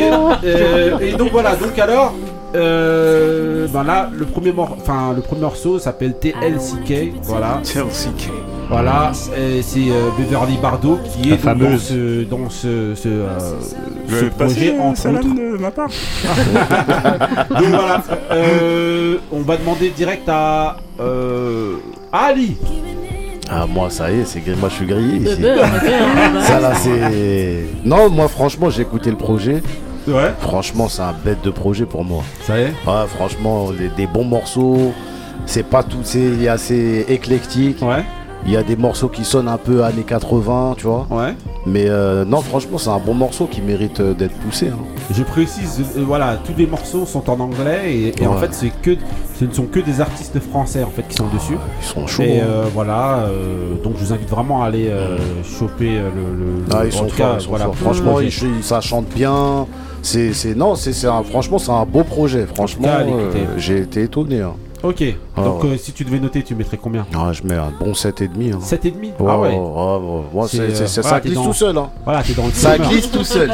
Euh, 0.45 0.99
et 1.01 1.13
donc 1.15 1.31
voilà. 1.33 1.57
Donc 1.57 1.77
alors, 1.79 2.15
euh, 2.55 3.67
ben 3.73 3.83
là, 3.83 4.09
le 4.13 4.25
premier 4.25 4.53
mor- 4.53 4.77
enfin 4.81 5.13
le 5.15 5.21
premier 5.21 5.43
morceau 5.43 5.79
s'appelle 5.79 6.15
TLCK. 6.15 7.13
Voilà. 7.25 7.61
TLCK. 7.65 8.31
Voilà. 8.71 9.13
C'est 9.15 9.91
euh, 9.91 10.09
Beverly 10.19 10.57
Bardot 10.61 10.99
qui 11.13 11.33
est 11.33 11.37
donc 11.45 11.59
dans 11.59 11.79
ce 11.79 12.25
dans 12.25 12.51
ce, 12.51 12.95
ce, 12.95 13.09
euh, 13.09 13.39
Je 14.09 14.15
ce 14.17 14.25
vais 14.25 14.31
passer 14.31 14.55
projet 14.55 14.79
entre 14.79 14.99
salam 14.99 15.17
autres. 15.19 15.35
de 15.35 15.59
ma 15.59 15.71
part. 15.71 15.89
Donc 17.51 17.69
voilà. 17.71 18.03
Euh, 18.33 19.17
on 19.33 19.41
va 19.41 19.57
demander 19.57 19.91
direct 19.91 20.29
à 20.29 20.77
euh, 21.01 21.75
à 22.13 22.27
Ali. 22.27 22.57
Ah, 23.51 23.67
moi, 23.67 23.91
ça 23.91 24.11
y 24.11 24.21
est, 24.21 24.25
c'est 24.25 24.41
moi 24.59 24.69
je 24.71 24.75
suis 24.77 24.87
grillé 24.87 25.19
ici. 25.19 25.43
Ça 26.43 26.61
là, 26.61 26.75
c'est. 26.75 27.67
Non, 27.85 28.09
moi, 28.09 28.27
franchement, 28.29 28.71
j'ai 28.71 28.83
écouté 28.83 29.11
le 29.11 29.17
projet. 29.17 29.63
Ouais. 30.09 30.33
Franchement, 30.41 30.89
c'est 30.89 31.03
un 31.03 31.15
bête 31.25 31.43
de 31.45 31.51
projet 31.51 31.85
pour 31.87 32.05
moi. 32.05 32.23
Ça 32.47 32.59
y 32.59 32.63
est. 32.63 32.67
Ouais, 32.87 33.07
franchement, 33.15 33.69
les- 33.79 33.89
des 33.89 34.07
bons 34.07 34.25
morceaux. 34.25 34.93
C'est 35.47 35.63
pas 35.67 35.83
tout, 35.83 35.99
c'est 36.05 36.21
il 36.21 36.43
est 36.45 36.49
assez 36.49 37.05
éclectique. 37.09 37.79
Ouais. 37.83 38.03
Il 38.47 38.53
y 38.53 38.57
a 38.59 38.63
des 38.63 38.77
morceaux 38.77 39.09
qui 39.09 39.25
sonnent 39.25 39.49
un 39.49 39.57
peu 39.57 39.85
années 39.85 40.03
80, 40.07 40.75
tu 40.77 40.87
vois. 40.87 41.07
Ouais. 41.11 41.35
Mais 41.67 41.87
euh, 41.89 42.27
non, 42.27 42.43
franchement, 42.43 42.77
c'est 42.77 42.91
un 42.91 42.99
bon 42.99 43.15
morceau 43.15 43.47
qui 43.47 43.63
mérite 43.63 44.01
euh, 44.01 44.13
d'être 44.13 44.35
poussé. 44.35 44.69
hein. 44.69 44.77
Je 45.11 45.23
précise, 45.23 45.81
euh, 45.97 46.03
voilà, 46.07 46.37
tous 46.45 46.53
les 46.59 46.67
morceaux 46.67 47.07
sont 47.07 47.31
en 47.31 47.41
anglais 47.41 47.95
et, 47.95 48.23
et 48.23 48.27
en 48.27 48.35
fait, 48.37 48.53
c'est 48.53 48.71
que, 48.83 48.97
ce 49.39 49.47
ne 49.47 49.53
sont 49.53 49.65
que 49.65 49.81
des 49.81 50.01
artistes 50.03 50.39
français 50.41 50.83
en 50.85 50.91
fait 50.91 51.09
qui 51.09 51.17
sont 51.17 51.29
dessus. 51.33 51.57
Ils 51.81 51.87
sont 51.87 52.07
chauds. 52.07 52.23
Et 52.23 52.41
hein. 52.41 52.45
euh, 52.47 52.65
voilà, 52.75 53.27
donc 53.83 53.95
je 53.99 54.05
vous 54.05 54.13
invite 54.13 54.29
vraiment 54.29 54.63
à 54.63 54.67
aller 54.67 54.91
choper 55.43 55.99
le. 55.99 56.65
Ah, 56.71 56.85
ils 56.85 56.93
sont 56.93 57.09
Franchement, 57.73 58.19
ça 58.61 58.81
chante 58.83 59.07
bien. 59.15 59.67
C'est, 60.03 60.55
non, 60.55 60.75
c'est, 60.75 60.93
franchement, 61.31 61.59
c'est 61.59 61.71
un 61.73 61.87
beau 61.87 62.05
projet. 62.05 62.47
Franchement, 62.55 62.89
j'ai 63.57 63.79
été 63.79 64.03
étonné. 64.03 64.43
hein. 64.43 64.53
Ok, 64.85 65.03
Ah, 65.35 65.41
donc 65.41 65.65
ouais. 65.65 65.71
euh, 65.71 65.77
si 65.79 65.93
tu 65.93 66.05
devais 66.05 66.21
noter, 66.21 66.43
tu 66.43 66.55
mettrais 66.55 66.77
combien 66.77 67.07
Ah, 67.17 67.33
je 67.33 67.43
mets 67.43 67.55
un 67.55 67.73
bon 67.81 67.93
7,5. 67.95 68.53
Hein. 68.53 68.59
7,5 68.61 69.13
Ah 69.27 69.39
ouais. 69.39 69.49
ouais, 69.49 69.55
ouais. 69.57 70.23
Moi, 70.31 70.47
C'est, 70.47 70.59
c'est, 70.59 70.75
c'est- 70.75 70.83
euh, 70.83 70.87
c'est- 70.87 71.01
voilà, 71.01 71.17
ça 71.17 71.21
glisse 71.23 71.35
dans- 71.37 71.45
tout 71.47 71.53
seul. 71.55 71.79
Hein. 71.79 71.89
Voilà, 72.05 72.23
t'es 72.23 72.35
dans 72.35 72.45
le 72.47 72.53
Ça 72.53 72.73
climat. 72.75 72.89
glisse 72.91 73.11
tout 73.11 73.25
seul. 73.25 73.51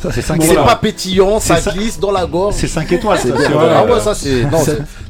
Ça, 0.00 0.10
c'est 0.12 0.22
5 0.22 0.40
c'est 0.42 0.46
Voilà. 0.54 0.62
pas 0.62 0.76
pétillant, 0.76 1.40
ça 1.40 1.56
ça- 1.56 1.72
glisse 1.72 1.98
dans 1.98 2.12
la 2.12 2.24
gorge. 2.24 2.54
C'est 2.54 2.68
5 2.68 2.92
étoiles, 2.92 3.18
C'est 3.20 3.30
ça. 3.36 3.36
bien. 3.48 3.48
Ah 3.76 3.84
ouais, 3.84 3.98
ça 4.00 4.14
c'est. 4.14 4.44
Non, 4.44 4.58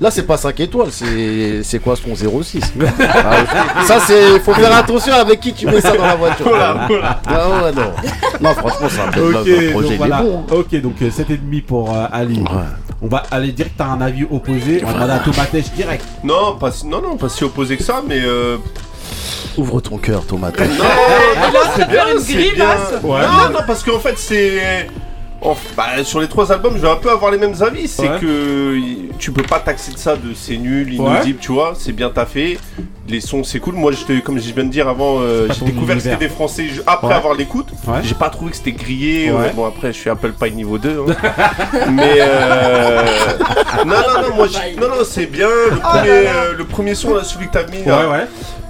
là 0.01 0.11
c'est 0.11 0.22
pas 0.26 0.39
5 0.39 0.59
étoiles, 0.61 0.89
c'est 0.91 1.62
c'est 1.62 1.79
quoi 1.79 1.95
son 1.95 2.14
06 2.14 2.72
Ah, 3.01 3.85
Ça 3.87 4.01
c'est. 4.01 4.41
Faut 4.41 4.55
faire 4.55 4.74
attention 4.74 5.12
avec 5.12 5.41
qui 5.41 5.53
tu 5.53 5.66
mets 5.66 5.83
ça 5.83 5.95
dans 5.95 6.07
la 6.07 6.16
voiture. 6.16 6.47
Ah 6.59 6.89
ouais, 6.89 7.72
non. 7.72 7.91
Non, 8.41 8.55
franchement, 8.55 8.89
c'est 8.89 9.01
un 9.03 9.09
projet, 9.09 9.72
donc 9.74 9.83
il 9.87 9.93
est 9.93 9.97
voilà. 9.99 10.22
bon. 10.22 10.39
hein. 10.51 10.55
Ok, 10.57 10.81
donc 10.81 10.95
euh, 11.03 11.11
7,5 11.11 11.62
pour 11.66 11.95
euh, 11.95 12.07
Ali. 12.11 12.39
Ouais. 12.41 12.88
On 13.01 13.07
va 13.07 13.22
aller 13.30 13.53
direct 13.53 13.80
à 13.80 13.86
un 13.86 14.01
avis 14.01 14.24
opposé. 14.30 14.80
On 14.82 14.86
va 14.88 14.92
demander 14.94 15.12
à 15.12 15.18
Tomatèche 15.20 15.70
direct. 15.72 16.05
Non, 16.24 16.57
pas 16.59 16.72
si, 16.72 16.86
non, 16.86 17.01
non, 17.01 17.16
pas 17.16 17.28
si 17.28 17.44
opposé 17.44 17.76
que 17.76 17.84
ça, 17.84 18.03
mais 18.07 18.18
euh, 18.20 18.57
Ouvre 19.57 19.80
ton 19.80 19.99
cœur, 19.99 20.24
Tomate. 20.26 20.59
non, 20.59 20.66
non, 20.76 21.61
c'est 21.76 21.88
bien, 21.88 22.12
une 22.12 22.20
c'est 22.20 22.32
grimace. 22.34 22.90
bien. 23.01 23.11
Ouais. 23.11 23.20
Non, 23.22 23.51
non, 23.53 23.61
parce 23.66 23.82
qu'en 23.84 23.99
fait, 23.99 24.16
c'est. 24.18 24.88
Bah, 25.76 26.03
sur 26.05 26.20
les 26.20 26.26
trois 26.28 26.51
albums, 26.53 26.74
je 26.76 26.82
vais 26.82 26.91
un 26.91 26.97
peu 26.97 27.11
avoir 27.11 27.30
les 27.30 27.39
mêmes 27.39 27.55
avis. 27.62 27.86
C'est 27.89 28.03
Ouais. 28.09 28.18
que 28.20 28.76
y- 28.76 29.09
tu 29.18 29.30
peux 29.32 29.43
pas 29.43 29.61
taxer 29.61 29.93
de 29.93 29.99
ça 29.99 30.16
de 30.16 30.34
c'est 30.34 30.57
nul, 30.57 30.93
inaudible, 30.93 31.39
tu 31.41 31.53
vois. 31.53 31.74
C'est 31.78 31.93
bien 31.93 32.11
taffé. 32.11 32.59
Les 33.09 33.20
sons, 33.20 33.43
c'est 33.45 33.59
cool. 33.61 33.74
Moi, 33.74 33.93
j'étais, 33.93 34.20
comme 34.20 34.39
je 34.39 34.53
viens 34.53 34.64
de 34.64 34.68
dire 34.68 34.86
avant, 34.89 35.18
euh, 35.20 35.47
pas 35.47 35.55
j'ai 35.55 35.61
ton 35.61 35.66
découvert 35.66 35.97
que 35.97 36.01
univers. 36.03 36.12
c'était 36.18 36.28
des 36.28 36.34
Français 36.34 36.66
je- 36.74 36.82
après 36.86 37.09
Ouais. 37.09 37.14
avoir 37.14 37.34
l'écoute. 37.34 37.68
Ouais. 37.86 38.01
J'ai 38.03 38.14
pas 38.14 38.28
trouvé 38.28 38.51
que 38.51 38.57
c'était 38.59 38.72
grillé. 38.72 39.30
Ouais. 39.30 39.47
euh, 39.47 39.53
bon, 39.55 39.64
après, 39.64 39.93
je 39.95 39.99
suis 39.99 40.11
Apple 40.11 40.32
Pie 40.32 40.53
niveau 40.53 40.76
2. 40.76 41.01
hein. 41.09 41.14
Mais 41.93 42.16
euh... 42.20 43.03
non, 43.86 43.95
non, 43.95 44.28
non, 44.28 44.34
moi, 44.36 44.47
j'ai- 44.49 44.78
non, 44.78 44.89
non, 44.89 45.05
c'est 45.05 45.26
bien. 45.26 45.49
Le 45.70 45.76
premier, 45.78 46.09
euh, 46.11 46.53
le 46.59 46.64
premier 46.64 46.95
son, 46.95 47.14
là, 47.14 47.24
celui 47.24 47.47
que 47.47 47.53
t'as 47.53 47.66
mis, 47.66 47.82
là, 47.84 48.07
Ouais, 48.09 48.12
ouais. 48.12 48.26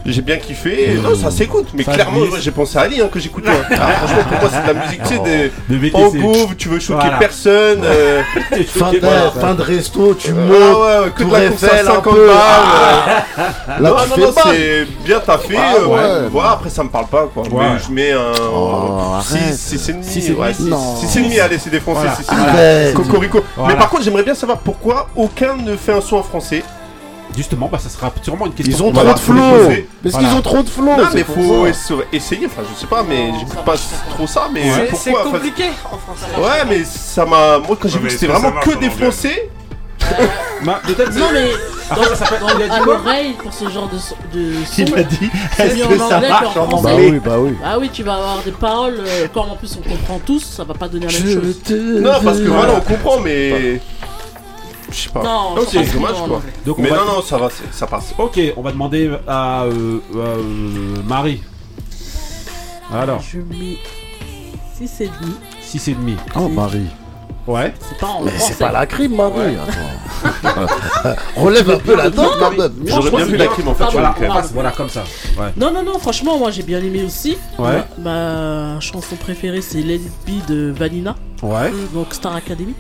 J'ai 0.07 0.23
bien 0.23 0.37
kiffé. 0.39 0.93
Et 0.93 0.95
Non, 0.95 1.15
ça 1.15 1.31
s'écoute. 1.31 1.69
Mais 1.75 1.83
Ça 1.83 1.93
clairement, 1.93 2.21
glisse. 2.21 2.33
ouais, 2.35 2.41
j'ai 2.41 2.51
pensé 2.51 2.79
à 2.79 2.83
Ali 2.83 3.01
hein, 3.01 3.09
que 3.13 3.19
j'écoute. 3.21 3.45
hein. 3.47 3.53
Ah, 3.71 3.89
franchement, 3.93 4.23
pour 4.31 4.41
moi, 4.41 4.51
c'est 4.53 4.63
de 4.63 4.79
la 4.79 4.85
musique, 4.87 5.03
tu 5.03 5.09
sais, 5.09 5.19
des. 5.21 5.53
De 5.69 5.77
VTC. 5.81 6.19
bouffe, 6.19 6.57
tu 6.57 6.69
veux 6.69 6.79
choquer 6.79 7.01
Voilà. 7.03 7.19
personne. 7.19 7.81
euh, 7.85 8.23
Fin 8.69 8.93
de, 8.93 8.99
Voilà. 9.01 9.31
fin 9.33 9.55
de 9.55 9.63
resto, 9.63 10.15
tu 10.15 10.31
Ah 10.31 10.41
montes. 10.41 10.51
ouais, 10.51 11.05
ouais, 11.05 11.11
que 11.15 11.23
de 11.23 11.29
Tour 11.29 11.33
la 11.39 11.49
course 11.49 11.63
à 11.65 11.67
Eiffel, 11.67 11.87
un 11.87 11.91
50 11.95 12.15
peu. 12.15 12.27
balles. 12.27 12.37
Ah. 12.39 13.25
euh. 13.39 13.83
Là, 13.83 13.91
non, 13.91 13.97
tu 13.97 14.09
non, 14.09 14.15
fais 14.15 14.21
non, 14.23 14.53
c'est 14.53 14.87
bien 15.05 15.21
taffé. 15.21 15.57
Ah 15.59 15.75
euh, 15.77 15.87
ouais. 15.87 15.95
ouais. 15.95 16.29
Voilà, 16.31 16.51
après, 16.53 16.71
ça 16.71 16.83
me 16.85 16.89
parle 16.89 17.07
pas, 17.09 17.29
quoi. 17.33 17.43
Ouais. 17.45 17.51
Mais 17.75 17.79
je 17.87 17.93
mets 17.93 18.13
un. 18.13 18.33
Oh, 18.53 19.15
arrête. 19.17 19.55
6, 19.55 19.77
6,5. 19.77 20.03
Six 20.03 20.27
et 20.27 20.31
demi. 20.31 20.41
Ouais, 20.41 20.55
6 20.55 20.63
Non. 20.65 20.95
et 21.17 21.21
demi, 21.23 21.41
allez, 21.41 21.59
c'est 21.59 21.71
des 21.71 21.81
Français, 21.81 22.01
Voilà. 22.03 22.17
6 22.17 22.23
et 22.23 22.35
demi. 22.35 22.47
Arrête. 22.49 22.95
Cocorico. 22.95 23.45
Voilà. 23.57 23.75
Mais 23.75 23.79
par 23.79 23.89
contre, 23.91 24.03
j'aimerais 24.05 24.23
bien 24.23 24.35
savoir 24.35 24.59
pourquoi 24.59 25.09
aucun 25.17 25.57
ne 25.57 25.77
fait 25.77 25.93
un 25.93 26.01
son 26.01 26.17
en 26.17 26.23
français. 26.23 26.63
Justement, 27.39 27.69
bah, 27.71 27.79
ça 27.79 27.89
sera 27.89 28.13
sûrement 28.21 28.47
une 28.47 28.53
question. 28.53 28.75
Ils 28.77 28.83
ont 28.83 28.93
trop 28.93 29.13
de 29.15 29.19
flow. 29.21 29.35
Parce 30.03 30.13
Voilà. 30.15 30.29
qu'ils 30.29 30.37
ont 30.39 30.43
trop 30.43 30.63
de 30.65 30.69
flow. 30.69 30.85
Non, 30.87 30.97
c'est 31.09 31.15
mais 31.15 31.25
faut 31.25 31.67
essayer. 32.13 32.47
Enfin, 32.47 32.63
je 32.69 32.81
sais 32.81 32.87
pas, 32.89 33.05
mais 33.09 33.31
j'écoute 33.39 33.65
pas 33.65 33.75
trop 34.11 34.27
ça. 34.27 34.49
Mais 34.53 34.63
C'est- 34.97 35.13
compliqué 35.13 35.67
en 35.85 35.99
français. 35.99 36.27
Ouais, 36.37 36.65
mais 36.69 36.83
ça 36.85 37.25
m'a. 37.25 37.59
Moi, 37.59 37.79
quand 37.81 37.89
j'ai 37.89 38.01
vu 38.01 38.09
que 38.09 38.13
c'était 38.13 38.27
vraiment 38.27 38.51
que 38.61 38.71
des 38.71 38.89
anglais 38.89 38.91
Français. 38.91 39.51
Bah, 40.65 40.81
Non, 40.87 41.27
mais 41.33 41.51
Après, 41.91 42.07
ça 42.09 42.17
s'appelle. 42.17 42.39
Il 42.57 42.63
a 42.65 42.69
dit 42.79 42.85
l'oreille, 42.85 43.33
pour 43.41 43.53
ce 43.53 43.69
genre 43.69 43.89
de, 43.89 43.97
de 44.37 44.55
son, 44.65 44.83
Il 44.83 44.95
a 44.99 45.03
dit 45.05 45.31
c'est 45.57 45.67
Est-ce 45.69 45.75
que 45.77 45.95
en 46.03 46.09
ça 46.09 46.17
anglais 46.17 46.29
marche 46.29 46.57
en 46.57 46.69
français. 46.69 46.83
Bah 46.85 46.91
anglais 46.95 47.11
oui, 47.13 47.21
bah 47.25 47.37
oui. 47.39 47.51
Ah 47.65 47.79
oui, 47.79 47.91
tu 47.93 48.03
vas 48.03 48.15
avoir 48.15 48.43
des 48.43 48.51
paroles, 48.51 48.99
euh, 49.07 49.29
comme 49.33 49.51
en 49.51 49.55
plus 49.57 49.79
on 49.79 49.89
comprend 49.89 50.19
tous, 50.27 50.41
ça 50.45 50.65
va 50.65 50.75
pas 50.75 50.89
donner 50.89 51.07
la 51.07 51.13
même 51.13 51.23
Je 51.27 51.33
chose. 51.41 51.61
te 51.63 51.73
Non, 52.01 52.11
parce 52.25 52.39
que 52.39 52.49
voilà, 52.49 52.75
on 52.77 52.81
comprend, 52.81 53.21
mais. 53.21 53.81
Je 54.91 54.97
sais 54.97 55.09
pas. 55.11 55.23
Non, 55.23 55.55
c'est 55.69 55.93
dommage, 55.93 56.13
quoi. 56.27 56.43
Donc, 56.65 56.79
Mais 56.79 56.89
va- 56.89 56.97
non, 56.97 57.05
non, 57.17 57.23
ça 57.23 57.37
va, 57.39 57.49
ça 57.73 57.87
passe. 57.87 58.15
Ok, 58.19 58.41
on 58.57 58.63
va 58.63 58.73
demander 58.73 59.11
à 59.27 59.63
euh, 59.65 59.99
euh, 60.17 60.43
Marie. 61.07 61.43
Alors, 62.93 63.21
Je 63.21 63.39
mets 63.39 63.77
6 64.79 65.01
et 65.03 65.11
demi. 65.21 65.35
6,5. 65.63 66.17
Oh, 66.37 66.49
Marie. 66.49 66.87
Ouais. 67.47 67.73
C'est 67.81 67.99
pas 67.99 68.07
en 68.09 68.23
Mais 68.23 68.33
c'est 68.39 68.59
pas 68.59 68.73
la 68.73 68.87
crime, 68.87 69.17
Marie. 69.17 69.57
Attends. 69.57 71.17
Relève 71.37 71.71
un 71.71 71.79
peu 71.79 71.97
la 71.97 72.11
tête, 72.11 72.21
ma 72.41 72.51
meuf. 72.51 72.73
J'aurais 72.85 73.11
bien 73.11 73.25
vu 73.25 73.37
la 73.37 73.47
crime 73.47 73.69
en 73.69 73.75
fait. 73.75 73.85
Voilà, 73.91 74.09
le 74.09 74.13
on 74.15 74.17
crème. 74.19 74.33
passe, 74.33 74.53
voilà, 74.53 74.71
comme 74.73 74.89
ça. 74.91 75.05
Ouais. 75.39 75.47
Non, 75.57 75.73
non, 75.73 75.83
non, 75.83 75.99
franchement, 75.99 76.39
moi 76.39 76.51
j'ai 76.51 76.63
bien 76.63 76.79
aimé 76.81 77.05
aussi. 77.05 77.39
Ouais. 77.59 77.83
Ma, 77.99 78.75
ma 78.75 78.81
chanson 78.81 79.17
préférée 79.17 79.63
c'est 79.63 79.81
Let 79.81 79.95
It 79.97 80.13
Be 80.27 80.47
de 80.47 80.71
Vanina, 80.77 81.15
Ouais. 81.43 81.73
donc 81.95 82.13
Star 82.13 82.35
Academy. 82.35 82.75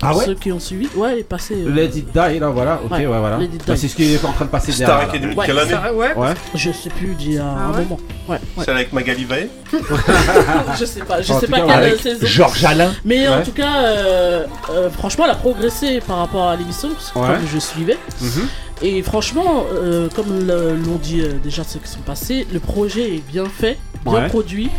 Ah 0.00 0.16
ouais 0.16 0.24
Ceux 0.26 0.34
qui 0.36 0.52
ont 0.52 0.60
suivi, 0.60 0.86
ouais, 0.94 1.12
elle 1.12 1.18
est 1.18 1.22
passée. 1.24 1.54
euh, 1.56 1.84
it 1.84 1.92
die, 2.12 2.38
là, 2.38 2.48
voilà. 2.50 2.80
Ok, 2.84 2.92
ouais, 2.92 2.98
Ouais, 3.06 3.18
voilà. 3.18 3.38
Bah, 3.66 3.74
c'est 3.76 3.88
ce 3.88 3.96
qui 3.96 4.14
est 4.14 4.24
en 4.24 4.32
train 4.32 4.44
de 4.44 4.50
passer 4.50 4.70
Star 4.70 4.86
derrière. 4.86 5.08
Academy, 5.08 5.34
Ouais, 5.34 5.46
quelle 5.46 5.58
année 5.58 5.70
Ça- 5.72 5.92
Ouais. 5.92 6.14
Ouais. 6.14 6.34
Je 6.54 6.70
sais 6.70 6.90
plus, 6.90 7.14
d'il 7.14 7.32
y 7.34 7.38
a 7.38 7.44
Ah 7.44 7.66
un 7.66 7.72
ouais 7.72 7.82
moment. 7.82 7.98
Ouais, 8.28 8.36
ouais. 8.56 8.64
C'est 8.64 8.70
avec 8.70 8.92
Magali 8.92 9.24
Vae 9.24 9.48
je 10.78 10.84
sais 10.84 11.00
pas, 11.00 11.20
je 11.20 11.32
En 11.32 11.40
sais 11.40 11.46
tout 11.46 11.52
pas 11.52 11.60
cas, 11.60 11.66
quelle 11.66 11.84
avec 11.84 12.00
saison. 12.00 12.26
Georges 12.26 12.64
Alain. 12.64 12.92
Mais 13.04 13.26
en 13.28 13.38
Ouais. 13.38 13.42
tout 13.42 13.52
cas, 13.52 13.82
euh, 13.86 14.44
euh, 14.70 14.90
franchement, 14.90 15.24
elle 15.24 15.32
a 15.32 15.36
progressé 15.36 16.00
par 16.06 16.18
rapport 16.18 16.48
à 16.48 16.54
l'émission, 16.56 16.90
parce 16.90 17.10
que 17.10 17.18
Ouais. 17.18 17.26
comme 17.38 17.48
je 17.52 17.58
suivais. 17.58 17.98
Mhm. 18.20 18.48
Et 18.82 19.02
franchement, 19.02 19.64
euh, 19.72 20.08
comme 20.14 20.46
le- 20.46 20.74
l'ont 20.76 21.00
dit 21.02 21.22
euh, 21.22 21.32
déjà 21.42 21.64
ceux 21.64 21.80
qui 21.80 21.88
sont 21.90 22.00
passés, 22.00 22.46
le 22.52 22.60
projet 22.60 23.16
est 23.16 23.22
bien 23.28 23.46
fait, 23.46 23.76
bien 24.04 24.12
Ouais. 24.14 24.28
produit. 24.28 24.70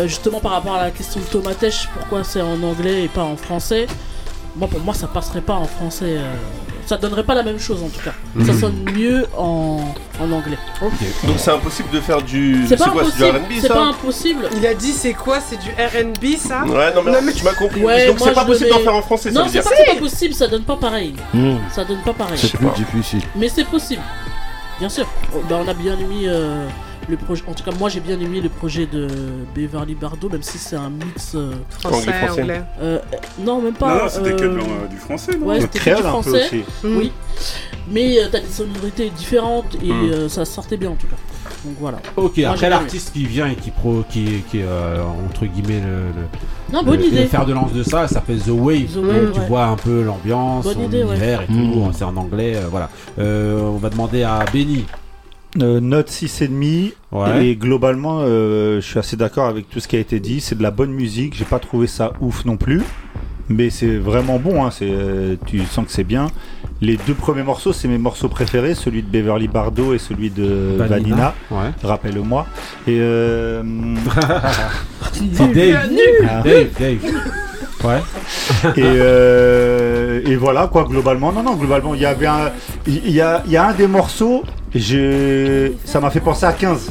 Euh, 0.00 0.08
justement 0.08 0.40
par 0.40 0.52
rapport 0.52 0.74
à 0.74 0.82
la 0.82 0.90
question 0.90 1.20
de 1.20 1.24
Tomatèche, 1.26 1.88
pourquoi 1.96 2.24
c'est 2.24 2.42
en 2.42 2.60
anglais 2.64 3.04
et 3.04 3.08
pas 3.08 3.22
en 3.22 3.36
français 3.36 3.86
Moi, 4.56 4.68
pour 4.68 4.80
moi, 4.80 4.94
ça 4.94 5.06
passerait 5.08 5.40
pas 5.40 5.54
en 5.54 5.66
français. 5.66 6.16
euh, 6.18 6.34
ça 6.86 6.98
donnerait 6.98 7.24
pas 7.24 7.34
la 7.34 7.42
même 7.42 7.58
chose 7.58 7.82
en 7.82 7.88
tout 7.88 8.00
cas. 8.04 8.12
Ça 8.44 8.52
Mhm. 8.52 8.60
sonne 8.60 8.84
mieux 8.94 9.26
en, 9.38 9.80
en 10.20 10.30
anglais. 10.32 10.58
Ok. 10.82 10.92
Donc 11.26 11.36
c'est 11.38 11.50
impossible 11.50 11.88
de 11.90 11.98
faire 11.98 12.20
du. 12.20 12.66
C'est 12.68 12.76
pas 12.76 12.90
quoi 12.90 13.04
C'est 13.06 13.16
du 13.16 13.24
impossible. 13.24 13.60
C'est 13.62 13.68
pas 13.68 13.84
impossible. 13.84 14.48
Il 14.54 14.66
a 14.66 14.74
dit 14.74 14.92
c'est 14.92 15.14
quoi 15.14 15.38
C'est 15.40 15.56
du 15.58 15.70
RB 15.70 16.36
ça 16.36 16.62
Ouais, 16.66 16.92
non, 16.94 17.00
mais, 17.02 17.12
Non, 17.12 17.18
mais- 17.22 17.32
tu 17.32 17.42
m'as 17.42 17.54
compris. 17.54 17.82
Ouais, 17.82 18.06
Donc 18.08 18.20
c'est 18.20 18.34
pas 18.34 18.44
possible 18.44 18.68
d'en 18.68 18.80
faire 18.80 18.94
en 18.96 19.00
français, 19.00 19.32
ça 19.32 19.40
Non, 19.40 19.46
c'est 19.50 19.62
pas, 19.62 19.70
pas 19.70 19.98
possible. 19.98 20.34
Ça 20.34 20.46
donne 20.46 20.64
pas 20.64 20.76
pareil. 20.76 21.14
Hmm, 21.32 21.56
Ça 21.72 21.84
donne 21.86 22.02
pas 22.02 22.12
pareil. 22.12 22.36
C'est 22.36 22.52
plus 22.54 22.68
difficile. 22.76 23.22
Mais 23.34 23.48
c'est 23.48 23.64
possible. 23.64 24.02
Bien 24.78 24.90
sûr. 24.90 25.06
Oh, 25.34 25.40
bah, 25.48 25.60
on 25.64 25.68
a 25.68 25.72
bien 25.72 25.94
aimé 25.94 26.24
euh, 26.26 26.66
le 27.08 27.16
projet. 27.16 27.42
En 27.46 27.52
tout 27.54 27.64
cas, 27.64 27.70
moi 27.78 27.88
j'ai 27.88 28.00
bien 28.00 28.18
aimé 28.20 28.40
le 28.40 28.48
projet 28.48 28.86
de 28.86 29.08
Beverly 29.54 29.94
Bardot, 29.94 30.28
même 30.28 30.42
si 30.42 30.58
c'est 30.58 30.76
un 30.76 30.90
mix. 30.90 31.32
euh, 31.34 31.52
Français, 31.80 31.96
Anglais, 32.08 32.26
français. 32.26 32.42
anglais. 32.42 32.62
euh, 32.80 32.98
non, 33.40 33.60
même 33.62 33.74
pas. 33.74 33.94
Non, 33.94 34.02
non, 34.04 34.08
c'était 34.08 34.36
que 34.36 34.44
euh, 34.44 34.60
du 34.90 34.96
français, 34.96 35.36
non 35.38 35.46
Ouais, 35.46 35.60
c'était 35.60 35.78
du 35.78 35.90
un 35.90 35.94
peu 35.96 36.02
français. 36.02 36.46
aussi. 36.46 36.64
Oui. 36.84 37.12
Mais 37.90 38.18
euh, 38.18 38.28
t'as 38.32 38.40
des 38.40 38.46
sonorités 38.48 39.10
différentes 39.10 39.74
et 39.82 39.92
Mm. 39.92 40.10
euh, 40.12 40.28
ça 40.28 40.44
sortait 40.44 40.76
bien 40.78 40.90
en 40.90 40.94
tout 40.94 41.06
cas. 41.06 41.16
Donc 41.66 41.74
voilà. 41.78 41.98
Ok, 42.16 42.38
Moi, 42.38 42.48
après 42.50 42.70
l'artiste 42.70 43.12
qui 43.12 43.26
vient 43.26 43.46
et 43.48 43.54
qui 43.56 43.70
pro, 43.70 44.02
qui, 44.08 44.42
qui 44.50 44.60
est 44.60 44.64
euh, 44.66 45.02
entre 45.26 45.44
guillemets 45.46 45.80
le, 45.80 46.20
le- 46.20 46.72
Non, 46.72 46.82
bonne 46.82 47.00
le- 47.00 47.06
idée. 47.06 47.22
le 47.22 47.26
fer 47.26 47.44
de 47.44 47.52
lance 47.52 47.72
de 47.72 47.82
ça, 47.82 48.06
ça 48.08 48.14
s'appelle 48.14 48.40
The 48.40 48.48
Wave. 48.48 48.86
The 48.86 48.94
Donc, 48.94 49.04
Wave, 49.06 49.32
tu 49.34 49.40
ouais. 49.40 49.46
vois 49.48 49.64
un 49.66 49.76
peu 49.76 50.02
l'ambiance, 50.02 50.66
idée, 50.72 51.04
ouais. 51.04 51.16
et 51.16 51.46
tout. 51.46 51.52
Mm. 51.52 51.92
C'est 51.94 52.04
en 52.04 52.16
anglais, 52.16 52.56
euh, 52.56 52.66
voilà. 52.70 52.88
Euh, 53.18 53.60
on 53.60 53.76
va 53.76 53.90
demander 53.90 54.22
à 54.22 54.44
Benny. 54.52 54.86
Euh, 55.60 55.78
note 55.80 56.10
6,5 56.10 56.92
Ouais. 57.12 57.46
et 57.46 57.54
globalement 57.56 58.20
euh, 58.22 58.80
je 58.80 58.86
suis 58.86 58.98
assez 58.98 59.16
d'accord 59.16 59.46
avec 59.46 59.70
tout 59.70 59.78
ce 59.78 59.86
qui 59.88 59.94
a 59.96 60.00
été 60.00 60.18
dit. 60.20 60.40
C'est 60.40 60.56
de 60.58 60.62
la 60.62 60.70
bonne 60.72 60.90
musique. 60.90 61.34
J'ai 61.36 61.44
pas 61.44 61.58
trouvé 61.60 61.86
ça 61.86 62.12
ouf 62.20 62.44
non 62.44 62.56
plus. 62.56 62.82
Mais 63.50 63.68
c'est 63.70 63.98
vraiment 63.98 64.38
bon 64.38 64.64
hein, 64.64 64.70
c'est, 64.70 64.88
euh, 64.90 65.36
tu 65.46 65.60
sens 65.64 65.84
que 65.86 65.92
c'est 65.92 66.02
bien. 66.04 66.26
Les 66.80 66.96
deux 67.06 67.14
premiers 67.14 67.42
morceaux 67.42 67.72
c'est 67.72 67.88
mes 67.88 67.98
morceaux 67.98 68.28
préférés. 68.28 68.74
Celui 68.74 69.02
de 69.02 69.08
Beverly 69.08 69.46
Bardo 69.48 69.94
et 69.94 69.98
celui 69.98 70.30
de 70.30 70.76
Ouais. 71.50 71.70
rappelle-moi. 71.84 72.46
Et 72.88 72.96
euh, 73.00 73.62
C'est 75.12 75.52
Dave. 75.52 75.88
Dave, 76.42 76.68
Dave. 76.78 76.98
Ouais. 77.84 78.00
et, 78.76 78.82
euh, 78.82 80.20
et 80.24 80.36
voilà 80.36 80.68
quoi 80.68 80.84
globalement 80.84 81.32
non 81.32 81.42
non 81.42 81.54
globalement 81.54 81.94
il 81.94 82.00
y 82.00 82.06
avait 82.06 82.26
un 82.26 82.50
il 82.86 83.10
y 83.10 83.20
a, 83.20 83.42
il 83.44 83.52
y 83.52 83.56
a 83.56 83.66
un 83.68 83.74
des 83.74 83.86
morceaux 83.86 84.42
j'ai 84.74 85.76
ça 85.84 86.00
m'a 86.00 86.10
fait 86.10 86.20
penser 86.20 86.46
à 86.46 86.52
15 86.52 86.90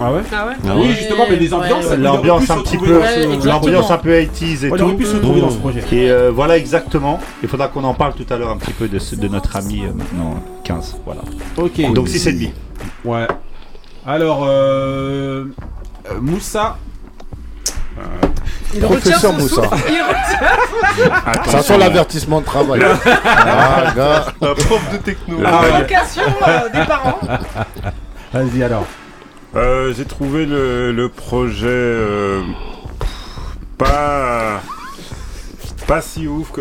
Ah 0.00 0.12
ouais? 0.12 0.20
Ah 0.34 0.46
ouais 0.48 0.54
Oui, 0.76 0.90
justement, 0.92 1.24
mais 1.30 1.36
les 1.36 1.52
ambiances, 1.54 1.86
Ouais, 1.86 1.96
l'ambiance 1.96 2.50
un 2.50 2.58
petit 2.58 2.76
peu, 2.78 3.00
l'ambiance 3.44 3.90
un 3.90 3.98
peu 3.98 4.10
80s 4.10 4.64
et 4.66 4.70
Ouais, 4.70 4.76
il 4.76 4.78
tout. 4.78 4.84
aurait 4.84 4.94
pu 4.96 5.04
se 5.06 5.14
retrouver 5.16 5.40
dans 5.40 5.50
ce 5.50 5.56
projet. 5.58 5.82
Et 5.92 6.10
euh, 6.10 6.30
voilà 6.34 6.56
exactement. 6.58 7.18
Il 7.42 7.48
faudra 7.48 7.68
qu'on 7.68 7.84
en 7.84 7.94
parle 7.94 8.12
tout 8.14 8.26
à 8.30 8.36
l'heure 8.36 8.50
un 8.50 8.58
petit 8.58 8.72
peu 8.74 8.88
de, 8.88 8.98
ce- 8.98 9.14
de 9.16 9.26
notre 9.28 9.56
ami 9.56 9.84
euh, 9.84 9.92
maintenant 9.94 10.34
15. 10.64 10.96
Voilà. 11.06 11.22
Ok. 11.56 11.80
Donc 11.94 12.08
6 12.08 12.26
et 12.26 12.32
demi. 12.32 12.50
Ouais. 13.06 13.26
Alors, 14.06 14.44
euh, 14.44 15.44
euh, 16.10 16.20
Moussa. 16.20 16.76
Il 18.74 18.80
Professeur 18.80 19.32
Moussa. 19.32 19.62
Ça 21.46 21.62
sent 21.62 21.78
l'avertissement 21.78 22.40
de 22.40 22.46
travail. 22.46 22.82
ah, 23.14 23.92
gars. 23.96 24.26
Un 24.42 24.54
prof 24.54 24.80
de 24.92 24.96
techno. 24.98 25.40
La 25.40 25.50
provocation 25.50 26.22
euh, 26.46 26.68
des 26.72 26.84
parents. 26.86 27.18
Vas-y 28.32 28.62
alors. 28.62 28.86
Euh, 29.54 29.94
J'ai 29.96 30.04
trouvé 30.04 30.44
le, 30.46 30.92
le 30.92 31.08
projet 31.08 31.66
euh, 31.68 32.42
pas 33.78 34.60
pas 35.86 36.00
si 36.00 36.26
ouf 36.26 36.50
que. 36.50 36.60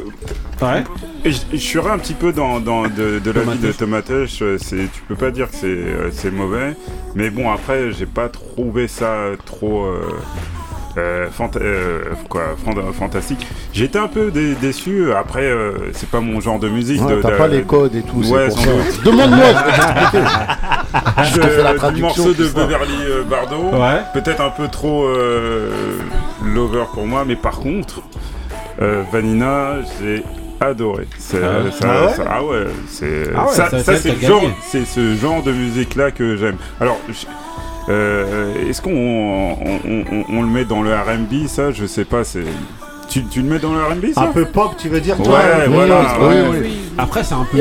Ouais. 0.64 0.84
Et 1.26 1.32
je, 1.32 1.40
je 1.54 1.58
serais 1.58 1.90
un 1.90 1.98
petit 1.98 2.14
peu 2.14 2.32
dans, 2.32 2.60
dans 2.60 2.84
de, 2.84 3.20
de 3.20 3.32
l'avis 3.32 3.58
de 3.58 3.72
Tomatech. 3.72 4.42
euh, 4.44 4.58
C'est 4.62 4.90
tu 4.94 5.02
peux 5.08 5.16
pas 5.16 5.32
dire 5.32 5.50
que 5.50 5.56
c'est 5.58 6.12
c'est 6.14 6.32
mauvais, 6.32 6.76
mais 7.16 7.30
bon 7.32 7.52
après 7.52 7.92
j'ai 7.92 8.06
pas 8.06 8.30
trouvé 8.30 8.88
ça 8.88 9.16
trop. 9.46 9.86
euh, 9.86 10.02
euh, 10.98 11.28
fanta- 11.30 11.60
euh, 11.62 12.04
quoi, 12.30 12.56
fan- 12.64 12.94
fantastique. 12.94 13.46
J'étais 13.74 14.00
un 14.00 14.08
peu 14.08 14.32
dé- 14.32 14.56
déçu. 14.56 15.12
Après, 15.14 15.44
euh, 15.44 15.74
c'est 15.94 16.10
pas 16.10 16.22
mon 16.22 16.40
genre 16.40 16.60
de 16.60 16.70
musique. 16.70 17.02
Ouais, 17.06 17.16
de- 17.18 17.22
t'as 17.22 17.32
de- 17.32 17.36
pas 17.38 17.48
les 17.48 17.64
codes 17.64 17.96
et 17.96 18.02
tout, 18.02 18.18
Ouais. 18.32 18.48
Demande-moi, 19.04 19.46
je 19.54 19.64
vais 19.66 19.72
t'expliquer. 20.12 20.28
Je 21.24 21.40
te 21.42 21.48
fais 21.48 21.64
la 21.64 21.72
du 21.74 21.78
traduction, 21.78 22.06
morceau 22.26 22.34
de. 22.34 22.48
Beverly 22.48 22.94
euh, 23.08 23.24
Bardot. 23.24 23.72
Ouais. 23.78 24.02
Peut-être 24.14 24.42
un 24.42 24.50
peu 24.52 24.68
trop 24.70 25.06
euh, 25.06 25.70
lover 26.44 26.86
pour 26.94 27.06
moi, 27.06 27.24
mais 27.28 27.36
par 27.36 27.60
contre, 27.60 28.02
euh, 28.82 29.04
Vanina, 29.12 29.76
j'ai 30.02 30.24
adoré. 30.62 31.08
C'est- 31.18 31.38
Ah 31.44 31.62
ouais? 31.64 31.72
ça- 31.72 31.88
Ah 31.90 32.06
ouais? 32.06 32.14
ça- 32.14 32.26
ah 32.30 32.44
ouais, 32.44 32.64
c'est 32.88 33.24
Ah 33.36 33.46
ouais, 33.46 33.54
ça, 33.54 33.70
ça- 33.84 33.98
c'est 33.98 34.22
genre, 34.26 34.44
c'est 34.62 34.86
ce 34.86 35.16
genre 35.16 35.44
de 35.44 35.52
musique 35.52 35.96
là 35.96 36.12
que 36.12 36.38
j'aime. 36.38 36.56
Alors. 36.80 36.98
Euh, 37.90 38.70
Est-ce 38.70 38.82
qu'on 38.82 38.92
on, 38.92 39.58
on- 39.86 40.04
on- 40.12 40.38
on 40.38 40.42
le 40.42 40.48
met 40.48 40.66
dans 40.66 40.82
le 40.82 40.94
R&B 40.94 41.48
ça? 41.48 41.72
Je 41.72 41.86
sais 41.86 42.06
pas. 42.06 42.24
C'est 42.24 42.44
tu, 43.08 43.24
tu 43.26 43.42
le 43.42 43.48
mets 43.50 43.60
dans 43.60 43.72
le 43.74 43.80
R&B 43.84 44.14
ça? 44.14 44.22
Un 44.24 44.28
peu 44.28 44.46
pop, 44.46 44.72
tu 44.78 44.90
veux 44.90 45.00
dire 45.00 45.18
Ouais, 45.20 45.26
toi 45.26 45.40
voilà. 45.70 46.18
Oui, 46.20 46.26
ouais. 46.26 46.44
oui, 46.52 46.58
oui. 46.64 46.78
Après, 46.98 47.24
c'est 47.24 47.36
un 47.36 47.46
peu. 47.50 47.60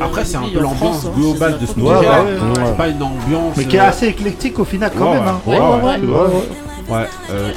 Après, 0.00 0.24
c'est 0.24 0.36
un 0.36 0.48
peu 0.52 0.60
l'ambiance 0.60 1.06
hein, 1.06 1.12
globale 1.16 1.58
de 1.58 1.66
ce 1.66 1.72
c'est 1.74 1.80
Ouais, 1.80 1.88
ouais, 1.94 2.00
ouais. 2.00 2.64
C'est 2.66 2.76
pas 2.76 2.88
une 2.88 3.02
ambiance. 3.02 3.56
Mais 3.56 3.64
qui 3.64 3.76
est 3.76 3.80
euh, 3.80 3.88
assez 3.88 4.08
éclectique 4.08 4.58
au 4.58 4.64
final 4.64 4.90
quand 4.98 5.12
Ouais, 5.12 5.18
même. 5.20 5.28
hein. 5.28 5.40
ouais, 5.46 5.58
ouais, 5.58 5.64
ouais. 5.82 6.08
Ouais. 6.90 6.96
Ouais. 6.98 7.06
Euh. 7.30 7.50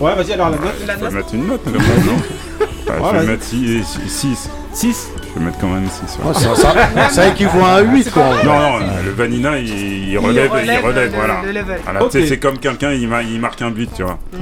Ouais, 0.00 0.14
vas-y 0.14 0.32
alors 0.32 0.50
la 0.50 0.56
note. 0.58 0.74
La 0.86 0.94
Je 0.94 0.98
vais 0.98 1.04
note. 1.04 1.14
mettre 1.14 1.34
une 1.34 1.46
note 1.46 1.66
même, 1.66 1.74
non 1.76 2.66
Bah, 2.86 2.92
Ouais, 3.00 3.08
Je 3.14 3.18
vais 3.20 3.26
mettre 3.32 3.44
6. 3.44 4.48
6 4.72 5.10
Je 5.22 5.25
vais 5.38 5.44
mettre 5.44 5.58
quand 5.58 5.68
même 5.68 5.88
6. 5.88 6.18
Ouais, 6.24 6.34
ça, 6.34 6.54
ça, 6.54 6.74
ça 7.10 7.28
équivaut 7.28 7.64
à 7.64 7.76
un 7.78 7.80
8 7.82 8.10
quoi. 8.12 8.24
Non, 8.44 8.54
non, 8.54 8.78
le 9.04 9.10
Vanina 9.12 9.58
il, 9.58 10.08
il 10.10 10.18
relève, 10.18 10.50
il 10.54 10.60
relève, 10.60 10.84
relève 10.84 11.10
le- 11.10 11.16
voilà. 11.16 11.40
le 11.44 11.52
level. 11.52 11.80
C'est 12.28 12.38
comme 12.38 12.58
quelqu'un, 12.58 12.92
il, 12.92 13.08
ma- 13.08 13.22
il 13.22 13.40
marque 13.40 13.60
un 13.62 13.70
but, 13.70 13.90
tu 13.94 14.02
vois. 14.02 14.18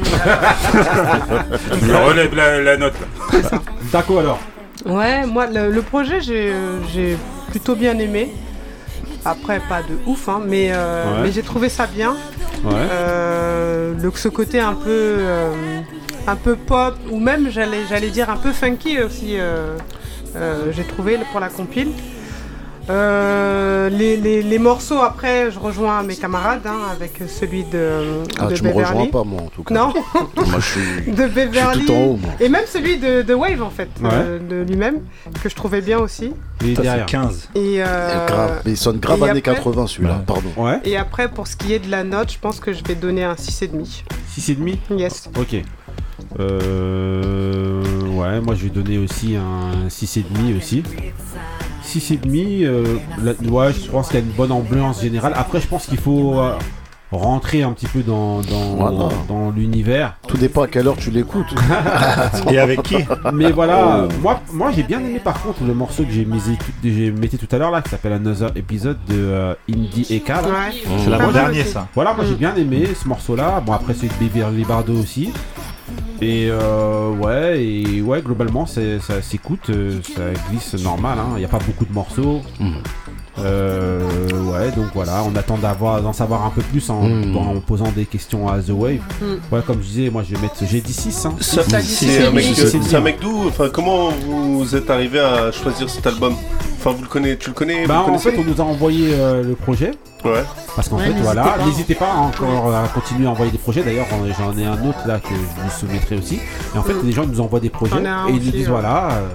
il 1.83 1.95
relève 1.95 2.35
la, 2.35 2.61
la 2.63 2.77
note. 2.77 2.95
là. 3.33 3.39
Taco 3.93 4.19
alors. 4.19 4.39
Ouais, 4.87 5.25
moi, 5.27 5.47
le, 5.47 5.71
le 5.71 5.83
projet, 5.83 6.21
j'ai 6.21 6.51
euh, 6.51 6.79
j'ai 6.93 7.17
plutôt 7.51 7.75
bien 7.75 7.99
aimé. 7.99 8.33
Après, 9.25 9.59
pas 9.69 9.81
de 9.81 9.97
ouf, 10.07 10.29
hein, 10.29 10.43
mais, 10.47 10.69
euh, 10.73 11.05
Ouais. 11.15 11.21
mais 11.23 11.33
j'ai 11.33 11.43
trouvé 11.43 11.69
ça 11.71 11.87
bien. 11.87 12.15
Ouais. 12.63 12.73
Euh, 12.75 13.95
le, 13.99 14.13
ce 14.15 14.29
côté 14.29 14.61
un 14.61 14.75
peu, 14.75 14.85
euh, 14.91 15.51
un 16.27 16.37
peu 16.37 16.57
pop, 16.57 16.95
ou 17.11 17.19
même, 17.19 17.49
j'allais 17.51 17.81
j'allais 17.89 18.11
dire, 18.11 18.29
un 18.29 18.37
peu 18.37 18.53
funky 18.53 19.01
aussi, 19.01 19.37
euh, 19.39 19.77
j'ai 20.73 20.85
trouvé 20.85 21.19
pour 21.31 21.41
la 21.41 21.49
compile. 21.49 21.89
Euh, 22.91 23.89
les, 23.89 24.19
les- 24.19 24.43
les 24.43 24.59
morceaux, 24.59 24.99
après, 25.01 25.51
je 25.51 25.59
rejoins 25.59 26.03
mes 26.03 26.17
camarades 26.17 26.67
hein, 26.67 26.81
avec 26.93 27.13
celui 27.29 27.65
de, 27.65 28.23
Ah, 28.39 28.49
de 28.49 28.55
tu 28.57 28.63
me 28.63 28.73
rejoins 28.73 29.07
pas 29.07 29.25
moi 29.25 29.41
en 29.41 29.47
tout 29.47 29.63
cas. 29.63 29.73
Non, 29.75 29.89
Moi 30.37 30.59
je 30.59 30.61
suis. 30.61 31.03
de 31.13 31.27
Beverly. 31.27 31.73
Je 31.73 31.79
suis 31.79 31.87
tout 31.87 31.93
en 31.95 32.05
haut, 32.05 32.17
moi. 32.19 32.33
Et 32.41 32.51
même 32.51 32.67
celui 32.67 32.99
de, 32.99 33.23
de 33.23 33.33
Wave, 33.33 33.63
en 33.63 33.71
fait, 33.71 33.89
Ouais. 34.03 34.11
euh, 34.13 34.39
de 34.39 34.69
lui-même, 34.71 34.97
que 35.43 35.49
je 35.49 35.55
trouvais 35.55 35.81
bien 35.81 35.99
aussi. 35.99 36.35
Il 36.61 36.73
est 36.73 36.75
derrière. 36.83 37.07
15. 37.07 37.49
Et, 37.55 37.77
Et 37.77 37.83
euh, 37.83 38.27
grave, 38.27 38.63
mais 38.67 38.73
il 38.73 38.77
sonne 38.77 38.99
grave 38.99 39.19
et 39.21 39.31
années 39.31 39.39
après- 39.41 39.55
80 39.55 39.87
celui-là, 39.87 40.17
Ouais. 40.17 40.25
pardon. 40.27 40.51
Ouais. 40.59 40.79
et 40.85 40.99
après, 40.99 41.29
pour 41.31 41.47
ce 41.47 41.57
qui 41.57 41.73
est 41.73 41.79
de 41.79 41.91
la 41.91 42.05
note, 42.05 42.33
je 42.33 42.39
pense 42.39 42.61
que 42.61 42.75
je 42.75 42.85
vais 42.85 42.97
donner 42.97 43.25
un 43.25 43.35
6,5. 43.37 44.05
6,5 44.37 44.77
Yes. 44.99 45.31
Ok. 45.41 45.57
Euh, 46.39 47.83
ouais, 48.31 48.41
moi 48.41 48.55
je 48.55 48.65
vais 48.65 48.71
donner 48.71 48.99
aussi 48.99 49.37
un 49.37 49.89
6,5 49.89 50.57
aussi. 50.59 50.83
6,5, 51.83 52.65
euh, 52.65 52.97
la- 53.23 53.33
ouais, 53.51 53.73
je 53.73 53.91
pense 53.91 54.09
qu'il 54.09 54.19
y 54.21 54.23
a 54.23 54.25
une 54.27 54.33
bonne 54.33 54.53
ambiance 54.53 55.01
générale. 55.03 55.33
Après, 55.37 55.61
je 55.61 55.67
pense 55.69 55.87
qu'il 55.87 55.99
faut 55.99 56.39
euh, 56.41 56.53
rentrer 57.13 57.63
un 57.63 57.73
petit 57.73 57.87
peu 57.87 58.03
dans, 58.03 58.41
dans, 58.41 58.75
Voilà. 58.77 59.09
dans 59.29 59.51
l'univers. 59.51 60.17
Tout 60.27 60.37
dépend 60.39 60.63
à 60.63 60.67
quelle 60.67 60.89
heure 60.89 60.97
tu 60.97 61.11
l'écoutes. 61.11 61.55
Et 62.51 62.59
avec 62.59 62.83
qui? 62.83 62.97
Mais 63.33 63.53
voilà, 63.53 64.07
Oh. 64.07 64.13
moi, 64.23 64.41
moi 64.53 64.73
j'ai 64.75 64.83
bien 64.83 64.99
aimé 64.99 65.21
par 65.23 65.41
contre 65.43 65.63
le 65.63 65.75
morceau 65.75 66.05
que 66.05 66.11
j'ai 66.11 66.25
mis, 66.25 66.41
j'ai 66.83 67.11
metté 67.13 67.37
tout 67.39 67.55
à 67.55 67.59
l'heure 67.59 67.71
là, 67.71 67.83
qui 67.83 67.91
s'appelle 67.91 68.15
Another 68.15 68.51
Episode 68.57 68.99
de 69.09 69.15
euh, 69.17 69.55
Indie 69.71 70.07
Eka. 70.11 70.41
là. 70.41 70.49
Ouais. 70.49 70.53
C'est 70.73 70.89
Pas 70.89 71.11
mal 71.11 71.11
l'avant-dernier 71.19 71.61
aussi. 71.61 71.71
ça. 71.71 71.87
Voilà, 71.95 72.15
moi 72.15 72.25
j'ai 72.27 72.35
bien 72.35 72.55
aimé 72.57 72.89
ce 73.01 73.07
morceau-là. 73.07 73.63
Bon, 73.65 73.73
après, 73.75 73.95
c'est 73.95 74.09
de 74.09 74.15
Beverly 74.19 74.65
Bardo 74.65 74.95
aussi. 74.95 75.33
Et 76.21 76.49
euh, 76.51 77.11
ouais, 77.11 77.63
et 77.63 78.01
ouais, 78.01 78.23
globalement, 78.23 78.67
ça 78.67 79.23
s'écoute, 79.23 79.71
euh, 79.71 80.01
ça 80.03 80.23
glisse 80.51 80.75
normal. 80.83 81.19
Il 81.35 81.39
n'y 81.39 81.45
a 81.45 81.49
pas 81.49 81.59
beaucoup 81.59 81.85
de 81.85 81.93
morceaux. 81.93 82.43
Mm. 82.61 82.77
Euh, 83.39 84.01
ouais, 84.53 84.71
donc 84.77 84.87
voilà, 84.95 85.23
on 85.27 85.35
attend 85.37 85.59
d'avoir, 85.59 86.01
d'en 86.03 86.13
savoir 86.13 86.45
un 86.47 86.51
peu 86.51 86.63
plus 86.63 86.89
en, 86.91 87.03
Mm. 87.03 87.37
en 87.37 87.61
posant 87.61 87.91
des 87.95 88.05
questions 88.07 88.49
à 88.49 88.59
The 88.61 88.71
Wave. 88.71 88.99
Mm. 89.21 89.25
Ouais, 89.55 89.61
comme 89.67 89.79
je 89.83 89.87
disais, 89.89 90.11
moi 90.11 90.23
je 90.29 90.35
vais 90.35 90.41
mettre, 90.41 90.55
j'ai 90.71 90.81
dit 90.81 90.93
6. 90.93 91.27
Hein. 91.27 91.35
C'est 91.41 91.61
un 91.61 91.77
mec, 91.77 91.85
c'est- 91.85 92.67
c'est- 92.67 92.83
c'est 92.83 92.97
un 92.97 93.01
mec 93.01 93.19
d'où 93.21 93.45
Enfin, 93.49 93.69
comment 93.73 94.11
vous 94.11 94.75
êtes 94.77 94.89
arrivé 94.91 95.19
à 95.21 95.51
choisir 95.53 95.91
cet 95.91 96.07
album? 96.07 96.35
Enfin, 96.79 96.91
vous 96.97 97.03
le 97.03 97.09
connaissez, 97.09 97.39
tu 97.39 97.49
le 97.51 97.55
connais 97.55 97.87
Bah, 97.87 98.03
vous 98.05 98.11
le 98.11 98.17
en 98.17 98.19
fait, 98.19 98.33
connaissez 98.33 98.51
on 98.51 98.55
nous 98.55 98.61
a 98.61 98.65
envoyé 98.73 99.09
euh, 99.13 99.43
le 99.43 99.55
projet. 99.55 99.93
Ouais. 100.25 100.43
Parce 100.75 100.89
qu'en 100.89 100.97
Ouais, 100.97 101.03
fait, 101.03 101.09
n'hésitez 101.11 101.25
voilà, 101.25 101.43
pas. 101.43 101.65
n'hésitez 101.67 101.95
pas 101.95 102.13
encore 102.15 102.75
à 102.75 102.89
continuer 102.89 103.27
à 103.27 103.31
envoyer 103.31 103.53
des 103.53 103.59
projets. 103.59 103.83
D'ailleurs, 103.83 104.07
j'en 104.39 104.57
ai 104.57 104.65
un 104.65 104.89
autre 104.89 104.99
là 105.07 105.19
que 105.21 105.29
je 105.29 105.35
vous 105.35 105.71
soumettrai 105.79 106.17
aussi. 106.17 106.39
Et 106.75 106.79
en 106.79 106.83
fait, 106.83 106.95
Mm. 106.95 107.07
les 107.07 107.13
gens 107.13 107.27
nous 107.27 107.41
envoient 107.41 107.61
des 107.61 107.69
projets 107.71 107.97
et 107.97 108.29
ils 108.31 108.35
nous 108.35 108.39
disent 108.39 108.55
ouais. 108.55 108.73
voilà, 108.73 109.09
euh, 109.13 109.29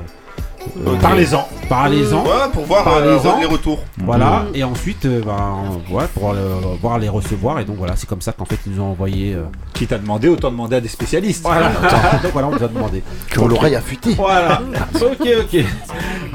euh, 0.87 0.95
Parlez-en. 1.01 1.47
parlez-en. 1.67 2.23
Ouais, 2.23 2.29
pour 2.53 2.65
voir 2.65 2.83
Parlez-en. 2.83 3.37
euh, 3.37 3.39
les 3.39 3.45
retours. 3.45 3.79
Voilà, 3.97 4.45
Mm. 4.51 4.55
et 4.55 4.63
ensuite, 4.63 5.05
euh, 5.05 5.21
ben, 5.25 5.93
ouais, 5.95 6.05
pour 6.13 6.33
le- 6.33 6.77
voir 6.81 6.97
les 6.99 7.09
recevoir. 7.09 7.59
Et 7.59 7.65
donc 7.65 7.77
voilà, 7.77 7.95
c'est 7.95 8.07
comme 8.07 8.21
ça 8.21 8.31
qu'en 8.31 8.45
fait, 8.45 8.57
ils 8.65 8.73
nous 8.73 8.81
ont 8.81 8.91
envoyé. 8.91 9.33
euh, 9.33 9.43
Qui 9.73 9.87
t'a 9.87 9.97
demandé, 9.97 10.27
autant 10.27 10.51
demander 10.51 10.75
à 10.75 10.81
des 10.81 10.87
spécialistes. 10.89 11.43
Voilà, 11.43 11.69
donc 12.23 12.31
voilà, 12.33 12.47
on 12.49 12.51
nous 12.51 12.63
a 12.63 12.67
demandé. 12.67 13.01
Qui 13.31 13.39
ont 13.39 13.47
l'oreille 13.47 13.75
affûtée. 13.75 14.13
Voilà, 14.15 14.61
ok, 14.95 15.27
ok. 15.41 15.63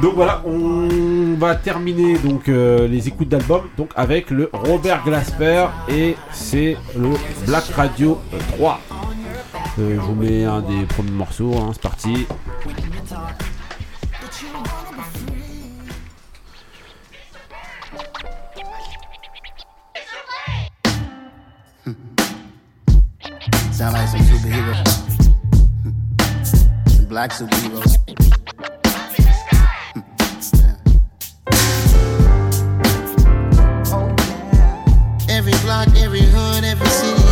Donc 0.03 0.15
voilà, 0.15 0.43
on 0.47 1.37
va 1.39 1.55
terminer 1.55 2.17
donc 2.19 2.49
euh, 2.49 2.89
les 2.89 3.07
écoutes 3.09 3.29
d'album 3.29 3.63
donc 3.77 3.91
avec 3.97 4.31
le 4.31 4.51
Robert 4.53 5.03
Glasper 5.05 5.67
et 5.89 6.17
c'est 6.33 6.77
le 6.97 7.11
Black 7.47 7.65
Radio 7.77 8.19
euh, 8.33 8.39
3. 8.57 8.81
Euh, 9.79 9.95
je 9.97 10.01
vous 10.01 10.15
mets 10.15 10.45
un 10.45 10.61
des 10.61 10.85
premiers 10.89 11.11
morceaux, 11.11 11.53
hein, 11.57 11.71
c'est 11.73 11.83
parti. 11.83 12.27
Hmm. 21.85 21.93
Sound 23.73 23.95
like 23.95 24.09
some 24.09 24.21
superheroes, 24.21 25.17
hmm. 25.83 25.93
some 26.89 27.07
black 27.07 27.31
superheroes. 27.33 27.97
Hmm. 29.95 30.03
Oh, 33.93 34.09
every 35.31 35.53
block, 35.63 35.89
every 35.97 36.21
hood, 36.21 36.65
every 36.65 36.89
city. 36.89 37.24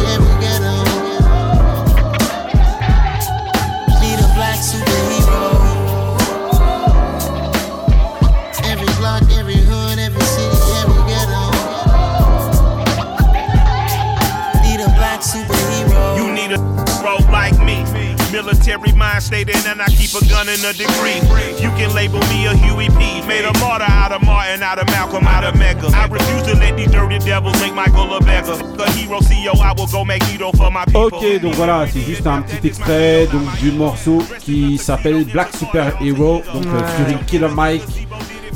Mind 19.03 19.23
stated, 19.23 19.57
and 19.67 19.83
I 19.83 19.87
keep 19.99 20.15
a 20.15 20.23
gun 20.31 20.47
and 20.49 20.63
a 20.63 20.73
degree. 20.73 21.19
You 21.59 21.71
can 21.75 21.91
label 21.95 22.21
me 22.31 22.47
a 22.47 22.55
Huey 22.55 22.89
P. 22.99 23.03
Made 23.27 23.45
a 23.45 23.53
martyr 23.59 23.91
out 23.91 24.13
of 24.13 24.23
Martin, 24.23 24.63
out 24.63 24.79
of 24.79 24.87
Malcolm, 24.95 25.27
out 25.27 25.43
of 25.45 25.59
Mega. 25.59 25.89
I 25.89 26.07
refuse 26.07 26.43
to 26.49 26.55
let 26.55 26.77
these 26.77 26.91
dirty 26.91 27.19
devils 27.19 27.59
make 27.61 27.75
Michael 27.75 28.15
a 28.15 28.21
beggar. 28.21 28.53
A 28.83 28.91
hero 28.93 29.19
CEO, 29.21 29.55
I 29.59 29.73
will 29.77 29.89
go 29.89 30.05
Magneto 30.05 30.53
for 30.53 30.71
my 30.71 30.85
people. 30.85 31.11
Ok, 31.13 31.41
donc 31.43 31.55
voilà, 31.55 31.87
c'est 31.93 32.01
juste 32.03 32.27
un 32.27 32.43
petit 32.43 32.69
extrait 32.69 33.27
donc, 33.27 33.43
du 33.59 33.73
morceau 33.73 34.23
qui 34.41 34.79
s'appelle 34.79 35.25
Black 35.25 35.49
Super 35.59 35.95
Hero, 36.01 36.43
donc 36.55 36.67
euh, 36.67 36.73
Ouais. 36.81 36.87
featuring 36.97 37.25
Killer 37.27 37.49
Mike, 37.49 37.83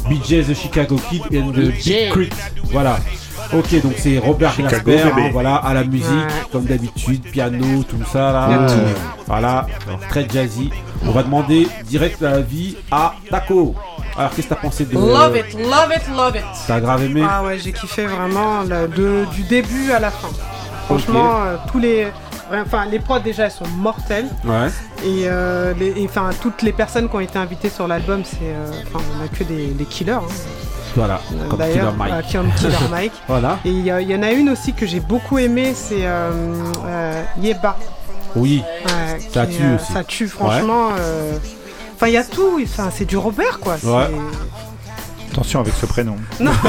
BJ 0.08 0.44
The 0.46 0.54
Chicago 0.54 0.96
Kid 1.10 1.22
and 1.34 1.50
the 1.52 1.72
Big 1.84 2.10
Crit. 2.12 2.30
Voilà. 2.70 2.98
Ok, 3.52 3.80
donc 3.82 3.92
c'est 3.98 4.18
Robert 4.18 4.52
Chicago, 4.52 4.82
Glasper, 4.84 5.10
hein, 5.16 5.28
voilà, 5.32 5.56
à 5.56 5.72
la 5.74 5.84
musique, 5.84 6.06
Ouais. 6.10 6.48
comme 6.52 6.64
d'habitude, 6.64 7.22
piano, 7.30 7.82
tout 7.84 7.96
ça 8.12 8.32
là. 8.32 8.66
Voilà, 9.26 9.66
alors, 9.86 10.00
très 10.08 10.28
jazzy. 10.28 10.70
On 11.06 11.10
va 11.12 11.22
demander 11.22 11.68
direct 11.84 12.20
la 12.20 12.40
vie 12.40 12.76
à 12.90 13.14
Taco. 13.30 13.74
Alors, 14.18 14.30
qu'est-ce 14.30 14.48
que 14.48 14.54
t'as 14.54 14.60
pensé 14.60 14.84
de. 14.84 14.94
Love 14.94 15.36
it, 15.36 15.54
love 15.54 15.92
it, 15.94 16.02
love 16.16 16.36
it. 16.36 16.42
T'as 16.66 16.80
grave 16.80 17.04
aimé 17.04 17.22
Ah 17.28 17.44
ouais, 17.44 17.58
j'ai 17.58 17.72
kiffé 17.72 18.06
vraiment 18.06 18.62
le- 18.62 18.88
de- 18.88 19.24
du 19.32 19.42
début 19.42 19.92
à 19.92 20.00
la 20.00 20.10
fin. 20.10 20.28
Franchement, 20.86 21.34
euh, 21.44 21.56
tous 21.70 21.78
les. 21.78 22.08
Enfin, 22.52 22.86
les 22.86 23.00
prods 23.00 23.18
déjà 23.18 23.44
elles 23.46 23.50
sont 23.50 23.66
mortelles. 23.76 24.28
Ouais. 24.44 24.68
Et, 25.04 25.24
euh, 25.26 25.74
les- 25.78 26.00
et, 26.00 26.06
enfin, 26.06 26.30
toutes 26.40 26.62
les 26.62 26.72
personnes 26.72 27.08
qui 27.08 27.16
ont 27.16 27.20
été 27.20 27.38
invitées 27.38 27.68
sur 27.70 27.86
l'album, 27.88 28.22
c'est. 28.24 28.38
euh, 28.42 28.70
Enfin, 28.86 29.04
on 29.20 29.24
a 29.24 29.28
que 29.28 29.44
des, 29.44 29.66
des 29.68 29.84
killers. 29.84 30.12
hein. 30.12 30.22
Voilà, 30.96 31.20
comme 31.50 31.58
Killer 31.58 31.74
D'ailleurs, 31.74 31.94
Mike. 31.94 32.12
euh, 32.12 32.22
comme 32.32 32.52
Killer 32.54 32.88
Mike. 32.90 33.12
Voilà. 33.28 33.58
Et 33.64 33.68
il 33.70 33.86
y, 33.86 34.14
en 34.16 34.22
a 34.22 34.30
une 34.32 34.48
aussi 34.50 34.72
que 34.72 34.86
j'ai 34.86 35.00
beaucoup 35.00 35.38
aimée, 35.38 35.74
c'est 35.74 36.06
euh, 36.06 36.30
euh, 36.86 37.22
Yeba. 37.40 37.76
Oui. 38.34 38.62
Ouais, 38.86 39.18
Ça 39.32 39.46
qui, 39.46 39.56
tue 39.58 39.62
euh, 39.64 39.76
aussi. 39.76 39.92
Ça 39.92 40.04
tue, 40.04 40.28
franchement. 40.28 40.88
euh, 40.98 41.38
Enfin, 41.94 42.08
il 42.08 42.12
y 42.12 42.16
a 42.18 42.24
tout. 42.24 42.60
Enfin, 42.62 42.90
c'est 42.94 43.04
du 43.06 43.16
Robert, 43.16 43.58
quoi. 43.60 43.76
Ouais. 43.82 44.10
Attention 45.32 45.60
avec 45.60 45.74
ce 45.74 45.84
prénom. 45.86 46.16
Non. 46.40 46.50
oh 46.64 46.66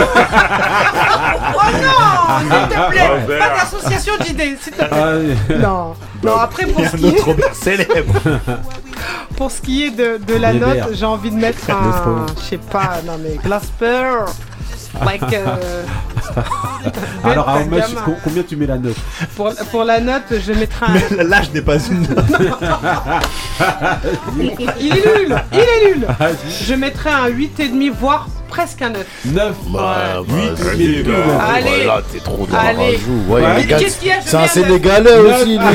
non, 1.73 2.39
s'il 2.39 2.49
te 2.49 2.89
plaît, 2.91 3.07
Robert. 3.07 3.39
pas 3.39 3.55
d'association 3.59 4.13
d'idées, 4.23 4.57
s'il 4.61 4.73
te 4.73 4.77
plaît. 4.77 4.87
Ah 4.91 5.11
oui. 5.17 5.55
Non, 5.59 5.93
non. 6.23 6.35
Après 6.37 6.65
pour 6.65 6.81
ce 6.81 6.95
un 6.95 6.97
qui 6.97 7.05
autre 7.07 7.17
est, 7.17 7.21
Robert 7.21 7.55
célèbre. 7.55 8.13
Pour 9.35 9.51
ce 9.51 9.61
qui 9.61 9.85
est 9.85 9.91
de, 9.91 10.19
de 10.25 10.33
la 10.35 10.53
Les 10.53 10.59
note, 10.59 10.77
j'ai 10.93 11.05
envie 11.05 11.31
de 11.31 11.35
mettre 11.35 11.69
un, 11.69 12.25
je 12.37 12.41
sais 12.49 12.57
pas, 12.57 13.01
non 13.05 13.17
mais 13.21 13.37
Glasper, 13.43 14.25
like. 15.05 15.23
euh, 15.33 15.83
Alors, 17.23 17.49
à 17.49 17.61
Hommage, 17.61 17.95
combien 18.23 18.43
tu 18.43 18.55
mets 18.55 18.67
la 18.67 18.77
note 18.77 18.95
pour, 19.35 19.51
pour 19.71 19.83
la 19.83 19.99
note, 19.99 20.23
je 20.45 20.53
mettrai 20.53 20.85
un. 20.87 20.93
Mais 21.17 21.23
l'âge 21.23 21.51
n'est 21.53 21.61
pas 21.61 21.77
une. 21.79 22.05
Il 24.79 24.97
est 24.97 25.19
nul, 25.19 25.35
il 25.51 25.59
est 25.59 25.95
nul. 25.95 26.07
Je 26.63 26.73
mettrai 26.75 27.09
un 27.09 27.27
8,5 27.29 27.91
voire 27.91 28.27
presque 28.47 28.81
un 28.81 28.89
9. 28.89 29.05
9 29.25 29.53
Bah, 29.67 30.21
Ouais. 30.27 30.51
bah, 30.55 30.63
là, 31.85 32.01
t'es 32.11 32.19
trop 32.19 32.47
dans 32.47 32.57
Allez. 32.57 32.77
la 32.77 32.83
rajout. 32.83 33.21
Ouais, 33.29 33.41
Ouais. 33.41 33.55
les 33.57 33.65
gars, 33.65 33.77
Qu'est-ce 33.77 33.97
qu'il 33.99 34.07
y 34.07 34.11
a, 34.11 34.19
je 34.21 34.29
C'est 34.29 34.37
un 34.37 34.47
Sénégalais 34.47 35.17
aussi, 35.17 35.57
lui. 35.57 35.59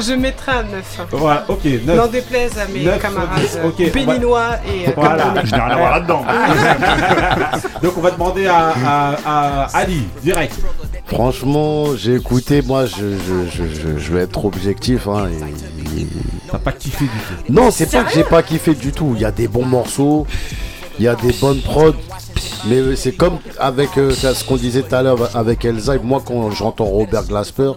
Je 0.00 0.14
mettrai 0.14 0.52
un 0.52 0.62
9. 0.64 1.00
Voilà, 1.12 1.44
ok, 1.48 1.64
9. 1.84 1.96
N'en 1.96 2.06
déplaise 2.06 2.52
à 2.58 2.66
mes 2.66 2.84
camarades 2.98 3.40
béninois 3.94 4.56
et 4.66 4.88
euh, 4.88 4.92
Voilà. 4.96 5.34
Je 5.44 5.50
n'ai 5.54 5.60
rien 5.60 5.70
à 5.70 5.76
voir 5.76 5.92
là-dedans. 5.98 6.24
Donc, 7.82 7.92
on 7.96 8.00
va 8.00 8.10
demander 8.10 8.46
à, 8.46 8.72
à- 8.86 9.16
à 9.26 9.66
Ali, 9.78 10.04
direct. 10.22 10.54
Franchement, 11.06 11.96
j'ai 11.96 12.14
écouté, 12.16 12.62
moi 12.62 12.86
je, 12.86 12.94
je, 12.96 13.48
je, 13.50 13.64
je, 13.74 13.98
je 13.98 14.12
vais 14.12 14.22
être 14.22 14.44
objectif. 14.44 15.08
Hein, 15.08 15.28
et- 15.30 15.79
T'as 16.50 16.58
pas 16.58 16.72
kiffé 16.72 17.04
du 17.04 17.10
tout. 17.10 17.52
Non, 17.52 17.70
c'est 17.70 17.90
pas 17.90 18.04
que 18.04 18.12
j'ai 18.12 18.24
pas 18.24 18.42
kiffé 18.42 18.74
du 18.74 18.92
tout. 18.92 19.12
Il 19.16 19.22
y 19.22 19.24
a 19.24 19.30
des 19.30 19.48
bons 19.48 19.64
morceaux, 19.66 20.26
il 20.98 21.04
y 21.04 21.08
a 21.08 21.14
des 21.14 21.32
bonnes 21.32 21.60
prods. 21.60 21.94
Mais 22.66 22.94
c'est 22.94 23.12
comme 23.12 23.38
avec 23.58 23.96
euh, 23.96 24.12
ce 24.12 24.44
qu'on 24.44 24.56
disait 24.56 24.82
tout 24.82 24.94
à 24.94 25.02
l'heure 25.02 25.30
avec 25.34 25.64
Elsa. 25.64 25.96
et 25.96 25.98
Moi, 25.98 26.22
quand 26.24 26.50
j'entends 26.50 26.84
Robert 26.84 27.24
Glasper, 27.24 27.72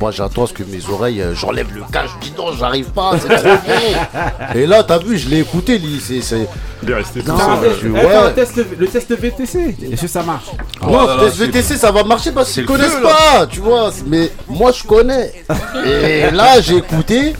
moi 0.00 0.12
j'attends 0.12 0.44
à 0.44 0.46
ce 0.46 0.52
que 0.52 0.62
mes 0.62 0.88
oreilles, 0.88 1.20
euh, 1.20 1.34
j'enlève 1.34 1.66
le 1.74 1.82
casque, 1.92 2.14
je 2.22 2.28
dis 2.28 2.34
non, 2.38 2.52
j'arrive 2.52 2.90
pas, 2.90 3.12
c'est 3.20 3.28
trop 3.28 3.48
bon. 3.66 4.58
Et 4.58 4.66
là, 4.66 4.84
t'as 4.84 4.98
vu, 4.98 5.18
je 5.18 5.28
l'ai 5.28 5.40
écouté, 5.40 5.78
lui, 5.78 6.00
c'est. 6.00 6.20
c'est- 6.22 6.48
Il 6.82 6.90
est 6.90 6.94
resté 6.94 7.20
tout 7.22 7.32
seul. 7.36 7.72
eh, 8.30 8.34
test- 8.34 8.64
le 8.78 8.86
test 8.86 9.12
VTC. 9.18 9.76
Est-ce 9.92 10.02
que 10.02 10.06
ça 10.08 10.22
marche 10.22 10.46
Non, 10.80 11.06
test 11.24 11.36
VTC 11.36 11.76
ça 11.76 11.90
va 11.90 12.04
marcher 12.04 12.30
parce 12.30 12.52
qu'ils 12.52 12.62
le 12.62 12.68
connaissent 12.68 12.92
feu, 12.92 13.02
là. 13.02 13.10
pas, 13.40 13.46
tu 13.48 13.58
vois. 13.60 13.90
Mais 14.06 14.30
moi 14.48 14.70
je 14.72 14.84
connais. 14.84 15.32
Et 15.84 16.30
là 16.30 16.60
j'ai 16.60 16.76
écouté, 16.76 17.34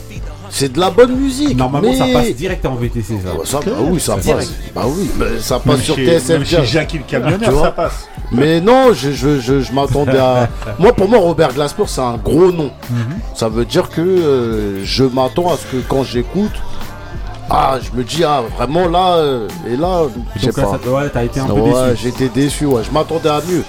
c'est 0.51 0.73
de 0.73 0.79
la 0.79 0.91
bonne 0.91 1.15
musique. 1.15 1.55
Normalement, 1.57 1.93
ça 1.93 2.05
mais- 2.05 2.13
passe 2.13 2.35
direct 2.35 2.65
en 2.65 2.75
VTC. 2.75 3.13
Ça. 3.23 3.29
Ah, 3.33 3.39
ça, 3.45 3.59
bah 3.65 3.71
oui, 3.89 3.99
ça 3.99 4.15
passe. 4.15 4.25
Direct. 4.25 4.49
Bah 4.75 4.81
oui, 4.87 5.09
mais 5.17 5.39
ça 5.39 5.57
passe 5.59 5.65
Même 5.65 5.81
sur 5.81 5.95
chez- 5.95 6.05
TSF 6.05 6.29
même 6.29 6.45
chez. 6.45 6.65
Jackie 6.65 6.97
le 6.97 7.03
camionneur, 7.05 7.39
Tu 7.41 7.49
vois 7.51 7.63
ça 7.63 7.71
passe. 7.71 8.07
Mais 8.33 8.61
non, 8.61 8.93
je, 8.93 9.11
je, 9.11 9.39
je, 9.39 9.61
je 9.61 9.71
m'attendais 9.73 10.17
à. 10.17 10.47
Moi, 10.79 10.93
pour 10.93 11.07
moi, 11.09 11.19
Robert 11.19 11.53
Glasper, 11.53 11.83
c'est 11.87 12.01
un 12.01 12.17
gros 12.17 12.51
nom. 12.51 12.71
Ça 13.35 13.49
veut 13.49 13.65
dire 13.65 13.89
que 13.89 14.01
euh, 14.01 14.85
je 14.85 15.03
m'attends 15.03 15.53
à 15.53 15.57
ce 15.57 15.65
que 15.65 15.81
quand 15.87 16.03
j'écoute, 16.03 16.51
ah, 17.49 17.77
je 17.81 17.97
me 17.97 18.03
dis, 18.03 18.23
ah, 18.23 18.41
vraiment 18.57 18.87
là, 18.87 19.15
euh, 19.17 19.47
et 19.69 19.75
là, 19.75 20.03
je 20.37 20.45
sais 20.45 20.51
pas. 20.53 20.71
ouais, 20.71 21.09
t'as 21.11 21.23
été 21.25 21.39
un 21.41 21.45
peu 21.47 21.53
Ouais, 21.53 21.91
déçu. 21.91 22.03
j'étais 22.03 22.29
déçu, 22.29 22.65
ouais. 22.65 22.81
Je 22.87 22.91
m'attendais 22.93 23.29
à 23.29 23.41
mieux. 23.47 23.63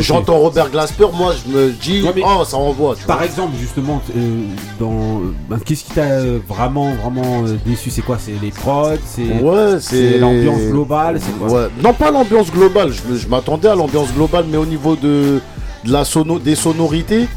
J'entends 0.00 0.38
Robert 0.38 0.70
Glasper, 0.70 1.06
moi, 1.14 1.34
je 1.34 1.52
me 1.52 1.70
dis, 1.70 2.02
Ouais, 2.02 2.22
oh, 2.24 2.44
ça 2.44 2.56
envoie. 2.56 2.94
Tu 2.96 3.04
Par 3.04 3.18
vois. 3.18 3.26
exemple, 3.26 3.52
justement, 3.58 4.00
euh, 4.16 4.46
dans 4.78 5.20
ben, 5.48 5.58
qu'est-ce 5.64 5.84
qui 5.84 5.92
t'a 5.92 6.02
euh, 6.02 6.38
vraiment 6.46 6.92
vraiment 6.94 7.44
euh, 7.46 7.56
déçu? 7.64 7.90
C'est 7.90 8.02
quoi? 8.02 8.18
C'est 8.18 8.34
les 8.40 8.50
prods? 8.50 8.96
C'est 9.04 9.40
Ouais, 9.40 9.80
c'est 9.80 10.18
l'ambiance 10.18 10.60
globale? 10.70 11.20
Quoi? 11.38 11.48
Ouais. 11.50 11.68
Non, 11.82 11.92
pas 11.92 12.10
l'ambiance 12.10 12.50
globale. 12.50 12.92
Je, 12.92 13.26
m'attendais 13.28 13.68
à 13.68 13.74
l'ambiance 13.74 14.12
globale, 14.12 14.46
mais 14.50 14.56
au 14.56 14.66
niveau 14.66 14.96
de, 14.96 15.40
de 15.84 15.92
la 15.92 16.04
sono, 16.04 16.38
des 16.38 16.54
sonorités, 16.54 17.28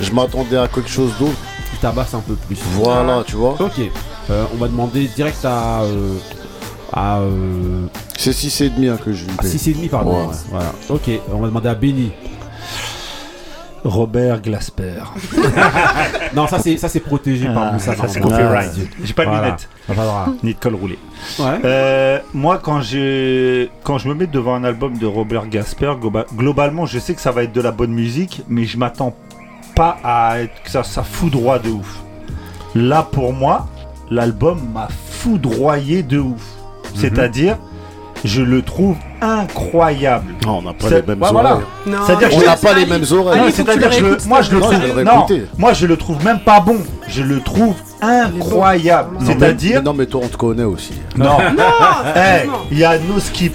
je 0.00 0.10
m'attendais 0.12 0.56
à 0.56 0.68
quelque 0.68 0.90
chose 0.90 1.12
d'autre. 1.18 1.32
Qui 1.72 1.76
tabasse 1.80 2.14
un 2.14 2.20
peu 2.20 2.34
plus. 2.34 2.58
Voilà, 2.72 3.22
tu 3.24 3.36
vois. 3.36 3.56
Ok. 3.60 3.80
Euh, 4.30 4.44
on 4.54 4.56
va 4.56 4.66
demander 4.68 5.06
direct 5.14 5.44
à 5.44 5.82
euh, 5.82 6.14
à, 6.92 7.18
euh, 7.20 7.86
C'est 8.18 8.30
6,5 8.32 8.88
hein, 8.88 8.98
que 9.04 9.12
je 9.12 9.24
lui 9.24 9.32
paie. 9.36 9.46
6,5 9.48 9.88
pardon. 9.88 10.12
Ouais. 10.22 10.26
ouais. 10.26 10.34
Voilà. 10.50 10.72
Ok. 10.88 11.10
On 11.32 11.38
va 11.40 11.48
demander 11.48 11.68
à 11.68 11.74
Benny. 11.74 12.10
Robert 13.82 14.42
Glasper. 14.42 15.02
Non, 16.34 16.46
ça 16.46 16.58
c'est 16.60 16.76
ça 16.76 16.88
c'est 16.88 17.00
protégé 17.00 17.46
par 17.46 17.58
Ah, 17.68 17.72
Moussa. 17.72 17.96
ça, 17.96 18.06
c'est 18.06 18.20
copyright. 18.20 18.70
J'ai 19.02 19.14
pas 19.14 19.24
de 19.24 19.30
Voilà. 19.30 19.46
lunettes. 19.46 19.68
Ça 19.86 19.94
va 19.94 20.04
droit. 20.04 20.26
Ni 20.44 20.54
de 20.54 20.58
col 20.60 20.74
roulé. 20.76 20.98
Ouais. 21.40 21.58
Euh, 21.64 22.18
moi, 22.34 22.58
quand, 22.62 22.80
je 22.82 23.66
me 24.08 24.14
mets 24.14 24.26
devant 24.28 24.54
un 24.54 24.62
album 24.64 24.96
de 24.98 25.06
Robert 25.06 25.48
Gasper, 25.48 25.94
globa- 26.00 26.26
globalement, 26.36 26.86
je 26.86 26.98
sais 27.00 27.14
que 27.14 27.20
ça 27.20 27.32
va 27.32 27.42
être 27.42 27.52
de 27.52 27.60
la 27.60 27.72
bonne 27.72 27.90
musique, 27.92 28.42
mais 28.48 28.64
je 28.64 28.76
m'attends 28.78 29.14
pas 29.74 29.96
à 30.04 30.40
être 30.40 30.62
que 30.62 30.70
ça, 30.70 30.84
ça 30.84 31.02
foudroie 31.02 31.58
de 31.58 31.70
ouf. 31.70 32.00
Là, 32.76 33.02
pour 33.02 33.32
moi, 33.32 33.66
l'album 34.10 34.60
m'a 34.72 34.88
foudroyé 34.88 36.02
de 36.04 36.18
ouf. 36.20 36.42
C'est-à-dire, 36.94 37.56
je 38.24 38.42
le 38.42 38.62
trouve 38.62 38.96
incroyable. 39.22 40.34
Non, 40.46 40.58
on 40.58 40.62
n'a 40.62 40.72
pas 40.72 40.88
C'est- 40.88 41.00
les 41.06 41.14
mêmes 41.14 41.22
oreilles. 41.22 41.62
C'est-à-dire 42.06 42.28
que 42.28 42.34
On 42.34 42.40
je- 42.40 42.44
n'a 42.46 42.56
pas 42.56 42.74
les 42.74 42.86
mêmes 42.86 43.04
oreilles. 43.12 43.52
C'est-à-dire 43.52 43.90
que 43.90 44.28
moi 44.28 44.42
je 44.42 44.50
le 44.52 44.60
trouve 44.60 44.74
vais 44.78 44.94
le 44.94 45.04
non, 45.04 45.24
réécouter. 45.26 45.42
moi 45.58 45.72
je 45.72 45.86
le 45.86 45.96
trouve 45.96 46.24
même 46.24 46.40
pas 46.40 46.60
bon. 46.60 46.78
Je 47.08 47.22
le 47.22 47.40
trouve 47.40 47.74
incroyable. 48.00 49.16
Non, 49.18 49.20
mais- 49.26 49.32
C'est-à-dire 49.34 49.82
Non, 49.82 49.94
mais 49.94 50.06
toi, 50.06 50.20
on 50.24 50.28
te 50.28 50.36
connaît 50.36 50.64
aussi. 50.64 50.92
non. 51.16 51.24
Non, 51.24 51.64
Eh, 52.16 52.48
il 52.70 52.78
y 52.78 52.84
a 52.84 52.98
no 52.98 53.18
skip. 53.18 53.54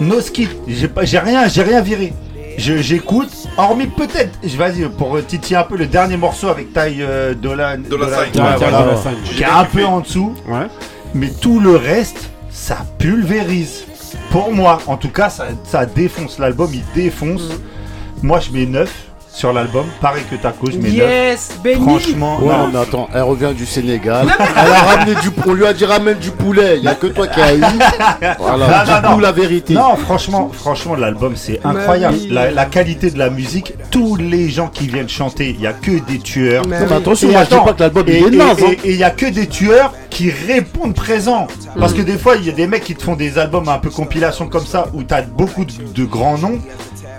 No 0.00 0.20
skip. 0.20 0.50
J'ai 0.66 0.88
pas 0.88 1.04
j'ai 1.04 1.18
rien, 1.18 1.46
j'ai 1.48 1.62
rien 1.62 1.80
viré. 1.80 2.12
Je- 2.58 2.78
J'écoute, 2.78 3.30
hormis 3.56 3.86
peut-être, 3.86 4.38
je 4.44 4.56
vas-y 4.56 4.82
pour 4.88 5.24
titiller 5.26 5.56
un 5.56 5.62
peu 5.62 5.76
le 5.76 5.86
dernier 5.86 6.16
morceau 6.16 6.48
avec 6.48 6.72
taille 6.72 6.98
euh, 7.00 7.32
Dolan, 7.34 7.76
qui 7.88 9.42
est 9.42 9.44
un 9.44 9.64
peu 9.64 9.84
en 9.84 10.00
dessous, 10.00 10.34
Ouais. 10.48 10.66
mais 11.14 11.30
tout 11.30 11.58
le 11.60 11.76
reste, 11.76 12.30
ça 12.60 12.86
pulvérise. 12.98 13.84
Pour 14.30 14.52
moi, 14.52 14.78
en 14.86 14.98
tout 14.98 15.08
cas, 15.08 15.30
ça, 15.30 15.48
ça 15.64 15.86
défonce 15.86 16.38
l'album, 16.38 16.70
il 16.72 16.84
défonce. 16.94 17.48
Moi, 18.22 18.38
je 18.38 18.52
mets 18.52 18.66
9. 18.66 19.09
Sur 19.32 19.52
l'album. 19.52 19.86
Pareil 20.00 20.22
que 20.30 20.36
Taco, 20.36 20.70
je 20.70 20.76
mets 20.78 20.90
Yes, 20.90 21.50
9. 21.50 21.60
Benny. 21.62 21.82
Franchement, 21.84 22.38
Ouais, 22.42 22.48
non. 22.48 22.68
mais 22.72 22.78
attends, 22.80 23.08
elle 23.14 23.22
revient 23.22 23.52
du 23.56 23.64
Sénégal. 23.66 24.26
Elle 24.38 24.72
a 24.72 24.80
ramené 24.80 25.14
du. 25.20 25.30
On 25.46 25.52
lui 25.52 25.66
a 25.66 25.72
dit 25.72 25.84
ramène 25.84 26.18
du 26.18 26.30
poulet. 26.30 26.76
Il 26.76 26.82
n'y 26.82 26.88
a 26.88 26.94
que 26.94 27.06
toi 27.06 27.26
qui 27.26 27.40
as 27.40 27.54
eu. 27.54 27.60
Voilà, 28.38 28.84
Non, 28.84 29.02
non, 29.02 29.10
non. 29.16 29.18
la 29.18 29.32
vérité. 29.32 29.74
Non, 29.74 29.96
franchement, 29.96 30.50
franchement, 30.52 30.94
l'album 30.94 31.34
c'est 31.36 31.60
incroyable. 31.64 32.16
oui. 32.20 32.28
La, 32.30 32.50
la 32.50 32.64
qualité 32.66 33.10
de 33.10 33.18
la 33.18 33.30
musique, 33.30 33.74
tous 33.90 34.16
les 34.16 34.48
gens 34.50 34.68
qui 34.68 34.88
viennent 34.88 35.08
chanter, 35.08 35.50
il 35.50 35.60
y 35.60 35.66
a 35.66 35.72
que 35.72 35.92
des 36.06 36.18
tueurs. 36.18 36.64
Mais 36.68 36.80
Non, 36.80 36.86
mais 36.86 36.92
oui. 36.92 36.98
attention, 36.98 37.28
Et 37.28 37.32
moi 37.32 37.44
je 37.44 37.48
dis 37.50 37.64
pas 37.64 37.72
que 37.72 37.80
l'album 37.80 38.08
est 38.08 38.20
et- 38.20 38.30
naze. 38.30 38.56
hein. 38.62 38.72
et- 38.84 38.90
il 38.90 38.96
y 38.96 39.04
a 39.04 39.10
que 39.10 39.26
des 39.26 39.46
tueurs 39.46 39.92
qui 40.10 40.30
répondent 40.30 40.94
présents. 40.94 41.46
Parce 41.78 41.92
Mm. 41.92 41.96
que 41.96 42.02
des 42.02 42.18
fois, 42.18 42.36
il 42.36 42.44
y 42.46 42.50
a 42.50 42.52
des 42.52 42.66
mecs 42.66 42.84
qui 42.84 42.94
te 42.96 43.02
font 43.02 43.14
des 43.16 43.38
albums 43.38 43.68
un 43.68 43.78
peu 43.78 43.90
compilation 43.90 44.48
comme 44.48 44.66
ça 44.66 44.86
où 44.92 45.02
t'as 45.04 45.22
beaucoup 45.22 45.64
de, 45.64 45.72
de 45.94 46.04
grands 46.04 46.36
noms. 46.38 46.58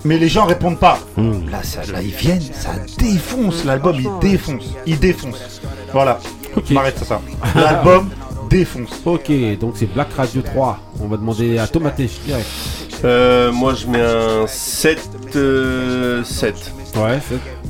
Mais 0.03 0.17
les 0.17 0.27
gens 0.29 0.45
répondent 0.45 0.79
pas. 0.79 0.99
Mm. 1.17 1.49
Là, 1.49 1.63
ça, 1.63 1.81
là, 1.91 2.01
ils 2.01 2.09
viennent, 2.11 2.41
ça 2.41 2.71
défonce. 2.97 3.63
L'album, 3.65 3.95
il 3.99 4.09
défonce. 4.29 4.73
Il 4.85 4.99
défonce. 4.99 5.61
Voilà. 5.93 6.19
Ok. 6.55 6.65
On 6.71 6.75
arrête 6.77 6.97
ça. 7.03 7.21
L'album 7.55 8.09
défonce. 8.49 8.89
Ok, 9.05 9.31
donc 9.59 9.75
c'est 9.77 9.85
Black 9.93 10.11
Radio 10.17 10.41
3. 10.41 10.79
On 11.01 11.07
va 11.07 11.17
demander 11.17 11.57
à 11.57 11.67
Tomaté 11.67 12.09
direct. 12.25 12.47
Euh, 13.03 13.51
moi 13.51 13.73
je 13.73 13.87
mets 13.87 14.01
un 14.01 14.45
7. 14.47 14.99
euh, 15.35 16.23
7. 16.23 16.55
Ouais. 16.95 17.19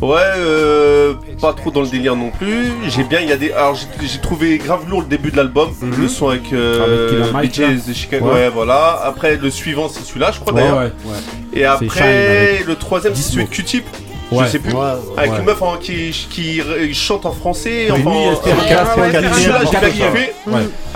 Ouais, 0.01 0.17
euh, 0.37 1.13
pas 1.39 1.53
trop 1.53 1.69
dans 1.71 1.81
le 1.81 1.87
délire 1.87 2.15
non 2.15 2.31
plus. 2.31 2.71
J'ai 2.87 3.03
bien, 3.03 3.19
il 3.19 3.29
y 3.29 3.31
a 3.31 3.37
des. 3.37 3.51
Alors 3.51 3.75
j'ai 3.75 4.19
trouvé 4.19 4.57
grave 4.57 4.81
lourd 4.89 5.01
le 5.01 5.07
début 5.07 5.31
de 5.31 5.37
l'album. 5.37 5.69
Mhm. 5.81 5.93
Le 6.01 6.07
son 6.07 6.29
avec, 6.29 6.51
euh, 6.53 7.31
Mike, 7.31 7.59
de 7.61 7.93
Chicago. 7.93 8.25
Ouais. 8.27 8.33
Ouais. 8.33 8.49
voilà. 8.49 8.99
Après 9.05 9.35
le 9.37 9.49
suivant 9.51 9.89
c'est 9.89 10.03
celui-là, 10.03 10.31
je 10.33 10.39
crois 10.39 10.53
Ouais, 10.53 10.61
d'ailleurs. 10.61 10.77
ouais, 10.79 10.85
ouais. 11.05 11.17
Et 11.53 11.65
après 11.65 12.63
le 12.65 12.75
troisième 12.75 13.13
c'est 13.15 13.31
celui 13.31 13.45
de. 13.45 13.49
Q-Tip. 13.49 13.85
Ouais. 14.31 14.45
Je 14.45 14.51
sais 14.51 14.59
plus. 14.59 14.71
Ouais, 14.73 14.79
Avec 15.17 15.37
une 15.39 15.43
meuf 15.45 15.61
en- 15.61 15.75
qui, 15.75 16.09
qui, 16.29 16.61
qui 16.61 16.93
chante 16.93 17.25
en 17.25 17.33
français. 17.33 17.89
Enfin, 17.91 18.09
en- 18.09 18.31
en-. 18.31 18.31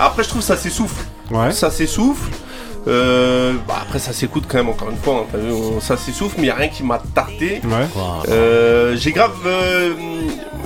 Après, 0.00 0.22
je 0.24 0.28
trouve 0.30 0.40
ça 0.42 0.56
s'essouffle. 0.56 1.04
Ouais. 1.30 1.50
Ça 1.52 1.70
s'essouffle. 1.70 2.30
Euh, 2.88 3.54
bah, 3.66 3.78
après, 3.82 3.98
ça 3.98 4.12
s'écoute 4.12 4.44
quand 4.48 4.58
même, 4.58 4.68
encore 4.68 4.90
une 4.90 4.96
fois. 4.96 5.22
hein, 5.24 5.26
t'as 5.32 5.38
vu, 5.38 5.50
on- 5.52 5.80
ça 5.80 5.96
s'essouffle, 5.96 6.36
mais 6.36 6.42
il 6.44 6.46
n'y 6.46 6.50
a 6.50 6.54
rien 6.54 6.68
qui 6.68 6.82
m'a 6.84 7.00
tarté. 7.14 7.60
Ouais. 7.64 7.86
Euh, 8.28 8.94
j'ai 8.96 9.12
grave. 9.12 9.32
euh, 9.46 9.92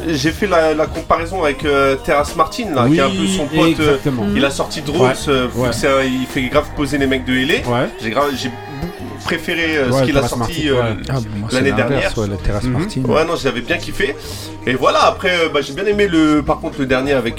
j'ai 0.08 0.30
fait 0.32 0.46
la, 0.46 0.74
la 0.74 0.86
comparaison 0.86 1.42
avec 1.44 1.64
euh, 1.64 1.96
Terrace 1.96 2.34
Martin, 2.36 2.74
là, 2.74 2.84
Oui, 2.86 2.92
qui 2.92 2.98
est 2.98 3.02
un 3.02 3.10
peu 3.10 3.26
son 3.26 3.46
pote. 3.46 3.80
euh, 3.80 3.96
il 4.34 4.44
a 4.44 4.50
sorti 4.50 4.80
Drones, 4.82 5.08
Ouais, 5.10 5.14
euh, 5.28 5.46
ouais. 5.56 5.70
il 6.08 6.26
fait 6.26 6.42
grave 6.44 6.66
poser 6.76 6.96
les 6.98 7.06
mecs 7.06 7.24
de 7.24 7.34
LA. 7.34 7.54
Ouais. 7.68 7.88
J'ai 8.02 8.10
grave, 8.10 8.30
j'ai 8.34 8.48
beaucoup 8.48 8.62
préféré 9.24 9.76
euh, 9.76 9.90
Ouais, 9.90 10.00
ce 10.00 10.04
qu'il 10.04 10.16
a 10.18 10.26
sorti 10.26 10.68
euh, 10.68 10.74
ouais. 10.74 10.96
Ah, 11.08 11.14
l'année 11.52 11.72
dernière. 11.72 12.16
ouais, 12.18 12.26
la 12.28 12.36
Terrace 12.36 12.64
Mhm. 12.64 12.72
Martin. 12.72 13.00
Ouais, 13.04 13.24
non, 13.24 13.36
j'avais 13.36 13.60
bien 13.60 13.78
kiffé. 13.78 14.14
Et 14.66 14.74
voilà, 14.74 15.04
après, 15.04 15.30
euh, 15.30 15.48
bah, 15.52 15.60
j'ai 15.62 15.72
bien 15.72 15.86
aimé 15.86 16.06
le, 16.08 16.42
par 16.42 16.60
contre, 16.60 16.78
le 16.80 16.86
dernier 16.86 17.12
avec 17.12 17.36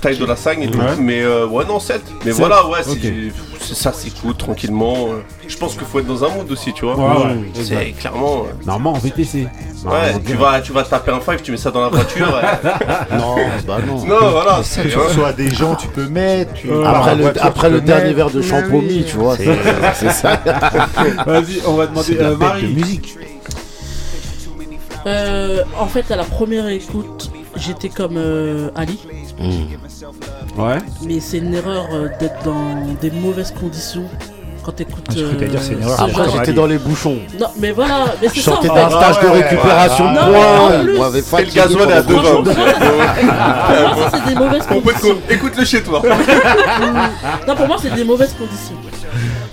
Taille 0.00 0.18
de 0.18 0.24
la 0.24 0.36
Sagne 0.36 0.62
et 0.62 0.70
tout. 0.70 0.78
Mais 1.00 1.22
euh, 1.22 1.46
ouais, 1.46 1.64
non, 1.66 1.80
7. 1.80 2.02
Mais 2.24 2.32
voilà, 2.32 2.66
ouais, 2.68 2.78
c'est 2.82 2.90
Ok. 2.90 2.98
c'est- 3.02 3.57
ça 3.74 3.92
s'écoute 3.92 4.38
tranquillement. 4.38 5.08
euh. 5.10 5.22
Je 5.46 5.56
pense 5.56 5.74
qu'il 5.74 5.86
faut 5.86 5.98
être 5.98 6.06
dans 6.06 6.24
un 6.24 6.28
mood 6.28 6.50
aussi, 6.50 6.72
tu 6.72 6.84
vois. 6.84 6.96
Ouais, 6.96 7.24
ouais, 7.26 7.36
c'est 7.54 7.92
clairement. 7.92 8.44
euh, 8.46 8.64
Normalement 8.66 8.92
en 8.92 8.98
VTC. 8.98 9.46
Ouais, 9.84 10.18
tu 10.26 10.34
vas, 10.34 10.60
tu 10.60 10.72
vas 10.72 10.82
taper 10.82 11.12
un 11.12 11.20
five, 11.20 11.40
tu 11.42 11.50
mets 11.52 11.56
ça 11.56 11.70
dans 11.70 11.82
la 11.82 11.88
voiture. 11.88 12.28
ouais. 12.28 12.70
Non, 13.18 13.36
bah 13.66 13.78
non. 13.86 14.04
non, 14.04 14.30
voilà. 14.30 14.60
Tu 14.62 14.96
reçois 14.96 15.32
des 15.32 15.50
gens, 15.50 15.74
tu 15.74 15.88
peux 15.88 16.08
mettre. 16.08 16.52
tu- 16.54 16.70
Euh, 16.70 16.84
Après 16.84 17.14
le, 17.16 17.22
voiture, 17.22 17.44
après 17.44 17.68
tu 17.68 17.74
le 17.74 17.80
peux 17.80 17.86
dernier 17.86 18.12
verre 18.12 18.30
de 18.30 18.42
champomis, 18.42 19.04
tu 19.06 19.16
vois. 19.16 19.36
C'est- 19.94 20.10
ça. 20.10 20.40
Vas-y, 21.26 21.60
on 21.66 21.74
va 21.74 21.86
demander 21.86 22.14
de 22.14 22.20
la 22.20 22.28
euh, 22.28 22.36
bête 22.36 22.38
de 22.38 22.44
Marie. 22.44 22.66
musique. 22.74 23.16
Euh, 25.06 25.62
en 25.78 25.86
fait, 25.86 26.10
à 26.10 26.16
la 26.16 26.24
première 26.24 26.68
écoute, 26.68 27.30
j'étais 27.56 27.88
comme 27.88 28.16
euh, 28.16 28.70
Ali, 29.40 29.68
Ouais. 30.56 30.78
mais 31.06 31.20
c'est 31.20 31.38
une 31.38 31.54
erreur 31.54 31.86
euh, 31.92 32.08
d'être 32.20 32.42
dans 32.44 32.74
des 33.00 33.10
mauvaises 33.10 33.52
conditions 33.58 34.04
quand 34.64 34.72
t'écoutes. 34.72 35.04
Ah, 35.10 35.14
t'allais 35.38 35.46
dire, 35.48 35.60
c'est 35.62 35.72
une 35.74 35.82
erreur 35.82 35.96
ce 35.98 36.04
d'être 36.04 36.10
genre- 36.16 36.20
Après, 36.20 36.30
comme 36.32 36.40
j'étais 36.40 36.52
dans 36.52 36.66
les 36.66 36.78
bouchons. 36.78 37.18
Non, 37.40 37.46
mais 37.58 37.70
voilà, 37.70 38.06
mais 38.20 38.28
c'est 38.28 38.36
Je 38.36 38.40
ça. 38.42 38.50
sortais 38.52 38.68
en 38.70 38.74
d'un 38.74 38.88
fait. 38.90 38.96
stage 38.96 39.20
de 39.20 39.26
ouais, 39.28 39.42
récupération 39.42 40.04
ouais. 40.06 40.12
de 40.14 40.18
points. 40.18 41.00
en 41.00 41.06
avait 41.06 41.18
Et 41.20 41.44
le 41.46 41.52
gasoil 41.54 41.88
est 41.90 41.92
à 41.92 42.02
deux 42.02 42.14
c'est 44.12 44.24
des 44.28 44.34
mauvaises 44.34 44.66
conditions. 44.66 45.16
écoute-le 45.30 45.64
chez 45.64 45.82
toi. 45.82 46.02
Non, 47.46 47.54
pour 47.56 47.66
moi, 47.66 47.76
c'est 47.80 47.94
des 47.94 48.04
mauvaises 48.04 48.34
conditions. 48.34 48.76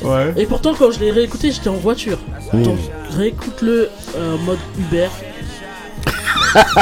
Ouais. 0.03 0.33
Et 0.37 0.45
pourtant, 0.45 0.73
quand 0.77 0.91
je 0.91 0.99
l'ai 0.99 1.11
réécouté, 1.11 1.51
j'étais 1.51 1.69
en 1.69 1.73
voiture. 1.75 2.17
Mmh. 2.53 2.63
Donc, 2.63 2.77
réécoute-le 3.17 3.89
euh, 4.17 4.37
mode 4.45 4.59
Uber. 4.77 5.07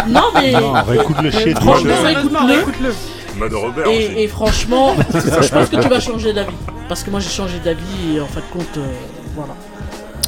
Non, 0.08 0.22
mais. 0.34 0.52
Non, 0.52 0.74
réécoute-le 0.88 1.32
chez 1.32 1.54
toi. 1.54 1.76
Franchement, 1.76 2.46
réécoute-le. 2.48 2.94
Mode 3.38 3.54
Robert. 3.54 3.88
Et, 3.88 4.24
et 4.24 4.28
franchement, 4.28 4.96
je 5.14 5.50
pense 5.50 5.70
que 5.70 5.82
tu 5.82 5.88
vas 5.88 6.00
changer 6.00 6.34
d'avis. 6.34 6.54
Parce 6.88 7.04
que 7.04 7.10
moi, 7.10 7.20
j'ai 7.20 7.30
changé 7.30 7.60
d'avis 7.64 8.18
et 8.18 8.22
en 8.22 8.28
fin 8.28 8.42
de 8.42 8.46
compte, 8.54 8.78
euh, 8.78 8.92
voilà. 9.36 9.56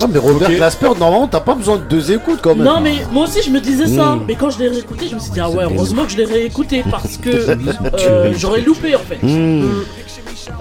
Ah, 0.01 0.07
mais 0.11 0.19
Robert 0.19 0.49
Ok. 0.49 0.55
Glasper, 0.55 0.88
normalement, 0.99 1.27
t'as 1.27 1.39
pas 1.39 1.55
besoin 1.55 1.77
de 1.77 1.84
deux 1.84 2.11
écoutes 2.11 2.39
quand 2.41 2.55
même. 2.55 2.65
Non, 2.65 2.81
mais 2.81 2.95
moi 3.11 3.26
aussi, 3.26 3.41
je 3.41 3.49
me 3.49 3.59
disais 3.59 3.88
ça. 3.88 4.15
Mmh. 4.15 4.26
Mais 4.27 4.35
quand 4.35 4.49
je 4.49 4.59
l'ai 4.59 4.67
réécouté, 4.67 5.07
je 5.07 5.15
me 5.15 5.19
suis 5.19 5.31
dit, 5.31 5.39
ah 5.39 5.49
ouais, 5.49 5.63
heureusement 5.63 6.03
que 6.05 6.11
je 6.11 6.17
l'ai 6.17 6.26
réécouté 6.26 6.84
parce 6.89 7.17
que 7.17 7.30
euh, 7.99 8.34
j'aurais 8.35 8.61
loupé 8.61 8.95
en 8.95 8.99
fait. 8.99 9.22
Mmh. 9.23 9.63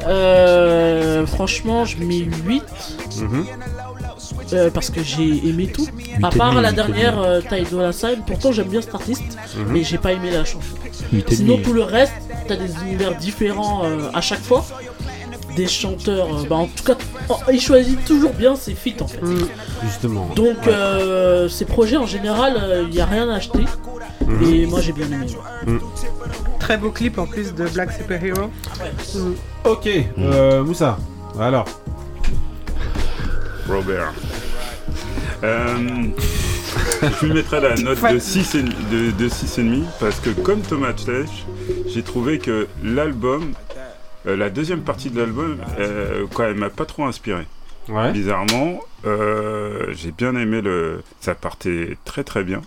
Euh, 0.07 1.27
franchement, 1.27 1.85
je 1.85 1.97
mets 1.99 2.27
8. 2.47 2.63
Mhm. 3.21 3.47
Euh, 4.53 4.71
parce 4.71 4.91
que 4.91 5.03
j'ai 5.03 5.49
aimé 5.49 5.67
tout. 5.73 5.87
À 6.23 6.31
part 6.31 6.61
la 6.61 6.71
dernière 6.73 7.19
euh, 7.19 7.41
Taido 7.41 7.79
Lasai, 7.81 8.19
pourtant 8.27 8.53
j'aime 8.53 8.69
bien 8.69 8.83
cet 8.83 8.95
artiste, 8.95 9.23
Mhm. 9.57 9.65
mais 9.73 9.83
j'ai 9.85 9.99
pas 9.99 10.13
aimé 10.13 10.31
la 10.31 10.45
chanson. 10.45 10.75
Sinon 11.29 11.59
tout 11.59 11.73
le 11.73 11.83
reste, 11.83 12.13
t'as 12.47 12.57
des 12.57 12.73
univers 12.85 13.17
différents 13.17 13.85
euh, 13.85 14.11
à 14.13 14.21
chaque 14.21 14.43
fois. 14.43 14.65
Des 15.57 15.67
chanteurs, 15.69 16.27
euh, 16.41 16.45
bah 16.51 16.57
en 16.57 16.67
tout 16.67 16.83
cas, 16.85 16.97
oh, 17.29 17.37
ils 17.53 17.61
choisissent 17.61 18.05
toujours 18.07 18.33
bien 18.33 18.57
ses 18.57 18.75
feats 18.75 19.01
en 19.01 19.07
fait. 19.07 19.21
Justement. 19.85 20.29
Donc 20.35 20.67
euh, 20.67 21.49
ces 21.49 21.65
projets 21.65 21.97
en 21.97 22.07
général, 22.07 22.61
il 22.89 22.91
n'y 22.91 23.01
a 23.01 23.07
rien 23.07 23.29
à 23.31 23.37
acheter. 23.37 23.65
Mhm. 24.27 24.43
Et 24.53 24.67
moi 24.67 24.81
j'ai 24.81 24.93
bien 24.93 25.07
aimé. 25.07 25.27
Très 26.59 26.77
beau 26.77 26.91
clip 26.91 27.19
en 27.19 27.27
plus 27.27 27.55
de 27.55 27.67
Black 27.69 27.93
Superhero. 27.93 28.51
Ok, 29.65 29.89
euh, 30.19 30.63
Moussa. 30.65 30.99
Alors. 31.41 31.67
Robert. 33.69 34.13
Euh, 35.43 35.77
je 37.21 37.27
lui 37.27 37.35
mettrai 37.35 37.61
la 37.61 37.75
note 37.77 38.01
de 38.13 38.19
6 38.19 38.55
et, 38.55 38.63
de, 38.63 39.11
de 39.11 39.29
6,5 39.29 39.83
parce 40.01 40.21
que 40.21 40.31
comme 40.31 40.61
Thomas 40.63 40.93
Tech, 40.93 41.29
j'ai 41.87 42.03
trouvé 42.03 42.39
que 42.39 42.67
l'album, 42.83 43.53
euh, 44.27 44.37
la 44.37 44.51
deuxième 44.51 44.81
partie 44.83 45.11
de 45.11 45.19
l'album, 45.21 45.59
euh, 45.79 46.27
quoi, 46.33 46.47
elle 46.47 46.55
m'a 46.57 46.71
pas 46.71 46.87
trop 46.87 47.05
inspiré. 47.05 47.47
Ouais. 47.89 48.13
Bizarrement, 48.13 48.81
euh, 49.07 49.87
j'ai 49.93 50.11
bien 50.11 50.35
aimé 50.37 50.63
le. 50.63 51.03
Ça 51.21 51.35
partait 51.35 51.99
très 52.07 52.25
très 52.25 52.43
bien. 52.43 52.63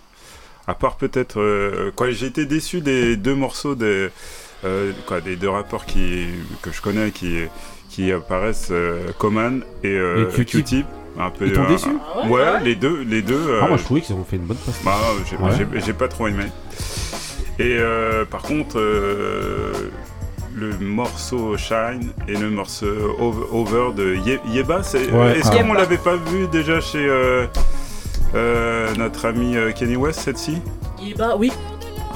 À 0.67 0.75
part 0.75 0.97
peut-être. 0.97 1.39
euh, 1.39 1.91
quoi, 1.95 2.11
j'ai 2.11 2.27
été 2.27 2.45
déçu 2.45 2.81
des 2.81 3.15
deux 3.15 3.33
morceaux 3.33 3.73
des. 3.73 4.09
euh, 4.65 4.91
quoi, 5.07 5.19
des 5.21 5.35
deux 5.35 5.49
rappeurs 5.49 5.85
qui, 5.85 6.27
que 6.61 6.71
je 6.71 6.81
connais 6.81 7.09
qui, 7.09 7.37
qui 7.97 8.11
apparaissent, 8.11 8.67
euh, 8.69 9.07
Coman 9.17 9.63
et, 9.83 9.87
euh, 9.87 10.29
Et 10.37 10.45
Q-Tip. 10.45 10.85
Un 11.19 11.31
peu, 11.31 11.47
Ils 11.47 11.53
t'ont 11.53 11.63
un- 11.63 11.67
déçu? 11.67 11.87
Un- 12.23 12.29
ouais, 12.29 12.63
les 12.63 12.75
deux, 12.75 13.01
les 13.09 13.23
deux. 13.23 13.33
euh, 13.33 13.61
Ah, 13.63 13.67
moi 13.67 13.77
je 13.77 13.83
trouvais 13.83 14.01
qu'ils 14.01 14.13
ont 14.15 14.23
fait 14.23 14.35
une 14.35 14.43
bonne 14.43 14.57
passe. 14.57 14.79
bah, 14.85 14.93
j'ai 15.27 15.35
Ouais. 15.37 15.49
j'ai- 15.73 15.81
j'ai 15.83 15.93
pas 15.93 16.07
trop 16.07 16.27
aimé. 16.27 16.43
Et 17.57 17.75
euh, 17.79 18.23
par 18.23 18.43
contre, 18.43 18.77
euh, 18.77 19.73
le 20.53 20.77
morceau 20.77 21.57
Shine 21.57 22.11
et 22.27 22.35
le 22.35 22.51
morceau 22.51 22.85
Over, 23.17 23.45
Over 23.51 23.93
de 23.95 24.13
Ye- 24.13 24.39
Yeba, 24.53 24.83
c'est- 24.83 25.09
Ouais. 25.11 25.39
est-ce 25.39 25.49
Ah. 25.51 25.63
qu'on 25.63 25.73
l'avait 25.73 25.97
pas 25.97 26.17
vu 26.17 26.47
déjà 26.51 26.79
chez 26.79 27.03
euh, 27.03 27.47
euh, 28.35 28.93
notre 28.95 29.25
ami 29.25 29.57
euh, 29.57 29.71
Kenny 29.71 29.95
West, 29.95 30.19
cette-ci? 30.19 30.61
Et 31.03 31.15
bah 31.15 31.33
oui. 31.35 31.51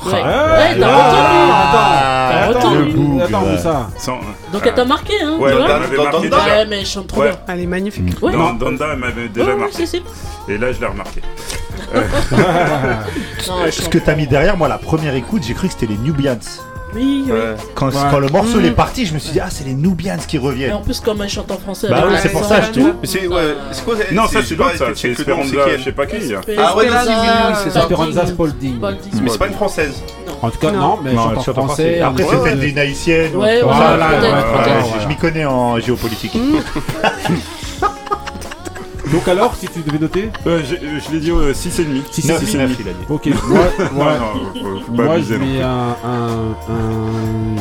Ouais, 0.05 0.13
Ah, 0.23 0.57
ouais 0.57 0.79
t'as 0.79 0.87
ah. 0.89 2.29
T'as 2.31 2.49
Attends, 2.59 2.69
retenu. 2.71 3.17
le- 3.17 3.23
attends, 3.23 3.41
Moussa. 3.41 3.89
Sans- 3.97 4.19
Donc 4.51 4.61
elle 4.65 4.73
t'a 4.73 4.85
marqué, 4.85 5.13
hein. 5.21 5.37
Ouais, 5.39 5.51
tu 5.51 5.57
vois 5.57 5.67
elle 5.69 5.79
m'avait 5.81 5.95
Dans- 5.97 6.03
marqué 6.03 6.29
dans- 6.29 6.37
déjà. 6.37 6.49
Ouais, 6.57 6.65
mais 6.65 6.79
elle 6.79 6.85
chante 6.85 7.07
trop 7.07 7.21
Ouais. 7.21 7.29
bien. 7.29 7.37
Elle 7.47 7.59
est 7.61 7.65
magnifique. 7.67 8.17
Ouais. 8.21 8.31
Dans 8.31 8.53
Donda, 8.53 8.85
elle 8.93 8.97
m'avait 8.99 9.27
déjà 9.29 9.51
Ouais, 9.51 9.55
marqué. 9.57 9.83
Et 10.47 10.57
là, 10.57 10.71
je 10.71 10.79
l'ai 10.79 10.85
remarqué. 10.87 11.21
Non, 13.47 13.55
elle 13.65 13.71
Ce 13.73 13.81
chante 13.81 13.89
que 13.91 13.97
t'as 13.99 14.15
mis 14.15 14.27
derrière, 14.27 14.57
moi, 14.57 14.67
la 14.67 14.77
première 14.77 15.13
écoute, 15.15 15.43
j'ai 15.45 15.53
cru 15.53 15.67
que 15.67 15.73
c'était 15.73 15.87
les 15.87 15.97
Nubians. 15.97 16.37
Oui, 16.93 17.23
oui. 17.25 17.31
Ouais. 17.31 17.55
Quand, 17.75 17.87
Ouais. 17.87 17.93
quand 18.11 18.19
le 18.19 18.27
morceau 18.29 18.59
Mm. 18.59 18.65
est 18.65 18.71
parti, 18.71 19.05
je 19.05 19.13
me 19.13 19.19
suis 19.19 19.31
dit, 19.31 19.39
ah, 19.39 19.47
c'est 19.49 19.63
les 19.65 19.73
Nubians 19.73 20.17
qui 20.27 20.35
Et 20.35 20.39
reviennent. 20.39 20.73
en 20.73 20.81
plus, 20.81 20.99
comme 20.99 21.21
elle 21.21 21.29
chante 21.29 21.49
en 21.51 21.57
français. 21.57 21.87
Bah 21.89 22.03
oui, 22.07 22.15
c'est 22.21 22.29
pour 22.29 22.43
ça, 22.43 22.61
je 22.61 22.69
et 22.79 22.83
te- 22.83 23.07
c'est 23.07 23.27
ouais, 23.27 23.55
c'est 23.71 23.85
quoi 23.85 23.95
Non, 24.11 24.27
ça, 24.27 24.39
c'est 24.43 24.55
l'autre, 24.55 24.71
C'est 24.95 25.09
Esperanza, 25.11 25.53
je 25.77 25.83
sais 25.83 25.91
pas 25.93 26.05
qui. 26.05 26.33
hein. 26.33 26.41
Ah 26.57 26.75
ouais, 26.75 26.87
oui, 26.89 26.95
c'est. 27.63 27.79
Esperanza 27.79 28.25
Spalding. 28.25 28.79
Mais 29.21 29.29
c'est 29.29 29.37
pas 29.37 29.47
une 29.47 29.53
française. 29.53 30.01
En 30.41 30.49
tout 30.49 30.57
cas, 30.57 30.71
non, 30.71 30.97
mais 31.03 31.11
elle 31.11 31.17
chante 31.17 31.37
en 31.37 31.41
chante 31.43 31.57
en 31.59 31.65
français. 31.67 31.99
Après, 32.01 32.23
ouais. 32.23 32.69
une 32.69 32.77
haïtienne. 32.79 33.35
Ouais, 33.35 33.61
Je 33.61 35.07
m'y 35.07 35.15
connais 35.15 35.45
en 35.45 35.79
géopolitique. 35.79 36.35
Donc 39.11 39.27
alors, 39.27 39.55
si 39.55 39.67
tu 39.67 39.81
devais 39.81 39.99
noter 39.99 40.31
Euh, 40.47 40.61
j'ai- 40.67 40.77
euh, 40.77 40.99
je 41.05 41.11
l'ai 41.11 41.19
dit 41.19 41.31
euh, 41.31 41.53
6,5. 41.53 42.03
6 42.11 42.27
Neuf, 42.27 42.39
6,5. 42.43 42.57
neuf, 42.59 42.77
il 42.79 42.87
a 42.89 42.93
dit. 42.93 43.05
Ok, 43.09 43.25
moi, 43.47 43.59
moi, 43.91 44.13
Non, 44.17 44.19
non, 44.63 44.79
faut 44.85 44.91
pas 44.93 45.03
moi 45.03 45.19
je 45.19 45.33
abuser 45.33 45.37
mets 45.39 45.61
un, 45.61 45.95
un, 46.03 46.55
un 46.69 47.55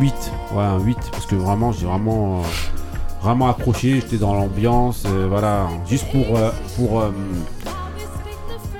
8. 0.00 0.14
Ouais, 0.54 0.62
un 0.64 0.78
8, 0.78 0.96
parce 1.10 1.26
que 1.26 1.34
vraiment, 1.34 1.72
j'ai 1.72 1.86
vraiment, 1.86 2.40
euh, 2.40 2.42
vraiment 3.22 3.48
accroché, 3.48 3.94
j'étais 3.96 4.16
dans 4.18 4.34
l'ambiance, 4.34 5.02
euh, 5.06 5.26
voilà, 5.28 5.66
juste 5.88 6.06
pour, 6.12 6.36
euh, 6.38 6.50
pour, 6.76 7.00
euh, 7.00 7.10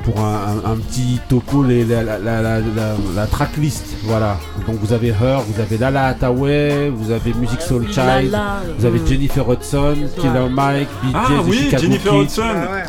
pour 0.06 0.20
un, 0.24 0.60
un- 0.64 0.70
un 0.72 0.76
petit 0.76 1.20
topo, 1.28 1.62
les- 1.64 1.84
la, 1.84 2.02
la, 2.02 2.18
la, 2.18 2.40
la, 2.40 2.58
la- 2.60 2.94
la 3.14 3.26
tracklist, 3.26 3.84
voilà. 4.04 4.38
Donc 4.66 4.76
vous 4.80 4.92
avez 4.92 5.08
Her, 5.08 5.40
vous 5.46 5.60
avez 5.60 5.76
Lala 5.78 6.06
Hathaway, 6.06 6.90
vous 6.94 7.10
avez 7.10 7.34
Music 7.34 7.60
Soul 7.60 7.86
Child, 7.88 8.30
Lala, 8.30 8.62
vous 8.78 8.86
avez. 8.86 9.00
Jennifer 9.06 9.48
Hudson, 9.48 9.96
Killer 10.16 10.48
Mike, 10.50 10.88
BJ, 11.02 11.12
Ah 11.14 11.26
oui, 11.46 11.68
Jennifer. 11.78 12.14
Hudson. 12.14 12.42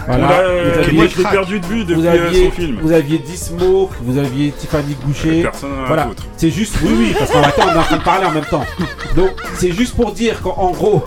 Voilà. 0.08 0.28
On 0.28 0.30
l'a- 0.30 0.38
Vous 0.74 0.80
aviez- 0.80 0.94
moi, 0.98 1.06
je 1.08 1.18
l'ai 1.18 1.24
perdu 1.24 1.60
de 1.60 1.66
vue 1.66 1.84
depuis 1.86 2.02
vous 2.02 2.06
euh, 2.08 2.26
aviez, 2.28 2.46
son 2.46 2.52
film. 2.52 2.78
Vous 2.82 2.92
aviez 2.92 3.18
D-Smoke, 3.20 3.92
vous 4.02 4.18
aviez 4.18 4.52
Tiffany. 4.52 4.96
Personne 5.42 5.70
n'a 5.76 5.84
à 5.84 5.88
Voilà, 5.88 6.10
c'est 6.38 6.52
juste, 6.52 6.76
oui, 6.84 6.94
oui, 6.98 7.16
parce 7.18 7.32
qu'en 7.32 7.40
on 7.40 7.74
est 7.74 7.78
en 7.78 7.82
train 7.84 7.98
de 7.98 8.04
parler 8.04 8.26
en 8.28 8.32
même 8.32 8.46
temps. 8.46 8.64
Donc, 9.16 9.32
c'est 9.56 9.72
juste 9.72 9.96
pour 9.96 10.12
dire 10.12 10.42
qu'en 10.42 10.72
gros, 10.72 11.04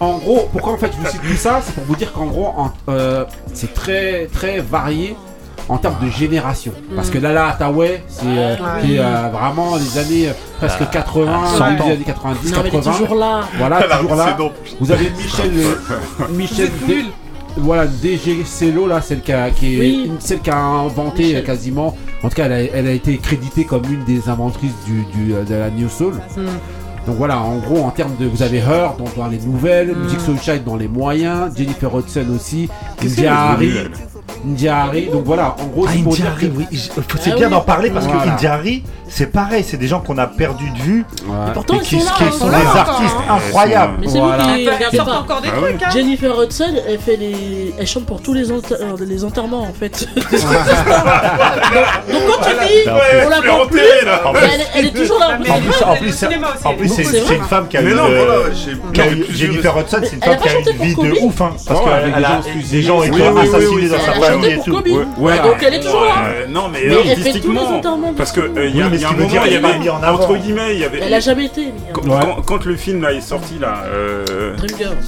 en 0.00 0.18
gros, 0.18 0.48
pourquoi 0.52 0.74
en 0.74 0.76
fait 0.76 0.90
je 0.92 0.98
vous 1.02 1.10
cite 1.10 1.22
tout 1.22 1.36
ça, 1.36 1.60
c'est 1.64 1.74
pour 1.74 1.84
vous 1.84 1.96
dire 1.96 2.12
qu'en 2.12 2.26
gros, 2.26 2.52
euh, 2.88 3.24
c'est 3.54 3.72
très, 3.74 4.26
très 4.26 4.60
varié 4.60 5.16
en 5.68 5.76
termes 5.78 5.96
de 6.02 6.10
génération. 6.10 6.72
Parce 6.96 7.10
que 7.10 7.18
Lala 7.18 7.48
Hathaway, 7.48 8.02
c'est 8.08 8.24
euh, 8.26 8.54
Ouais. 8.54 8.56
c'est, 8.82 8.98
euh, 8.98 9.28
vraiment 9.32 9.76
les 9.76 9.98
années 9.98 10.28
euh, 10.28 10.32
presque 10.58 10.78
Ah, 10.82 10.86
80, 10.86 11.46
100 11.58 11.64
début 11.70 11.76
des 11.82 11.90
années 11.92 12.04
90, 12.06 12.52
Non, 12.52 12.56
mais 12.56 12.60
elle 12.60 12.66
est 12.66 12.70
80. 12.70 12.92
toujours 12.98 13.14
là. 13.16 13.40
Voilà, 13.58 13.82
toujours 13.98 14.14
là. 14.16 14.36
Vous 14.80 14.92
avez 14.92 15.10
Michel, 15.10 15.50
euh, 15.56 15.74
Michel, 16.30 16.66
êtes 16.66 16.86
D- 16.86 16.94
nuls. 16.94 17.04
voilà, 17.58 17.86
DG 17.86 18.44
Cello 18.44 18.86
là, 18.86 19.00
celle 19.00 19.20
qui 19.20 19.32
a, 19.32 19.50
qui 19.50 19.76
est 19.76 19.80
Oui. 19.80 20.04
une- 20.06 20.20
celle 20.20 20.40
qui 20.40 20.50
a 20.50 20.56
inventé 20.58 21.22
Michel. 21.24 21.42
euh, 21.42 21.46
quasiment. 21.46 21.96
En 22.22 22.28
tout 22.28 22.34
cas, 22.34 22.46
elle 22.46 22.52
a, 22.52 22.60
elle 22.62 22.86
a 22.86 22.92
été 22.92 23.16
créditée 23.18 23.64
comme 23.64 23.84
une 23.90 24.04
des 24.04 24.28
inventrices 24.28 24.72
du, 24.86 25.04
du, 25.14 25.34
euh, 25.34 25.44
de 25.44 25.54
la 25.54 25.70
New 25.70 25.88
Soul. 25.88 26.14
Hmm. 26.36 26.46
Donc 27.06 27.16
voilà, 27.16 27.38
en 27.38 27.56
gros, 27.56 27.84
en 27.84 27.90
termes 27.90 28.16
de, 28.20 28.26
vous 28.26 28.42
avez 28.42 28.58
Her 28.58 28.94
dans, 28.98 29.04
dans 29.22 29.28
les 29.28 29.38
nouvelles, 29.38 29.94
Mm. 29.96 30.02
Music 30.02 30.20
Soul 30.20 30.36
Child 30.42 30.64
dans 30.64 30.76
les 30.76 30.88
moyens, 30.88 31.56
Jennifer 31.56 31.88
Hudson 31.96 32.26
aussi, 32.36 32.68
Qu'est-ce 33.00 33.12
India 33.12 33.22
qu'elle 33.22 33.24
est 33.24 33.30
Harry, 33.30 33.66
devenue, 33.68 33.80
elle? 34.14 34.17
India 34.44 34.82
Harry. 34.84 35.06
Donc 35.12 35.24
voilà, 35.24 35.56
en 35.60 35.66
gros, 35.66 35.86
Ah, 35.88 35.90
c'est 35.94 36.02
pour 36.02 36.14
dire 36.14 36.36
que- 36.38 36.46
oui. 36.46 36.66
C'est 36.70 36.92
Ah 37.32 37.34
bien 37.36 37.46
oui. 37.46 37.50
d'en 37.52 37.60
parler 37.60 37.90
parce 37.90 38.06
Voilà. 38.06 38.22
que 38.24 38.28
India 38.30 38.54
Harry, 38.54 38.82
c'est 39.08 39.26
pareil, 39.32 39.64
c'est 39.66 39.76
des 39.76 39.86
gens 39.88 40.00
qu'on 40.00 40.18
a 40.18 40.26
perdu 40.26 40.70
de 40.70 40.78
vue 40.78 41.04
Ouais. 41.26 41.34
Pourtant, 41.54 41.74
et 41.74 41.78
ils 41.78 41.82
qui, 41.82 42.00
sont 42.00 42.04
là. 42.06 42.12
qui 42.18 42.24
sont 42.24 42.30
sont 42.38 42.46
des 42.46 42.52
là. 42.52 42.58
encore, 42.58 42.76
artistes 42.76 43.16
hein. 43.28 43.34
incroyables. 43.36 43.94
Mais 44.00 44.08
c'est 44.08 44.18
Voilà. 44.18 44.42
vous 44.44 44.48
qui 44.90 45.00
encore 45.00 45.40
des 45.42 45.48
Ah 45.52 45.56
trucs, 45.60 45.74
oui. 45.76 45.82
hein. 45.84 45.90
Jennifer 45.92 46.42
Hudson, 46.42 46.74
elle 46.88 46.98
fait 46.98 47.16
les, 47.16 47.74
elle 47.78 47.86
chante 47.86 48.06
pour 48.06 48.20
tous 48.22 48.32
les, 48.34 48.50
enter- 48.52 48.74
euh, 48.80 48.96
les 49.06 49.24
enterrements 49.24 49.62
en 49.62 49.72
fait. 49.72 50.08
donc, 50.16 50.30
donc 50.30 52.22
quand 52.28 52.44
tu 52.44 52.50
dis, 52.66 52.82
Bah, 52.86 53.00
on 53.24 53.28
la 53.28 53.40
voit 53.40 53.66
plus, 53.68 53.80
elle, 53.80 54.60
est- 54.60 54.66
elle 54.74 54.86
est 54.86 54.90
toujours 54.96 55.18
là. 55.18 55.38
Mais 55.42 55.50
En 55.50 55.60
plus, 55.60 55.82
en 55.84 55.92
au 55.92 55.96
plus, 55.96 56.12
c'est- 56.12 57.34
une 57.34 57.42
femme 57.44 57.68
qui 57.68 57.76
a 57.76 57.82
eu, 57.82 57.92
euh, 57.94 58.50
Jennifer 59.30 59.76
Hudson, 59.78 60.00
c'est 60.02 60.16
une 60.16 60.22
femme 60.22 60.38
qui 60.40 60.48
a 60.48 60.52
une 60.58 60.78
vie 60.82 60.94
de 60.94 61.24
ouf, 61.24 61.40
hein, 61.40 61.52
parce 61.66 61.80
que 61.80 61.84
des 62.70 62.78
a- 62.78 62.82
gens 62.86 63.00
des 63.02 63.10
oui, 63.10 63.22
assassinés 63.22 63.88
dans 63.88 63.98
sa 64.00 64.12
famille 64.12 64.50
et 64.52 64.58
tout. 64.64 64.82
Ouais. 65.18 65.38
Donc 65.42 65.56
elle 65.62 65.74
est 65.74 65.80
toujours 65.80 66.04
là. 66.04 66.14
Euh, 66.28 66.46
non, 66.48 66.68
mais, 66.72 66.80
Mais 66.86 66.94
elle 66.94 66.98
fait 66.98 67.04
tous 67.14 67.52
les 67.52 67.58
artistiquement, 67.58 67.76
enterrements. 67.78 68.12
parce 68.16 68.32
que 68.32 68.40
euh, 68.40 68.68
il 68.68 68.76
y 68.76 68.82
a, 68.82 68.84
Oui, 68.86 68.90
mais 68.92 68.97
il 68.98 69.02
y 69.02 69.04
ce 69.04 69.06
a 69.06 69.08
qui 69.08 69.14
un 69.14 69.16
veut 69.16 69.22
moment, 69.24 69.32
dire, 69.32 69.42
il 69.46 69.52
y 69.52 69.54
est 69.54 69.58
avait 69.58 70.08
entre 70.08 70.36
guillemets, 70.36 70.74
il 70.74 70.80
y 70.80 70.84
avait 70.84 71.00
Elle 71.00 71.14
a 71.14 71.20
jamais 71.20 71.46
été. 71.46 71.72
quand, 71.92 72.02
Ouais. 72.02 72.16
quand- 72.20 72.42
quand 72.46 72.64
le 72.64 72.76
film 72.76 73.02
là 73.02 73.12
est 73.12 73.20
sorti 73.20 73.58
là, 73.60 73.84
euh, 73.86 74.24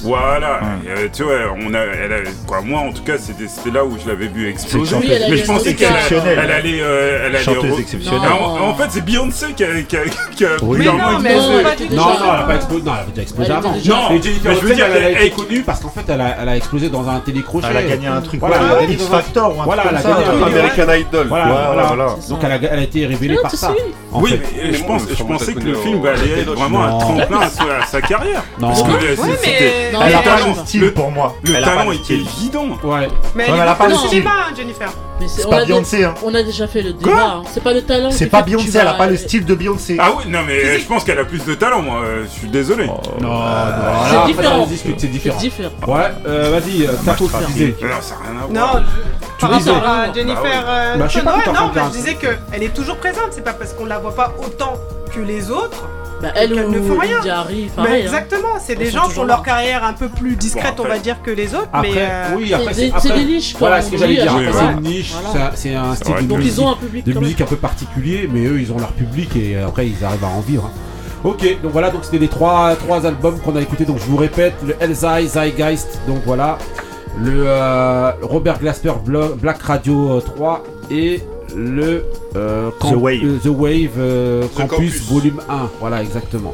voilà, 0.03 0.59
euh, 0.89 1.07
tu 1.13 1.23
vois, 1.23 1.33
on 1.59 1.73
a, 1.73 1.79
elle 1.79 2.13
a, 2.13 2.17
quoi, 2.47 2.61
moi 2.61 2.81
en 2.81 2.91
tout 2.91 3.03
cas, 3.03 3.13
c'était 3.17 3.71
là 3.75 3.83
où 3.85 3.97
je 4.03 4.07
l'avais 4.09 4.27
vu 4.27 4.49
exploser. 4.49 4.95
Oui, 4.95 5.13
a 5.13 5.29
mais 5.29 5.37
je 5.37 5.45
pensais 5.45 5.73
qu'elle 5.75 5.89
elle 6.25 6.51
allait, 6.51 6.79
euh, 6.81 7.25
elle 7.27 7.35
allait 7.35 7.43
Chanteuse 7.43 7.79
exceptionnelle. 7.79 8.29
En, 8.31 8.69
en 8.69 8.75
fait, 8.75 8.85
c'est 8.89 9.03
Beyoncé 9.05 9.47
qui 9.55 9.63
a, 9.63 9.67
qui 9.87 9.97
a, 9.97 9.99
qui 10.35 10.45
a 10.45 10.49
Oui. 10.61 10.79
bizarrement 10.79 11.19
Mais 11.19 11.35
non, 11.35 11.41
mais 11.53 11.65
a. 11.93 11.95
Non, 11.95 12.07
elle 12.23 12.29
a 12.39 12.43
pas 12.43 12.55
explosé. 12.55 12.83
Non, 12.83 12.91
elle 12.93 12.99
avait 13.01 13.09
déjà 13.11 13.21
explosé 13.21 13.51
avant. 13.51 13.71
Non, 13.71 14.09
mais 14.11 14.21
je 14.55 14.59
veux 14.65 14.75
dire, 14.75 14.85
elle 14.93 15.03
a 15.03 15.21
elle- 15.21 15.31
connue 15.31 15.61
parce 15.61 15.79
qu'en 15.79 15.89
fait, 15.89 16.03
elle 16.07 16.21
a, 16.21 16.37
elle 16.41 16.49
a 16.49 16.55
explosé 16.57 16.89
dans 16.89 17.07
un 17.07 17.19
télécrochet. 17.19 17.67
Elle 17.69 17.77
a 17.77 17.83
gagné 17.83 18.07
un 18.07 18.21
truc, 18.21 18.39
Voilà, 18.39 18.57
a 18.77 18.83
X 18.83 19.03
Factor 19.05 19.55
ou 19.57 19.61
un 19.61 19.65
Voilà, 19.65 19.83
truc 19.83 19.97
a 19.97 20.01
comme 20.01 20.11
ça. 20.13 20.45
American 20.45 20.93
Idol. 20.93 21.27
Voilà, 21.27 21.73
voilà. 21.95 22.15
Donc 22.29 22.39
elle 22.43 22.51
a, 22.51 22.73
a 22.79 22.81
été 22.83 23.05
révélée 23.05 23.37
par 23.41 23.51
ça. 23.51 23.73
Oui, 24.13 24.29
fait. 24.31 24.39
mais 24.63 24.73
je, 24.73 24.83
pense, 24.83 25.01
je 25.17 25.23
pensais 25.23 25.53
que 25.53 25.59
le 25.59 25.75
film 25.75 26.05
allait 26.05 26.41
être 26.41 26.53
vraiment 26.53 26.83
un 26.83 26.91
Non. 26.91 26.99
tremplin 26.99 27.39
à 27.41 27.49
sa, 27.49 27.63
à 27.81 27.85
sa 27.85 28.01
carrière. 28.01 28.43
Non. 28.59 28.67
Parce 28.69 28.83
que 28.83 28.87
Ouais, 28.91 28.97
mais- 29.17 29.37
c'était- 29.43 29.91
Non, 29.93 29.99
Elle 30.05 30.15
a 30.15 30.19
pas 30.19 30.33
attends. 30.35 30.47
le 30.49 30.53
style 30.65 30.91
pour 30.93 31.11
moi. 31.11 31.35
le 31.43 31.55
Elle 31.55 31.63
talent 31.63 31.89
le 31.89 31.95
était 31.95 32.13
évident. 32.15 32.67
Ouais. 32.83 33.07
Mais 33.35 33.45
elle 33.47 33.61
a 33.61 33.75
pas 33.75 33.87
le 33.87 33.95
au 33.95 33.97
style. 33.97 34.23
hein, 34.25 34.53
Jennifer. 34.55 34.89
Mais 35.19 35.27
c'est 35.27 35.41
C'est 35.41 35.47
on 35.47 35.51
pas 35.51 35.65
Beyoncé, 35.65 36.03
hein. 36.03 36.15
On 36.23 36.33
a 36.33 36.41
déjà 36.41 36.65
fait 36.67 36.81
le 36.81 36.93
débat. 36.93 37.35
hein. 37.37 37.43
C'est 37.53 37.61
pas 37.63 37.73
le 37.73 37.81
talent. 37.83 38.09
C'est 38.11 38.25
pas 38.27 38.41
Beyoncé, 38.41 38.77
elle 38.79 38.87
a 38.87 38.93
pas 38.95 39.05
le 39.07 39.17
style 39.17 39.45
de 39.45 39.53
Beyoncé. 39.53 39.97
Ah 39.99 40.11
oui, 40.17 40.23
non 40.27 40.39
mais 40.47 40.79
je 40.79 40.85
pense 40.85 41.03
qu'elle 41.03 41.19
a 41.19 41.25
plus 41.25 41.45
de 41.45 41.53
talent, 41.53 41.81
moi. 41.83 42.01
euh, 42.03 42.23
Je 42.25 42.39
suis 42.39 42.47
désolé. 42.47 42.87
Non, 42.87 42.99
Euh, 43.19 43.21
non, 43.21 43.39
C'est 44.07 44.15
là, 44.15 44.23
différent. 44.25 44.47
après, 44.49 44.61
on 44.61 44.65
discute, 44.65 44.99
c'est 44.99 45.11
C'est 45.13 45.37
différent. 45.37 45.69
Ouais, 45.87 46.09
euh, 46.25 46.49
vas-y, 46.51 46.87
tu 46.87 47.51
disais. 47.53 47.75
Non, 47.81 47.87
ça 48.01 48.15
n'a 48.15 48.31
rien 48.31 48.63
à 48.63 48.69
voir. 48.71 48.83
Je- 49.41 49.47
par 49.47 49.51
rapport 49.51 49.89
à 49.89 50.07
Bah 50.07 50.13
Jennifer 50.13 50.43
ouais. 50.43 50.49
euh, 50.67 50.97
Bah, 50.97 51.05
je 51.07 51.13
sais 51.13 51.21
pas, 51.23 51.37
ouais, 51.37 51.45
non, 51.47 51.71
bah, 51.73 51.81
je 51.91 51.97
disais 51.97 52.15
qu'elle 52.15 52.63
est 52.63 52.73
toujours 52.73 52.97
présente, 52.97 53.27
c'est 53.31 53.43
pas 53.43 53.53
parce 53.53 53.73
qu'on 53.73 53.85
la 53.85 53.99
voit 53.99 54.15
pas 54.15 54.33
autant 54.45 54.73
que 55.13 55.19
les 55.19 55.49
autres. 55.51 55.83
Bah, 56.21 56.27
elle 56.35 56.51
ne 56.53 56.79
fait 56.79 56.99
rien. 56.99 57.17
Mais 57.79 57.83
hein. 57.83 57.93
exactement, 57.95 58.49
c'est 58.59 58.75
des 58.75 58.91
gens 58.91 59.07
qui 59.09 59.17
ont 59.17 59.23
leur 59.23 59.41
carrière 59.41 59.83
un 59.83 59.93
peu 59.93 60.07
plus 60.07 60.35
discrète, 60.35 60.75
Bon, 60.77 60.83
on 60.85 60.87
va 60.87 60.99
dire, 60.99 61.17
que 61.23 61.31
les 61.31 61.55
autres. 61.55 61.67
Après, 61.73 61.89
mais 61.89 61.97
euh, 61.97 62.35
oui, 62.37 62.53
C'est 62.99 63.13
des- 63.15 63.25
niches, 63.25 63.55
Voilà 63.57 63.77
comme 63.77 63.85
ce 63.87 63.91
que 63.91 63.97
j'allais 63.97 64.15
dire. 64.21 64.31
c'est 64.53 64.71
une 64.73 64.81
niche, 64.81 65.13
Voilà. 65.31 65.51
c'est 65.55 65.73
un 65.73 65.95
style 65.95 66.15
de 66.15 66.21
Donc 66.21 66.37
musique, 66.37 66.53
ils 66.57 66.61
ont 66.61 66.69
un 66.71 66.75
public 66.75 67.05
de 67.05 67.19
musique 67.19 67.41
un 67.41 67.45
peu 67.45 67.55
particulier, 67.55 68.29
mais 68.31 68.45
eux, 68.45 68.59
ils 68.61 68.71
ont 68.71 68.77
leur 68.77 68.91
public 68.91 69.35
et 69.35 69.57
euh, 69.57 69.67
après, 69.67 69.87
ils 69.87 70.05
arrivent 70.05 70.23
à 70.23 70.27
en 70.27 70.41
vivre. 70.41 70.65
hein. 70.65 70.71
Ok, 71.23 71.41
donc 71.63 71.71
voilà, 71.71 71.89
donc 71.89 72.03
c'était 72.03 72.17
les 72.19 72.27
trois, 72.27 72.75
trois 72.75 73.05
albums 73.05 73.39
qu'on 73.39 73.55
a 73.55 73.61
écoutés. 73.61 73.85
Donc 73.85 73.97
je 73.97 74.05
vous 74.05 74.17
répète, 74.17 74.53
le 74.65 74.75
Elzai, 74.79 75.25
Zeitgeist, 75.27 75.99
donc 76.07 76.21
voilà, 76.25 76.57
le 77.19 77.43
euh, 77.47 78.11
Robert 78.21 78.59
Glasper 78.59 78.93
Black 79.41 79.61
Radio 79.63 80.11
euh, 80.17 80.21
3 80.21 80.63
et 80.89 81.21
le 81.55 82.03
euh, 82.37 82.69
The 82.79 82.93
Wave. 82.95 83.19
euh, 83.23 83.37
The 83.43 83.47
Wave 83.47 83.89
euh, 83.97 84.43
The 84.47 84.55
Campus, 84.57 84.69
Campus. 84.69 85.09
Volume 85.11 85.39
1. 85.49 85.69
Voilà, 85.79 86.01
exactement. 86.01 86.53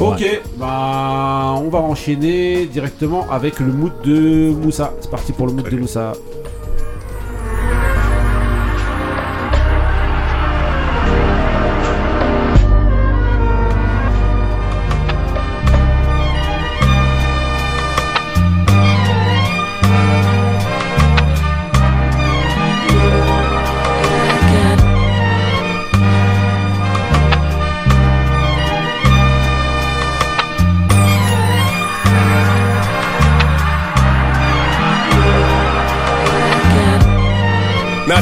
Ok, 0.00 0.40
bah 0.58 1.54
on 1.56 1.68
va 1.70 1.78
enchaîner 1.78 2.66
directement 2.66 3.26
avec 3.30 3.60
le 3.60 3.66
mood 3.72 3.92
de 4.04 4.50
Moussa. 4.50 4.92
C'est 5.00 5.10
parti 5.10 5.32
pour 5.32 5.46
le 5.46 5.52
mood 5.52 5.68
de 5.68 5.76
Moussa. 5.78 6.12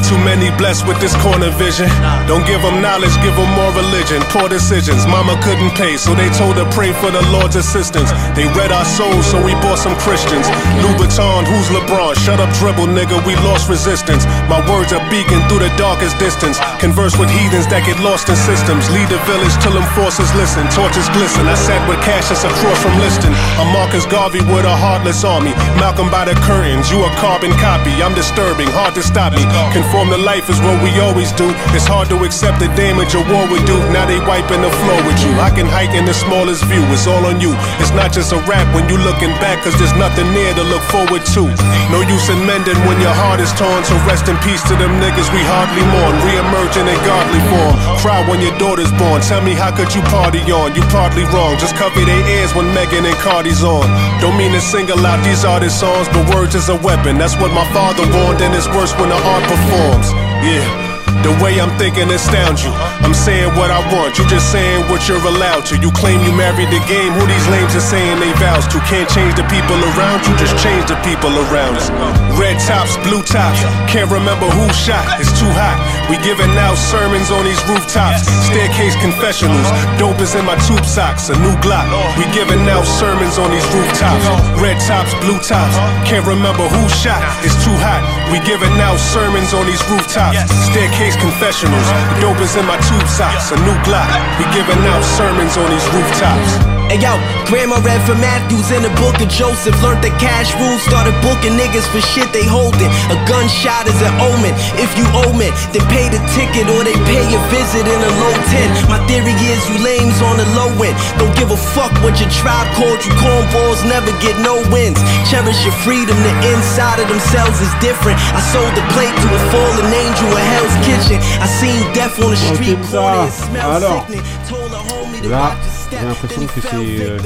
Not 0.00 0.08
too 0.16 0.24
many 0.24 0.48
blessed 0.56 0.88
with 0.88 0.96
this 0.96 1.12
corner 1.20 1.52
vision. 1.60 1.84
Don't 2.24 2.46
give 2.48 2.64
them 2.64 2.80
knowledge, 2.80 3.12
give 3.20 3.36
them 3.36 3.52
more 3.52 3.68
religion. 3.76 4.24
Poor 4.32 4.48
decisions. 4.48 5.04
Mama 5.04 5.36
couldn't 5.44 5.76
pay, 5.76 6.00
so 6.00 6.16
they 6.16 6.32
told 6.40 6.56
her 6.56 6.64
pray 6.72 6.96
for 6.96 7.12
the 7.12 7.20
Lord's 7.28 7.56
assistance. 7.56 8.08
They 8.32 8.48
read 8.56 8.72
our 8.72 8.88
souls, 8.88 9.28
so 9.28 9.36
we 9.44 9.52
bought 9.60 9.76
some 9.76 9.92
Christians. 10.00 10.48
Louboutin, 10.80 11.44
who's 11.44 11.68
LeBron? 11.68 12.16
Shut 12.16 12.40
up, 12.40 12.48
dribble, 12.56 12.88
nigga. 12.88 13.20
We 13.28 13.36
lost 13.44 13.68
resistance. 13.68 14.24
My 14.48 14.64
words 14.72 14.96
are 14.96 15.04
beacon 15.12 15.44
through 15.52 15.68
the 15.68 15.72
darkest 15.76 16.16
distance. 16.16 16.56
Converse 16.80 17.20
with 17.20 17.28
heathens 17.28 17.68
that 17.68 17.84
get 17.84 18.00
lost 18.00 18.32
in 18.32 18.40
systems. 18.40 18.88
Lead 18.96 19.12
the 19.12 19.20
village 19.28 19.52
till 19.60 19.76
them 19.76 19.84
forces 19.92 20.32
listen. 20.32 20.64
Torches 20.72 21.12
glisten. 21.12 21.44
I 21.44 21.60
sat 21.60 21.82
with 21.84 22.00
Cassius 22.00 22.40
across 22.40 22.80
from 22.80 22.96
Liston. 23.04 23.36
I'm 23.60 23.68
Marcus 23.76 24.08
Garvey 24.08 24.40
with 24.48 24.64
a 24.64 24.76
heartless 24.80 25.28
army. 25.28 25.52
Malcolm 25.76 26.08
by 26.08 26.24
the 26.24 26.36
curtains. 26.48 26.88
You 26.88 27.04
a 27.04 27.12
carbon 27.20 27.52
copy. 27.60 27.92
I'm 28.00 28.16
disturbing. 28.16 28.72
Hard 28.72 28.96
to 28.96 29.04
stop 29.04 29.36
me. 29.36 29.44
Conform 29.90 30.14
to 30.14 30.22
life 30.22 30.46
is 30.46 30.62
what 30.62 30.78
we 30.86 30.94
always 31.02 31.34
do. 31.34 31.50
It's 31.74 31.82
hard 31.82 32.06
to 32.14 32.22
accept 32.22 32.62
the 32.62 32.70
damage 32.78 33.18
a 33.18 33.26
war 33.26 33.42
would 33.50 33.66
do. 33.66 33.74
Now 33.90 34.06
they 34.06 34.22
wiping 34.22 34.62
the 34.62 34.70
floor 34.86 35.02
with 35.02 35.18
you. 35.18 35.34
I 35.42 35.50
can 35.50 35.66
hike 35.66 35.98
in 35.98 36.06
the 36.06 36.14
smallest 36.14 36.62
view. 36.70 36.78
It's 36.94 37.10
all 37.10 37.26
on 37.26 37.42
you. 37.42 37.58
It's 37.82 37.90
not 37.90 38.14
just 38.14 38.30
a 38.30 38.38
rap 38.46 38.70
when 38.70 38.86
you 38.86 38.94
looking 39.02 39.34
back, 39.42 39.66
cause 39.66 39.74
there's 39.82 39.90
nothing 39.98 40.30
near 40.30 40.54
to 40.54 40.62
look 40.62 40.86
forward 40.94 41.26
to. 41.34 41.42
No 41.90 42.06
use 42.06 42.30
in 42.30 42.38
mending 42.46 42.78
when 42.86 43.02
your 43.02 43.10
heart 43.10 43.42
is 43.42 43.50
torn. 43.58 43.82
So 43.82 43.98
rest 44.06 44.30
in 44.30 44.38
peace 44.46 44.62
to 44.70 44.78
them 44.78 44.94
niggas 45.02 45.26
we 45.34 45.42
hardly 45.42 45.82
mourn. 45.82 46.14
Re-emerging 46.22 46.86
in 46.86 47.00
godly 47.02 47.42
form. 47.50 47.74
cry 47.98 48.22
when 48.30 48.38
your 48.38 48.54
daughter's 48.62 48.94
born. 48.94 49.18
Tell 49.26 49.42
me, 49.42 49.58
how 49.58 49.74
could 49.74 49.90
you 49.90 50.06
party 50.06 50.38
on? 50.54 50.70
You 50.78 50.86
partly 50.94 51.26
wrong. 51.34 51.58
Just 51.58 51.74
cover 51.74 51.98
their 51.98 52.22
ears 52.38 52.54
when 52.54 52.70
Megan 52.78 53.10
and 53.10 53.18
Cardi's 53.26 53.66
on. 53.66 53.90
Don't 54.22 54.38
mean 54.38 54.54
to 54.54 54.62
single 54.62 55.02
out 55.02 55.18
these 55.26 55.42
artist 55.42 55.82
songs, 55.82 56.06
but 56.14 56.22
words 56.30 56.54
is 56.54 56.70
a 56.70 56.78
weapon. 56.78 57.18
That's 57.18 57.34
what 57.42 57.50
my 57.50 57.66
father 57.74 58.06
warned, 58.14 58.38
and 58.38 58.54
it's 58.54 58.70
worse 58.70 58.94
when 58.94 59.10
the 59.10 59.18
art 59.18 59.42
performs. 59.50 59.79
Yeah. 59.80 61.19
The 61.20 61.36
way 61.44 61.60
I'm 61.60 61.68
thinking 61.76 62.08
astounds 62.08 62.64
you. 62.64 62.72
I'm 63.04 63.12
saying 63.12 63.52
what 63.52 63.68
I 63.68 63.80
want, 63.92 64.16
you 64.16 64.24
just 64.28 64.50
saying 64.52 64.88
what 64.88 65.04
you're 65.04 65.20
allowed 65.20 65.68
to. 65.68 65.76
You 65.76 65.92
claim 65.92 66.24
you 66.24 66.32
married 66.32 66.72
the 66.72 66.80
game, 66.88 67.12
who 67.12 67.24
these 67.28 67.46
lames 67.52 67.76
are 67.76 67.84
saying 67.84 68.20
they 68.20 68.32
vows 68.40 68.64
to. 68.72 68.80
Can't 68.88 69.08
change 69.08 69.36
the 69.36 69.44
people 69.52 69.76
around 69.92 70.24
you, 70.24 70.32
just 70.40 70.56
change 70.64 70.88
the 70.88 70.96
people 71.04 71.28
around 71.48 71.76
us. 71.76 71.92
Red 72.40 72.56
tops, 72.64 72.96
blue 73.04 73.20
tops, 73.20 73.60
can't 73.92 74.08
remember 74.08 74.48
who 74.48 74.64
shot, 74.72 75.04
it's 75.20 75.28
too 75.36 75.48
hot. 75.52 75.76
We 76.08 76.16
giving 76.24 76.50
out 76.56 76.80
sermons 76.80 77.28
on 77.28 77.44
these 77.44 77.60
rooftops, 77.68 78.24
staircase 78.48 78.96
confessionals. 79.04 79.68
Dope 80.00 80.20
is 80.24 80.32
in 80.32 80.48
my 80.48 80.56
tube 80.64 80.88
socks, 80.88 81.28
a 81.28 81.36
new 81.36 81.52
Glock. 81.60 81.84
We 82.16 82.24
giving 82.32 82.64
out 82.72 82.88
sermons 82.88 83.36
on 83.36 83.52
these 83.52 83.66
rooftops, 83.76 84.24
red 84.56 84.80
tops, 84.88 85.12
blue 85.20 85.36
tops, 85.44 85.76
can't 86.08 86.24
remember 86.24 86.64
who 86.64 86.82
shot, 86.88 87.20
it's 87.44 87.56
too 87.60 87.76
hot. 87.84 88.00
We 88.32 88.40
giving 88.48 88.72
out 88.80 88.96
sermons 88.96 89.52
on 89.52 89.66
these 89.68 89.82
rooftops, 89.92 90.40
staircase 90.72 91.09
confessionals. 91.16 91.88
Dope 92.20 92.40
is 92.40 92.56
in 92.56 92.66
my 92.66 92.76
tube 92.88 93.08
socks, 93.08 93.50
a 93.50 93.56
new 93.64 93.76
Glock. 93.86 94.10
We 94.38 94.44
giving 94.52 94.78
out 94.86 95.02
sermons 95.02 95.56
on 95.56 95.70
these 95.70 95.86
rooftops. 95.94 96.79
Hey 96.90 96.98
yo, 96.98 97.14
grandma 97.46 97.78
read 97.86 98.02
for 98.02 98.18
Matthews 98.18 98.74
in 98.74 98.82
the 98.82 98.90
book 98.98 99.14
of 99.22 99.30
Joseph. 99.30 99.78
Learned 99.78 100.02
the 100.02 100.10
cash 100.18 100.50
rules, 100.58 100.82
started 100.82 101.14
booking 101.22 101.54
niggas 101.54 101.86
for 101.86 102.02
shit 102.02 102.26
they 102.34 102.42
holding. 102.42 102.90
A 103.14 103.16
gunshot 103.30 103.86
is 103.86 103.94
an 104.02 104.10
omen. 104.18 104.50
If 104.74 104.90
you 104.98 105.06
owe 105.14 105.30
me, 105.30 105.54
then 105.70 105.86
pay 105.86 106.10
the 106.10 106.18
ticket 106.34 106.66
or 106.66 106.82
they 106.82 106.98
pay 107.06 107.22
your 107.30 107.38
visit 107.46 107.86
in 107.86 107.94
a 107.94 108.12
low 108.18 108.34
10. 108.34 108.90
My 108.90 108.98
theory 109.06 109.38
is 109.38 109.62
you 109.70 109.78
lames 109.86 110.18
on 110.18 110.42
the 110.42 110.48
low 110.58 110.66
end. 110.82 110.98
Don't 111.14 111.30
give 111.38 111.54
a 111.54 111.60
fuck 111.78 111.94
what 112.02 112.18
your 112.18 112.26
tribe 112.34 112.66
called 112.74 112.98
you. 113.06 113.14
Cornballs 113.22 113.86
never 113.86 114.10
get 114.18 114.34
no 114.42 114.58
wins. 114.74 114.98
Cherish 115.30 115.62
your 115.62 115.76
freedom, 115.86 116.18
the 116.26 116.34
inside 116.50 116.98
of 116.98 117.06
themselves 117.06 117.62
is 117.62 117.70
different. 117.78 118.18
I 118.34 118.42
sold 118.50 118.74
the 118.74 118.82
plate 118.98 119.14
to 119.14 119.28
a 119.30 119.40
fallen 119.54 119.86
angel 119.94 120.26
in 120.26 120.42
Hell's 120.58 120.74
Kitchen. 120.82 121.22
I 121.38 121.46
seen 121.46 121.86
death 121.94 122.18
on 122.18 122.34
the 122.34 122.40
street 122.50 122.82
corner. 122.90 123.30
It 123.30 123.38
smells 123.46 123.78
Alors, 123.78 124.02
sickening. 124.10 124.26
Told 124.50 124.74
a 124.74 124.82
homie 124.90 125.22
to 125.22 125.30
Là, 125.30 125.54
j'ai 125.90 126.06
l'impression 126.06 126.46
que 126.46 126.60
c'est 126.60 127.00
euh, 127.02 127.18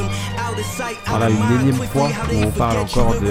voilà, 1.07 1.29
une 1.31 1.61
énième 1.61 1.83
fois 1.93 2.09
où 2.33 2.43
on 2.43 2.51
parle 2.51 2.79
encore 2.79 3.15
de, 3.15 3.27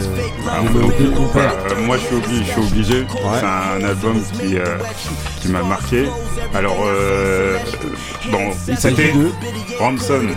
père. 1.34 1.54
Euh, 1.72 1.82
moi, 1.86 1.98
je 1.98 2.06
suis 2.06 2.16
obligé. 2.16 2.44
Je 2.46 2.52
suis 2.52 2.62
obligé. 2.62 3.06
C'est 3.40 3.46
un 3.46 3.88
album 3.90 4.22
qui, 4.40 4.58
euh, 4.58 4.78
qui 5.42 5.48
m'a 5.50 5.64
marqué. 5.64 6.06
Alors, 6.54 6.78
euh, 6.86 7.58
bon, 8.32 8.40
Il 8.68 8.78
s'agit 8.78 8.96
c'était 8.96 9.12
de- 9.14 9.32
Ransom. 9.80 10.28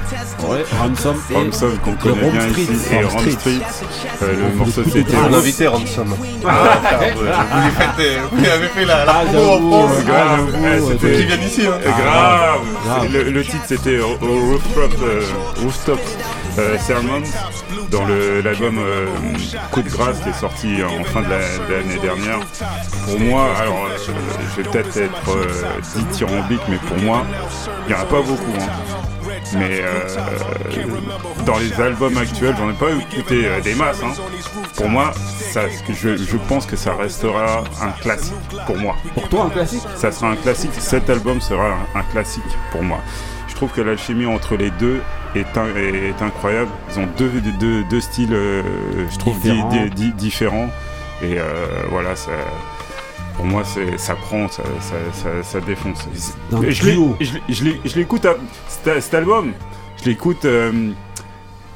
Ouais, 0.49 0.65
Ransom 0.79 1.17
et- 1.31 1.35
Ransom 1.35 1.79
qu'on 1.85 1.93
et 1.93 1.97
connaît 1.97 2.23
Rome 2.23 2.33
bien 2.33 2.41
Street. 2.49 2.63
ici. 2.63 2.95
Et 2.95 3.05
Rome 3.05 3.19
Street. 3.21 3.31
Street. 3.33 3.61
Euh, 4.23 4.33
le 4.33 4.45
On 4.53 4.57
morceau, 4.57 4.83
c'était. 4.85 5.17
On 5.31 5.35
invitait 5.35 5.67
Ransom. 5.67 6.17
Ah, 6.47 6.51
Ah, 6.85 6.99
ouais, 7.01 8.19
vous 8.33 8.45
avez 8.45 8.69
fait 8.69 8.85
la, 8.85 9.05
la 9.05 9.13
Ah, 9.17 9.25
en 9.33 9.87
Grave, 10.05 10.97
qu'il 10.99 11.27
vienne 11.27 11.43
ici, 11.47 11.63
hein. 11.67 11.79
Grave. 11.83 12.61
grave. 12.85 13.09
Le, 13.13 13.23
le 13.31 13.43
titre 13.45 13.65
c'était 13.67 13.99
Ro- 14.01 14.17
Rooftop, 15.63 16.01
euh, 16.59 16.73
Rooftop 16.73 16.75
euh, 16.75 16.79
Sermon 16.79 17.23
dans 17.91 18.05
l'album 18.07 18.79
euh, 18.79 19.07
Coup 19.71 19.83
de 19.83 19.91
grâce 19.91 20.21
qui 20.21 20.29
est 20.31 20.41
sorti 20.41 20.77
en 20.83 21.05
fin 21.05 21.23
de 21.23 21.29
la- 21.31 21.59
de 21.69 21.73
l'année 21.75 21.99
dernière. 22.01 22.41
Pour 23.07 23.21
moi, 23.21 23.47
alors 23.61 23.87
euh, 23.87 23.97
je 24.57 24.63
vais 24.63 24.69
peut-être 24.69 24.97
être 24.97 25.31
euh, 25.31 25.47
dithyrambique, 25.97 26.63
mais 26.69 26.79
pour 26.79 26.99
moi, 26.99 27.23
il 27.87 27.95
n'y 27.95 27.99
en 27.99 28.03
a 28.03 28.07
pas 28.07 28.23
beaucoup. 28.23 28.53
hein. 28.59 28.67
Mais 29.55 29.83
dans 31.45 31.57
les 31.59 31.73
albums 31.81 32.17
actuels, 32.19 32.55
j'en 32.59 32.69
ai 32.71 32.73
pas 32.73 32.91
écouté 32.91 33.49
des 33.63 33.75
masses. 33.75 34.01
hein. 34.03 34.13
Pour 34.77 34.89
moi, 34.89 35.13
ça, 35.53 35.63
je, 35.89 36.17
je 36.17 36.37
pense 36.49 36.67
que 36.67 36.75
ça 36.77 36.95
restera 36.95 37.63
un 37.81 37.91
classique 38.03 38.35
pour 38.67 38.77
moi. 38.77 38.97
Pour 39.15 39.29
toi, 39.29 39.45
un 39.45 39.51
classique? 39.51 39.83
Ça 39.97 40.11
sera 40.11 40.31
un 40.31 40.37
classique. 40.37 40.73
Cet 40.79 41.09
album 41.11 41.41
sera 41.41 41.69
un, 41.95 41.99
un 42.01 42.03
classique 42.13 42.43
pour 42.73 42.83
moi. 42.83 42.99
Je 43.57 43.61
trouve 43.61 43.73
que 43.73 43.81
l'alchimie 43.81 44.27
entre 44.27 44.55
les 44.55 44.69
deux 44.69 45.01
est, 45.35 45.57
un- 45.57 45.75
est 45.75 46.21
incroyable. 46.21 46.69
Ils 46.93 46.99
ont 47.01 47.09
deux, 47.17 47.31
deux, 47.59 47.85
deux 47.89 48.01
styles, 48.03 48.35
euh, 48.35 48.63
je 49.11 49.17
trouve, 49.17 49.41
di- 49.41 49.49
Différents. 49.51 49.71
di- 49.71 49.91
di- 49.91 50.13
différents. 50.13 50.69
Et 51.23 51.39
euh, 51.39 51.45
voilà, 51.91 52.15
ça, 52.17 52.33
pour 53.35 53.47
moi, 53.47 53.63
ça 53.97 54.15
prend, 54.15 54.47
ça, 54.49 54.63
ça, 54.81 54.95
ça- 55.15 55.43
ça 55.43 55.61
défonce. 55.61 56.07
Je 56.69 57.97
l'écoute, 57.97 58.27
cet, 59.01 59.15
album, 59.15 59.53
je 60.05 60.11
l'écoute 60.11 60.45
euh, 60.45 60.91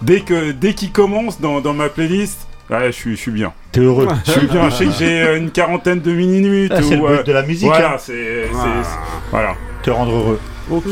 dès 0.02 0.20
que 0.20 0.50
dès 0.52 0.74
qu'il 0.74 0.92
commence 0.92 1.40
dans, 1.40 1.62
dans 1.62 1.72
ma 1.72 1.88
playlist. 1.88 2.46
Ouais, 2.68 2.88
je 2.88 2.90
suis, 2.92 3.16
je 3.16 3.20
suis 3.22 3.32
bien. 3.32 3.54
T'es 3.72 3.80
heureux. 3.80 4.06
Je 4.26 4.32
suis 4.32 4.46
bien. 4.48 4.68
Je 4.68 4.74
sais 4.74 4.84
que 4.84 4.92
j'ai 4.92 5.36
une 5.38 5.50
quarantaine 5.50 6.00
de 6.00 6.12
minutes. 6.12 6.72
Ah, 6.76 6.82
c'est 6.82 7.00
euh, 7.02 7.22
de 7.22 7.32
la 7.32 7.42
musique, 7.42 7.68
Voilà, 7.68 7.92
hein. 7.92 7.92
Ah. 7.94 7.98
c'est- 7.98 8.48
voilà. 9.30 9.54
Te 9.82 9.88
rendre 9.88 10.12
heureux. 10.14 10.40
Ok, 10.70 10.84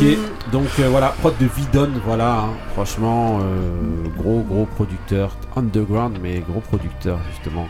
donc 0.50 0.66
euh, 0.80 0.88
voilà, 0.88 1.14
prod 1.20 1.32
de 1.38 1.46
Vidon, 1.46 1.90
voilà, 2.04 2.40
hein. 2.40 2.48
franchement, 2.72 3.38
euh, 3.40 4.08
gros 4.16 4.40
gros 4.40 4.66
producteur, 4.66 5.36
underground, 5.54 6.18
mais 6.20 6.40
gros 6.40 6.60
producteur 6.60 7.20
justement. 7.30 7.68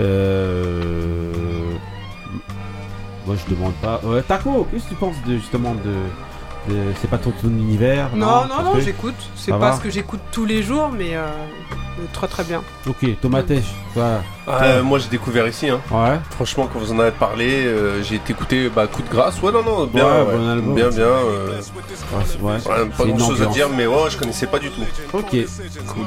Euh... 0.00 1.32
Moi 3.24 3.36
je 3.36 3.54
demande 3.54 3.74
pas. 3.74 4.00
Ouais, 4.04 4.22
Taco, 4.22 4.66
qu'est-ce 4.70 4.84
que 4.84 4.88
tu 4.88 4.94
penses 4.96 5.16
de 5.28 5.36
justement 5.36 5.74
de. 5.74 5.94
De- 6.68 6.74
C'est 7.00 7.08
pas 7.10 7.18
ton, 7.18 7.30
ton 7.30 7.48
univers 7.48 8.08
Non, 8.14 8.46
non, 8.48 8.62
non, 8.64 8.74
fait 8.74 8.80
j'écoute. 8.82 9.14
C'est 9.36 9.50
pas 9.52 9.58
va 9.58 9.76
ce 9.76 9.80
que 9.80 9.90
j'écoute 9.90 10.20
tous 10.32 10.44
les 10.44 10.62
jours, 10.62 10.90
mais 10.96 11.14
euh, 11.16 11.26
très 12.12 12.26
très 12.28 12.44
bien. 12.44 12.62
Ok, 12.88 13.04
Tomatèche, 13.20 13.64
voilà. 13.94 14.22
Ah, 14.50 14.64
euh, 14.64 14.82
moi 14.82 14.98
j'ai 14.98 15.08
découvert 15.08 15.46
ici. 15.46 15.68
Hein. 15.68 15.80
Ouais. 15.90 16.18
Franchement, 16.30 16.68
quand 16.72 16.78
vous 16.78 16.92
en 16.92 16.98
avez 17.00 17.10
parlé, 17.10 17.66
euh, 17.66 18.02
j'ai 18.02 18.14
été 18.16 18.32
écouté 18.32 18.70
bah, 18.74 18.86
coup 18.86 19.02
de 19.02 19.08
grâce. 19.10 19.40
Ouais, 19.42 19.52
non, 19.52 19.62
non, 19.62 19.86
bien, 19.86 20.04
Ouais, 20.06 20.22
ouais. 20.22 20.36
bon 20.36 20.48
album. 20.48 20.74
bien, 20.74 20.88
bien. 20.88 21.00
euh, 21.04 21.60
Ouais, 22.42 22.56
pas 22.96 23.04
grand 23.04 23.18
chose 23.18 23.42
à 23.42 23.46
dire, 23.46 23.68
mais 23.68 23.86
ouais, 23.86 24.08
je 24.10 24.16
connaissais 24.16 24.46
pas 24.46 24.58
du 24.58 24.70
tout. 24.70 24.82
Ok, 25.12 25.36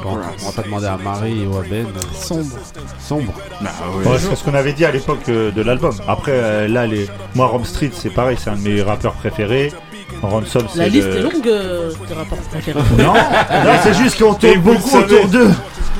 Bon, 0.03 0.17
on 0.41 0.45
va 0.47 0.51
pas 0.55 0.61
demander 0.63 0.87
à 0.87 0.97
Marie 0.97 1.43
et 1.43 1.47
au 1.47 1.61
Ben. 1.69 1.85
Sombre. 2.13 2.57
Sombre. 2.99 3.33
Bah, 3.61 3.69
Ouais, 4.05 4.17
c'est 4.17 4.35
ce 4.35 4.43
qu'on 4.43 4.53
avait 4.55 4.73
dit 4.73 4.85
à 4.85 4.91
l'époque 4.91 5.27
euh, 5.29 5.51
de 5.51 5.61
l'album. 5.61 5.93
Après, 6.07 6.31
euh, 6.33 6.67
là, 6.67 6.87
les... 6.87 7.07
moi, 7.35 7.47
Rome 7.47 7.65
Street, 7.65 7.91
c'est 7.93 8.09
pareil, 8.09 8.37
c'est 8.39 8.49
un 8.49 8.55
de 8.55 8.61
mes 8.61 8.81
rappeurs 8.81 9.13
préférés. 9.13 9.71
Ransom, 10.21 10.63
c'est 10.71 10.79
La 10.79 10.87
liste 10.87 11.07
le- 11.07 11.17
est 11.17 11.21
longue 11.21 11.47
euh, 11.47 11.91
des 12.07 12.13
rapports 12.13 12.37
préférés. 12.39 12.79
Non, 12.97 13.13
non, 13.13 13.71
c'est 13.83 13.93
juste 13.95 14.19
qu'on 14.21 14.33
Et 14.35 14.53
tourne 14.53 14.59
beaucoup 14.61 14.97
autour 14.97 15.27
d'eux. 15.27 15.49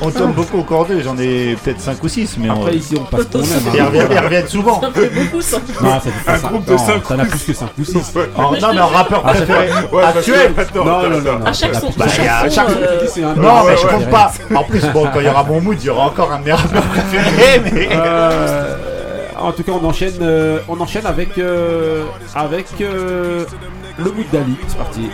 On 0.04 0.10
tourne 0.10 0.32
beaucoup 0.32 0.58
autour 0.60 0.84
d'eux. 0.86 1.00
J'en 1.04 1.16
ai 1.18 1.56
peut-être 1.62 1.80
5 1.80 2.02
ou 2.02 2.08
6, 2.08 2.36
mais 2.38 2.48
Après 2.48 2.70
on... 2.72 2.74
ici 2.74 2.96
on 2.98 3.04
passe 3.04 3.28
ton 3.30 3.38
même. 3.38 3.48
Ils 3.74 3.82
reviennent, 3.82 4.08
ils 4.10 4.18
reviennent 4.18 4.48
souvent. 4.48 4.80
Ça 4.80 4.90
fait 4.92 5.08
beaucoup 5.10 5.40
ça. 5.40 5.58
Non, 5.80 5.90
ça 5.92 6.00
fait 6.00 6.24
pas 6.24 6.32
Un 6.34 6.50
groupe 6.50 6.64
de 6.64 6.72
non, 6.72 6.78
cinq 6.78 7.02
T'en 7.08 7.18
as 7.18 7.24
plus 7.24 7.44
que 7.44 7.52
5 7.52 7.68
ou 7.78 7.84
6. 7.84 7.96
En- 8.36 8.42
non, 8.52 8.74
mais 8.74 8.80
en 8.80 8.86
rappeur 8.88 9.22
Ah, 9.24 9.32
préféré 9.34 9.68
Ouais, 9.92 10.02
actuel. 10.02 10.52
Non, 10.74 10.84
non, 10.84 11.20
non. 11.20 11.46
À 11.46 11.52
chaque 11.52 11.74
son, 11.76 11.90
Bah, 11.96 12.06
chaque 12.08 12.68
euh, 12.70 13.34
Non, 13.36 13.64
mais 13.66 13.76
je 13.76 13.86
compte 13.86 14.10
pas. 14.10 14.32
En 14.54 14.64
plus, 14.64 14.80
bon, 14.92 15.06
quand 15.12 15.20
il 15.20 15.26
y 15.26 15.28
aura 15.28 15.44
mon 15.44 15.60
mood, 15.60 15.76
il 15.80 15.86
y 15.86 15.90
aura 15.90 16.06
encore 16.06 16.32
un 16.32 16.40
de 16.40 16.44
mes 16.46 16.52
rappeurs 16.52 16.82
préférés. 16.82 17.62
Mais... 17.72 17.88
Euh, 17.92 18.76
en 19.42 19.52
tout 19.52 19.62
cas, 19.62 19.72
on 19.72 19.84
enchaîne, 19.84 20.18
euh, 20.20 20.60
on 20.68 20.80
enchaîne 20.80 21.06
avec, 21.06 21.38
euh, 21.38 22.04
euh, 22.80 23.44
le 23.98 24.10
bout 24.10 24.24
d'Ali. 24.32 24.56
C'est 24.68 24.78
parti. 24.78 25.10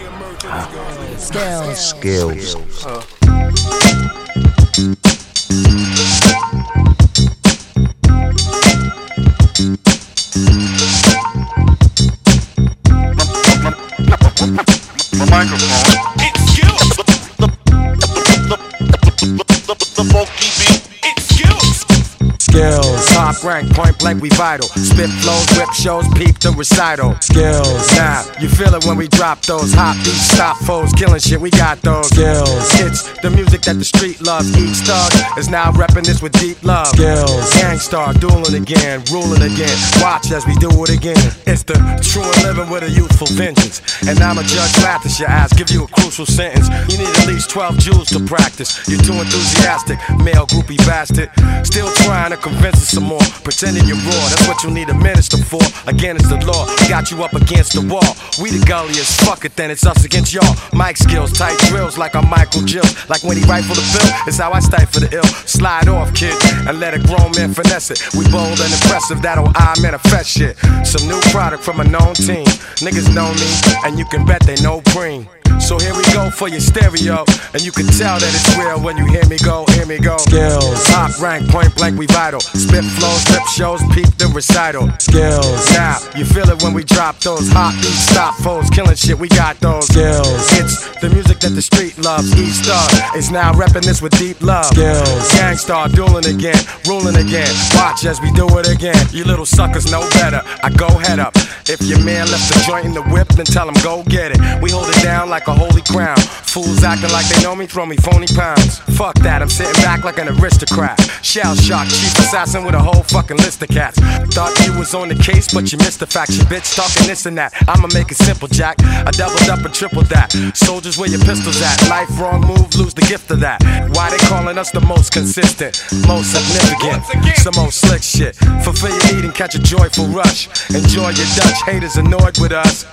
Top 22.62 23.44
rank, 23.44 23.72
point 23.74 23.98
blank, 23.98 24.22
we 24.22 24.28
vital. 24.30 24.68
Spit 24.68 25.10
flows, 25.10 25.46
whip 25.56 25.70
shows, 25.72 26.06
peep 26.14 26.38
the 26.38 26.50
recital. 26.56 27.14
Skills, 27.20 27.94
now 27.96 28.24
you 28.40 28.48
feel 28.48 28.74
it 28.74 28.84
when 28.84 28.96
we 28.96 29.08
drop 29.08 29.42
those 29.42 29.72
hot 29.72 29.96
beats, 30.04 30.30
stop 30.32 30.56
foes, 30.58 30.92
killing 30.92 31.20
shit. 31.20 31.40
We 31.40 31.50
got 31.50 31.80
those 31.82 32.08
skills. 32.08 32.68
It's 32.80 33.02
the 33.20 33.30
music 33.30 33.62
that 33.62 33.76
the 33.78 33.84
street 33.84 34.20
loves. 34.20 34.50
Each 34.56 34.78
thug 34.86 35.38
is 35.38 35.48
now 35.48 35.70
repping 35.72 36.04
this 36.04 36.22
with 36.22 36.32
deep 36.32 36.62
love. 36.64 36.88
Skills, 36.88 37.52
gangstar, 37.54 38.18
dueling 38.20 38.62
again, 38.62 39.02
ruling 39.12 39.42
again. 39.42 39.76
Watch 40.00 40.30
as 40.32 40.46
we 40.46 40.54
do 40.56 40.70
it 40.84 40.90
again. 40.90 41.18
It's 41.46 41.62
the 41.62 41.74
true 42.02 42.24
and 42.24 42.42
living 42.42 42.70
with 42.70 42.82
a 42.82 42.90
youthful 42.90 43.28
vengeance. 43.28 43.82
And 44.06 44.18
I'm 44.20 44.38
a 44.38 44.42
judge, 44.42 44.76
laugh 44.82 45.04
at 45.04 45.18
your 45.18 45.28
ass, 45.28 45.52
give 45.52 45.70
you 45.70 45.84
a 45.84 45.88
crucial 45.88 46.26
sentence. 46.26 46.68
You 46.90 46.98
need 46.98 47.08
at 47.08 47.26
least 47.26 47.50
12 47.50 47.78
jewels 47.78 48.08
to 48.10 48.20
practice. 48.24 48.88
You're 48.88 49.02
too 49.02 49.14
enthusiastic, 49.14 49.98
male 50.24 50.46
groupie 50.46 50.78
bastard. 50.86 51.30
Still 51.66 51.90
trying 52.04 52.30
to 52.30 52.47
convince 52.48 52.76
us 52.76 52.88
some 52.88 53.04
more. 53.04 53.22
Pretending 53.44 53.84
you're 53.86 54.00
raw, 54.08 54.24
that's 54.32 54.48
what 54.48 54.62
you 54.64 54.70
need 54.70 54.88
a 54.88 54.94
minister 54.94 55.36
for. 55.36 55.60
Again, 55.86 56.16
it's 56.16 56.28
the 56.28 56.40
law, 56.46 56.66
got 56.88 57.10
you 57.10 57.22
up 57.22 57.34
against 57.34 57.74
the 57.74 57.82
wall. 57.84 58.12
We 58.40 58.50
the 58.50 58.64
gulliest, 58.64 59.20
fuck 59.22 59.44
it, 59.44 59.54
then 59.56 59.70
it's 59.70 59.84
us 59.86 60.04
against 60.04 60.32
y'all. 60.32 60.54
Mike 60.72 60.96
skills, 60.96 61.32
tight 61.32 61.58
drills 61.68 61.98
like 61.98 62.14
I'm 62.16 62.28
Michael 62.28 62.62
Jill. 62.62 62.88
Like 63.08 63.22
when 63.24 63.36
he 63.36 63.44
rifle 63.44 63.74
the 63.74 63.86
bill, 63.92 64.10
it's 64.26 64.38
how 64.38 64.52
I 64.52 64.60
stifle 64.60 65.00
the 65.00 65.10
ill. 65.14 65.30
Slide 65.46 65.88
off, 65.88 66.14
kid, 66.14 66.34
and 66.66 66.80
let 66.80 66.94
a 66.94 66.98
grown 66.98 67.32
man 67.36 67.52
finesse 67.52 67.90
it. 67.90 68.00
We 68.16 68.24
bold 68.30 68.60
and 68.60 68.72
impressive, 68.72 69.22
that'll 69.22 69.52
I 69.54 69.74
manifest 69.80 70.30
shit. 70.30 70.56
Some 70.84 71.08
new 71.08 71.20
product 71.30 71.62
from 71.62 71.80
a 71.80 71.84
known 71.84 72.14
team. 72.14 72.46
Niggas 72.80 73.14
know 73.14 73.30
me, 73.34 73.48
and 73.84 73.98
you 73.98 74.04
can 74.06 74.24
bet 74.24 74.42
they 74.42 74.56
know 74.62 74.80
Preem. 74.80 75.26
So 75.60 75.78
here 75.78 75.94
we 75.94 76.02
go 76.14 76.30
for 76.30 76.48
your 76.48 76.60
stereo, 76.60 77.24
and 77.52 77.60
you 77.62 77.72
can 77.72 77.86
tell 77.86 78.18
that 78.18 78.32
it's 78.32 78.56
real 78.56 78.80
when 78.80 78.96
you 78.96 79.04
hear 79.04 79.26
me 79.28 79.36
go, 79.38 79.66
hear 79.76 79.84
me 79.84 79.98
go. 79.98 80.16
Skills, 80.16 80.84
top 80.86 81.20
rank, 81.20 81.48
point 81.50 81.74
blank, 81.76 81.98
we 81.98 82.06
vital. 82.06 82.40
Spit 82.40 82.84
flows, 82.84 83.22
rip 83.30 83.44
shows, 83.52 83.82
peep 83.92 84.08
the 84.16 84.32
recital. 84.34 84.88
Skills, 84.98 85.70
now 85.72 85.98
you 86.16 86.24
feel 86.24 86.48
it 86.48 86.62
when 86.62 86.72
we 86.72 86.84
drop 86.84 87.18
those 87.20 87.50
hot 87.52 87.74
beats, 87.82 88.08
stop 88.08 88.34
foes, 88.36 88.70
killing 88.70 88.96
shit. 88.96 89.18
We 89.18 89.28
got 89.28 89.60
those 89.60 89.86
skills. 89.88 90.40
It's 90.56 90.88
the 91.00 91.10
music 91.10 91.40
that 91.40 91.52
the 91.52 91.62
street 91.62 91.98
loves. 91.98 92.32
East 92.38 92.64
Star 92.64 93.16
is 93.16 93.30
now 93.30 93.52
repping 93.52 93.84
this 93.84 94.00
with 94.00 94.16
deep 94.16 94.40
love. 94.40 94.66
Skills, 94.66 95.28
gangstar 95.36 95.92
dueling 95.92 96.26
again, 96.26 96.62
ruling 96.86 97.16
again. 97.16 97.52
Watch 97.74 98.06
as 98.06 98.20
we 98.22 98.30
do 98.32 98.46
it 98.58 98.68
again. 98.68 98.96
You 99.12 99.24
little 99.24 99.46
suckers 99.46 99.90
know 99.90 100.08
better. 100.16 100.40
I 100.62 100.70
go 100.70 100.88
head 100.88 101.18
up. 101.18 101.34
If 101.68 101.82
your 101.82 102.00
man 102.00 102.24
left 102.30 102.48
the 102.48 102.64
joint 102.66 102.86
in 102.86 102.94
the 102.94 103.02
whip, 103.12 103.28
then 103.28 103.44
tell 103.44 103.68
him 103.68 103.76
go 103.82 104.02
get 104.04 104.32
it. 104.32 104.40
We 104.62 104.70
hold 104.70 104.88
it 104.88 105.02
down 105.02 105.28
like 105.28 105.47
a 105.48 105.54
holy 105.54 105.82
crown. 105.82 106.18
Fools 106.44 106.84
acting 106.84 107.10
like 107.10 107.26
they 107.28 107.42
know 107.42 107.56
me, 107.56 107.66
throw 107.66 107.86
me 107.86 107.96
phony 107.96 108.26
pounds. 108.28 108.78
Fuck 108.96 109.14
that, 109.20 109.42
I'm 109.42 109.48
sitting 109.48 109.80
back 109.82 110.04
like 110.04 110.18
an 110.18 110.28
aristocrat. 110.28 111.00
Shell 111.22 111.56
shock, 111.56 111.88
chief 111.88 112.18
assassin 112.18 112.64
with 112.64 112.74
a 112.74 112.78
whole 112.80 113.02
fucking 113.02 113.38
list 113.38 113.62
of 113.62 113.68
cats. 113.68 113.98
Thought 114.34 114.54
you 114.64 114.78
was 114.78 114.94
on 114.94 115.08
the 115.08 115.14
case, 115.14 115.52
but 115.52 115.72
you 115.72 115.78
missed 115.78 116.00
the 116.00 116.06
fact. 116.06 116.30
You 116.30 116.44
bitch 116.44 116.76
talking 116.76 117.06
this 117.06 117.26
and 117.26 117.36
that. 117.38 117.52
I'ma 117.68 117.88
make 117.92 118.10
it 118.10 118.16
simple, 118.16 118.48
Jack. 118.48 118.76
I 118.82 119.10
doubled 119.10 119.48
up 119.48 119.64
and 119.64 119.74
tripled 119.74 120.06
that. 120.06 120.32
Soldiers, 120.54 120.98
where 120.98 121.08
your 121.08 121.20
pistols 121.20 121.60
at? 121.62 121.88
Life 121.88 122.08
wrong 122.20 122.40
move, 122.42 122.74
lose 122.76 122.94
the 122.94 123.02
gift 123.02 123.30
of 123.30 123.40
that. 123.40 123.62
Why 123.94 124.10
they 124.10 124.18
calling 124.28 124.58
us 124.58 124.70
the 124.70 124.80
most 124.80 125.12
consistent, 125.12 125.82
most 126.06 126.32
significant, 126.32 127.04
some 127.36 127.54
old 127.58 127.72
slick 127.72 128.02
shit? 128.02 128.36
Fulfill 128.64 128.90
your 128.90 129.14
need 129.14 129.24
and 129.24 129.34
catch 129.34 129.54
a 129.54 129.58
joyful 129.58 130.06
rush. 130.06 130.48
Enjoy 130.70 131.08
your 131.10 131.28
Dutch 131.36 131.62
haters 131.64 131.96
annoyed 131.96 132.38
with 132.38 132.52
us. 132.52 132.84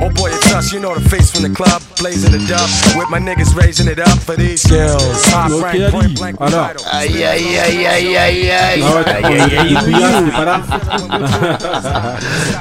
Oh 0.00 0.10
boy, 0.10 0.30
it's 0.30 0.52
us, 0.54 0.72
you 0.72 0.80
know 0.80 0.94
the 0.94 1.08
face 1.08 1.30
from 1.32 1.42
the 1.42 1.50
club, 1.54 1.82
blazing 1.98 2.30
the 2.30 2.38
dub, 2.46 2.68
with 2.96 3.10
my 3.10 3.18
niggas 3.18 3.54
raising 3.56 3.88
it 3.88 3.98
up 3.98 4.16
for 4.18 4.36
these 4.36 4.62
skills. 4.62 5.02
Ok, 5.50 5.74
Ali? 5.74 6.14
Alors. 6.40 6.70
Aïe 6.92 7.24
aïe 7.24 7.58
aïe 7.58 7.86
aïe 7.86 8.16
aïe 8.16 8.50
aïe. 8.50 8.82
Ah 8.84 8.94
ouais, 8.94 9.24
Aïe, 9.24 9.24
aïe, 9.24 9.40
aïe, 9.40 9.58
aïe. 9.58 9.74
Bouillard, 9.82 10.22
c'est 10.24 10.32
pas 10.32 10.44
là 10.44 10.60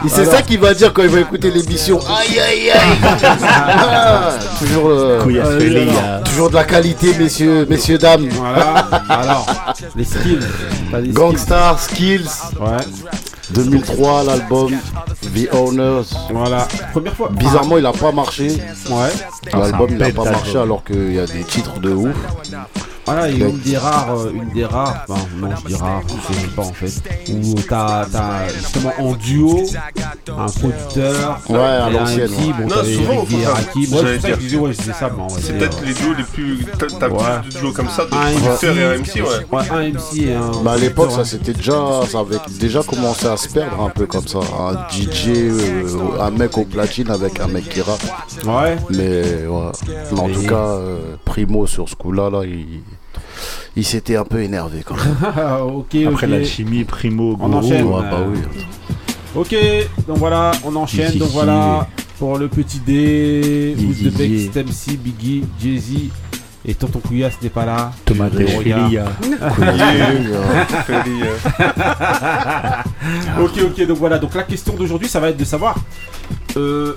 Et 0.05 0.09
c'est 0.09 0.25
ça 0.25 0.41
qu'il 0.41 0.59
va 0.59 0.73
dire 0.73 0.91
quand 0.93 1.03
il 1.03 1.09
va 1.09 1.19
écouter 1.19 1.51
l'émission. 1.51 1.99
Aïe 2.07 2.39
aïe 2.39 2.71
aïe. 2.71 2.97
Toujours, 4.59 4.89
euh, 4.89 5.19
euh, 5.27 5.59
euh. 5.59 6.23
toujours 6.23 6.49
de 6.49 6.55
la 6.55 6.63
qualité, 6.63 7.13
messieurs, 7.17 7.65
messieurs 7.69 7.97
dames. 7.97 8.27
Voilà. 8.31 8.87
Alors, 9.09 9.45
les 9.95 10.05
skills. 10.05 10.39
T'as 10.91 11.01
des 11.01 11.09
Gangstar 11.09 11.79
Skills. 11.79 12.29
Ouais. 12.59 12.77
2003, 13.51 14.23
l'album 14.23 14.71
The 15.33 15.53
Owners. 15.53 16.03
Voilà. 16.31 16.67
Première 16.91 17.13
fois. 17.13 17.29
Bizarrement, 17.31 17.77
il 17.77 17.85
a 17.85 17.91
pas 17.91 18.11
marché. 18.11 18.47
Ouais. 18.89 19.09
L'album, 19.53 19.89
il 19.91 20.01
a 20.01 20.05
c'est 20.05 20.11
un 20.11 20.23
pas 20.23 20.31
marché 20.31 20.57
alors 20.57 20.83
qu'il 20.83 21.13
y 21.13 21.19
a 21.19 21.25
des 21.25 21.43
titres 21.43 21.79
de 21.79 21.91
ouf. 21.91 22.15
Voilà, 23.07 23.29
il 23.29 23.39
y 23.39 23.43
a 23.43 23.47
une 23.47 23.57
des 23.59 23.77
rares, 23.77 24.13
euh, 24.19 24.31
une 24.33 24.49
des 24.49 24.65
rares, 24.65 25.05
enfin 25.07 25.21
non 25.37 25.49
je 25.61 25.67
dis 25.67 25.75
rare, 25.75 26.01
je 26.07 26.33
sais 26.33 26.41
même 26.41 26.51
pas 26.51 26.61
en 26.63 26.73
fait, 26.73 27.31
où 27.31 27.55
t'as 27.67 28.05
t'as 28.05 28.47
justement 28.49 28.91
en 28.99 29.13
duo 29.15 29.63
un 30.37 30.45
producteur 30.47 31.39
Ouais, 31.49 31.57
à 31.57 31.89
et 31.89 31.93
l'ancienne, 31.93 32.29
un 32.29 32.37
MC, 32.37 32.47
ouais. 32.47 32.53
bon 32.59 32.67
Non, 32.67 32.83
souvent, 32.83 33.13
Eric. 33.13 33.27
Vieraki, 33.29 33.87
moi 33.89 34.01
je 34.05 34.35
disais 34.35 34.57
ouais 34.57 34.73
je 34.73 34.77
disais 34.77 34.93
ça 34.93 35.09
mais 35.09 35.27
vrai, 35.27 35.39
C'est 35.41 35.57
peut-être 35.57 35.77
les 35.85 35.93
duos 35.93 36.13
les 36.17 36.23
plus. 36.23 36.65
T'as 36.99 37.07
Ouais. 37.07 37.41
plus 37.43 37.53
de 37.53 37.59
duos 37.59 37.71
comme 37.71 37.89
ça, 37.89 38.05
de 38.05 38.13
un 38.13 38.39
producteurs 38.39 38.77
et 38.77 38.83
un 38.83 38.97
MC, 38.97 39.15
ouais. 39.21 39.45
ouais 39.51 39.69
un 39.71 39.89
MC 39.93 40.17
et 40.27 40.33
un 40.35 40.51
Bah 40.63 40.73
à 40.73 40.77
l'époque, 40.77 41.07
producteur, 41.07 41.25
ça 41.25 41.31
s'était 41.31 41.53
déjà, 41.53 42.01
ça 42.09 42.19
avait 42.19 42.37
déjà 42.59 42.83
commencé 42.83 43.25
à 43.27 43.37
se 43.37 43.47
perdre 43.47 43.81
un 43.81 43.89
peu 43.89 44.05
comme 44.05 44.27
ça. 44.27 44.39
Un 44.39 44.73
DJ, 44.91 45.29
euh, 45.29 46.19
un 46.19 46.31
mec 46.31 46.57
au 46.57 46.65
platine 46.65 47.09
avec 47.09 47.39
un 47.39 47.47
mec 47.47 47.69
qui 47.69 47.81
rappe. 47.81 48.03
Ouais. 48.45 48.75
Mais 48.89 49.45
ouais. 49.47 49.71
Mais 50.11 50.19
en 50.19 50.29
tout 50.29 50.43
cas, 50.43 50.55
euh, 50.55 51.15
Primo 51.23 51.65
sur 51.67 51.87
ce 51.87 51.95
coup-là, 51.95 52.29
là, 52.29 52.41
il, 52.43 52.81
il 53.77 53.85
s'était 53.85 54.15
un 54.17 54.23
peu 54.25 54.41
énervé 54.41 54.81
quand 54.83 54.95
même. 54.95 55.15
ok, 55.75 55.95
Après 55.95 56.25
ok. 56.25 56.31
l'alchimie, 56.31 56.83
Primo, 56.83 57.37
On 57.39 57.53
enchaîne. 57.53 57.85
Ouais, 57.85 58.01
bah 58.01 58.17
Euh, 58.21 58.33
oui. 58.33 58.39
Ok, 59.35 59.55
donc 60.07 60.17
voilà, 60.17 60.51
on 60.65 60.75
enchaîne. 60.75 61.17
Donc 61.17 61.29
voilà, 61.29 61.87
pour 62.17 62.37
le 62.39 62.47
petit 62.47 62.79
D, 62.79 63.75
Boost 63.77 64.03
de 64.03 64.09
Beck, 64.09 64.29
Yé. 64.29 64.49
MC, 64.63 64.97
Biggie, 64.97 65.43
Jay-Z 65.61 65.91
et 66.65 66.73
Tonton 66.73 66.99
Couillasse 66.99 67.37
n'est 67.41 67.49
pas 67.49 67.65
là. 67.65 67.91
Thomas. 68.03 68.29
Deschélia. 68.29 69.05
ok, 73.39 73.51
ok, 73.63 73.87
donc 73.87 73.97
voilà. 73.97 74.17
Donc 74.17 74.33
la 74.33 74.43
question 74.43 74.73
d'aujourd'hui, 74.75 75.07
ça 75.07 75.19
va 75.19 75.29
être 75.29 75.37
de 75.37 75.45
savoir 75.45 75.75
euh, 76.57 76.93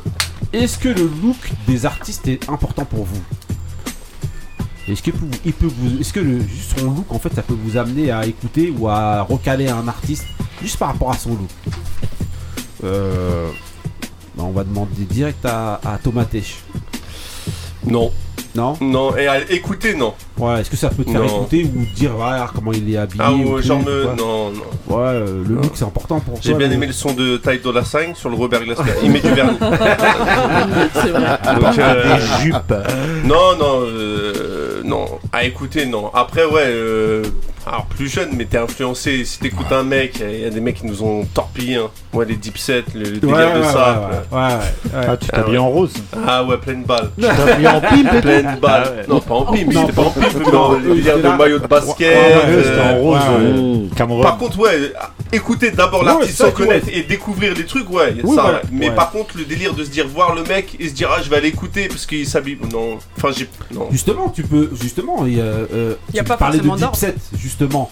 est-ce 0.52 0.78
que 0.78 0.88
le 0.88 1.08
look 1.22 1.36
des 1.68 1.86
artistes 1.86 2.26
est 2.28 2.48
important 2.48 2.84
pour 2.84 3.04
vous? 3.04 3.20
Est-ce 4.92 5.02
que, 5.02 5.10
il 5.44 5.52
peut 5.52 5.66
vous, 5.68 6.00
est-ce 6.00 6.12
que 6.12 6.20
le, 6.20 6.40
juste 6.40 6.78
son 6.78 6.86
look, 6.92 7.10
en 7.10 7.18
fait, 7.18 7.32
ça 7.34 7.42
peut 7.42 7.56
vous 7.64 7.76
amener 7.76 8.10
à 8.10 8.26
écouter 8.26 8.72
ou 8.76 8.88
à 8.88 9.22
recaler 9.22 9.68
un 9.68 9.86
artiste 9.88 10.24
juste 10.62 10.78
par 10.78 10.88
rapport 10.88 11.10
à 11.10 11.16
son 11.16 11.30
look 11.30 11.50
Euh, 12.84 13.48
bah, 14.36 14.44
On 14.44 14.50
va 14.52 14.64
demander 14.64 15.04
direct 15.04 15.44
à, 15.44 15.80
à 15.84 15.98
Thomas. 15.98 16.26
Non. 17.86 18.12
Non 18.54 18.76
Non, 18.80 19.16
et 19.16 19.26
à 19.28 19.38
écouter, 19.50 19.94
non. 19.94 20.12
Ouais, 20.38 20.60
est-ce 20.60 20.70
que 20.70 20.76
ça 20.76 20.88
peut 20.90 21.04
te 21.04 21.10
faire 21.10 21.20
Non. 21.20 21.26
écouter 21.42 21.64
ou 21.72 21.84
dire 21.94 22.12
voilà, 22.16 22.50
comment 22.54 22.72
il 22.72 22.92
est 22.92 22.96
habillé 22.96 23.22
Ah, 23.24 23.32
ou 23.32 23.60
genre 23.62 23.78
me. 23.80 24.04
Non, 24.16 24.50
non. 24.50 24.96
Ouais, 24.96 25.02
euh, 25.04 25.42
le 25.46 25.54
Non. 25.54 25.60
look 25.62 25.72
c'est 25.74 25.84
important 25.84 26.18
pour 26.20 26.34
toi. 26.34 26.42
J'ai 26.42 26.54
bien 26.54 26.70
aimé 26.70 26.86
le 26.86 26.92
son 26.92 27.12
de 27.12 27.36
Ty 27.36 27.58
Dolla 27.62 27.84
Sign 27.84 28.14
sur 28.14 28.28
le 28.28 28.36
Robert 28.36 28.64
Glasper. 28.64 28.90
Il 29.04 29.10
met 29.12 29.20
du 29.20 29.28
vernis. 29.32 29.56
C'est 29.60 31.10
vrai. 31.10 31.38
Donc, 31.60 31.78
euh, 31.78 32.16
Des 32.16 32.42
jupes. 32.44 32.74
Non, 33.24 33.56
non, 33.58 33.80
euh, 33.82 34.82
non. 34.84 35.06
À 35.32 35.44
écouter, 35.44 35.86
non. 35.86 36.10
Après, 36.14 36.44
ouais, 36.44 36.64
euh, 36.66 37.22
alors 37.66 37.84
plus 37.86 38.08
jeune, 38.08 38.30
mais 38.36 38.46
t'es 38.46 38.58
influencé. 38.58 39.24
Si 39.24 39.38
t'écoutes 39.38 39.70
un 39.72 39.82
mec, 39.82 40.20
il 40.20 40.40
y 40.40 40.44
a 40.44 40.50
des 40.50 40.60
mecs 40.60 40.76
qui 40.76 40.86
nous 40.86 41.02
ont 41.02 41.24
torpillé. 41.26 41.76
Hein. 41.76 41.90
Ouais, 42.12 42.24
les 42.24 42.36
deep 42.36 42.56
sets, 42.58 42.84
le, 42.94 43.00
le 43.02 43.06
Ouais, 43.10 43.18
délire 43.20 43.36
ouais, 43.36 43.54
de 43.54 43.60
ouais, 43.60 43.72
ça. 43.72 44.08
ouais, 44.32 44.38
ouais, 44.38 44.44
ouais, 44.46 44.54
ouais. 45.00 45.06
Ah, 45.08 45.16
tu 45.16 45.26
t'habilles 45.28 45.58
en 45.58 45.68
rose. 45.68 45.92
Ah 46.26 46.42
ouais, 46.44 46.56
pleine 46.58 46.84
balle. 46.84 47.10
Tu 47.18 47.26
t'habilles 47.26 47.68
en 47.68 47.80
pimp 47.80 48.20
Pleine 48.22 48.58
balle. 48.60 48.82
Ah 48.86 48.90
ouais. 48.96 49.04
Non, 49.08 49.20
pas 49.20 49.34
en 49.34 49.44
pimp, 49.44 49.72
c'était 49.72 49.92
pas 49.92 50.02
en 50.02 50.10
pimp, 50.10 50.24
mais 50.38 50.52
non, 50.52 50.58
en 50.60 50.78
délire 50.80 51.18
de 51.18 51.28
maillot 51.36 51.58
de 51.58 51.66
basket. 51.66 52.16
Euh, 52.16 52.62
C'était 52.64 52.80
en 52.80 52.98
rose. 52.98 53.18
ouais, 53.18 53.24
euh, 53.40 53.86
Cameroun. 53.96 54.22
Par 54.22 54.38
contre, 54.38 54.58
ouais, 54.58 54.92
écouter 55.32 55.70
d'abord 55.70 56.02
l'artiste 56.02 56.38
sans 56.38 56.50
connaître 56.50 56.86
et 56.92 57.02
découvrir 57.02 57.54
des 57.54 57.64
trucs, 57.66 57.88
ouais, 57.90 58.14
y 58.14 58.20
a 58.20 58.24
Oui, 58.24 58.34
ça. 58.36 58.62
Mais 58.72 58.90
par 58.90 59.10
contre, 59.10 59.36
le 59.36 59.44
délire 59.44 59.74
de 59.74 59.84
se 59.84 59.90
dire 59.90 60.08
voir 60.08 60.34
le 60.34 60.42
mec 60.44 60.76
et 60.80 60.88
se 60.88 60.94
dire 60.94 61.08
ah 61.14 61.20
je 61.22 61.28
vais 61.30 61.36
aller 61.36 61.48
écouter 61.48 61.88
parce 61.88 62.06
qu'il 62.06 62.26
s'habille, 62.26 62.58
non, 62.72 62.98
enfin 63.16 63.28
j'ai, 63.36 63.48
non. 63.72 63.88
Justement, 63.90 64.28
tu 64.30 64.42
peux. 64.42 64.70
Justement, 64.80 65.24
il 65.26 65.36
y 65.36 65.40
a. 65.40 65.44
euh, 65.44 65.94
Y 66.14 66.18
a 66.18 66.24
pas 66.24 66.36
parlais 66.36 66.58
de 66.58 66.64
forcément 66.64 66.90
deep 66.90 66.96
set, 66.96 67.16
justement. 67.50 67.90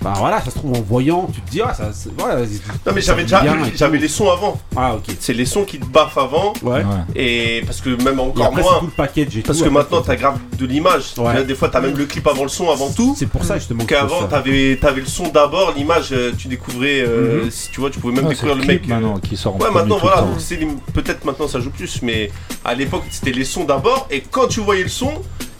Bah 0.00 0.12
voilà, 0.16 0.40
ça 0.40 0.52
se 0.52 0.58
trouve 0.58 0.74
en 0.78 0.80
voyant, 0.80 1.28
tu 1.34 1.40
te 1.40 1.50
dis, 1.50 1.60
ah, 1.60 1.74
ça. 1.74 1.90
c'est- 1.92 2.10
Voilà, 2.16 2.42
Non 2.42 2.92
mais 2.94 3.00
ça 3.00 3.08
j'avais 3.08 3.22
déjà, 3.24 3.42
et 3.44 3.76
j'avais 3.76 3.98
les 3.98 4.06
sons 4.06 4.30
avant. 4.30 4.56
Ah, 4.76 4.94
ok. 4.94 5.02
C'est 5.18 5.32
les 5.32 5.44
sons 5.44 5.64
qui 5.64 5.80
te 5.80 5.86
baffent 5.86 6.16
avant 6.16 6.52
Ouais. 6.62 6.84
et 7.16 7.62
parce 7.66 7.80
que 7.80 7.90
même 8.04 8.16
Et 8.18 8.22
encore 8.22 8.46
après, 8.46 8.62
c'est 8.62 8.68
moins. 8.68 8.78
tout 8.78 8.84
le 8.86 8.92
package 8.92 9.36
et 9.36 9.40
Parce 9.40 9.58
tout, 9.58 9.64
que 9.64 9.68
après, 9.70 9.80
maintenant 9.82 10.00
t'as 10.02 10.14
grave 10.14 10.38
de 10.56 10.66
l'image. 10.66 11.02
Ouais. 11.18 11.34
Là, 11.34 11.42
Des 11.42 11.56
fois 11.56 11.68
t'as 11.68 11.80
même 11.80 11.96
le 11.96 12.04
clip 12.06 12.24
avant 12.28 12.44
le 12.44 12.48
son 12.48 12.70
avant 12.70 12.90
tout. 12.92 13.16
C'est 13.18 13.26
pour 13.26 13.42
ça 13.42 13.56
justement 13.58 13.84
que 13.84 13.92
je 13.92 13.98
Qu'avant 14.00 14.20
ça. 14.20 14.28
t'avais, 14.28 14.78
t'avais 14.80 15.00
le 15.00 15.06
son 15.08 15.26
d'abord, 15.30 15.72
l'image 15.76 16.10
euh, 16.12 16.30
tu 16.38 16.46
découvrais, 16.46 17.00
euh, 17.00 17.46
Mhm. 17.46 17.50
si 17.50 17.70
tu 17.72 17.80
vois 17.80 17.90
tu 17.90 17.98
pouvais 17.98 18.14
même 18.14 18.28
découvrir 18.28 18.54
le 18.54 18.60
le 18.60 18.66
mec. 18.68 18.86
maintenant 18.86 19.18
qui 19.18 19.36
sort 19.36 19.56
en 19.56 19.58
Ouais 19.58 19.70
maintenant 19.72 19.98
voilà, 19.98 20.18
temps. 20.18 20.26
donc 20.26 20.36
c'est 20.38 20.56
les- 20.58 20.68
peut-être 20.94 21.24
maintenant 21.24 21.48
ça 21.48 21.58
joue 21.58 21.70
plus, 21.70 22.02
mais 22.02 22.30
à 22.64 22.72
l'époque 22.76 23.02
c'était 23.10 23.32
les 23.32 23.44
sons 23.44 23.64
d'abord 23.64 24.06
et 24.12 24.20
quand 24.30 24.46
tu 24.46 24.60
voyais 24.60 24.84
le 24.84 24.88
son 24.88 25.10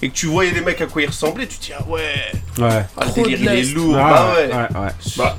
et 0.03 0.09
que 0.11 0.15
tu 0.15 0.27
voyais 0.27 0.53
les 0.53 0.61
mecs 0.61 0.81
à 0.81 0.87
quoi 0.87 1.03
ils 1.03 1.07
ressemblaient, 1.07 1.47
tu 1.47 1.59
te 1.59 1.65
dis 1.67 1.73
ah 1.79 1.85
ouais, 1.89 2.03
Ouais. 2.59 2.85
ah, 2.97 3.05
le 3.17 3.23
délire 3.23 3.55
il 3.55 3.59
est 3.71 3.75
lourd, 3.75 3.97
Ah, 3.99 4.11
bah 4.11 4.35
ouais. 4.37 4.47
ouais, 4.47 4.81
ouais. 4.87 4.93
Bah, 5.17 5.39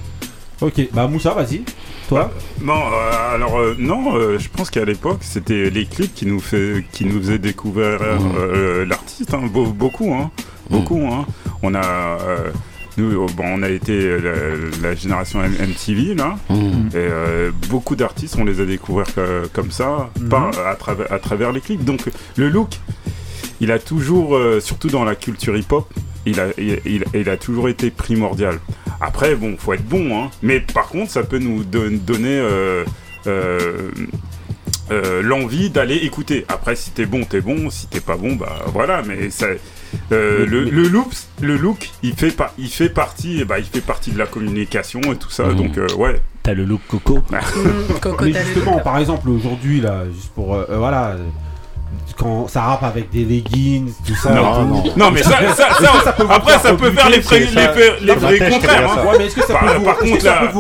Ok, 0.62 0.82
bah 0.94 1.08
Moussa, 1.08 1.34
vas-y. 1.34 1.62
Toi 2.10 2.32
Non, 2.62 2.74
euh, 2.74 3.36
alors 3.36 3.58
euh, 3.60 3.76
non, 3.80 4.16
euh, 4.18 4.38
je 4.40 4.50
pense 4.50 4.70
qu'à 4.70 4.84
l'époque 4.84 5.20
c'était 5.22 5.70
les 5.70 5.86
clips 5.86 6.14
qui 6.14 6.26
nous 6.26 6.40
fait, 6.42 6.84
qui 6.92 7.06
nous 7.06 7.20
faisaient 7.22 7.38
découvrir 7.40 8.00
euh, 8.02 8.86
l'artiste, 8.86 9.34
hein, 9.34 9.44
beau- 9.50 9.68
beaucoup, 9.68 10.14
hein, 10.14 10.32
beaucoup. 10.70 11.00
Hein. 11.10 11.26
On 11.62 11.76
a, 11.76 11.86
euh, 11.86 12.50
nous, 12.98 13.24
euh, 13.24 13.28
bon, 13.38 13.44
on 13.48 13.64
a 13.64 13.70
été 13.70 14.18
la, 14.20 14.32
la 14.90 14.96
génération 14.96 15.42
M- 15.44 15.56
MTV 15.62 16.16
là, 16.16 16.38
et 16.50 16.54
euh, 16.96 17.52
beaucoup 17.70 17.96
d'artistes 17.96 18.36
on 18.40 18.44
les 18.44 18.60
a 18.60 18.66
découverts 18.66 19.06
euh, 19.18 19.46
comme 19.54 19.72
ça, 19.72 20.10
par, 20.30 20.50
à 20.68 20.76
travers, 20.76 21.12
à 21.14 21.20
travers 21.20 21.52
les 21.54 21.62
clips. 21.62 21.86
Donc 21.86 22.02
le 22.36 22.50
look, 22.50 22.72
il 23.62 23.72
a 23.72 23.80
toujours, 23.80 24.36
euh, 24.36 24.60
surtout 24.60 24.88
dans 24.88 25.04
la 25.04 25.16
culture 25.16 25.56
hip-hop, 25.58 25.92
il 26.26 26.40
a, 26.40 26.48
il, 26.58 27.30
a 27.30 27.38
toujours 27.38 27.70
été 27.70 27.92
primordial. 27.92 28.60
Après, 29.02 29.36
bon, 29.36 29.56
faut 29.58 29.74
être 29.74 29.86
bon, 29.86 30.18
hein. 30.18 30.30
Mais 30.42 30.60
par 30.60 30.90
contre, 30.90 31.12
ça 31.12 31.24
peut 31.24 31.40
nous 31.40 31.64
donner 31.64 32.40
euh, 32.40 32.84
euh, 33.28 33.92
l'envie 35.22 35.70
d'aller 35.70 35.96
écouter. 35.96 36.46
Après, 36.50 36.76
si 36.76 36.92
t'es 36.92 37.06
bon, 37.06 37.24
t'es 37.24 37.42
bon. 37.42 37.70
Si 37.70 37.88
t'es 37.88 38.02
pas 38.02 38.18
bon, 38.18 38.36
bah 38.36 38.66
voilà. 38.68 39.02
Mais 39.02 39.30
le, 40.12 40.46
le, 40.46 40.84
look, 40.88 41.08
le 41.42 41.56
look, 41.56 41.90
il 42.04 42.14
fait 42.14 42.32
pas, 42.32 42.54
il 42.58 42.70
fait 42.70 42.90
partie, 42.90 43.44
bah, 43.46 43.60
il 43.60 43.66
fait 43.66 43.82
partie 43.82 44.12
de 44.12 44.18
la 44.18 44.28
communication 44.28 45.00
et 45.02 45.16
tout 45.16 45.32
ça. 45.32 45.46
Mhm. 45.46 45.56
Donc 45.56 45.80
ouais. 45.98 46.22
T'as 46.44 46.54
le 46.54 46.66
look 46.66 46.82
coco. 46.88 47.22
Coco 48.02 48.26
Mais 48.26 48.34
justement, 48.34 48.80
par 48.80 48.98
exemple, 48.98 49.30
aujourd'hui 49.30 49.82
là, 49.82 50.04
juste 50.14 50.32
pour 50.34 50.58
voilà 50.70 51.16
quand 52.20 52.48
ça 52.50 52.62
rappe 52.62 52.84
avec 52.84 53.10
des 53.12 53.24
leggings, 53.24 53.92
tout 54.06 54.16
ça. 54.16 54.34
Non, 54.34 54.66
non. 54.66 54.84
non 54.98 55.12
mais 55.12 55.24
ça, 55.24 55.38
après, 56.30 56.60
ça 56.60 56.74
peut 56.74 56.92
faire 56.92 57.10
les 57.10 57.22
frais, 57.22 57.40
les 57.40 58.16
frais, 58.16 58.50
contraires. 58.50 58.92
Hein. 58.92 59.20
Est-ce 59.20 59.36
que 59.36 59.46
ça 59.46 59.54
par 59.54 59.98
contre, 59.98 60.26
là, 60.26 60.52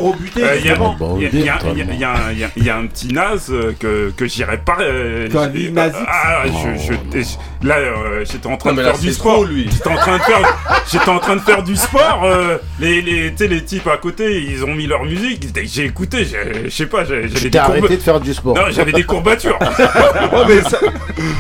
Il 1.20 2.64
y, 2.66 2.70
a 2.70 2.78
un 2.78 2.86
petit 2.88 3.14
naze 3.14 3.48
euh, 3.50 3.74
que, 3.78 4.12
que 4.16 4.26
j'irai 4.26 4.58
pas. 4.58 4.78
Euh, 4.80 5.28
ah, 5.36 6.44
je, 6.46 6.94
oh. 6.94 7.59
Là, 7.62 7.76
euh, 7.76 8.24
j'étais 8.30 8.48
en, 8.48 8.54
en 8.54 8.58
train 8.58 8.74
de 8.74 8.82
faire 8.82 8.98
du 8.98 9.12
sport. 9.12 9.46
J'étais 9.48 9.90
en 9.90 9.96
train 9.96 10.18
de 10.18 10.24
faire, 10.24 10.58
j'étais 10.90 11.10
en 11.10 11.20
train 11.20 11.36
de 11.36 11.42
faire 11.42 11.62
du 11.62 11.76
sport. 11.76 12.22
Euh, 12.24 12.58
les, 12.80 13.02
les, 13.02 13.32
les 13.32 13.66
types 13.66 13.88
à 13.88 13.98
côté, 13.98 14.44
ils 14.44 14.64
ont 14.64 14.74
mis 14.74 14.88
leur 14.88 15.04
musique. 15.04 15.46
J'ai 15.66 15.86
écouté. 15.86 16.26
Je 16.64 16.70
sais 16.70 16.86
pas. 16.86 17.04
J'avais 17.04 17.58
arrêté 17.58 17.80
courba... 17.82 17.96
de 17.96 18.02
faire 18.02 18.20
du 18.22 18.34
sport. 18.34 18.56
Non, 18.56 18.64
j'avais 18.70 18.94
des 18.94 19.04
courbatures. 19.04 19.60
non, 19.60 20.30
oh, 20.34 20.44
mais 20.48 20.62
ça... 20.62 20.80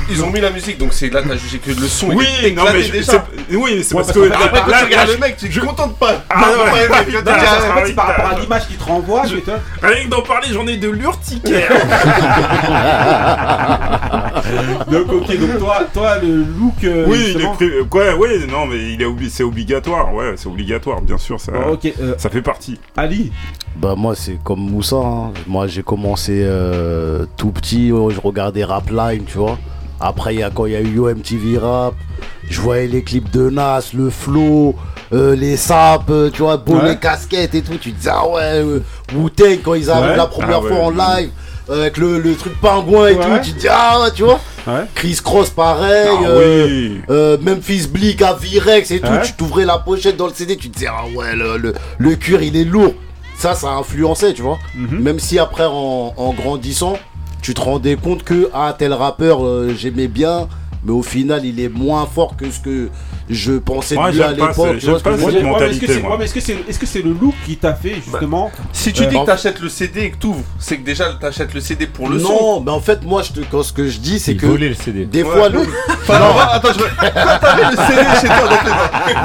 Ils 0.09 0.21
ont 0.23 0.29
mis 0.29 0.41
la 0.41 0.49
musique, 0.49 0.77
donc 0.77 0.91
c'est 0.91 1.09
là 1.09 1.21
t'as 1.25 1.37
jugé 1.37 1.59
que 1.59 1.71
le 1.71 1.87
son. 1.87 2.09
Oui, 2.09 2.27
est 2.43 2.51
non 2.51 2.63
mais 2.73 2.83
déjà. 2.89 3.25
oui, 3.53 3.83
c'est 3.83 3.95
parce, 3.95 4.11
que, 4.11 4.29
après, 4.29 4.59
quand 4.59 4.67
là, 4.67 4.79
tu 4.79 4.85
regardes 4.85 5.09
le 5.11 5.17
mec, 5.17 5.37
tu 5.37 5.49
je 5.49 5.61
contente 5.61 5.97
pas. 5.97 6.23
Ah, 6.29 6.41
non, 6.41 6.63
ah, 6.65 7.93
par 7.95 8.07
rapport 8.07 8.29
à 8.31 8.39
l'image 8.39 8.67
qui 8.67 8.73
te 8.75 8.83
renvoie. 8.83 9.23
Rien 9.81 10.03
que 10.03 10.09
d'en 10.09 10.21
parler, 10.21 10.49
j'en 10.51 10.67
ai 10.67 10.75
de 10.77 10.89
l'urticaire. 10.89 11.71
Donc 14.91 15.11
ok, 15.11 15.37
donc 15.37 15.59
toi, 15.59 15.79
toi 15.93 16.08
le 16.17 16.43
look. 16.43 16.83
Euh, 16.83 17.05
oui, 17.07 17.35
il 17.35 17.41
est... 17.41 18.47
non, 18.47 18.65
mais 18.65 18.93
il 18.93 19.01
est 19.01 19.29
c'est 19.29 19.43
obligatoire, 19.43 20.13
ouais, 20.13 20.33
c'est 20.35 20.47
obligatoire, 20.47 21.01
bien 21.01 21.17
sûr, 21.17 21.39
ça, 21.39 21.51
euh, 21.51 22.15
ça 22.17 22.29
fait 22.29 22.41
partie. 22.41 22.79
Ali 22.97 23.31
Bah, 23.77 23.95
moi, 23.95 24.15
c'est 24.15 24.39
comme 24.43 24.59
Moussa, 24.59 24.95
hein. 24.95 25.33
moi 25.47 25.67
j'ai 25.67 25.83
commencé 25.83 26.41
euh, 26.43 27.25
tout 27.37 27.51
petit, 27.51 27.91
oh, 27.91 28.09
je 28.09 28.19
regardais 28.19 28.63
Rap 28.63 28.89
Line, 28.89 29.23
tu 29.25 29.37
vois. 29.37 29.57
Après, 29.99 30.35
y 30.35 30.43
a, 30.43 30.49
quand 30.49 30.65
il 30.65 30.73
y 30.73 30.75
a 30.75 30.81
eu 30.81 30.99
OMTV 30.99 31.57
Rap, 31.57 31.93
je 32.49 32.61
voyais 32.61 32.87
les 32.87 33.03
clips 33.03 33.29
de 33.31 33.49
Nas, 33.49 33.91
le 33.93 34.09
flow, 34.09 34.75
euh, 35.11 35.35
les 35.35 35.57
sapes, 35.57 36.11
tu 36.33 36.41
vois, 36.41 36.63
pour 36.63 36.81
les 36.81 36.97
casquettes 36.97 37.55
et 37.55 37.61
tout. 37.61 37.77
Tu 37.77 37.91
te 37.91 38.01
dis, 38.01 38.09
ah 38.09 38.27
ouais, 38.27 38.63
euh, 38.63 38.79
Wu-Tang 39.13 39.59
quand 39.63 39.73
ils 39.73 39.89
arrivent 39.89 40.17
la 40.17 40.27
première 40.27 40.61
ah 40.63 40.67
fois 40.67 40.77
en 40.77 40.91
live 40.91 41.31
avec 41.71 41.97
le, 41.97 42.19
le 42.19 42.35
truc 42.35 42.59
pingouin 42.61 43.07
et 43.09 43.15
tout, 43.15 43.21
tu 43.43 43.53
te 43.53 43.59
dis 43.59 43.67
ah 43.69 44.07
tu 44.13 44.23
vois. 44.23 44.39
Ouais. 44.67 44.85
Chris 44.93 45.19
Cross 45.23 45.49
pareil, 45.51 46.09
ah 46.11 46.27
euh, 46.27 46.65
oui. 46.67 47.01
euh, 47.09 47.37
Memphis 47.41 47.87
Bleak 47.87 48.21
à 48.21 48.33
Virex 48.33 48.91
et 48.91 48.99
tout, 48.99 49.07
tu 49.23 49.33
t'ouvrais 49.33 49.65
la 49.65 49.77
pochette 49.79 50.17
dans 50.17 50.27
le 50.27 50.33
CD, 50.33 50.57
tu 50.57 50.69
te 50.69 50.75
disais 50.77 50.89
ah 50.91 51.05
ouais 51.15 51.35
le, 51.35 51.57
le, 51.57 51.73
le 51.97 52.15
cuir 52.15 52.41
il 52.41 52.55
est 52.57 52.65
lourd. 52.65 52.93
Ça 53.37 53.55
ça 53.55 53.67
a 53.69 53.71
influencé 53.75 54.33
tu 54.33 54.41
vois. 54.41 54.57
Mhm. 54.75 54.99
Même 54.99 55.19
si 55.19 55.39
après 55.39 55.65
en, 55.65 56.13
en 56.17 56.33
grandissant, 56.33 56.97
tu 57.41 57.53
te 57.53 57.61
rendais 57.61 57.95
compte 57.95 58.23
que 58.23 58.49
ah 58.53 58.75
tel 58.77 58.93
rappeur 58.93 59.45
euh, 59.45 59.73
j'aimais 59.77 60.07
bien 60.09 60.49
mais 60.83 60.91
au 60.91 61.03
final, 61.03 61.45
il 61.45 61.59
est 61.59 61.69
moins 61.69 62.05
fort 62.05 62.35
que 62.37 62.49
ce 62.49 62.59
que 62.59 62.89
je 63.29 63.53
pensais 63.53 63.95
de 63.95 64.11
lui 64.11 64.23
à 64.23 64.31
l'époque. 64.31 64.77
Est-ce 64.77 66.33
que 66.33 66.39
c'est 66.39 66.53
est 66.53 66.83
-ce 66.83 67.03
le 67.03 67.13
look 67.13 67.35
qui 67.45 67.57
t'a 67.57 67.73
fait 67.73 67.95
bah, 67.95 68.01
justement 68.05 68.51
Si 68.73 68.93
tu 68.93 69.05
dis 69.07 69.15
bah, 69.15 69.21
que 69.21 69.25
t'achètes 69.27 69.59
le 69.59 69.69
CD 69.69 70.01
et 70.01 70.11
que 70.11 70.17
t'ouvres, 70.17 70.43
c'est 70.57 70.77
que 70.77 70.85
déjà 70.85 71.13
t'achètes 71.13 71.53
le 71.53 71.61
CD 71.61 71.85
pour 71.87 72.09
le 72.09 72.19
son. 72.19 72.29
Non, 72.29 72.61
mais 72.61 72.71
en 72.71 72.79
fait, 72.79 73.03
moi, 73.03 73.21
je 73.23 73.33
te, 73.33 73.39
quand 73.51 73.63
ce 73.63 73.73
que 73.73 73.87
je 73.87 73.99
dis, 73.99 74.19
c'est 74.19 74.35
que. 74.35 74.45
le 74.45 74.73
CD. 74.73 75.05
Des 75.05 75.23
fois, 75.23 75.49
le. 75.49 75.59
attends, 76.09 76.73
je 76.73 76.79
veux. 76.79 76.89
le 77.71 77.77
CD 77.87 78.01
chez 78.21 78.27
toi, 78.27 78.49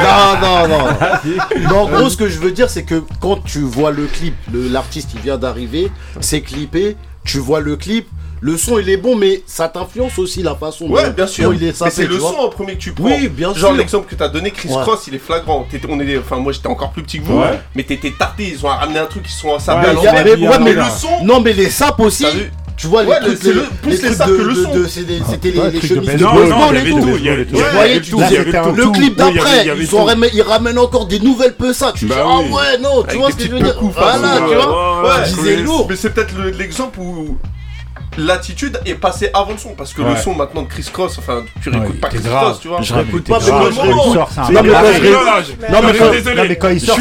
Non, 0.04 0.28
non, 0.42 0.68
non. 0.68 1.76
En 1.76 1.88
gros, 1.88 2.10
ce 2.10 2.16
que 2.16 2.28
je 2.28 2.38
veux 2.38 2.52
dire, 2.52 2.68
c'est 2.68 2.84
que 2.84 3.02
quand 3.20 3.42
tu 3.44 3.60
vois 3.60 3.90
le 3.90 4.06
clip, 4.06 4.34
l'artiste, 4.52 5.10
il 5.14 5.20
vient 5.20 5.38
d'arriver, 5.38 5.90
c'est 6.20 6.40
clippé, 6.40 6.96
tu 7.24 7.38
vois 7.38 7.60
le 7.60 7.76
clip 7.76 8.06
le 8.44 8.58
son 8.58 8.78
il 8.78 8.90
est 8.90 8.98
bon, 8.98 9.16
mais 9.16 9.42
ça 9.46 9.68
t'influence 9.68 10.18
aussi 10.18 10.42
la 10.42 10.54
façon 10.54 10.86
ouais, 10.90 11.04
dont, 11.06 11.12
bien 11.12 11.26
sûr. 11.26 11.54
Il 11.54 11.64
est 11.64 11.72
c'est 11.72 12.06
le 12.06 12.20
son 12.20 12.36
en 12.36 12.50
premier 12.50 12.74
que 12.74 12.78
tu 12.78 12.92
prends. 12.92 13.06
Oui, 13.06 13.28
bien 13.28 13.54
sûr. 13.54 13.62
Genre 13.62 13.72
l'exemple 13.72 14.06
que 14.06 14.14
t'as 14.14 14.28
donné, 14.28 14.50
Chris. 14.50 14.68
Cross, 14.68 15.06
il 15.06 15.14
est 15.14 15.18
flagrant. 15.18 15.66
on 15.88 16.00
est, 16.00 16.18
enfin 16.18 16.36
moi 16.36 16.52
j'étais 16.52 16.66
encore 16.66 16.92
plus 16.92 17.02
petit 17.02 17.20
que 17.20 17.24
vous, 17.24 17.38
ouais. 17.38 17.58
mais 17.74 17.84
t'étais 17.84 18.10
tarté. 18.10 18.52
Ils 18.52 18.66
ont 18.66 18.68
ramené 18.68 18.98
un 18.98 19.06
truc, 19.06 19.22
ils 19.26 19.32
sont 19.32 19.54
assemblés 19.54 19.88
ouais, 19.88 20.06
à 20.08 20.24
mais, 20.24 20.36
mais 20.60 20.72
le 20.74 20.82
son. 20.94 21.24
Non 21.24 21.40
mais 21.40 21.54
les 21.54 21.70
sapes 21.70 22.00
aussi. 22.00 22.26
Tu 22.76 22.88
vois, 22.88 23.04
les 23.04 23.10
trucs, 23.36 23.40
plus 23.80 24.02
les, 24.02 24.08
les 24.10 24.16
trucs 24.16 24.28
de, 24.28 24.42
le 24.42 24.54
son. 24.56 24.70
C'était 24.88 25.52
les, 25.52 25.80
chemises 25.80 26.16
de, 26.16 26.24
non, 26.24 26.34
non, 26.46 26.72
et 26.74 28.02
tout. 28.02 28.18
Le 28.18 28.92
clip 28.92 29.16
d'après, 29.16 29.66
ils, 30.34 30.42
ramènent 30.42 30.78
encore 30.78 31.06
des 31.06 31.20
nouvelles 31.20 31.54
ça 31.72 31.92
Tu 31.96 32.06
ah 32.12 32.40
ouais, 32.40 32.78
non, 32.82 33.04
tu 33.08 33.16
vois 33.16 33.30
ce 33.30 33.36
que 33.36 33.44
je 33.44 33.48
veux 33.48 33.60
dire? 33.60 33.76
Voilà, 33.80 34.38
tu 34.46 34.54
vois? 34.54 35.02
Ouais, 35.02 35.24
c'est 35.24 35.56
lourd. 35.56 35.86
Mais 35.88 35.96
c'est 35.96 36.10
peut-être 36.10 36.34
l'exemple 36.58 36.98
où 37.00 37.38
l'attitude 38.16 38.80
est 38.86 38.94
passée 38.94 39.30
avant 39.34 39.52
le 39.52 39.58
son 39.58 39.74
parce 39.74 39.92
que 39.92 40.02
le 40.02 40.16
son 40.16 40.34
maintenant 40.34 40.62
de 40.62 40.68
Chris 40.68 40.88
Cross 40.92 41.18
enfin 41.18 41.44
tu 41.62 41.68
réécoutes 41.70 42.00
pas 42.00 42.08
Chris 42.08 42.20
grave. 42.20 42.44
Cross 42.44 42.60
tu 42.60 42.68
vois. 42.68 42.80
je 42.80 42.94
réécoute 42.94 43.28
pas 43.28 43.38
mais 43.40 43.50
quand 43.50 43.66
il 43.66 44.12
sort 44.12 44.30
c'est 44.32 44.40
un 44.40 44.62
non 44.62 44.62
mais 44.62 45.98
quand 45.98 46.12
il 46.12 46.22
sort 46.24 46.34
non 46.34 46.44
mais 46.48 46.56
quand 46.56 46.68
il 46.68 46.80
sort 46.80 46.96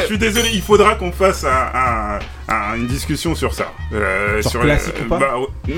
je 0.00 0.04
suis 0.06 0.18
désolé 0.18 0.50
il 0.52 0.62
faudra 0.62 0.94
qu'on 0.96 1.12
fasse 1.12 1.44
un 1.44 2.18
une 2.48 2.86
discussion 2.86 3.34
sur 3.34 3.54
ça. 3.54 3.72
Euh, 3.92 4.40
sur, 4.42 4.52
sur 4.52 4.60
classique 4.60 5.08
bah, 5.08 5.34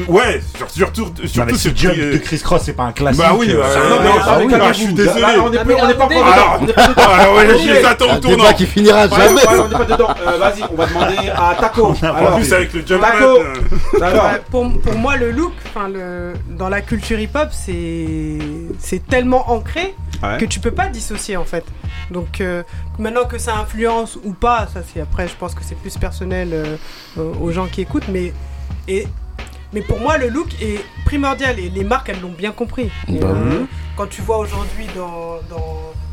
Ouais, 0.07 0.41
sur, 0.57 0.71
surtout, 0.71 1.07
surtout 1.25 1.53
bah, 1.53 1.59
sur 1.59 1.73
de 1.73 2.17
Chris 2.19 2.41
Cross, 2.41 2.63
c'est 2.65 2.73
pas 2.75 2.85
un 2.85 2.93
classique. 2.93 3.21
Bah 3.21 3.33
oui, 3.37 3.51
euh, 3.51 3.63
euh, 3.63 3.99
ah 4.21 4.39
ah, 4.61 4.73
je 4.73 4.79
suis 4.79 4.93
désolé. 4.93 5.23
Ah, 5.25 5.35
on 5.39 5.51
n'est 5.51 5.95
pas 5.95 6.05
encore 6.05 6.27
Alors, 6.27 6.61
alors 7.39 7.59
j'ai 7.59 7.83
ça 7.83 7.93
au 7.93 8.19
tournant. 8.19 8.45
C'est 8.49 8.57
qui 8.57 8.67
finira. 8.67 9.07
On 9.11 9.69
n'est 9.69 9.77
pas 9.77 9.85
dedans. 9.89 10.09
Vas-y, 10.39 10.63
on 10.71 10.77
va 10.77 10.87
demander 10.87 11.31
à 11.35 11.57
Taco. 11.59 11.87
En 11.87 12.37
plus, 12.37 12.53
avec 12.53 12.73
le 12.75 12.87
jump 12.87 13.05
Pour 14.51 14.95
moi, 14.97 15.17
le 15.17 15.31
look, 15.31 15.53
dans 16.51 16.69
la 16.69 16.81
culture 16.81 17.19
hip-hop, 17.19 17.49
c'est 17.53 19.07
tellement 19.09 19.51
ancré 19.51 19.95
que 20.39 20.45
tu 20.45 20.61
peux 20.61 20.71
pas 20.71 20.89
dissocier 20.89 21.37
en 21.37 21.45
fait. 21.45 21.65
Donc 22.11 22.41
euh, 22.41 22.63
maintenant 22.99 23.25
que 23.25 23.39
ça 23.39 23.57
influence 23.57 24.19
ou 24.25 24.33
pas, 24.33 24.67
ça 24.73 24.81
c'est 24.83 25.01
après 25.01 25.29
je 25.29 25.35
pense 25.35 25.55
que 25.55 25.63
c'est 25.63 25.77
plus 25.77 25.97
personnel 25.97 26.51
euh, 26.53 26.77
euh, 27.19 27.33
aux 27.41 27.53
gens 27.53 27.67
qui 27.67 27.81
écoutent, 27.83 28.09
mais 28.09 28.33
pour 29.87 30.01
moi 30.01 30.19
le 30.19 30.29
look 30.29 30.49
est 30.61 30.81
primordial 31.05 31.59
et 31.59 31.69
les 31.69 31.85
marques 31.85 32.09
elles 32.09 32.21
l'ont 32.21 32.35
bien 32.37 32.53
compris. 32.53 32.91
Bah 33.09 33.29
euh, 33.29 33.65
quand 33.97 34.09
tu 34.09 34.23
vois 34.23 34.39
aujourd'hui 34.39 34.87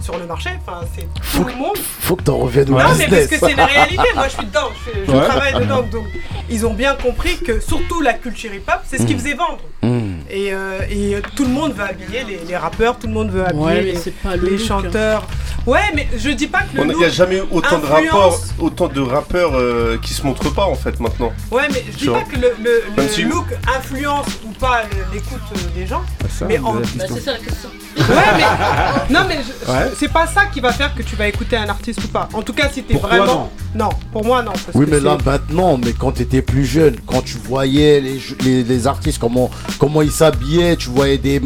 sur 0.01 0.19
le 0.19 0.27
marché, 0.27 0.51
c'est 0.95 1.07
tout 1.37 1.43
le 1.43 1.55
monde. 1.55 1.77
Faut 1.77 2.15
que 2.15 2.23
t'en 2.23 2.37
reviennes. 2.37 2.69
Non 2.69 2.77
mais 2.97 3.07
parce 3.07 3.27
que 3.27 3.39
c'est 3.39 3.55
la 3.55 3.65
réalité. 3.65 4.03
Moi 4.15 4.27
je 4.27 4.33
suis 4.33 4.45
dedans, 4.45 4.69
je, 5.07 5.11
travaille 5.11 5.53
dedans, 5.53 5.81
donc 5.81 6.05
ils 6.49 6.65
ont 6.65 6.73
bien 6.73 6.95
compris 6.95 7.37
que 7.37 7.59
surtout 7.59 8.01
la 8.01 8.13
culture 8.13 8.53
hip 8.53 8.63
hop 8.67 8.81
c'est 8.85 8.97
ce 8.97 9.05
qui 9.05 9.13
faisait 9.13 9.33
vendre. 9.33 9.59
Mmh. 9.81 10.04
Et, 10.29 10.53
euh, 10.53 10.79
euh, 10.91 11.21
tout 11.35 11.43
le 11.43 11.49
monde 11.49 11.73
veut 11.73 11.83
habiller 11.83 12.23
les, 12.47 12.57
rappeurs, 12.57 12.97
tout 12.97 13.07
le 13.07 13.13
monde 13.13 13.29
veut 13.29 13.45
habiller 13.45 13.95
les, 14.41 14.57
chanteurs. 14.57 15.27
Ouais, 15.65 15.81
mais 15.95 16.07
je 16.17 16.29
dis 16.29 16.47
pas 16.47 16.61
que 16.61 16.77
le 16.77 16.91
Il 16.91 16.97
n'y 16.97 17.05
a 17.05 17.09
jamais 17.09 17.41
autant 17.51 17.79
de 17.79 17.85
rappeurs, 17.85 18.39
autant 18.59 18.87
de 18.87 19.01
rappeurs 19.01 19.55
euh, 19.55 19.97
qui 20.01 20.13
se 20.13 20.23
montrent 20.23 20.53
pas 20.53 20.65
en 20.65 20.75
fait 20.75 20.99
maintenant. 20.99 21.33
Ouais, 21.51 21.67
mais 21.71 21.83
je 21.91 21.97
dis 21.97 22.07
pas 22.07 22.23
que 22.23 22.37
le, 22.37 23.27
look 23.27 23.45
influence 23.75 24.27
ou 24.45 24.51
pas 24.51 24.83
l'écoute 25.13 25.41
des 25.75 25.87
gens. 25.87 26.03
Ça, 26.29 26.45
mais 26.45 26.59
en... 26.59 26.73
bah 26.75 26.81
c'est 27.07 27.19
ça 27.19 27.33
la 27.33 27.39
question. 27.39 27.69
Ouais, 27.97 28.03
mais. 28.37 29.13
Non, 29.13 29.21
mais 29.27 29.37
je- 29.37 29.95
c'est 29.97 30.11
pas 30.11 30.27
ça 30.27 30.45
qui 30.53 30.59
va 30.59 30.71
faire 30.71 30.93
que 30.93 31.01
tu 31.01 31.15
vas 31.15 31.27
écouter 31.27 31.55
un 31.57 31.69
artiste 31.69 32.03
ou 32.03 32.07
pas. 32.07 32.27
En 32.33 32.41
tout 32.41 32.53
cas, 32.53 32.67
si 32.71 32.83
t'es 32.83 32.95
vraiment. 32.97 33.49
non. 33.73 33.89
pour 34.11 34.25
moi, 34.25 34.41
non. 34.41 34.51
parce 34.51 34.75
Oui, 34.75 34.85
mais 34.89 34.99
là 34.99 35.17
maintenant, 35.25 35.77
mais 35.83 35.93
quand 35.93 36.11
t'étais 36.11 36.41
plus 36.41 36.65
jeune, 36.65 36.95
quand 37.05 37.21
tu 37.23 37.37
voyais 37.37 38.01
les, 38.01 38.63
les, 38.63 38.87
artistes, 38.87 39.19
comment, 39.19 39.49
comment 39.79 40.01
ils 40.01 40.11
s'habillaient, 40.11 40.75
tu 40.75 40.89
voyais 40.89 41.17
des. 41.17 41.41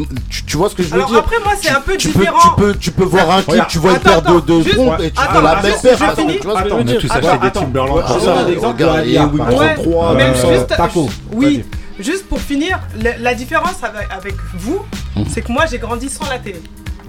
Tu, 0.46 0.56
vois 0.56 0.68
ce 0.70 0.74
que 0.74 0.82
je 0.82 0.88
veux 0.88 0.94
Alors, 0.94 1.08
dire 1.10 1.18
après, 1.18 1.36
moi, 1.44 1.52
c'est 1.60 1.70
un 1.70 1.80
peu 1.80 1.96
tu 1.96 2.08
peux- 2.08 2.18
différent. 2.20 2.38
tu, 2.56 2.62
peux, 2.62 2.74
tu 2.74 2.90
peux 2.90 3.04
voir 3.04 3.30
un 3.30 3.42
clip, 3.42 3.66
tu 3.68 3.78
vois 3.78 3.92
une 3.92 3.98
paire 3.98 4.22
de, 4.22 4.40
de 4.40 4.60
attends, 4.60 4.98
et 4.98 5.10
tu 5.10 5.20
attends, 5.20 5.40
vois 5.40 5.54
la 5.54 5.62
même 5.62 5.72
paire. 5.80 5.98
je 5.98 6.22
tu 6.38 6.46
vois 6.46 6.58
ce 6.58 6.62
que 6.64 6.68
je 6.68 6.74
veux 6.74 6.80
Attends, 6.80 6.84
dire 6.84 6.98
tu 7.00 7.08
sais, 7.08 7.14
Attends, 7.14 7.36
des. 7.36 7.50
Timberland. 7.50 8.04
Regarde, 8.62 9.36
33, 9.36 10.14
même 10.14 10.34
Taco. 10.66 11.08
Oui, 11.32 11.64
Juste 12.00 12.26
pour 12.28 12.40
finir, 12.40 12.80
la, 13.18 13.34
différence 13.34 13.82
avec, 13.82 14.34
vous, 14.54 14.80
mmh. 15.16 15.22
c'est 15.28 15.42
que 15.42 15.52
moi 15.52 15.66
j'ai 15.66 15.78
grandi 15.78 16.08
sans 16.08 16.28
la 16.28 16.38
télé. 16.38 16.60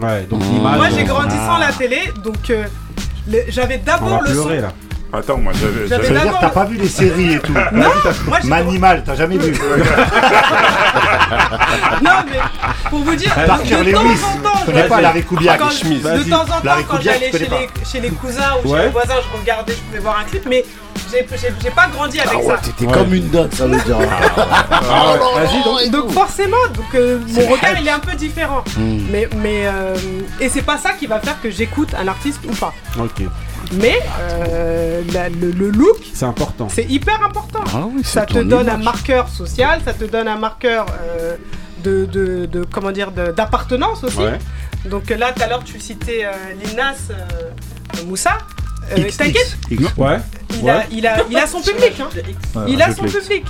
Ouais, 0.02 0.24
donc. 0.30 0.42
Mmh. 0.44 0.58
Moi 0.58 0.90
j'ai 0.96 1.04
grandi 1.04 1.36
sans 1.36 1.56
ah. 1.56 1.68
la 1.68 1.72
télé, 1.72 2.00
donc 2.24 2.50
euh, 2.50 2.66
j'avais 3.48 3.78
d'abord 3.78 4.22
le 4.22 4.34
son. 4.34 4.50
Attends, 5.14 5.38
moi 5.38 5.52
j'avais. 5.54 5.90
Ça 5.90 5.98
veut 5.98 6.10
dire 6.10 6.34
que 6.34 6.40
t'as 6.40 6.50
pas 6.50 6.66
vu 6.66 6.78
les 6.78 6.88
séries 6.88 7.34
et 7.34 7.40
tout. 7.40 7.54
Non, 7.54 7.90
moi 8.28 8.40
Manimal, 8.46 9.04
t'as 9.06 9.16
jamais 9.16 9.38
vu. 9.38 9.52
non, 12.02 12.12
mais 12.30 12.40
pour 12.90 13.00
vous 13.00 13.16
dire, 13.16 13.30
de, 13.36 13.46
temps 13.46 13.54
en 13.54 14.38
temps, 14.42 14.60
je 14.62 14.66
connais 14.66 14.88
pas 14.88 15.02
Larry 15.02 15.24
Koubiak. 15.24 15.60
Quand, 15.60 15.68
de 15.68 16.30
temps 16.30 16.44
en 16.44 16.46
temps, 16.46 16.84
quand 16.88 17.02
j'allais 17.02 17.32
chez, 17.32 18.00
les 18.00 18.10
cousins 18.12 18.54
ou 18.64 18.70
chez 18.74 18.84
les 18.84 18.90
voisins, 18.90 19.16
je 19.22 19.38
regardais, 19.38 19.74
je 19.74 19.80
pouvais 19.80 20.00
voir 20.00 20.20
un 20.20 20.24
clip, 20.24 20.46
mais 20.48 20.64
j'ai 21.12 21.72
pas 21.72 21.88
grandi 21.88 22.20
avec 22.20 22.34
ah 22.34 22.48
ça. 22.48 22.58
T'étais 22.58 22.86
ouais. 22.86 22.94
comme 22.94 23.14
une 23.14 23.30
dot, 23.30 23.54
ça 23.54 23.68
veut 23.68 23.82
dire. 23.82 23.98
Ah, 24.94 25.16
oh 25.20 25.38
ah, 25.38 25.46
donc, 25.64 25.90
donc, 25.92 26.12
forcément, 26.12 26.58
donc, 26.74 26.96
euh, 26.96 27.20
mon 27.28 27.48
regard 27.48 27.80
il 27.80 27.88
est 27.88 27.92
un 27.92 28.00
peu 28.00 28.16
différent. 28.16 28.64
Mm. 28.78 29.00
Mais, 29.10 29.30
mais 29.38 29.68
euh, 29.68 29.96
et 30.40 30.50
c'est 30.50 30.62
pas 30.62 30.78
ça 30.78 30.92
qui 30.92 31.08
va 31.08 31.20
faire 31.20 31.40
que 31.42 31.50
j'écoute 31.50 31.90
un 31.98 32.08
artiste 32.08 32.40
ou 32.48 32.54
pas. 32.54 32.74
Ok. 33.00 33.24
Mais 33.74 34.00
euh, 34.20 35.02
le, 35.40 35.70
look, 35.70 35.98
C'est 36.14 36.26
important. 36.26 36.68
c'est 36.70 36.86
hyper 36.86 37.24
important. 37.24 37.64
Ça 38.04 38.26
te 38.26 38.40
donne 38.40 38.70
un 38.70 38.78
marqueur 38.78 39.30
social, 39.30 39.82
ça 39.86 39.94
te 39.94 40.06
donne 40.06 40.28
un 40.28 40.38
marqueur 40.38 40.86
euh, 41.04 41.36
de, 41.84 42.46
d'appartenance 43.32 44.04
aussi. 44.04 44.20
Donc 44.86 45.10
là, 45.10 45.32
tout 45.32 45.44
à 45.44 45.48
l'heure, 45.48 45.64
tu 45.64 45.80
citais 45.80 46.26
euh, 46.26 46.32
Linas 46.64 47.12
Moussa. 48.08 48.38
Il. 50.64 50.70
A, 50.70 50.84
il, 50.92 51.38
son 51.48 51.62
public, 51.62 51.94
il 52.68 52.82
a 52.82 52.94
son 52.94 53.04
public. 53.04 53.46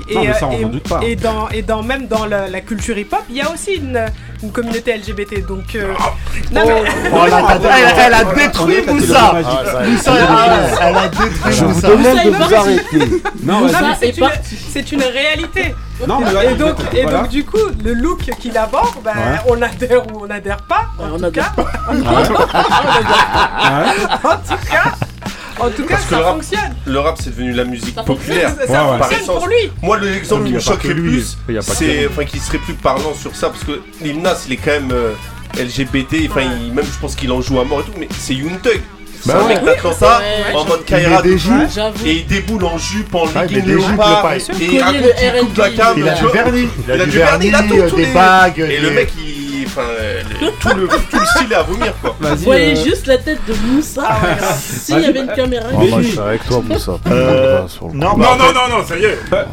Et, 1.04 1.64
même 1.84 2.08
dans 2.08 2.26
la, 2.26 2.62
culture 2.62 2.98
hip-hop, 2.98 3.24
il 3.30 3.38
y 3.38 3.42
a 3.42 3.52
aussi 3.52 3.76
une, 3.76 4.06
communauté 4.52 4.96
LGBT. 4.98 5.46
Donc, 5.48 5.76
euh... 5.76 5.94
Ah, 6.00 6.14
elle, 6.52 6.58
a, 6.58 8.06
elle, 8.06 8.14
a 8.14 8.24
détruit 8.34 8.82
Moussa. 8.88 9.34
Moussa, 9.86 10.14
ah, 10.16 10.80
elle 10.82 10.96
a 10.96 11.08
détruit 11.08 11.52
Je 11.52 11.66
vous 11.66 11.82
demande 11.82 12.50
de 12.50 12.54
arrêter. 12.54 13.22
Non, 13.44 13.68
c'est 14.70 14.92
une 14.92 15.04
réalité. 15.04 15.76
Et 16.04 16.56
donc, 16.56 16.76
et 16.94 17.06
donc 17.06 17.30
du 17.30 17.46
coup, 17.46 17.58
le 17.84 17.94
look 17.94 18.30
qu'il 18.40 18.58
aborde, 18.58 18.96
bah, 19.04 19.14
on 19.48 19.62
adhère 19.62 20.06
ou 20.08 20.26
on 20.26 20.30
adhère 20.30 20.62
pas. 20.64 20.88
En 21.00 21.18
tout 21.20 21.32
cas, 21.32 21.52
en 21.88 21.96
tout 21.96 22.04
cas, 24.70 24.94
en 25.60 25.70
tout 25.70 25.84
cas, 25.84 25.96
Parce 25.96 26.08
ça 26.08 26.18
le 26.18 26.24
rap, 26.24 26.36
fonctionne. 26.36 26.76
Le 26.86 27.00
rap, 27.00 27.18
c'est 27.22 27.30
devenu 27.30 27.52
la 27.52 27.66
musique 27.66 27.96
populaire. 28.04 28.52
Ça, 28.68 28.98
fonctionne 29.00 29.26
pour 29.26 29.48
lui. 29.48 29.72
Moi, 29.82 30.00
l'exemple 30.00 30.46
qui 30.46 30.54
me 30.54 30.60
choquerait 30.60 30.96
plus, 30.96 31.38
c'est, 31.62 32.08
enfin, 32.08 32.26
qui 32.26 32.40
serait 32.40 32.58
plus 32.58 32.74
parlant 32.74 33.14
sur 33.14 33.36
ça, 33.36 33.50
parce 33.50 33.64
que 33.64 33.82
Limnas, 34.02 34.46
il 34.48 34.54
est 34.54 34.58
quand 34.58 34.72
même 34.72 34.92
euh, 34.92 35.14
LGBT. 35.58 36.30
Enfin, 36.30 36.46
même, 36.74 36.86
je 36.86 37.00
pense 37.00 37.16
qu'il 37.16 37.32
en 37.32 37.42
joue 37.42 37.60
à 37.60 37.66
mort 37.66 37.82
et 37.82 37.84
tout, 37.84 37.98
mais 37.98 38.08
c'est 38.18 38.34
Young 38.34 38.60
Thug. 38.62 38.82
Bah 39.26 39.44
ouais. 39.44 39.56
mec, 39.56 39.64
t'attends 39.64 39.94
ça 39.94 40.20
ouais, 40.20 40.56
en 40.56 40.66
mode 40.66 40.86
Kaira 40.86 41.22
des 41.22 41.38
jupes 41.38 41.54
et 42.06 42.12
il 42.12 42.26
déboule 42.26 42.66
en 42.66 42.78
jupe, 42.78 43.14
en 43.14 43.26
ah, 43.36 43.44
legging 43.44 43.66
léopard 43.66 44.34
et 44.34 44.82
à 44.82 44.94
coup, 44.94 45.02
il 45.02 45.40
coupe 45.42 45.58
la 45.58 45.70
cam. 45.70 45.96
Il 45.98 46.08
a 46.08 46.14
du 46.14 46.28
vernis, 46.28 46.70
il 46.88 46.92
a 46.92 47.06
du 47.06 47.12
vernis, 47.12 47.48
il 47.48 47.56
a 47.56 47.62
euh, 47.62 47.92
des 47.92 48.06
bagues. 48.08 48.60
Et 48.60 48.80
le 48.80 48.92
mec, 48.92 49.12
il 49.18 49.31
tout, 50.60 50.70
le, 50.76 50.88
style 51.26 51.52
est 51.52 51.56
à 51.56 51.64
vomir 51.64 51.94
quoi. 52.02 52.16
Vous 52.20 52.36
voyez 52.38 52.78
euh, 52.78 52.84
juste 52.84 53.08
la 53.08 53.18
tête 53.18 53.40
de 53.48 53.54
Moussa 53.68 54.08
hein. 54.10 54.38
s'il 54.60 55.00
y 55.00 55.06
avait 55.06 55.22
une 55.22 55.34
caméra. 55.34 55.68
Oh, 55.74 55.80
moi, 55.88 56.02
je 56.02 56.08
suis 56.08 56.20
avec 56.20 56.46
toi, 56.46 56.62
Moussa. 56.62 57.00
Euh, 57.08 57.66
non, 57.94 58.18
non, 58.18 58.36
non, 58.38 58.78
non, 58.78 58.86
ça 58.86 58.98
y 58.98 59.06
est. 59.06 59.20
Bah, 59.30 59.46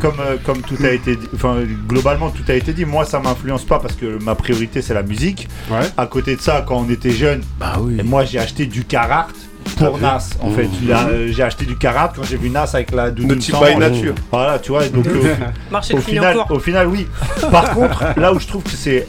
comme, 0.00 0.20
euh, 0.20 0.36
comme, 0.44 0.62
tout 0.62 0.76
a 0.84 0.90
été 0.90 1.16
dit, 1.16 1.28
enfin, 1.34 1.56
globalement, 1.86 2.30
tout 2.30 2.44
a 2.48 2.54
été 2.54 2.72
dit. 2.72 2.84
Moi, 2.84 3.04
ça 3.04 3.18
m'influence 3.18 3.64
pas 3.64 3.78
parce 3.78 3.94
que 3.94 4.22
ma 4.22 4.34
priorité, 4.34 4.82
c'est 4.82 4.94
la 4.94 5.02
musique. 5.02 5.48
Ouais. 5.70 5.86
À 5.96 6.06
côté 6.06 6.36
de 6.36 6.40
ça, 6.40 6.64
quand 6.66 6.84
on 6.86 6.90
était 6.90 7.10
jeune, 7.10 7.42
bah 7.58 7.74
moi, 8.04 8.24
j'ai 8.24 8.38
acheté 8.38 8.66
du 8.66 8.84
Carhartt 8.84 9.34
pour 9.74 9.98
Nas 9.98 10.30
en 10.40 10.50
fait. 10.50 10.64
Mmh. 10.64 10.90
Euh, 10.90 11.32
j'ai 11.32 11.42
acheté 11.42 11.64
du 11.64 11.76
karat 11.76 12.12
quand 12.14 12.22
j'ai 12.22 12.36
vu 12.36 12.50
Nas 12.50 12.70
avec 12.74 12.92
la 12.92 13.10
doudoune 13.10 13.40
sans 13.40 13.60
nature. 13.78 14.14
Mmh. 14.14 14.22
Voilà, 14.30 14.58
tu 14.58 14.70
vois. 14.70 14.88
Donc 14.88 15.06
euh, 15.06 15.34
au, 15.72 15.96
au 15.96 16.00
final, 16.00 16.38
au 16.50 16.58
final, 16.58 16.86
oui. 16.88 17.06
Par 17.50 17.74
contre, 17.74 18.04
là 18.16 18.32
où 18.32 18.40
je 18.40 18.46
trouve 18.46 18.62
que 18.62 18.70
c'est, 18.70 19.06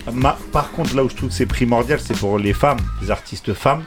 par 0.52 0.72
contre, 0.72 0.96
là 0.96 1.04
où 1.04 1.10
je 1.10 1.16
trouve 1.16 1.30
que 1.30 1.36
c'est 1.36 1.46
primordial, 1.46 2.00
c'est 2.04 2.18
pour 2.18 2.38
les 2.38 2.54
femmes, 2.54 2.78
les 3.02 3.12
artistes 3.12 3.54
femmes. 3.54 3.84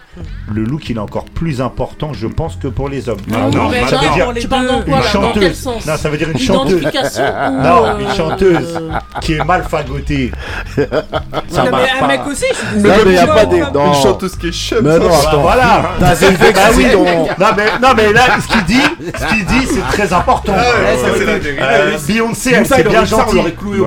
Le 0.53 0.65
look, 0.65 0.89
il 0.89 0.97
est 0.97 1.01
encore 1.01 1.25
plus 1.25 1.61
important, 1.61 2.13
je 2.13 2.27
pense, 2.27 2.57
que 2.57 2.69
pour 2.69 2.89
les 2.89 3.09
hommes. 3.09 3.21
Ah, 3.33 3.49
non, 3.51 3.51
non, 3.51 3.71
ça 3.89 3.97
veut 3.97 4.15
dire 4.15 4.31
une 4.31 5.03
chanteuse. 5.03 5.67
Non, 5.87 5.97
ça 5.97 6.11
veut 6.11 6.19
dire 6.19 6.31
une 6.31 6.39
chanteuse. 6.39 6.85
Non, 6.85 7.99
une 7.99 8.15
chanteuse 8.15 8.81
qui 9.21 9.35
est 9.35 9.45
mal 9.45 9.65
fagotée. 9.65 10.33
ça 10.77 11.65
non, 11.65 11.71
mais 11.73 12.05
un 12.05 12.07
mec 12.07 12.21
aussi. 12.27 12.45
Non, 12.77 12.83
mais 12.83 13.03
il 13.07 13.13
n'y 13.13 13.19
a 13.19 13.27
pas 13.27 13.47
des. 13.47 13.59
Une 13.59 13.95
chanteuse 13.95 14.37
qui 14.37 14.49
est 14.49 14.53
chum. 14.53 14.81
Mais 14.83 14.99
non, 14.99 15.07
attends. 15.13 15.43
Voilà. 15.43 15.91
Bah, 16.61 16.69
bah 16.69 16.77
oui, 16.77 16.87
non. 16.93 17.05
non, 17.39 17.47
mais, 17.57 17.65
non, 17.81 17.95
mais 17.97 18.12
là, 18.12 18.23
ce 18.41 18.49
qu'il 18.49 18.65
dit, 18.65 18.81
ce 19.01 19.45
dit, 19.45 19.66
c'est 19.66 19.97
très 19.97 20.12
important. 20.12 20.55
Euh, 20.57 21.97
Beyoncé, 22.07 22.53
elle 22.55 22.66
c'est 22.66 22.89
bien 22.89 23.05
gentil. 23.05 23.39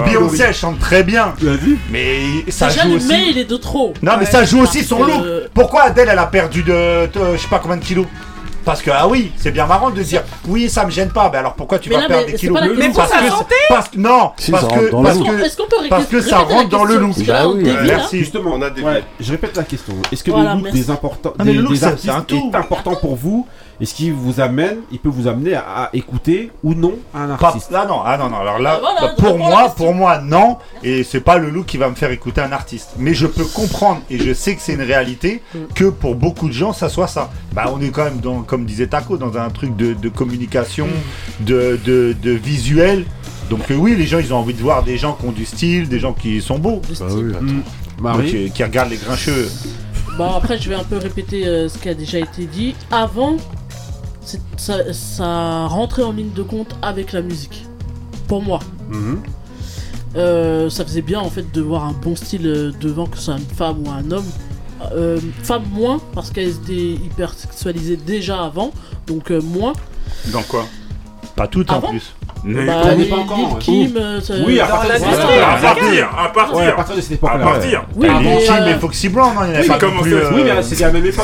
Beyoncé, 0.06 0.44
elle 0.48 0.54
chante 0.54 0.80
très 0.80 1.04
bien. 1.04 1.34
Mais 1.92 2.22
ça 2.50 2.70
joue 2.70 2.96
aussi. 2.96 3.08
Mais 3.08 3.30
il 3.30 3.38
est 3.38 3.50
de 3.50 3.58
trop. 3.58 3.94
Non, 4.02 4.14
mais 4.20 4.26
ça 4.26 4.44
joue 4.44 4.62
aussi 4.62 4.84
son 4.84 5.04
look. 5.04 5.24
Pourquoi 5.54 5.84
Adèle, 5.84 6.10
elle 6.12 6.20
a 6.20 6.28
perdu 6.28 6.64
de, 6.64 7.10
je 7.14 7.42
sais 7.42 7.48
pas 7.50 7.60
combien 7.60 7.78
de 7.78 7.84
kilos 7.84 8.08
parce 8.66 8.82
que, 8.82 8.92
ah 8.94 9.08
oui, 9.08 9.32
c'est 9.38 9.52
bien 9.52 9.66
marrant 9.66 9.90
de 9.90 10.02
dire, 10.02 10.24
oui, 10.48 10.70
ça 10.70 10.86
me 10.86 10.92
gêne 10.92 11.10
pas, 11.10 11.30
mais 11.32 11.40
alors 11.40 11.54
pourquoi 11.54 11.80
tu 11.80 11.90
vas 11.90 12.08
perdre 12.08 12.26
des 12.26 12.34
kilos 12.34 12.60
Mais 12.78 12.90
pour 12.90 13.06
sa 13.06 13.30
santé 13.30 13.56
Non, 13.98 14.32
parce 14.52 14.70
que 14.70 15.90
parce 15.90 16.06
que 16.06 16.22
ça 16.22 16.40
rentre 16.40 16.70
dans 16.70 16.86
le 16.86 16.98
look. 16.98 17.16
Merci. 17.86 18.20
Justement, 18.20 18.52
on 18.56 18.62
a 18.62 18.70
des. 18.70 18.84
Je 19.20 19.32
répète 19.32 19.56
la 19.58 19.64
question. 19.64 19.94
Est-ce 20.12 20.24
que 20.24 20.32
le 20.32 20.62
look 20.62 20.72
des 20.72 20.90
importants 20.90 21.34
est 21.46 22.56
important 22.56 22.96
pour 22.96 23.16
vous 23.16 23.48
et 23.82 23.86
ce 23.86 23.94
qui 23.94 24.12
vous 24.12 24.40
amène, 24.40 24.78
il 24.92 25.00
peut 25.00 25.10
vous 25.10 25.28
amener 25.28 25.56
à, 25.56 25.90
écouter 25.94 26.52
ou 26.64 26.74
non 26.74 26.94
un 27.14 27.32
artiste. 27.32 27.72
Ah 27.74 27.86
non, 27.88 28.02
ah 28.06 28.18
non, 28.18 28.30
non. 28.30 28.38
Alors 28.38 28.60
là, 28.60 28.80
ah, 28.84 28.96
bah, 29.02 29.14
pour 29.18 29.38
moi, 29.38 29.74
pour 29.76 29.94
moi, 29.94 30.20
non. 30.20 30.58
Et 30.84 31.04
c'est 31.04 31.22
pas 31.22 31.38
le 31.38 31.50
loup 31.50 31.64
qui 31.64 31.78
va 31.78 31.90
me 31.90 31.96
faire 31.96 32.12
écouter 32.12 32.42
un 32.42 32.52
artiste. 32.52 32.92
Mais 32.98 33.14
je 33.14 33.28
peux 33.28 33.46
comprendre 33.46 34.02
et 34.10 34.20
je 34.20 34.34
sais 34.34 34.56
que 34.56 34.62
c'est 34.62 34.74
une 34.74 34.82
réalité 34.82 35.42
mm. 35.54 35.60
que 35.76 35.86
pour 35.86 36.16
beaucoup 36.16 36.48
de 36.48 36.54
gens, 36.54 36.74
ça 36.74 36.90
soit 36.90 37.08
ça. 37.08 37.32
Bah, 37.54 37.72
on 37.74 37.82
est 37.82 37.90
quand 37.90 38.04
même 38.04 38.20
dans, 38.20 38.42
comme 38.42 38.66
disait 38.66 38.88
Taco, 38.88 39.18
dans 39.18 39.38
un 39.38 39.50
truc 39.50 39.76
de, 39.76 40.10
communication, 40.10 40.88
mm. 41.40 41.46
de, 41.46 42.32
visuel. 42.32 43.06
Donc 43.50 43.70
euh, 43.72 43.76
oui, 43.76 43.96
les 43.96 44.06
gens, 44.06 44.20
ils 44.20 44.34
ont 44.34 44.38
envie 44.38 44.54
de 44.54 44.62
voir 44.62 44.84
des 44.84 44.98
gens 44.98 45.14
qui 45.14 45.26
ont 45.26 45.32
du 45.32 45.46
style, 45.46 45.90
des 45.90 46.00
gens 46.00 46.14
qui 46.14 46.42
sont 46.42 46.60
beaux. 46.60 46.82
Bah 48.00 48.14
oui, 48.18 48.48
mm. 48.48 48.52
qui 48.52 48.64
regardent 48.64 48.90
les 48.90 48.98
grincheux. 48.98 49.50
Bon, 50.18 50.32
après, 50.32 50.60
je 50.60 50.70
vais 50.70 50.76
un 50.76 50.84
peu 50.84 50.98
répéter 50.98 51.48
euh, 51.48 51.68
ce 51.68 51.78
qui 51.80 51.90
a 51.90 51.96
déjà 51.96 52.20
été 52.20 52.46
dit. 52.46 52.76
Avant, 52.92 53.38
ça, 54.58 55.68
rentrait 55.68 56.04
en 56.04 56.12
ligne 56.12 56.34
de 56.34 56.44
compte 56.44 56.76
avec 56.82 57.12
la 57.12 57.22
musique. 57.22 57.66
Pour 58.28 58.42
moi. 58.42 58.60
Euh, 60.16 60.70
ça 60.70 60.86
faisait 60.86 61.02
bien 61.02 61.20
en 61.20 61.30
fait 61.30 61.52
de 61.52 61.62
voir 61.62 61.86
un 61.86 61.94
bon 61.94 62.16
style 62.16 62.46
euh, 62.46 62.72
devant 62.80 63.08
que 63.08 63.18
ce 63.18 63.24
soit 63.24 63.38
une 63.38 63.56
femme 63.56 63.84
ou 63.86 63.90
un 63.90 64.12
homme. 64.12 64.30
Euh, 64.96 65.20
femme 65.44 65.64
moins 65.72 66.00
parce 66.14 66.30
qu'elle 66.30 66.50
était 66.50 66.74
hyper 66.74 67.34
sexualisée 67.34 67.98
déjà 67.98 68.44
avant, 68.44 68.72
donc 69.08 69.32
moins. 69.32 69.74
Dans 70.28 70.44
quoi? 70.44 70.66
Pas 71.36 71.48
tout 71.48 71.70
en 71.72 71.82
plus. 71.82 72.14
Bah, 72.44 72.84
pas 73.10 73.16
encore. 73.16 73.60
Oui, 74.46 74.60
à 74.60 74.68
partir, 74.68 74.94
à 74.94 75.58
partir, 75.58 76.10
à 76.16 76.24
à 76.68 76.72
partir 76.74 76.96
de 76.96 77.02
cette 77.02 77.14
époque-là. 77.14 77.46
À. 77.46 77.60
Oui, 77.96 78.08
mais, 78.08 78.10
hein, 78.10 78.22
il 78.22 78.46
y 78.46 78.50
en 78.50 78.80
pas 78.80 78.88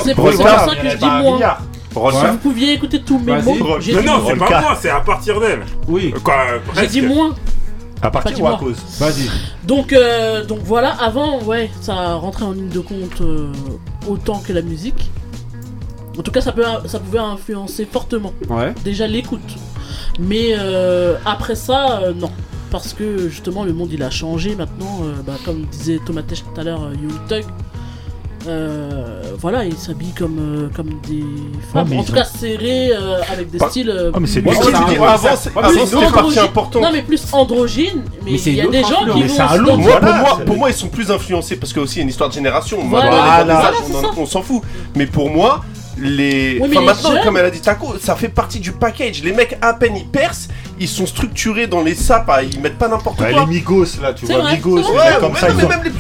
C'est. 0.04 1.79
Si 1.92 2.26
vous 2.32 2.38
pouviez 2.38 2.74
écouter 2.74 3.02
tous 3.02 3.20
mes 3.20 3.42
mots. 3.42 3.58
Non, 3.58 3.78
c'est 3.80 4.36
pas 4.36 4.62
moi, 4.62 4.78
c'est 4.80 4.90
à 4.90 5.02
partir 5.02 5.40
d'elle. 5.40 5.66
Oui. 5.88 6.14
Quoi, 6.24 6.36
euh, 6.52 6.60
J'ai 6.76 6.88
dit 6.88 7.02
moins. 7.02 7.36
À 8.02 8.10
partir 8.12 8.42
ou 8.42 8.48
à 8.48 8.58
cause 8.58 8.78
Vas-y. 8.98 9.30
Donc, 9.66 9.92
euh, 9.92 10.46
donc 10.46 10.60
voilà, 10.64 10.92
avant, 10.92 11.42
ouais, 11.44 11.70
ça 11.82 12.14
rentrait 12.14 12.46
en 12.46 12.54
ligne 12.54 12.70
de 12.70 12.80
compte 12.80 13.20
euh, 13.22 13.52
autant 14.08 14.40
que 14.40 14.54
la 14.54 14.62
musique. 14.62 15.12
En 16.18 16.22
tout 16.22 16.32
cas, 16.32 16.42
ça, 16.42 16.52
peut, 16.52 16.64
ça 16.86 17.00
pouvait 17.00 17.20
influencer 17.20 17.86
fortement. 17.86 18.34
Ouais. 18.50 18.74
Déjà 18.86 19.06
l'écoute. 19.06 19.56
Mais 20.20 20.56
euh, 20.58 21.18
après 21.26 21.56
ça, 21.56 22.02
non. 22.16 22.32
Parce 22.72 22.94
que 22.94 23.30
justement, 23.30 23.64
le 23.64 23.74
monde 23.74 23.90
il 23.92 24.04
a 24.04 24.10
changé 24.10 24.56
maintenant. 24.56 25.02
Bah, 25.26 25.34
comme 25.44 25.66
disait 25.66 26.00
Thomas 26.06 26.22
Tesh 26.22 26.44
tout 26.44 26.60
à 26.60 26.64
l'heure, 26.64 26.84
euh, 26.84 27.42
euh, 28.48 29.22
voilà, 29.40 29.66
ils 29.66 29.76
s'habillent 29.78 30.14
comme, 30.14 30.38
euh, 30.40 30.70
comme 30.76 30.90
des 31.08 31.24
femmes. 31.74 31.88
en 32.00 32.04
tout 32.04 32.14
cas, 32.14 32.24
euh, 32.94 33.20
avec 33.32 33.50
des 33.52 33.60
styles. 33.70 34.12
Ah, 34.14 34.20
mais 34.20 34.28
c'est 34.28 34.42
plus- 34.42 34.58
du 34.72 35.00
ouais, 35.00 35.08
avant, 35.08 35.36
c'est- 35.36 35.50
c'était. 35.86 36.06
Non, 36.82 36.90
mais 36.94 37.02
plus 37.02 37.22
androgyne. 37.34 38.04
Mais 38.24 38.32
il 38.52 38.56
y 38.56 38.62
a 38.62 38.68
des 38.68 38.82
gens 38.84 39.06
qui 39.14 39.30
c'est 39.30 39.42
un 39.42 39.58
pour, 40.46 40.58
moi, 40.58 40.70
ils 40.70 40.76
sont 40.76 40.88
plus 40.88 41.12
influencés 41.12 41.56
parce 41.58 41.74
que 41.74 41.80
aussi 41.82 41.96
il 41.96 42.00
y 42.00 42.02
a 42.02 42.04
une 42.04 42.10
histoire 42.10 42.30
de 42.30 42.34
génération. 42.36 42.78
On 44.18 44.26
s'en 44.26 44.42
fout. 44.42 44.62
Mais 44.96 45.06
pour 45.06 45.30
moi, 45.30 45.62
les. 46.02 46.60
Enfin, 46.62 46.82
maintenant, 46.82 47.24
comme 47.24 47.38
elle 47.38 47.46
a 47.46 47.52
dit 47.52 47.62
Taco, 47.62 47.98
ça 48.00 48.16
fait 48.16 48.30
partie 48.30 48.60
du 48.60 48.72
package. 48.72 49.24
Les 49.24 49.32
mecs, 49.32 49.58
à 49.62 49.74
peine 49.74 49.96
ils 49.96 50.08
percent, 50.08 50.50
ils 50.80 50.88
sont 50.88 51.06
structurés 51.06 51.68
dans 51.68 51.82
les 51.82 51.96
sapes, 51.96 52.30
hein. 52.30 52.42
ils 52.52 52.60
mettent 52.60 52.78
pas 52.78 52.88
n'importe 52.88 53.18
quoi. 53.18 53.32
Les 53.32 53.46
Migos, 53.46 54.00
là, 54.02 54.14
tu 54.14 54.26
vois, 54.26 54.40
vrai, 54.40 54.56
Migos, 54.56 54.78
ouais, 54.78 54.96
ouais, 54.96 55.18
comme 55.20 55.36
ça, 55.36 55.48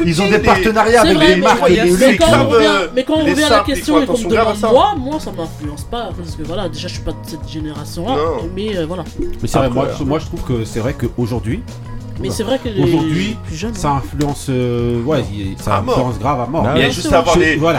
ils, 0.05 0.21
ont, 0.21 0.29
des 0.29 0.39
partenariats 0.39 1.01
avec 1.01 1.17
des 1.17 1.35
marques 1.35 1.69
et 1.69 1.81
des 1.81 1.91
Mais 1.97 2.17
quand 2.17 2.25
on 2.29 2.33
euh, 2.33 2.57
revient, 2.57 2.89
mais 2.95 3.03
quand 3.03 3.15
on 3.17 3.25
revient 3.25 3.43
à 3.43 3.49
la 3.49 3.59
question 3.59 4.01
et 4.01 4.05
qu'on 4.05 4.17
me 4.17 4.29
demande 4.29 4.57
moi, 4.61 4.95
moi, 4.97 5.19
ça 5.19 5.31
m'influence 5.31 5.83
pas. 5.83 6.09
Parce 6.17 6.35
que 6.35 6.43
voilà, 6.43 6.69
déjà, 6.69 6.87
je 6.87 6.93
suis 6.93 7.03
pas 7.03 7.11
de 7.11 7.17
cette 7.23 7.47
génération-là, 7.47 8.15
mais 8.55 8.77
euh, 8.77 8.85
voilà. 8.85 9.03
Mais 9.19 9.47
c'est 9.47 9.57
vrai, 9.57 9.67
euh, 9.67 10.05
moi, 10.05 10.19
je 10.19 10.25
trouve 10.25 10.41
que 10.43 10.65
c'est 10.65 10.79
vrai 10.79 10.93
qu'aujourd'hui, 10.93 11.61
mais 12.19 12.29
c'est 12.29 12.43
vrai 12.43 12.59
que 12.59 12.69
aujourd'hui, 12.69 13.37
ça 13.73 13.91
hein. 13.91 14.01
influence, 14.03 14.47
euh, 14.49 15.01
ça 15.57 15.77
influence 15.77 16.19
grave 16.19 16.41
à 16.41 16.45
mort. 16.45 16.67
Il 16.75 16.81
y 16.81 16.85
a 16.85 16.89
juste 16.89 17.11
à 17.13 17.21
voir 17.21 17.37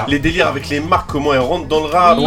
les, 0.09 0.19
délires 0.19 0.49
avec 0.49 0.69
les 0.69 0.81
marques, 0.81 1.11
comment 1.11 1.33
elles 1.33 1.41
rentrent 1.41 1.69
dans 1.69 1.81
le 1.81 1.87
rap. 1.87 2.19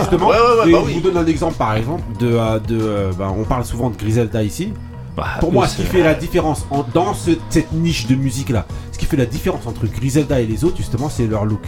Justement, 0.00 0.32
je 0.32 0.94
vous 0.94 1.00
donne 1.00 1.16
un 1.16 1.26
exemple 1.26 1.56
par 1.56 1.74
exemple 1.76 2.02
de, 2.18 2.32
euh, 2.32 2.58
de 2.58 2.78
euh, 2.80 3.12
ben, 3.16 3.32
on 3.36 3.44
parle 3.44 3.64
souvent 3.64 3.90
de 3.90 3.96
Griselda 3.96 4.42
ici. 4.42 4.72
Bah, 5.16 5.26
Pour 5.38 5.52
moi, 5.52 5.68
ce 5.68 5.76
qui 5.76 5.84
fait 5.84 6.02
la 6.02 6.14
différence 6.14 6.66
dans 6.92 7.14
cette 7.14 7.72
niche 7.72 8.06
de 8.06 8.16
musique 8.16 8.50
là, 8.50 8.66
ce 8.90 8.98
qui 8.98 9.06
fait 9.06 9.16
la 9.16 9.26
différence 9.26 9.66
entre 9.66 9.86
Griselda 9.86 10.40
et 10.40 10.46
les 10.46 10.64
autres, 10.64 10.76
justement, 10.76 11.08
c'est 11.08 11.26
leur 11.26 11.44
look. 11.44 11.62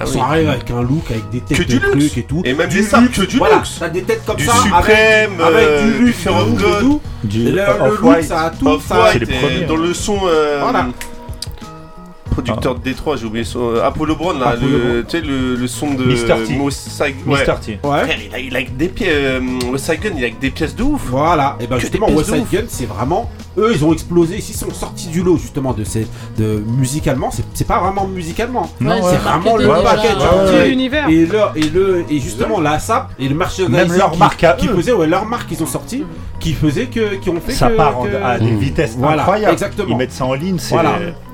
Ah, 0.00 0.04
ils 0.40 0.48
avec 0.48 0.70
un 0.70 0.82
look, 0.82 1.10
avec 1.10 1.28
des 1.30 1.40
têtes 1.40 1.68
de 1.68 2.18
et 2.18 2.22
tout. 2.22 2.42
Et 2.44 2.54
même 2.54 2.68
du 2.68 2.80
des 2.80 2.82
que 2.84 3.36
voilà. 3.36 3.56
luxe. 3.56 3.80
Des 3.92 4.02
têtes 4.02 4.22
comme 4.26 4.38
ça, 4.38 4.52
suprême, 4.62 5.40
avec, 5.40 5.68
du 5.68 5.92
euh, 5.92 5.98
luxe, 5.98 6.26
du, 6.26 7.28
du, 7.28 7.44
du, 7.44 7.52
le, 7.52 8.00
look, 8.00 8.22
ça 8.22 8.40
a 8.42 8.50
tout. 8.50 8.80
Ça 8.80 9.04
a, 9.04 9.66
dans 9.66 9.76
le 9.76 9.94
son. 9.94 10.18
Euh, 10.26 10.60
voilà 10.62 10.88
producteur 12.32 12.74
ah. 12.74 12.78
de 12.78 12.84
Détroit, 12.84 13.16
j'ai 13.16 13.26
oublié. 13.26 13.44
Euh, 13.56 13.84
Apollo 13.84 14.16
Brown, 14.16 14.38
là, 14.38 14.54
le, 14.54 15.04
tu 15.04 15.18
sais, 15.18 15.24
le, 15.24 15.66
son 15.66 15.94
de. 15.94 16.04
Mister 16.04 16.34
T. 16.46 16.58
Ouais. 16.58 17.44
T. 17.60 17.78
Ouais. 17.82 18.04
Frère, 18.04 18.16
il 18.38 18.56
a, 18.56 18.58
a 18.58 18.62
des 18.62 18.88
pièces. 18.88 19.10
Euh, 19.12 19.40
Gun, 20.02 20.10
il 20.16 20.24
a 20.24 20.28
des 20.30 20.50
pièces 20.50 20.74
de 20.74 20.82
ouf. 20.82 21.02
Voilà, 21.06 21.56
et 21.60 21.66
ben 21.66 21.78
justement, 21.78 22.10
West 22.10 22.32
Gun, 22.50 22.64
c'est 22.68 22.86
vraiment. 22.86 23.30
Eux, 23.58 23.72
ils 23.74 23.84
ont 23.84 23.92
explosé. 23.92 24.40
S'ils 24.40 24.56
sont 24.56 24.72
sortis 24.72 25.08
du 25.08 25.22
lot, 25.22 25.36
justement, 25.36 25.72
de 25.74 25.84
ces. 25.84 26.06
De, 26.38 26.62
musicalement, 26.66 27.30
c'est 27.54 27.66
pas 27.66 27.80
vraiment 27.80 28.06
musicalement. 28.06 28.70
Non, 28.80 28.96
c'est 29.02 29.16
vraiment 29.16 29.56
le 29.56 29.68
package. 29.68 30.68
l'univers. 30.68 31.08
Et, 31.08 31.26
leur, 31.26 31.52
et, 31.56 31.68
le, 31.68 32.04
et 32.10 32.18
justement, 32.18 32.60
la 32.60 32.78
SAP 32.78 33.10
et 33.18 33.28
le 33.28 33.34
merchandising. 33.34 33.88
Même 33.88 33.96
leur 33.96 34.16
marque 34.16 34.44
qui. 34.58 34.68
Faisait, 34.68 34.92
ouais, 34.92 35.06
leur 35.06 35.26
marque 35.26 35.48
qu'ils 35.48 35.62
ont 35.62 35.66
sorti, 35.66 36.04
qui 36.40 36.54
faisait 36.54 36.86
que. 36.86 37.16
Qui 37.16 37.28
ont 37.30 37.40
fait 37.40 37.52
ça 37.52 37.68
part 37.68 37.98
à 38.24 38.38
des 38.38 38.54
vitesses 38.54 38.96
incroyables. 39.02 39.52
Exactement. 39.52 39.88
Ils 39.90 39.96
mettent 39.96 40.12
ça 40.12 40.24
en 40.24 40.34
ligne, 40.34 40.58
c'est. 40.58 40.76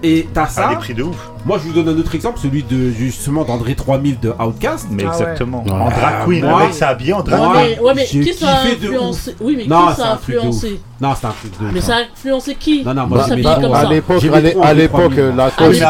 Et 0.02 0.28
t'as 0.32 0.46
ça. 0.46 0.68
À 0.68 0.70
des 0.70 0.76
prix 0.76 0.94
de 0.94 1.02
ouf. 1.02 1.30
Moi, 1.44 1.58
je 1.58 1.68
vous 1.68 1.72
donne 1.72 1.88
un 1.88 1.98
autre 1.98 2.14
exemple, 2.14 2.38
celui 2.38 2.62
de 2.62 2.90
justement 2.90 3.44
d'André 3.44 3.74
3000 3.74 4.20
de 4.20 4.30
Outcast. 4.38 4.88
Mais 4.90 5.04
ah 5.06 5.12
exactement. 5.12 5.64
Ouais. 5.64 5.72
En 5.72 5.90
drag 5.90 6.24
queen, 6.26 6.44
euh, 6.44 6.48
moi, 6.48 6.62
avec 6.62 6.74
sa 6.74 6.92
en 6.92 7.22
drag 7.22 7.76
queen. 7.76 7.92
Mais, 7.94 8.04
qui 8.04 8.34
ça 8.34 8.48
a 8.48 8.62
influencé 8.66 9.36
Oui, 9.40 9.54
mais 9.56 9.66
non, 9.66 9.88
qui 9.88 9.96
ça 9.96 10.08
a 10.08 10.14
influencé? 10.14 10.80
Non, 11.00 11.10
un 11.10 11.14
truc 11.14 11.52
de. 11.52 11.56
Ah, 11.60 11.70
mais 11.72 11.80
ça 11.80 11.96
a 11.96 12.00
influencé 12.12 12.56
qui? 12.56 12.82
Non, 12.82 12.92
non, 12.92 13.06
moi, 13.06 13.24
bah, 13.28 13.36
bah, 13.40 13.58
comme 13.62 13.72
à. 13.72 13.84
L'époque, 13.84 14.24
euh, 14.24 14.50
ah, 14.60 14.66
à 14.66 14.74
l'époque, 14.74 15.12
Lacoste. 15.36 15.82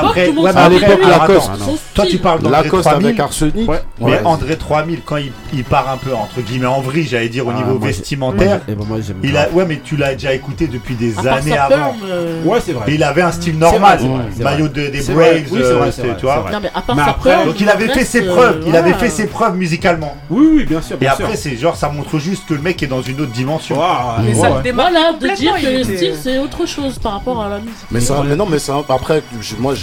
À 0.54 0.68
l'époque, 0.68 1.00
Lacoste. 1.08 1.50
Toi, 1.94 2.06
tu 2.06 2.18
parles 2.18 2.42
d'André 2.42 2.68
3000. 2.68 3.06
avec 3.06 3.20
Arsenic. 3.20 3.70
Mais 4.00 4.20
André 4.24 4.56
3000, 4.56 5.00
quand 5.04 5.16
il 5.52 5.64
part 5.64 5.88
un 5.90 5.96
peu, 5.96 6.12
entre 6.12 6.42
guillemets, 6.42 6.66
en 6.66 6.80
vrille, 6.82 7.06
j'allais 7.06 7.30
dire, 7.30 7.46
au 7.46 7.52
niveau 7.52 7.78
vestimentaire. 7.78 8.60
Eh 8.68 8.74
ben, 8.74 8.84
il 9.22 9.36
a, 9.36 9.48
ouais, 9.50 9.64
mais 9.66 9.80
tu 9.82 9.96
l'as 9.96 10.12
déjà 10.12 10.34
écouté 10.34 10.66
depuis 10.66 10.94
des 10.94 11.18
années 11.26 11.56
avant. 11.56 11.96
Euh, 12.04 12.44
ouais, 12.44 12.58
c'est 12.64 12.72
vrai. 12.72 12.86
Il 12.88 13.02
avait 13.02 13.22
un 13.22 13.32
style 13.32 13.58
normal. 13.58 13.98
Maillot 14.38 14.68
des 14.68 14.90
braids. 15.08 15.37
Oui, 15.50 15.60
euh, 15.62 15.78
vrai, 15.78 15.90
vrai, 15.90 16.16
vois. 16.20 16.50
Non, 16.52 16.58
mais 16.62 16.70
à 16.74 16.82
part 16.82 16.96
mais 16.96 17.02
sa 17.02 17.10
après, 17.10 17.34
preuve, 17.34 17.46
donc 17.46 17.60
il 17.60 17.68
avait 17.68 17.88
fait 17.88 18.04
ses 18.04 18.22
euh, 18.22 18.34
preuves, 18.34 18.64
il 18.66 18.76
avait 18.76 18.92
fait 18.94 19.10
ses 19.10 19.26
preuves 19.26 19.56
musicalement. 19.56 20.16
Oui, 20.30 20.48
oui, 20.52 20.64
bien 20.64 20.82
sûr. 20.82 20.96
Et 21.00 21.06
après, 21.06 21.36
c'est 21.36 21.56
genre, 21.56 21.76
ça 21.76 21.88
montre 21.88 22.18
juste 22.18 22.46
que 22.46 22.54
le 22.54 22.60
mec 22.60 22.82
est 22.82 22.86
dans 22.86 23.02
une 23.02 23.20
autre 23.20 23.32
dimension. 23.32 23.78
Mais 24.22 24.34
ça 24.34 24.50
le 24.50 24.62
démarre 24.62 24.90
de 25.20 25.36
dire 25.36 25.54
que 25.54 25.66
le 25.66 25.84
style, 25.84 26.14
c'est 26.20 26.38
autre 26.38 26.66
chose 26.66 26.98
par 26.98 27.12
rapport 27.12 27.42
à 27.42 27.48
la 27.48 27.58
musique. 27.58 27.74
Mais, 27.90 28.00
ça, 28.00 28.22
mais 28.26 28.36
non, 28.36 28.46
mais 28.46 28.58
ça, 28.58 28.76
après, 28.88 29.22
moi, 29.58 29.74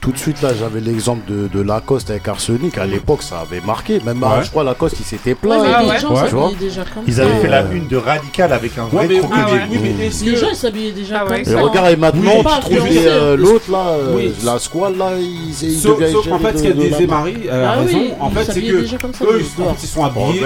tout 0.00 0.12
de 0.12 0.18
suite 0.18 0.42
là, 0.42 0.50
j'avais 0.58 0.80
l'exemple 0.80 1.30
de, 1.30 1.48
de, 1.48 1.60
Lacoste 1.64 2.10
avec 2.10 2.28
Arsenic. 2.28 2.78
À 2.78 2.86
l'époque, 2.86 3.22
ça 3.22 3.40
avait 3.40 3.60
marqué. 3.60 4.00
Même 4.04 4.22
ouais. 4.22 4.42
je 4.42 4.50
crois 4.50 4.64
Lacoste, 4.64 4.96
il 5.00 5.06
s'était 5.06 5.34
plaint. 5.34 5.62
Ouais, 5.62 5.68
ah 5.74 5.98
gens 5.98 6.12
ouais. 6.14 6.54
déjà 6.58 6.84
ils 7.06 7.20
avaient 7.20 7.40
fait 7.40 7.48
la 7.48 7.62
une 7.72 7.88
de 7.88 7.96
Radical 7.96 8.52
avec 8.52 8.76
un 8.78 8.84
vrai 8.84 9.06
mais, 9.08 9.18
crocodile. 9.18 9.62
Oui, 9.70 9.78
mais 9.82 10.10
les 10.10 10.36
gens 10.36 10.54
s'habillaient 10.54 10.92
déjà 10.92 11.24
ah 11.26 11.34
comme 11.34 11.44
ça. 11.44 11.60
Regarde, 11.60 11.90
et 11.90 11.96
maintenant, 11.96 12.42
tu 12.42 12.60
trouves 12.60 12.88
euh, 12.90 13.36
l'autre 13.36 13.70
là. 13.70 13.96
Oui, 14.14 14.33
la 14.42 14.58
squale 14.58 14.96
là, 14.96 15.12
ils, 15.18 15.50
ils 15.62 15.78
sauf, 15.78 15.98
sauf 16.10 16.30
en 16.30 16.38
fait, 16.38 16.58
ce 16.58 16.62
qu'elle 16.62 16.76
disait 16.76 17.06
Marie, 17.06 17.36
elle 17.50 17.62
a 17.62 17.72
raison. 17.72 17.98
en 18.20 18.30
fait, 18.30 18.44
c'est 18.44 18.62
que 18.62 19.24
eux, 19.24 19.40
ils 19.40 19.86
sont 19.86 20.04
habillés 20.04 20.44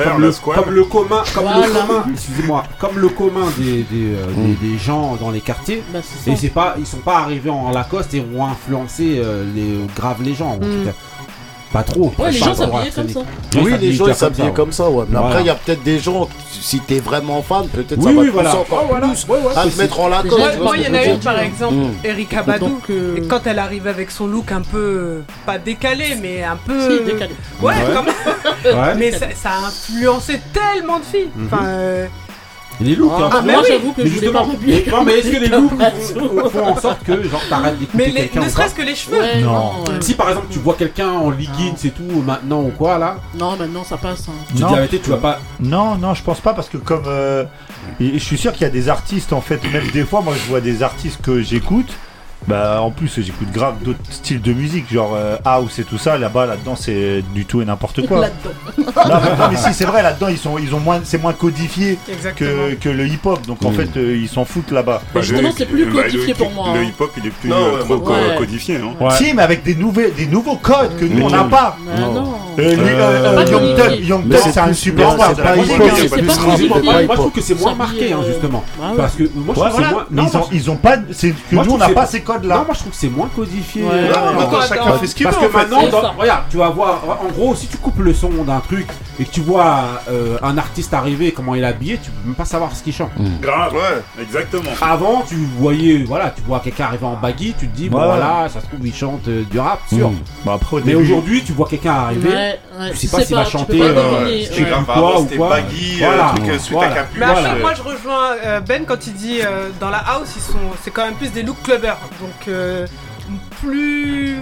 comme 0.55 0.73
le 0.75 0.85
commun, 0.85 1.23
comme 1.35 1.45
le 1.45 1.73
commun, 1.73 2.05
excusez-moi, 2.13 2.65
comme 2.79 2.99
le 2.99 3.09
commun 3.09 3.47
des 3.59 3.85
euh, 3.93 4.27
hmm. 4.27 4.79
gens 4.79 5.17
dans 5.17 5.31
les 5.31 5.41
quartiers. 5.41 5.83
Et 6.27 6.37
c'est 6.37 6.49
pas, 6.49 6.77
ils 6.79 6.87
sont 6.87 6.99
pas 6.99 7.19
arrivés 7.19 7.51
en 7.51 7.71
Lacoste 7.71 8.15
et 8.15 8.25
ont 8.37 8.45
influencé 8.45 9.19
euh, 9.19 9.45
les 9.55 9.79
grave 9.95 10.23
les 10.23 10.35
gens. 10.35 10.53
En 10.53 10.59
tout 10.59 10.85
cas 10.85 10.93
pas 11.73 11.83
trop. 11.83 12.13
Ouais, 12.19 12.31
les 12.31 12.39
gens 12.39 12.55
s'habillaient 12.55 12.91
comme 12.95 13.09
ça. 13.09 13.21
Oui, 13.63 13.75
les 13.81 13.93
gens 13.93 14.15
s'habillaient 14.15 14.53
comme 14.53 14.73
ça, 14.73 14.89
ouais. 14.89 15.05
Mais 15.09 15.19
après, 15.19 15.41
il 15.41 15.47
y 15.47 15.51
a 15.51 15.55
peut-être 15.55 15.83
des 15.83 15.99
gens, 15.99 16.29
si 16.51 16.81
t'es 16.81 17.01
vraiment 17.01 17.43
fan, 17.43 17.69
peut-être 17.69 18.03
ça 18.03 18.13
va 18.13 18.21
ah, 18.21 18.31
plus 18.31 18.49
encore 18.49 18.89
plus 18.89 19.59
à 19.59 19.67
te 19.67 19.79
mettre 19.79 20.01
en 20.01 20.09
latin. 20.09 20.37
Moi, 20.63 20.77
il 20.77 20.83
y 20.85 20.89
en 20.89 20.95
a 20.95 21.05
une, 21.05 21.21
par 21.21 21.39
exemple, 21.41 21.75
mm. 21.75 21.91
Erika 22.05 22.43
Badou, 22.43 22.81
quand 23.29 23.47
elle 23.47 23.59
arrive 23.59 23.87
avec 23.87 24.11
son 24.11 24.27
look 24.27 24.53
un 24.53 24.63
peu, 24.63 25.23
pas 25.47 25.59
décalé, 25.59 26.17
mais 26.21 26.43
un 26.43 26.57
peu... 26.57 27.05
décalé. 27.05 27.35
Ouais, 27.61 27.75
quand 27.93 28.03
même. 28.03 28.99
Mais 28.99 29.13
ça 29.13 29.51
a 29.51 29.67
influencé 29.67 30.41
tellement 30.53 30.99
de 31.01 31.05
filles. 31.05 31.31
Mm-hmm. 31.37 31.47
Enfin... 31.47 31.65
Euh, 31.65 32.07
les 32.81 32.95
looks, 32.95 33.11
ah, 33.17 33.25
hein. 33.25 33.31
Ah, 33.33 33.43
Moi, 33.43 33.63
j'avoue 33.67 33.93
que 33.93 34.05
je 34.05 34.11
justement, 34.11 34.47
non, 34.47 35.05
mais 35.05 35.19
est-ce 35.19 35.31
que 35.31 35.37
les 35.39 35.49
looks 35.49 35.71
font 36.53 36.67
en 36.67 36.77
sorte 36.77 37.03
que 37.05 37.23
genre 37.29 37.43
t'arrêtes 37.49 37.79
d'écouter 37.79 38.13
quelqu'un 38.13 38.41
ne 38.41 38.49
serait-ce 38.49 38.75
que 38.75 38.83
les 38.83 38.95
cheveux. 38.95 39.19
Non. 39.43 39.85
Si 40.01 40.15
par 40.15 40.29
exemple 40.29 40.47
tu 40.51 40.59
vois 40.59 40.75
quelqu'un 40.75 41.09
en 41.11 41.31
leggings 41.31 41.87
et 41.87 41.91
tout 41.91 42.23
maintenant 42.25 42.63
ou 42.63 42.71
quoi 42.71 42.99
là, 42.99 43.17
Non, 43.35 43.57
maintenant 43.57 43.85
ça 43.85 43.97
passe. 43.97 44.29
Hein. 44.29 44.33
tu 44.55 44.63
Non. 44.63 44.69
dis 44.69 44.75
arrêtez, 44.75 44.99
tu 45.01 45.11
vas 45.11 45.17
pas. 45.17 45.41
Non, 45.61 45.97
non, 45.97 46.15
je 46.15 46.23
pense 46.23 46.41
pas 46.41 46.55
parce 46.55 46.69
que 46.69 46.77
comme 46.77 47.05
euh, 47.07 47.45
je 48.01 48.19
suis 48.19 48.39
sûr 48.39 48.53
qu'il 48.53 48.63
y 48.63 48.67
a 48.67 48.71
des 48.71 48.89
artistes 48.89 49.33
en 49.33 49.41
fait, 49.41 49.61
même 49.73 49.89
des 49.93 50.05
fois, 50.05 50.21
moi 50.21 50.35
je 50.35 50.49
vois 50.49 50.61
des 50.61 50.83
artistes 50.83 51.21
que 51.23 51.43
j'écoute 51.43 51.93
bah 52.47 52.81
en 52.81 52.91
plus 52.91 53.21
j'écoute 53.21 53.51
grave 53.53 53.75
d'autres 53.85 53.99
styles 54.11 54.41
de 54.41 54.53
musique, 54.53 54.91
genre 54.93 55.13
euh, 55.15 55.37
house 55.45 55.79
et 55.81 55.85
tout 55.85 55.99
ça, 55.99 56.17
là-bas 56.17 56.47
là-dedans 56.47 56.77
c'est 56.77 57.23
du 57.35 57.45
tout 57.45 57.61
et 57.61 57.65
n'importe 57.65 58.07
quoi. 58.07 58.21
là-dedans. 58.21 58.55
non, 59.39 59.49
mais, 59.51 59.57
si 59.57 59.75
c'est 59.75 59.85
vrai 59.85 60.03
là-dedans 60.03 60.29
ils 60.29 60.39
sont 60.39 60.57
ils 60.57 60.75
ont 60.75 60.81
moins 60.81 61.01
c'est 61.03 61.21
moins 61.21 61.33
codifié 61.33 61.99
que, 62.37 62.75
que, 62.75 62.89
le 62.89 63.07
hip-hop, 63.07 63.45
donc 63.47 63.65
en 63.65 63.71
hmm. 63.71 63.75
fait 63.75 63.97
euh, 63.97 64.17
ils 64.17 64.29
s'en 64.29 64.45
foutent 64.45 64.71
là-bas. 64.71 65.03
Bah, 65.15 65.21
justement 65.21 65.51
c'est 65.57 65.67
plus 65.67 65.85
bah, 65.87 66.05
codifié 66.05 66.33
pour 66.35 66.51
moi. 66.53 66.73
Le 66.75 66.81
hein. 66.81 66.85
hip-hop 66.85 67.11
il 67.19 67.27
est 67.27 67.31
plus 67.31 67.53
euh, 67.53 67.83
bah, 67.87 68.37
codifié 68.39 68.77
hein. 68.77 68.95
non. 68.99 69.11
Si 69.11 69.35
mais 69.35 69.43
avec 69.43 69.65
des 69.65 69.75
nouvelles 69.75 70.15
des 70.15 70.27
nouveaux 70.27 70.57
codes 70.57 70.97
que 70.97 71.05
nous 71.05 71.27
on 71.27 71.31
n'a 71.31 71.45
hmm. 71.45 71.51
pas. 71.51 71.77
Bah, 71.85 71.93
non 72.01 72.13
non 72.13 72.35
Young 72.59 74.29
Thug 74.29 74.41
c'est 74.53 74.59
un 74.59 74.73
super 74.73 75.11
c'est 75.13 75.43
pas 75.43 75.57
hip-hop. 75.57 76.83
Moi 76.85 77.03
je 77.11 77.15
trouve 77.15 77.33
que 77.33 77.41
c'est 77.41 77.61
moins 77.61 77.75
marqué 77.75 78.13
hein, 78.13 78.21
justement 78.27 78.65
parce 78.97 79.17
que 79.17 79.25
moi 79.35 79.55
je 79.55 79.61
trouve 79.61 79.71
que 79.71 79.83
c'est 79.83 79.91
moins 80.23 80.49
ils 80.53 80.71
ont 80.71 80.77
pas 80.77 80.97
c'est 81.11 81.35
nous 81.53 81.73
on 81.73 81.79
n'a 81.79 81.89
pas 81.91 82.07
ces 82.07 82.23
là. 82.37 82.59
Non, 82.59 82.65
moi 82.67 82.75
je 82.75 82.81
trouve 82.81 82.93
que 82.93 82.99
c'est 82.99 83.09
moins 83.09 83.29
codifié. 83.35 83.83
Non, 83.83 84.61
chacun 84.69 84.99
ce 85.05 85.15
qu'il 85.15 85.27
veut. 85.27 85.33
Parce 85.33 85.47
que 85.47 85.53
maintenant, 85.53 86.13
regarde, 86.19 86.45
tu 86.51 86.57
vas 86.59 86.71
voir. 86.71 87.03
En 87.23 87.29
gros, 87.29 87.55
si 87.55 87.67
tu 87.67 87.77
coupes 87.79 87.99
le 88.01 88.15
son 88.15 88.29
d'un 88.45 88.61
truc 88.61 88.87
et 89.19 89.25
que 89.25 89.31
tu 89.31 89.41
vois 89.41 90.03
euh, 90.11 90.39
un 90.43 90.59
artiste 90.59 90.95
arriver, 90.95 91.33
comment 91.33 91.55
il 91.55 91.63
est 91.63 91.67
habillé, 91.67 91.99
tu 91.99 92.11
peux 92.11 92.27
même 92.27 92.35
pas 92.35 92.45
savoir 92.45 92.75
ce 92.75 92.83
qu'il 92.83 92.93
chante. 92.93 93.11
Grave, 93.41 93.75
ouais, 93.75 94.23
exactement. 94.23 94.71
Avant, 94.81 95.23
tu 95.29 95.37
voyais, 95.59 96.05
voilà, 96.07 96.31
tu 96.31 96.43
vois 96.43 96.61
quelqu'un 96.61 96.85
arriver 96.85 97.07
en 97.07 97.17
baggy, 97.17 97.55
tu 97.59 97.69
te 97.69 97.77
dis, 97.77 97.89
bon 97.89 97.99
voilà, 97.99 98.49
ça 98.49 98.61
se 98.61 98.67
trouve, 98.67 98.87
il 98.87 98.95
chante 98.95 99.27
euh, 99.29 99.45
du 99.51 99.59
rap, 99.59 99.81
sûr. 99.89 100.11
Mais 100.85 100.95
aujourd'hui, 100.95 101.43
tu 101.45 101.53
vois 101.53 101.69
quelqu'un 101.69 101.93
arriver, 101.93 102.55
tu 102.91 102.97
sais 102.97 103.09
pas 103.09 103.25
s'il 103.25 103.37
va 103.37 103.45
chanter, 103.45 103.81
euh, 103.83 104.45
tu 104.53 104.65
quoi 104.65 105.21
ou 105.21 105.25
quoi. 105.25 105.49
Baggy, 105.49 105.99
voilà, 105.99 106.35
moi 107.61 107.75
je 107.75 107.83
rejoins 107.83 108.37
Ben 108.67 108.85
quand 108.87 109.07
il 109.07 109.15
dit 109.15 109.41
dans 109.81 109.91
la 109.91 109.99
house, 109.99 110.33
ils 110.37 110.43
sont, 110.43 110.59
c'est 110.83 110.91
quand 110.91 111.05
même 111.05 111.15
plus 111.15 111.31
des 111.33 111.43
looks 111.43 111.63
clubbers. 111.63 111.97
Donc, 112.21 112.49
euh, 112.49 112.87
plus. 113.61 114.37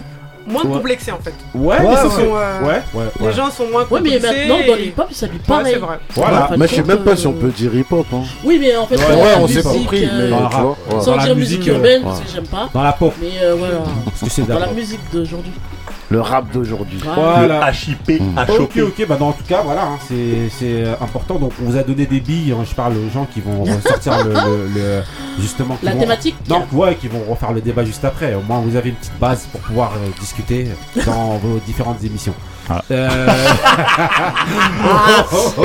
Moins 0.47 0.63
ouais. 0.63 0.75
complexés 0.75 1.11
en 1.11 1.19
fait. 1.19 1.35
Ouais, 1.55 1.77
euh, 1.81 1.89
ouais, 1.89 1.97
sont, 1.97 2.99
ouais. 2.99 3.07
Les 3.21 3.33
gens 3.33 3.51
sont 3.51 3.67
moins 3.69 3.85
complexés. 3.85 4.25
Ouais, 4.25 4.33
mais 4.33 4.49
maintenant 4.49 4.67
dans 4.67 4.75
l'hip-hop 4.77 5.09
ça 5.11 5.27
lui 5.27 5.39
paraît. 5.39 5.75
vrai. 5.75 5.99
Voilà, 6.15 6.51
mais 6.57 6.69
je 6.69 6.75
sais 6.77 6.83
même 6.85 7.03
pas 7.03 7.11
euh, 7.13 7.17
si 7.17 7.27
on 7.27 7.33
peut 7.33 7.49
dire 7.49 7.75
hip-hop. 7.75 8.07
Hein. 8.13 8.23
Oui, 8.45 8.59
mais 8.61 8.77
en 8.77 8.87
fait. 8.87 8.95
Ouais, 8.95 9.35
on 9.41 9.49
s'est 9.49 9.63
compris. 9.63 10.09
Mais 10.17 11.01
Sans 11.01 11.17
dire 11.17 11.35
musique 11.35 11.67
urbaine, 11.67 12.03
euh, 12.03 12.05
parce 12.05 12.21
que 12.21 12.29
j'aime 12.33 12.47
pas. 12.47 12.71
Dans 12.73 12.83
la 12.83 12.93
pop. 12.93 13.13
Mais 13.21 13.33
voilà. 13.59 13.83
Parce 14.21 14.35
que 14.35 14.43
Dans 14.43 14.59
la 14.61 14.73
musique 14.73 15.01
d'aujourd'hui. 15.13 15.53
Le 16.09 16.21
rap 16.21 16.53
d'aujourd'hui. 16.53 17.01
Voilà. 17.05 17.71
HIP, 17.73 18.23
Ok, 18.61 18.79
ok, 18.79 19.07
bah 19.09 19.17
non, 19.19 19.27
en 19.29 19.33
tout 19.33 19.43
cas, 19.43 19.63
voilà, 19.65 19.83
hein, 19.83 19.99
c'est 20.07 20.49
c'est, 20.57 20.85
euh, 20.85 20.95
important. 21.01 21.35
Donc, 21.35 21.53
on 21.61 21.69
vous 21.71 21.77
a 21.77 21.83
donné 21.83 22.07
des 22.07 22.21
billes. 22.21 22.53
hein, 22.53 22.65
je 22.69 22.75
parle 22.77 22.93
aux 22.97 23.11
gens 23.13 23.27
qui 23.33 23.41
vont 23.41 23.65
ressortir 23.65 24.25
le, 24.25 24.33
le- 24.33 24.69
le- 24.75 25.03
justement. 25.41 25.77
La 25.83 25.93
vont- 25.95 25.99
thématique 26.01 26.37
Non, 26.49 26.65
ouais, 26.73 26.95
qui 26.95 27.09
vont 27.09 27.23
refaire 27.29 27.53
le 27.53 27.61
débat 27.61 27.85
juste 27.85 28.05
après. 28.05 28.35
Au 28.35 28.43
moins, 28.43 28.61
vous 28.61 28.77
avez 28.77 28.91
une 28.91 28.95
petite 28.95 29.19
base 29.19 29.47
pour 29.51 29.61
pouvoir 29.63 29.93
euh, 29.95 30.09
discuter 30.21 30.69
dans 31.05 31.39
vos 31.43 31.59
différentes 31.67 32.03
émissions. 32.05 32.35
Euh, 32.91 33.27
on 35.57 35.63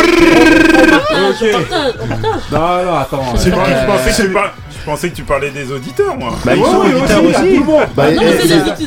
Ok. 1.30 1.52
partage, 1.52 1.94
on 2.02 2.08
partage. 2.08 2.42
Non, 2.52 2.86
non, 2.86 2.96
attends. 2.98 3.36
Je 3.36 3.50
euh, 3.50 3.52
pensais- 3.54 3.72
je 3.82 3.86
pensais 3.86 4.10
que 4.24 4.28
tu 4.28 4.34
par- 4.34 4.54
je 4.82 4.86
pensais 4.86 5.10
que 5.12 5.16
tu 5.16 5.24
parlais 5.24 5.52
des 5.52 5.72
auditeurs, 5.72 6.18
moi. 6.18 6.34
Bah, 6.44 6.56
ils 6.56 6.66
sont 6.66 6.78
auditeurs 6.78 7.24
aussi. 7.24 7.60
Bah, 7.96 8.06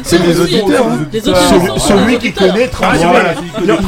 c'est 0.02 0.22
des 0.22 0.40
auditeurs. 0.40 0.86
Celui 1.78 2.18
qui 2.18 2.32
connaît, 2.32 2.66
transfert. 2.66 3.36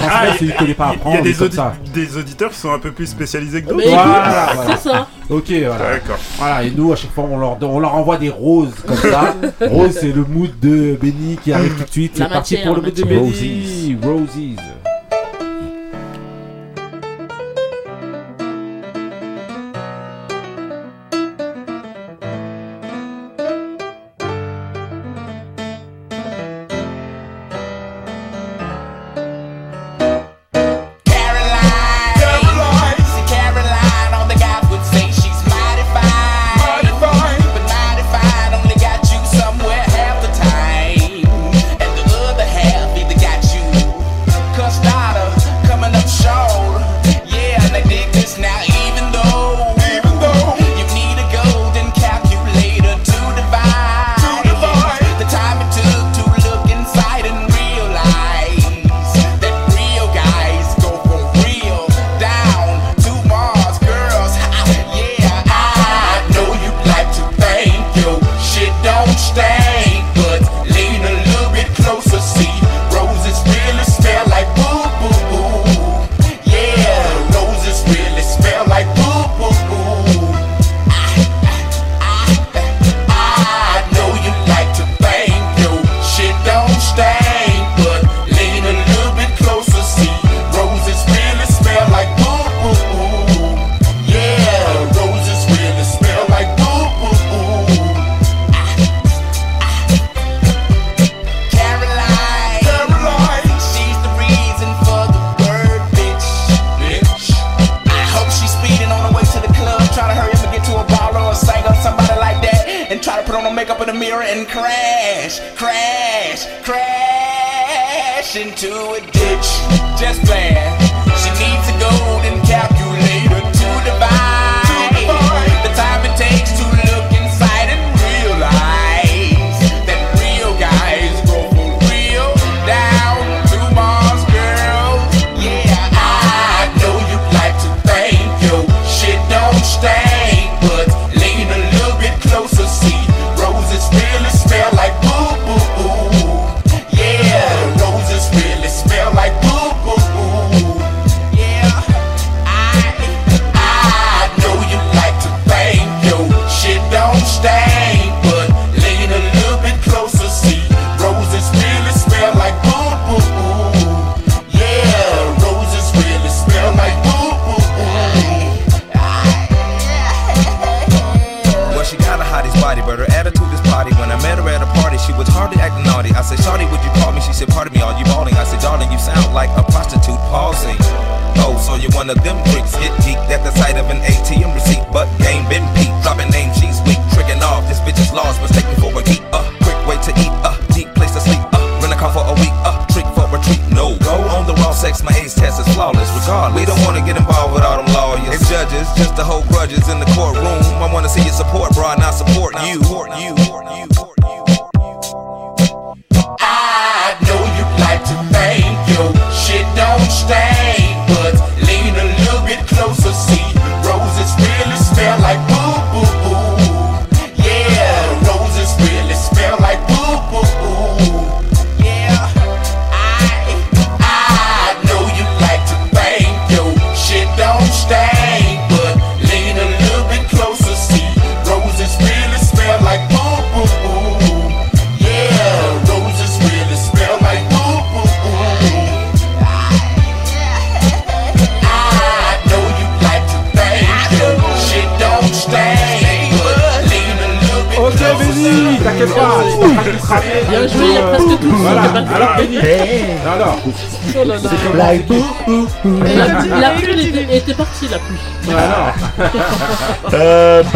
Ah, 0.08 0.26
il 0.40 0.52
ah, 0.52 0.58
connaît 0.58 0.74
pas 0.74 0.94
Il 1.06 1.14
y 1.14 1.16
a 1.16 1.20
des 1.20 2.16
auditeurs 2.16 2.50
qui 2.50 2.58
sont 2.58 2.72
un 2.72 2.78
peu 2.78 2.92
plus 2.92 3.06
spécialisés 3.06 3.62
que 3.62 3.70
d'autres. 3.70 3.88
Voilà, 3.88 4.52
c'est 4.68 4.88
ça. 4.88 5.08
Ok, 5.28 5.50
voilà. 5.50 5.90
D'accord. 5.94 6.18
Voilà, 6.38 6.62
et 6.62 6.70
nous, 6.70 6.92
à 6.92 6.96
chaque 6.96 7.12
fois, 7.12 7.24
on 7.28 7.38
leur, 7.38 7.60
on 7.60 7.80
leur 7.80 7.94
envoie 7.96 8.18
des 8.18 8.30
roses 8.30 8.74
comme 8.86 8.96
ça. 8.96 9.34
Rose, 9.68 9.98
c'est 10.00 10.12
le 10.12 10.24
mood 10.24 10.50
de 10.62 10.96
Benny 11.00 11.36
qui 11.42 11.52
arrive 11.52 11.74
tout 11.74 11.84
de 11.84 11.90
suite. 11.90 12.12
C'est 12.14 12.28
parti 12.28 12.56
pour 12.58 12.76
le 12.76 12.82
mood 12.82 12.94
de 12.94 13.02
Benny. 13.02 13.96
Roses. 14.00 14.12
Roses. 14.12 14.85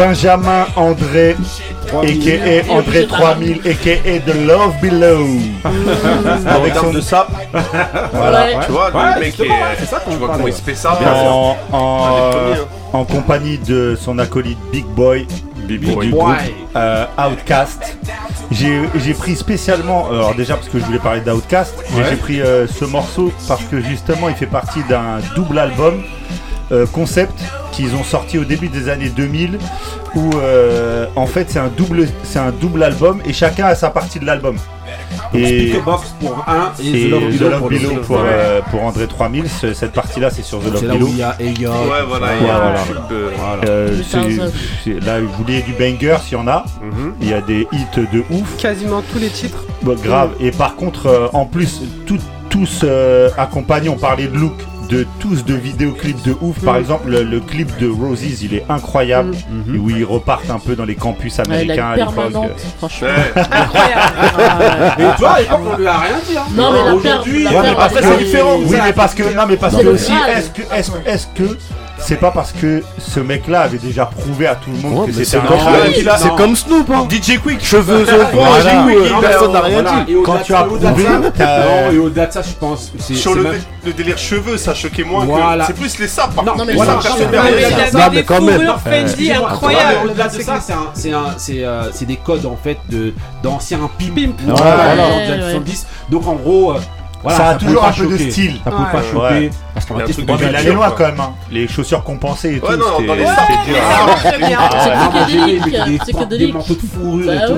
Benjamin 0.01 0.65
André, 0.77 1.35
a.k.a. 1.93 2.73
André 2.73 3.05
3000, 3.05 3.61
a.k.a. 3.63 4.19
The 4.19 4.47
Love 4.47 4.73
Below. 4.81 5.27
Avec 6.47 6.73
son... 6.73 6.91
de 6.91 7.01
sap. 7.01 7.29
voilà, 8.11 8.65
tu 8.65 8.71
vois, 8.71 8.89
le 8.89 9.19
mec, 9.19 9.35
tu 9.35 9.45
vois 9.45 10.27
comment 10.27 10.47
il 10.47 10.53
se 10.53 10.61
fait 10.63 10.73
ça. 10.73 10.97
Euh, 10.99 11.53
hein. 11.71 12.65
En, 12.93 13.05
compagnie 13.05 13.59
de 13.59 13.95
son 13.95 14.17
acolyte 14.17 14.57
Big 14.71 14.85
Boy. 14.85 15.27
Big 15.67 16.09
Boy. 16.09 16.35
Euh, 16.75 17.05
Outcast. 17.19 17.95
J'ai 18.49 19.13
pris 19.13 19.35
spécialement, 19.35 20.07
euh, 20.11 20.15
alors 20.15 20.33
déjà 20.33 20.55
parce 20.55 20.69
que 20.69 20.79
je 20.79 20.85
voulais 20.85 20.97
parler 20.97 21.21
d'Outcast, 21.21 21.75
j'ai 22.09 22.15
pris 22.15 22.39
ce 22.39 22.85
morceau 22.85 23.31
parce 23.47 23.65
que 23.65 23.79
justement 23.79 24.29
il 24.29 24.35
fait 24.35 24.47
partie 24.47 24.81
d'un 24.89 25.19
double 25.35 25.59
album 25.59 26.01
euh, 26.71 26.85
concept 26.85 27.33
qu'ils 27.71 27.95
ont 27.95 28.03
sorti 28.03 28.37
au 28.37 28.43
début 28.43 28.67
des 28.67 28.89
années 28.89 29.09
2000 29.09 29.57
où 30.15 30.29
euh, 30.35 31.05
en 31.15 31.25
fait 31.25 31.49
c'est 31.49 31.59
un 31.59 31.69
double 31.75 32.07
c'est 32.23 32.39
un 32.39 32.51
double 32.51 32.83
album 32.83 33.21
et 33.25 33.31
chacun 33.33 33.65
a 33.67 33.75
sa 33.75 33.89
partie 33.89 34.19
de 34.19 34.25
l'album. 34.25 34.55
Et, 35.33 35.45
Speakerbox 35.69 36.15
pour 36.19 36.43
un 36.47 36.73
et, 36.83 37.05
et 37.05 37.07
The 37.07 37.11
Love 37.11 37.21
The 37.21 37.37
Below 37.37 37.49
Love 37.49 37.59
pour 37.59 37.69
Below 37.69 38.25
euh, 38.27 38.61
pour 38.69 38.83
André 38.83 39.07
3000. 39.07 39.49
Ce- 39.49 39.73
Cette 39.73 39.93
partie-là, 39.93 40.29
c'est 40.29 40.41
sur 40.43 40.59
The 40.59 40.65
Love 40.73 40.85
là 40.85 40.93
Below. 40.95 41.05
où 41.05 41.09
il 41.09 41.17
y 41.17 41.23
a. 41.23 41.35
Ouais, 41.71 42.03
voilà, 42.05 42.27
il 42.39 42.45
y 42.45 42.49
a 42.49 42.57
Voilà. 42.57 42.79
euh, 43.11 43.29
Euh, 43.69 44.01
Tarzan. 44.11 44.51
c'est- 44.83 44.99
là, 45.05 45.21
vous 45.21 45.31
voulez 45.37 45.61
du 45.61 45.71
banger, 45.73 46.17
s'il 46.25 46.37
y 46.37 46.41
en 46.41 46.47
a. 46.47 46.65
Il 47.21 47.29
y 47.29 47.33
a 47.33 47.39
des 47.39 47.67
hits 47.71 47.85
de 48.11 48.23
ouf. 48.31 48.57
Quasiment 48.57 49.01
tous 49.13 49.19
les 49.19 49.29
titres. 49.29 49.63
Bon, 49.81 49.95
grave. 49.95 50.31
Et 50.41 50.51
par 50.51 50.75
contre, 50.75 51.05
euh, 51.07 51.27
en 51.31 51.45
plus, 51.45 51.81
tout- 52.05 52.17
tous 52.49 52.81
euh, 52.83 53.29
accompagnés, 53.37 53.87
on 53.89 53.95
parlait 53.97 54.27
de 54.27 54.35
look, 54.37 54.55
de 54.91 55.07
tous 55.19 55.45
de 55.45 55.53
vidéoclips 55.55 56.21
de 56.23 56.35
ouf. 56.41 56.59
Par 56.63 56.75
Mm. 56.75 56.79
exemple, 56.79 57.09
le, 57.09 57.23
le 57.23 57.39
clip 57.39 57.69
de 57.79 57.87
Roses, 57.89 58.43
il 58.43 58.53
est 58.53 58.65
incroyable. 58.69 59.35
Où 59.73 59.89
ils 59.89 60.03
repartent 60.05 60.49
un 60.51 60.59
peu 60.59 60.75
dans 60.75 60.85
les 60.85 60.95
campus 60.95 61.37
Ouais, 61.37 61.45
américains 61.45 61.75
la 61.75 61.89
à 61.91 61.95
l'époque. 61.95 62.15
permanente, 62.15 62.51
franchement. 62.77 63.07
Et 64.99 65.17
toi, 65.17 65.29
à 65.31 65.39
l'époque, 65.39 65.59
on 65.73 65.77
lui 65.77 65.87
a 65.87 65.97
rien 65.97 66.15
dit. 66.29 66.37
Hein. 66.37 66.43
Non, 66.55 66.71
mais 66.73 66.91
aujourd'hui, 66.91 67.47
Ouais, 67.47 67.53
c'est 67.93 68.17
différent. 68.19 68.57
Oui, 68.65 68.77
mais 68.83 68.93
parce 68.93 69.13
que 69.15 69.23
non, 69.35 69.43
mais 69.47 69.57
parce 69.57 69.75
que 69.75 69.87
aussi, 69.87 70.11
est-ce 70.35 70.49
que, 70.49 70.61
est-ce, 70.75 70.91
est-ce 71.05 71.27
que 71.35 71.57
c'est 72.03 72.15
pas 72.17 72.31
parce 72.31 72.51
que 72.51 72.83
ce 72.97 73.19
mec-là 73.19 73.61
avait 73.61 73.77
déjà 73.77 74.05
prouvé 74.05 74.47
à 74.47 74.55
tout 74.55 74.69
le 74.71 74.77
monde 74.89 75.05
Ouais, 75.07 75.13
que 75.13 75.23
c'était 75.23 75.37
un 75.37 75.41
crack 75.41 76.17
c'est 76.17 76.35
comme 76.35 76.55
Snoop, 76.55 76.89
hein. 76.91 77.07
DJ 77.09 77.39
Quick. 77.39 77.63
Cheveux 77.63 78.01
au 78.03 78.35
vent, 78.35 79.21
personne 79.21 79.49
on- 79.49 79.53
n'a 79.53 79.61
rien 79.61 79.81
voilà. 79.81 80.03
dit. 80.05 80.15
Quand 80.25 80.37
tu 80.39 80.51
ça- 80.53 80.59
as 80.59 80.63
prouvé, 80.63 80.87
Non, 80.87 81.91
et 81.91 81.97
au-delà 81.97 82.25
de 82.27 82.31
ça, 82.33 82.41
je 82.41 82.53
pense. 82.59 82.91
c'est- 82.99 83.15
Sur 83.15 83.35
le, 83.35 83.43
même- 83.43 83.61
le 83.85 83.93
délire 83.93 84.17
cheveux, 84.17 84.57
ça 84.57 84.73
choquait 84.73 85.03
moins 85.03 85.25
Voilà. 85.25 85.63
que. 85.65 85.67
C'est 85.67 85.79
plus 85.79 85.99
les 85.99 86.07
sapes 86.07 86.33
par 86.35 86.43
Non, 86.43 86.53
contre. 86.53 86.65
non, 86.65 86.71
mais- 86.73 86.77
quand 88.25 88.41
même. 88.41 88.61
Fendi 88.83 89.31
mais 89.31 90.09
Au-delà 90.09 90.27
de 90.27 90.41
ça, 90.41 90.59
c'est 90.61 90.73
un- 90.73 90.89
c'est 90.93 91.13
un- 91.13 91.33
c'est 91.37 91.63
euh, 91.63 91.91
c'est 91.93 92.05
des 92.05 92.15
codes 92.17 92.45
en 92.45 92.57
fait 92.61 92.77
de 92.89 93.13
d'anciens 93.43 93.89
pimp. 93.97 94.15
Pimp. 94.15 94.39
Voilà, 94.45 94.75
Ouais, 94.91 94.97
genre 94.97 95.09
ouais, 95.15 95.25
des 95.27 95.31
années 95.33 95.43
ouais. 95.43 95.51
70. 95.51 95.85
Donc 96.09 96.27
en 96.27 96.33
gros, 96.35 96.71
euh, 96.73 96.79
voilà, 97.23 97.37
Ça 97.37 97.47
a 97.49 97.55
toujours 97.55 97.85
un 97.85 97.91
peu 97.91 98.07
de 98.07 98.17
style. 98.17 98.55
Ça 98.63 98.69
Ouais. 98.71 98.75
pas 98.91 99.01
choquer. 99.03 99.17
Ouais. 99.45 99.49
Parce 99.73 99.85
qu'en 99.85 99.95
Il 99.95 99.97
y 99.97 100.01
a 100.01 100.03
un 100.03 100.05
réalité, 100.07 100.13
truc 100.13 100.25
c'est 100.27 100.31
Ouais, 100.31 100.37
mais 100.39 100.45
il 100.45 100.47
déjà 100.47 100.57
allait 100.59 100.63
dur, 100.69 100.75
loin 100.75 100.87
quoi. 100.87 100.95
quand 100.97 101.05
même. 101.11 101.19
hein. 101.19 101.33
Les 101.51 101.67
chaussures 101.67 102.03
compensées 102.03 102.55
et 102.55 102.59
tout. 102.59 102.67
Ouais, 102.67 102.77
non, 102.77 102.85
c'était- 102.97 103.07
dans 103.07 103.13
les 103.15 103.25
c'était 103.25 103.35
sapes, 103.35 103.65
dur. 103.65 103.75
C'est 106.05 106.27
des, 106.37 106.51
manteaux 106.51 106.73
de 106.75 106.79
fourrure 106.79 107.31
tout, 107.47 107.53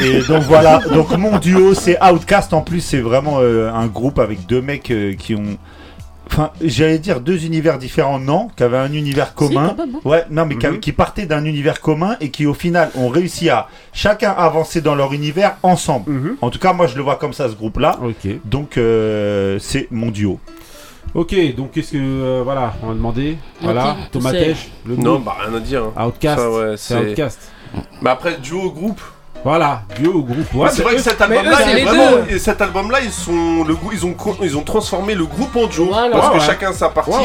et 0.00 0.20
donc 0.28 0.42
voilà, 0.44 0.80
donc 0.92 1.10
mon 1.16 1.38
duo 1.38 1.74
c'est 1.74 1.96
Outcast 2.02 2.52
en 2.52 2.60
plus 2.60 2.80
c'est 2.80 3.00
vraiment 3.00 3.38
euh, 3.40 3.70
un 3.72 3.86
groupe 3.86 4.18
avec 4.18 4.46
deux 4.46 4.60
mecs 4.60 4.90
euh, 4.90 5.14
qui 5.14 5.34
ont, 5.34 5.56
enfin 6.30 6.50
j'allais 6.62 6.98
dire 6.98 7.20
deux 7.20 7.44
univers 7.44 7.78
différents 7.78 8.18
non, 8.18 8.48
qui 8.56 8.62
avaient 8.62 8.76
un 8.78 8.92
univers 8.92 9.34
commun, 9.34 9.74
même, 9.76 9.96
hein. 9.96 10.00
ouais 10.04 10.24
non 10.30 10.44
mais 10.46 10.56
qui- 10.56 10.66
Mhm. 10.66 10.80
qui 10.80 10.92
partaient 10.92 11.26
d'un 11.26 11.44
univers 11.44 11.80
commun 11.80 12.16
et 12.20 12.30
qui 12.30 12.46
au 12.46 12.54
final 12.54 12.90
ont 12.94 13.08
réussi 13.08 13.48
à 13.50 13.68
chacun 13.92 14.30
avancer 14.30 14.80
dans 14.80 14.94
leur 14.94 15.12
univers 15.12 15.56
ensemble. 15.62 16.10
Mhm. 16.12 16.36
En 16.40 16.50
tout 16.50 16.58
cas 16.58 16.72
moi 16.72 16.86
je 16.86 16.96
le 16.96 17.02
vois 17.02 17.16
comme 17.16 17.32
ça 17.32 17.48
ce 17.48 17.54
groupe 17.54 17.78
là, 17.78 17.98
Ok. 18.02 18.30
donc 18.44 18.76
euh, 18.78 19.58
c'est 19.58 19.88
mon 19.90 20.10
duo. 20.10 20.38
Ok, 21.14 21.34
donc 21.56 21.70
qu'est-ce 21.72 21.92
que. 21.92 21.96
euh, 21.98 22.42
voilà, 22.44 22.74
on 22.82 22.88
va 22.88 22.92
demander. 22.94 23.38
Voilà, 23.62 23.92
Ok, 23.92 24.10
Tomatèche, 24.12 24.68
le 24.84 24.96
Non, 24.96 25.14
groupe. 25.14 25.24
bah 25.24 25.36
rien 25.42 25.56
à 25.56 25.60
dire. 25.60 25.84
hein. 25.96 26.06
Outcast. 26.06 26.38
Ouais, 26.38 26.74
c'est 26.76 26.94
c'est- 26.94 27.10
Outcast. 27.12 27.50
Mais 28.02 28.10
après, 28.10 28.36
duo 28.42 28.70
groupe. 28.70 29.00
Voilà, 29.44 29.82
duo 29.98 30.14
ou 30.14 30.22
groupe. 30.24 30.52
Ouais, 30.54 30.68
c'est 30.72 30.82
vrai 30.82 30.96
que 30.96 31.00
cet 31.00 31.20
album-là, 31.20 31.56
c'est 31.58 31.64
il 31.64 31.70
est 31.70 31.74
les 31.76 31.84
vraiment- 31.84 32.10
deux. 32.26 32.34
et 32.34 32.38
cet 32.38 32.60
album-là, 32.60 32.98
ils 33.02 33.12
sont 33.12 33.64
le 33.64 33.76
ils 33.92 34.04
ont 34.04 34.14
ils 34.42 34.56
ont 34.56 34.62
transformé 34.62 35.14
le 35.14 35.24
groupe 35.26 35.54
en 35.56 35.66
duo 35.66 35.86
Voilà. 35.86 36.10
parce 36.10 36.26
Ouais, 36.28 36.34
que 36.34 36.38
ouais. 36.40 36.46
chacun 36.46 36.72
sa 36.72 36.88
partie. 36.88 37.10
Ouais, 37.12 37.16
ouais, 37.18 37.24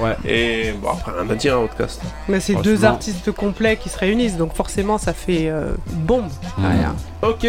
ouais, 0.00 0.08
ouais. 0.24 0.30
Et 0.30 0.72
bon 0.72 0.88
après 0.90 1.12
rien 1.12 1.30
à 1.30 1.34
dire, 1.34 1.56
hein, 1.56 1.62
Outcast. 1.64 2.00
Mais 2.28 2.40
c'est 2.40 2.54
deux 2.56 2.84
artistes 2.84 3.30
complets 3.32 3.76
qui 3.76 3.88
se 3.88 3.98
réunissent, 3.98 4.36
donc 4.36 4.54
forcément 4.54 4.98
ça 4.98 5.12
fait 5.12 5.48
euh, 5.48 5.72
bombe. 5.86 6.28
derrière. 6.58 6.94
Ok, 7.22 7.46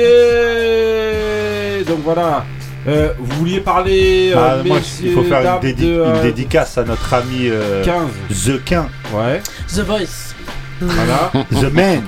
donc 1.88 2.00
voilà. 2.04 2.46
Euh, 2.88 3.14
vous 3.18 3.38
vouliez 3.38 3.62
parler. 3.62 4.34
Ah, 4.36 4.40
euh, 4.56 4.64
moi 4.64 4.78
messieurs, 4.78 5.08
il 5.08 5.14
faut 5.14 5.24
faire 5.24 5.38
une, 5.40 5.44
dames, 5.46 5.60
dédi- 5.62 5.76
de, 5.96 6.00
euh, 6.00 6.16
une 6.16 6.22
dédicace 6.22 6.78
à 6.78 6.84
notre 6.84 7.14
ami 7.14 7.48
euh, 7.48 7.84
15. 7.84 8.10
The 8.30 8.64
Quin, 8.66 8.88
Ouais, 9.14 9.42
The 9.74 9.80
Voice. 9.80 10.36
voilà. 10.82 11.32
The 11.52 11.74
Man, 11.74 12.02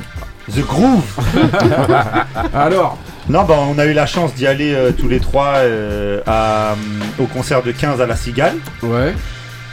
The 0.51 0.59
Groove. 0.61 1.03
Alors, 2.53 2.97
Non, 3.29 3.43
bah, 3.43 3.55
on 3.67 3.79
a 3.79 3.85
eu 3.85 3.93
la 3.93 4.05
chance 4.05 4.33
d'y 4.35 4.45
aller 4.45 4.73
euh, 4.73 4.91
tous 4.91 5.07
les 5.07 5.19
trois 5.19 5.55
euh, 5.55 6.21
à, 6.27 6.71
euh, 6.71 6.75
au 7.19 7.25
concert 7.25 7.63
de 7.63 7.71
15 7.71 7.99
à 8.01 8.05
la 8.05 8.15
Cigale. 8.15 8.57
ouais. 8.83 9.13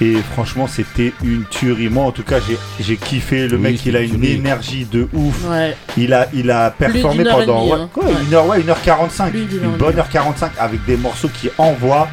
Et 0.00 0.16
franchement, 0.32 0.66
c'était 0.66 1.12
une 1.22 1.44
tuerie. 1.44 1.88
Moi, 1.88 2.04
en 2.04 2.10
tout 2.10 2.24
cas, 2.24 2.38
j'ai- 2.40 2.58
j'ai 2.80 2.96
kiffé. 2.96 3.46
Le 3.46 3.56
Oui, 3.56 3.62
mec, 3.62 3.86
il 3.86 3.94
a 3.94 4.00
une 4.00 4.18
tuerie. 4.18 4.32
énergie 4.32 4.84
de 4.90 5.06
ouf. 5.12 5.44
Ouais. 5.48 5.76
Il 5.96 6.12
a, 6.12 6.26
il 6.34 6.50
a 6.50 6.70
performé 6.70 7.18
d'une 7.18 7.26
heure 7.28 7.42
et 7.42 7.46
pendant 7.46 7.60
demie, 7.60 7.72
ouais, 7.72 7.78
hein. 7.82 7.88
quoi, 7.92 8.04
Ouais. 8.06 8.12
une 8.26 8.34
heure, 8.34 8.46
ouais, 8.48 8.60
une 8.62 8.70
heure 8.70 8.82
45. 8.82 9.30
Plus 9.30 9.44
d'une 9.44 9.58
heure 9.58 9.64
Une 9.68 9.74
et 9.74 9.78
bonne 9.78 9.88
demie. 9.90 10.00
heure 10.00 10.08
45 10.08 10.50
avec 10.58 10.84
des 10.86 10.96
morceaux 10.96 11.28
qui 11.28 11.50
envoient. 11.56 12.08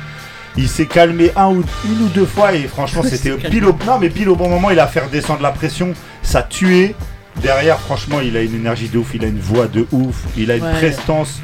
Il 0.56 0.68
s'est 0.68 0.86
calmé 0.86 1.32
un 1.36 1.48
ou, 1.48 1.64
une 1.86 2.04
ou 2.04 2.08
deux 2.14 2.26
fois 2.26 2.54
et 2.54 2.68
franchement, 2.68 3.02
Il 3.06 3.10
c'était 3.10 3.32
pile 3.50 3.66
au, 3.66 3.76
non, 3.88 3.98
mais 4.00 4.10
pile 4.10 4.30
au 4.30 4.36
bon 4.36 4.50
moment. 4.50 4.70
Il 4.70 4.80
a 4.80 4.86
fait 4.86 5.00
redescendre 5.00 5.42
la 5.42 5.52
pression. 5.52 5.94
Ça 6.22 6.44
tuait. 6.44 6.94
Derrière, 7.42 7.80
franchement, 7.80 8.20
il 8.22 8.36
a 8.38 8.42
une 8.42 8.56
énergie 8.56 8.90
de 8.90 8.98
ouf. 8.98 9.12
Il 9.14 9.24
a 9.24 9.28
une 9.28 9.40
voix 9.40 9.68
de 9.68 9.86
ouf. 9.92 10.16
Il 10.38 10.52
a 10.52 10.56
une 10.58 10.64
Ouais. 10.64 10.72
prestance. 10.74 11.40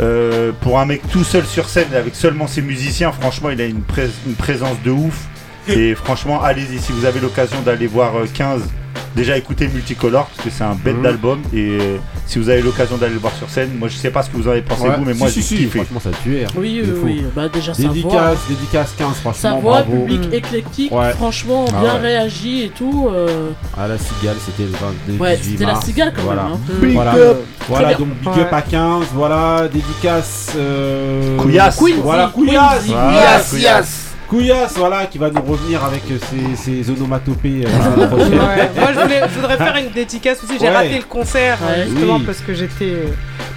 Euh, 0.00 0.52
pour 0.62 0.80
un 0.80 0.86
mec 0.86 1.02
tout 1.10 1.22
seul 1.24 1.44
sur 1.44 1.68
scène 1.68 1.92
avec 1.94 2.14
seulement 2.14 2.46
ses 2.46 2.62
musiciens, 2.62 3.12
franchement, 3.12 3.50
il 3.50 3.60
a 3.60 3.66
une, 3.66 3.82
prés- 3.82 4.10
une 4.26 4.34
présence 4.34 4.76
de 4.84 4.90
ouf. 4.90 5.26
Et 5.68 5.94
franchement, 5.94 6.42
allez-y 6.42 6.78
si 6.80 6.92
vous 6.92 7.04
avez 7.04 7.20
l'occasion 7.20 7.60
d'aller 7.60 7.86
voir 7.86 8.16
euh, 8.16 8.26
15. 8.32 8.62
Déjà 9.14 9.36
écoutez 9.36 9.68
Multicolor 9.68 10.26
parce 10.26 10.46
que 10.48 10.50
c'est 10.50 10.64
un 10.64 10.74
bête 10.74 10.96
Mhm. 10.96 11.02
d'album 11.02 11.42
et 11.52 11.78
euh, 11.80 11.96
si 12.26 12.38
vous 12.38 12.48
avez 12.48 12.62
l'occasion 12.62 12.96
d'aller 12.96 13.12
le 13.12 13.18
voir 13.20 13.34
sur 13.36 13.48
scène, 13.50 13.70
moi 13.78 13.88
je 13.88 13.96
sais 13.96 14.10
pas 14.10 14.22
ce 14.22 14.30
que 14.30 14.36
vous 14.38 14.48
en 14.48 14.52
avez 14.52 14.62
pensé 14.62 14.84
Ouais. 14.84 14.96
vous 14.96 15.04
mais 15.04 15.12
Si, 15.12 15.18
moi 15.18 15.28
si, 15.28 15.34
j'ai 15.34 15.42
si, 15.46 15.56
kiffé. 15.58 15.78
Franchement, 15.80 16.00
ça 16.00 16.08
a 16.08 16.22
tué. 16.22 16.44
hein. 16.44 16.48
Oui, 16.56 16.80
oui, 16.82 16.90
oui. 17.04 17.24
Bah 17.36 17.48
déjà 17.48 17.74
sa 17.74 17.82
voix. 17.82 17.92
Dédicace, 17.92 18.38
dédicace 18.48 18.94
15, 18.96 19.08
franchement. 19.16 19.32
Sa 19.34 19.52
voix, 19.56 19.82
bravo. 19.82 20.04
public 20.06 20.30
Mm. 20.30 20.34
éclectique, 20.34 20.92
Ouais. 20.92 21.10
franchement 21.12 21.64
Ah 21.68 21.80
bien 21.80 21.94
ouais. 21.94 22.00
réagi 22.00 22.62
et 22.64 22.68
tout. 22.70 23.08
euh, 23.12 23.50
À 23.76 23.86
la 23.86 23.98
Cigale, 23.98 24.36
c'était 24.44 24.62
le 24.70 24.76
22 24.78 25.22
Ouais, 25.22 25.36
18 25.36 25.50
c'était 25.52 25.66
la 25.66 25.80
cigale 25.80 26.12
quand 26.16 26.22
voilà. 26.22 26.42
même. 26.44 26.52
hein. 26.52 26.58
Big 26.80 26.92
Voilà, 26.94 27.14
up. 27.14 27.36
voilà 27.68 27.88
bien. 27.88 27.98
donc 27.98 28.08
big 28.20 28.28
Ouais. 28.28 28.40
up 28.40 28.52
à 28.52 28.62
15, 28.62 29.04
voilà, 29.14 29.68
dédicace. 29.70 30.52
Euh... 30.56 31.36
Couillasse. 31.36 31.78
Voilà, 32.02 32.28
Couillasse. 32.34 32.86
Queensy. 33.50 34.11
Couillasse, 34.36 34.78
voilà, 34.78 35.04
qui 35.04 35.18
va 35.18 35.28
nous 35.28 35.42
revenir 35.42 35.84
avec 35.84 36.04
euh, 36.10 36.16
ses, 36.56 36.56
ses 36.82 36.90
onomatopées. 36.90 37.64
euh. 37.66 37.68
Ouais. 38.08 38.70
Moi 38.80 38.88
je, 38.94 39.00
voulais, 39.00 39.20
je 39.28 39.34
voudrais 39.38 39.58
faire 39.58 39.76
une 39.76 39.90
dédicace 39.90 40.42
aussi. 40.42 40.54
J'ai 40.58 40.68
Ouais. 40.68 40.74
raté 40.74 40.96
le 40.96 41.04
concert 41.04 41.58
euh, 41.62 41.84
Ouais. 41.84 41.90
justement 41.90 42.16
Oui. 42.16 42.22
parce 42.24 42.38
que 42.40 42.54
j'étais 42.54 42.94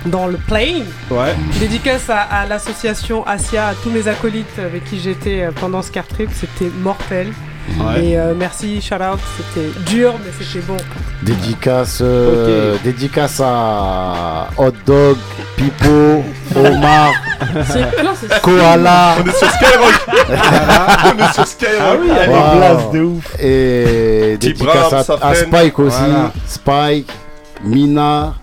dans 0.06 0.28
le 0.28 0.36
plane. 0.36 0.84
Ouais. 1.10 1.34
Dédicace 1.62 2.10
à, 2.10 2.20
à 2.24 2.46
l'association 2.46 3.26
Asia, 3.26 3.68
à 3.70 3.74
tous 3.76 3.90
mes 3.90 4.06
acolytes 4.10 4.60
avec 4.60 4.84
qui 4.84 5.00
j'étais 5.00 5.48
pendant 5.62 5.82
ce 5.82 5.92
car 5.92 6.06
trip. 6.08 6.30
C'était 6.34 6.70
mortel. 6.82 7.28
Ouais. 7.80 8.06
Et 8.06 8.18
euh, 8.18 8.34
merci, 8.38 8.80
shout 8.82 8.96
out. 8.96 9.20
C'était 9.38 9.70
dur, 9.92 10.14
mais 10.24 10.32
c'était 10.40 10.64
bon. 10.66 10.78
Dédicace, 11.24 12.00
euh, 12.02 12.78
dédicace 12.84 13.42
à 13.44 14.48
Hot 14.58 14.72
Dog, 14.86 15.18
Pipo, 15.58 16.24
Omar, 16.56 17.12
Koala 18.44 19.16
On 19.20 19.28
est 19.28 19.36
sur 19.36 19.50
Skyrock. 19.50 20.08
On 21.06 21.24
est 21.24 21.34
sur 21.34 21.48
Skyrock. 21.48 21.80
Ah 21.82 21.94
oui, 22.00 22.10
Elle 22.22 22.30
Wow. 22.30 22.36
est 22.36 22.56
blase 22.58 22.92
de 22.94 23.02
ouf. 23.02 23.36
et 23.42 24.38
dédicace 24.40 25.08
Bram, 25.08 25.20
à. 25.24 25.36
Spike 25.36 25.80
aussi, 25.80 25.98
Voilà. 26.00 26.32
Spike, 26.48 27.10
Mina 27.64 28.34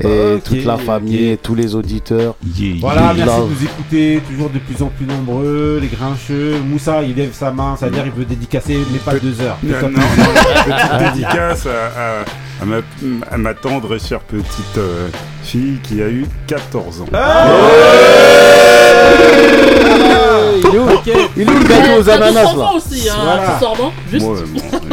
et 0.00 0.38
toute 0.44 0.64
la 0.64 0.76
famille 0.78 1.26
ok. 1.26 1.32
et 1.32 1.36
tous 1.38 1.54
les 1.54 1.74
auditeurs. 1.74 2.34
Voilà, 2.80 3.12
merci 3.14 3.24
love. 3.36 3.48
de 3.48 3.54
nous 3.54 3.64
écouter, 3.64 4.22
toujours 4.28 4.50
de 4.50 4.58
plus 4.58 4.82
en 4.82 4.88
plus 4.88 5.06
nombreux, 5.06 5.78
les 5.80 5.88
grincheux. 5.88 6.58
Moussa, 6.64 7.02
il 7.02 7.14
lève 7.16 7.32
sa 7.32 7.50
main, 7.50 7.76
c'est-à-dire 7.78 8.04
il 8.06 8.12
veut 8.12 8.24
dédicacer, 8.24 8.78
mais 8.92 8.98
pas 8.98 9.18
deux 9.18 9.40
heures. 9.40 9.58
Non, 9.62 9.74
Fais 9.74 9.74
non, 9.74 9.80
comme- 9.80 9.94
non, 9.94 10.02
petite 10.64 10.90
Vas-y. 10.90 11.12
dédicace 11.14 11.66
à, 11.66 12.20
à- 12.20 12.24
à 12.60 12.64
ma, 12.64 12.76
à 13.30 13.36
ma 13.38 13.54
tendre 13.54 13.94
et 13.94 13.98
chère 14.00 14.20
petite 14.20 14.78
euh, 14.78 15.08
fille 15.44 15.78
qui 15.82 16.02
a 16.02 16.08
eu 16.08 16.26
14 16.48 17.02
ans. 17.02 17.06
Ah 17.12 17.46
Ok. 21.14 21.30
Il 21.36 21.42
est 21.42 21.50
où 21.50 21.58
le 21.58 21.64
T'as- 21.64 21.74
gâteau 21.80 22.00
aux 22.00 22.08
ananas 22.10 22.32
là 22.42 22.46
enfants 22.48 22.76
aussi, 22.76 23.08
hein, 23.08 23.14
Voilà. 23.22 23.42
accessoirement. 23.42 23.92
Juste. 24.10 24.26
Moi, 24.26 24.36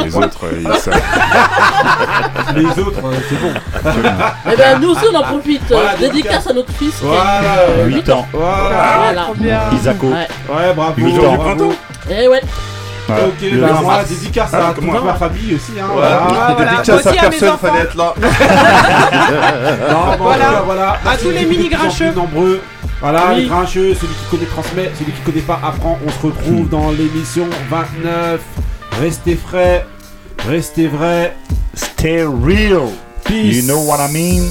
les 0.05 0.15
autres, 0.17 0.39
euh, 0.45 0.61
ils 0.61 0.79
savent. 0.79 1.01
Les 2.55 2.65
autres, 2.83 2.99
euh, 3.03 3.15
c'est 3.29 3.41
bon. 3.41 3.53
Eh 4.51 4.55
ben 4.55 4.79
nous 4.79 4.89
aussi 4.91 5.05
on 5.11 5.15
en 5.15 5.23
profite. 5.23 5.61
Voilà, 5.69 5.91
euh, 5.91 5.97
dédicace 5.99 6.47
à 6.47 6.53
notre 6.53 6.71
fils. 6.73 6.95
qui 6.99 7.05
a 7.05 7.07
Voilà. 7.07 7.41
eu, 7.77 7.79
euh, 7.81 7.85
8 7.87 8.09
ans. 8.09 8.25
Voilà. 8.33 8.55
Ah, 8.71 8.97
Voilà. 9.03 9.21
trop 9.23 9.33
bien. 9.35 9.59
Isako. 9.73 10.07
Ouais. 10.07 10.27
Ouais, 10.49 10.73
bravo. 10.75 10.93
Huit 10.97 11.13
bravo. 11.17 11.27
ans. 11.27 11.37
Printemps 11.37 11.73
Eh 12.09 12.27
ouais. 12.27 12.41
Ok, 13.07 13.15
Le 13.43 13.61
bah 13.61 13.67
20 13.67 13.81
moi, 13.81 13.93
mars. 13.97 14.09
dédicace 14.09 14.49
Ah, 14.51 14.57
à 14.57 14.73
toute 14.73 14.83
comment 14.83 15.01
ma 15.03 15.13
famille 15.13 15.53
aussi. 15.53 15.73
Hein, 15.79 15.85
Voilà. 15.93 16.17
voilà. 16.25 16.41
Ah, 16.47 16.53
voilà. 16.55 16.71
Dédicace 16.71 16.87
Moi 16.87 16.95
à 16.95 16.99
aussi 16.99 17.19
à 17.19 17.21
mes 17.23 17.29
personne, 17.29 17.49
enfants. 17.49 17.67
fallait 17.67 17.83
être 17.83 17.95
là. 17.97 18.13
non, 19.91 20.17
bon, 20.17 20.23
Voilà. 20.23 20.45
voilà. 20.45 20.61
voilà. 20.65 20.97
À 21.05 21.17
tous 21.17 21.29
les 21.29 21.45
mini 21.45 21.69
nombreux. 22.15 22.61
Voilà, 23.01 23.33
Oui. 23.33 23.41
les 23.41 23.47
grincheux, 23.47 23.93
celui 23.93 24.13
qui 24.13 24.25
connaît 24.31 24.45
transmet, 24.45 24.91
celui 24.97 25.11
qui 25.11 25.21
connaît 25.21 25.41
pas 25.41 25.59
apprend. 25.63 25.99
On 26.05 26.09
se 26.11 26.19
retrouve 26.27 26.69
dans 26.69 26.91
l'émission 26.91 27.47
29. 27.69 28.41
Restez 28.99 29.35
frais, 29.35 29.85
restez 30.47 30.87
vrais. 30.87 31.35
Stay 31.73 32.23
real. 32.23 32.89
Peace. 33.25 33.55
You 33.57 33.63
know 33.63 33.79
what 33.81 33.97
I 33.99 34.11
mean? 34.13 34.43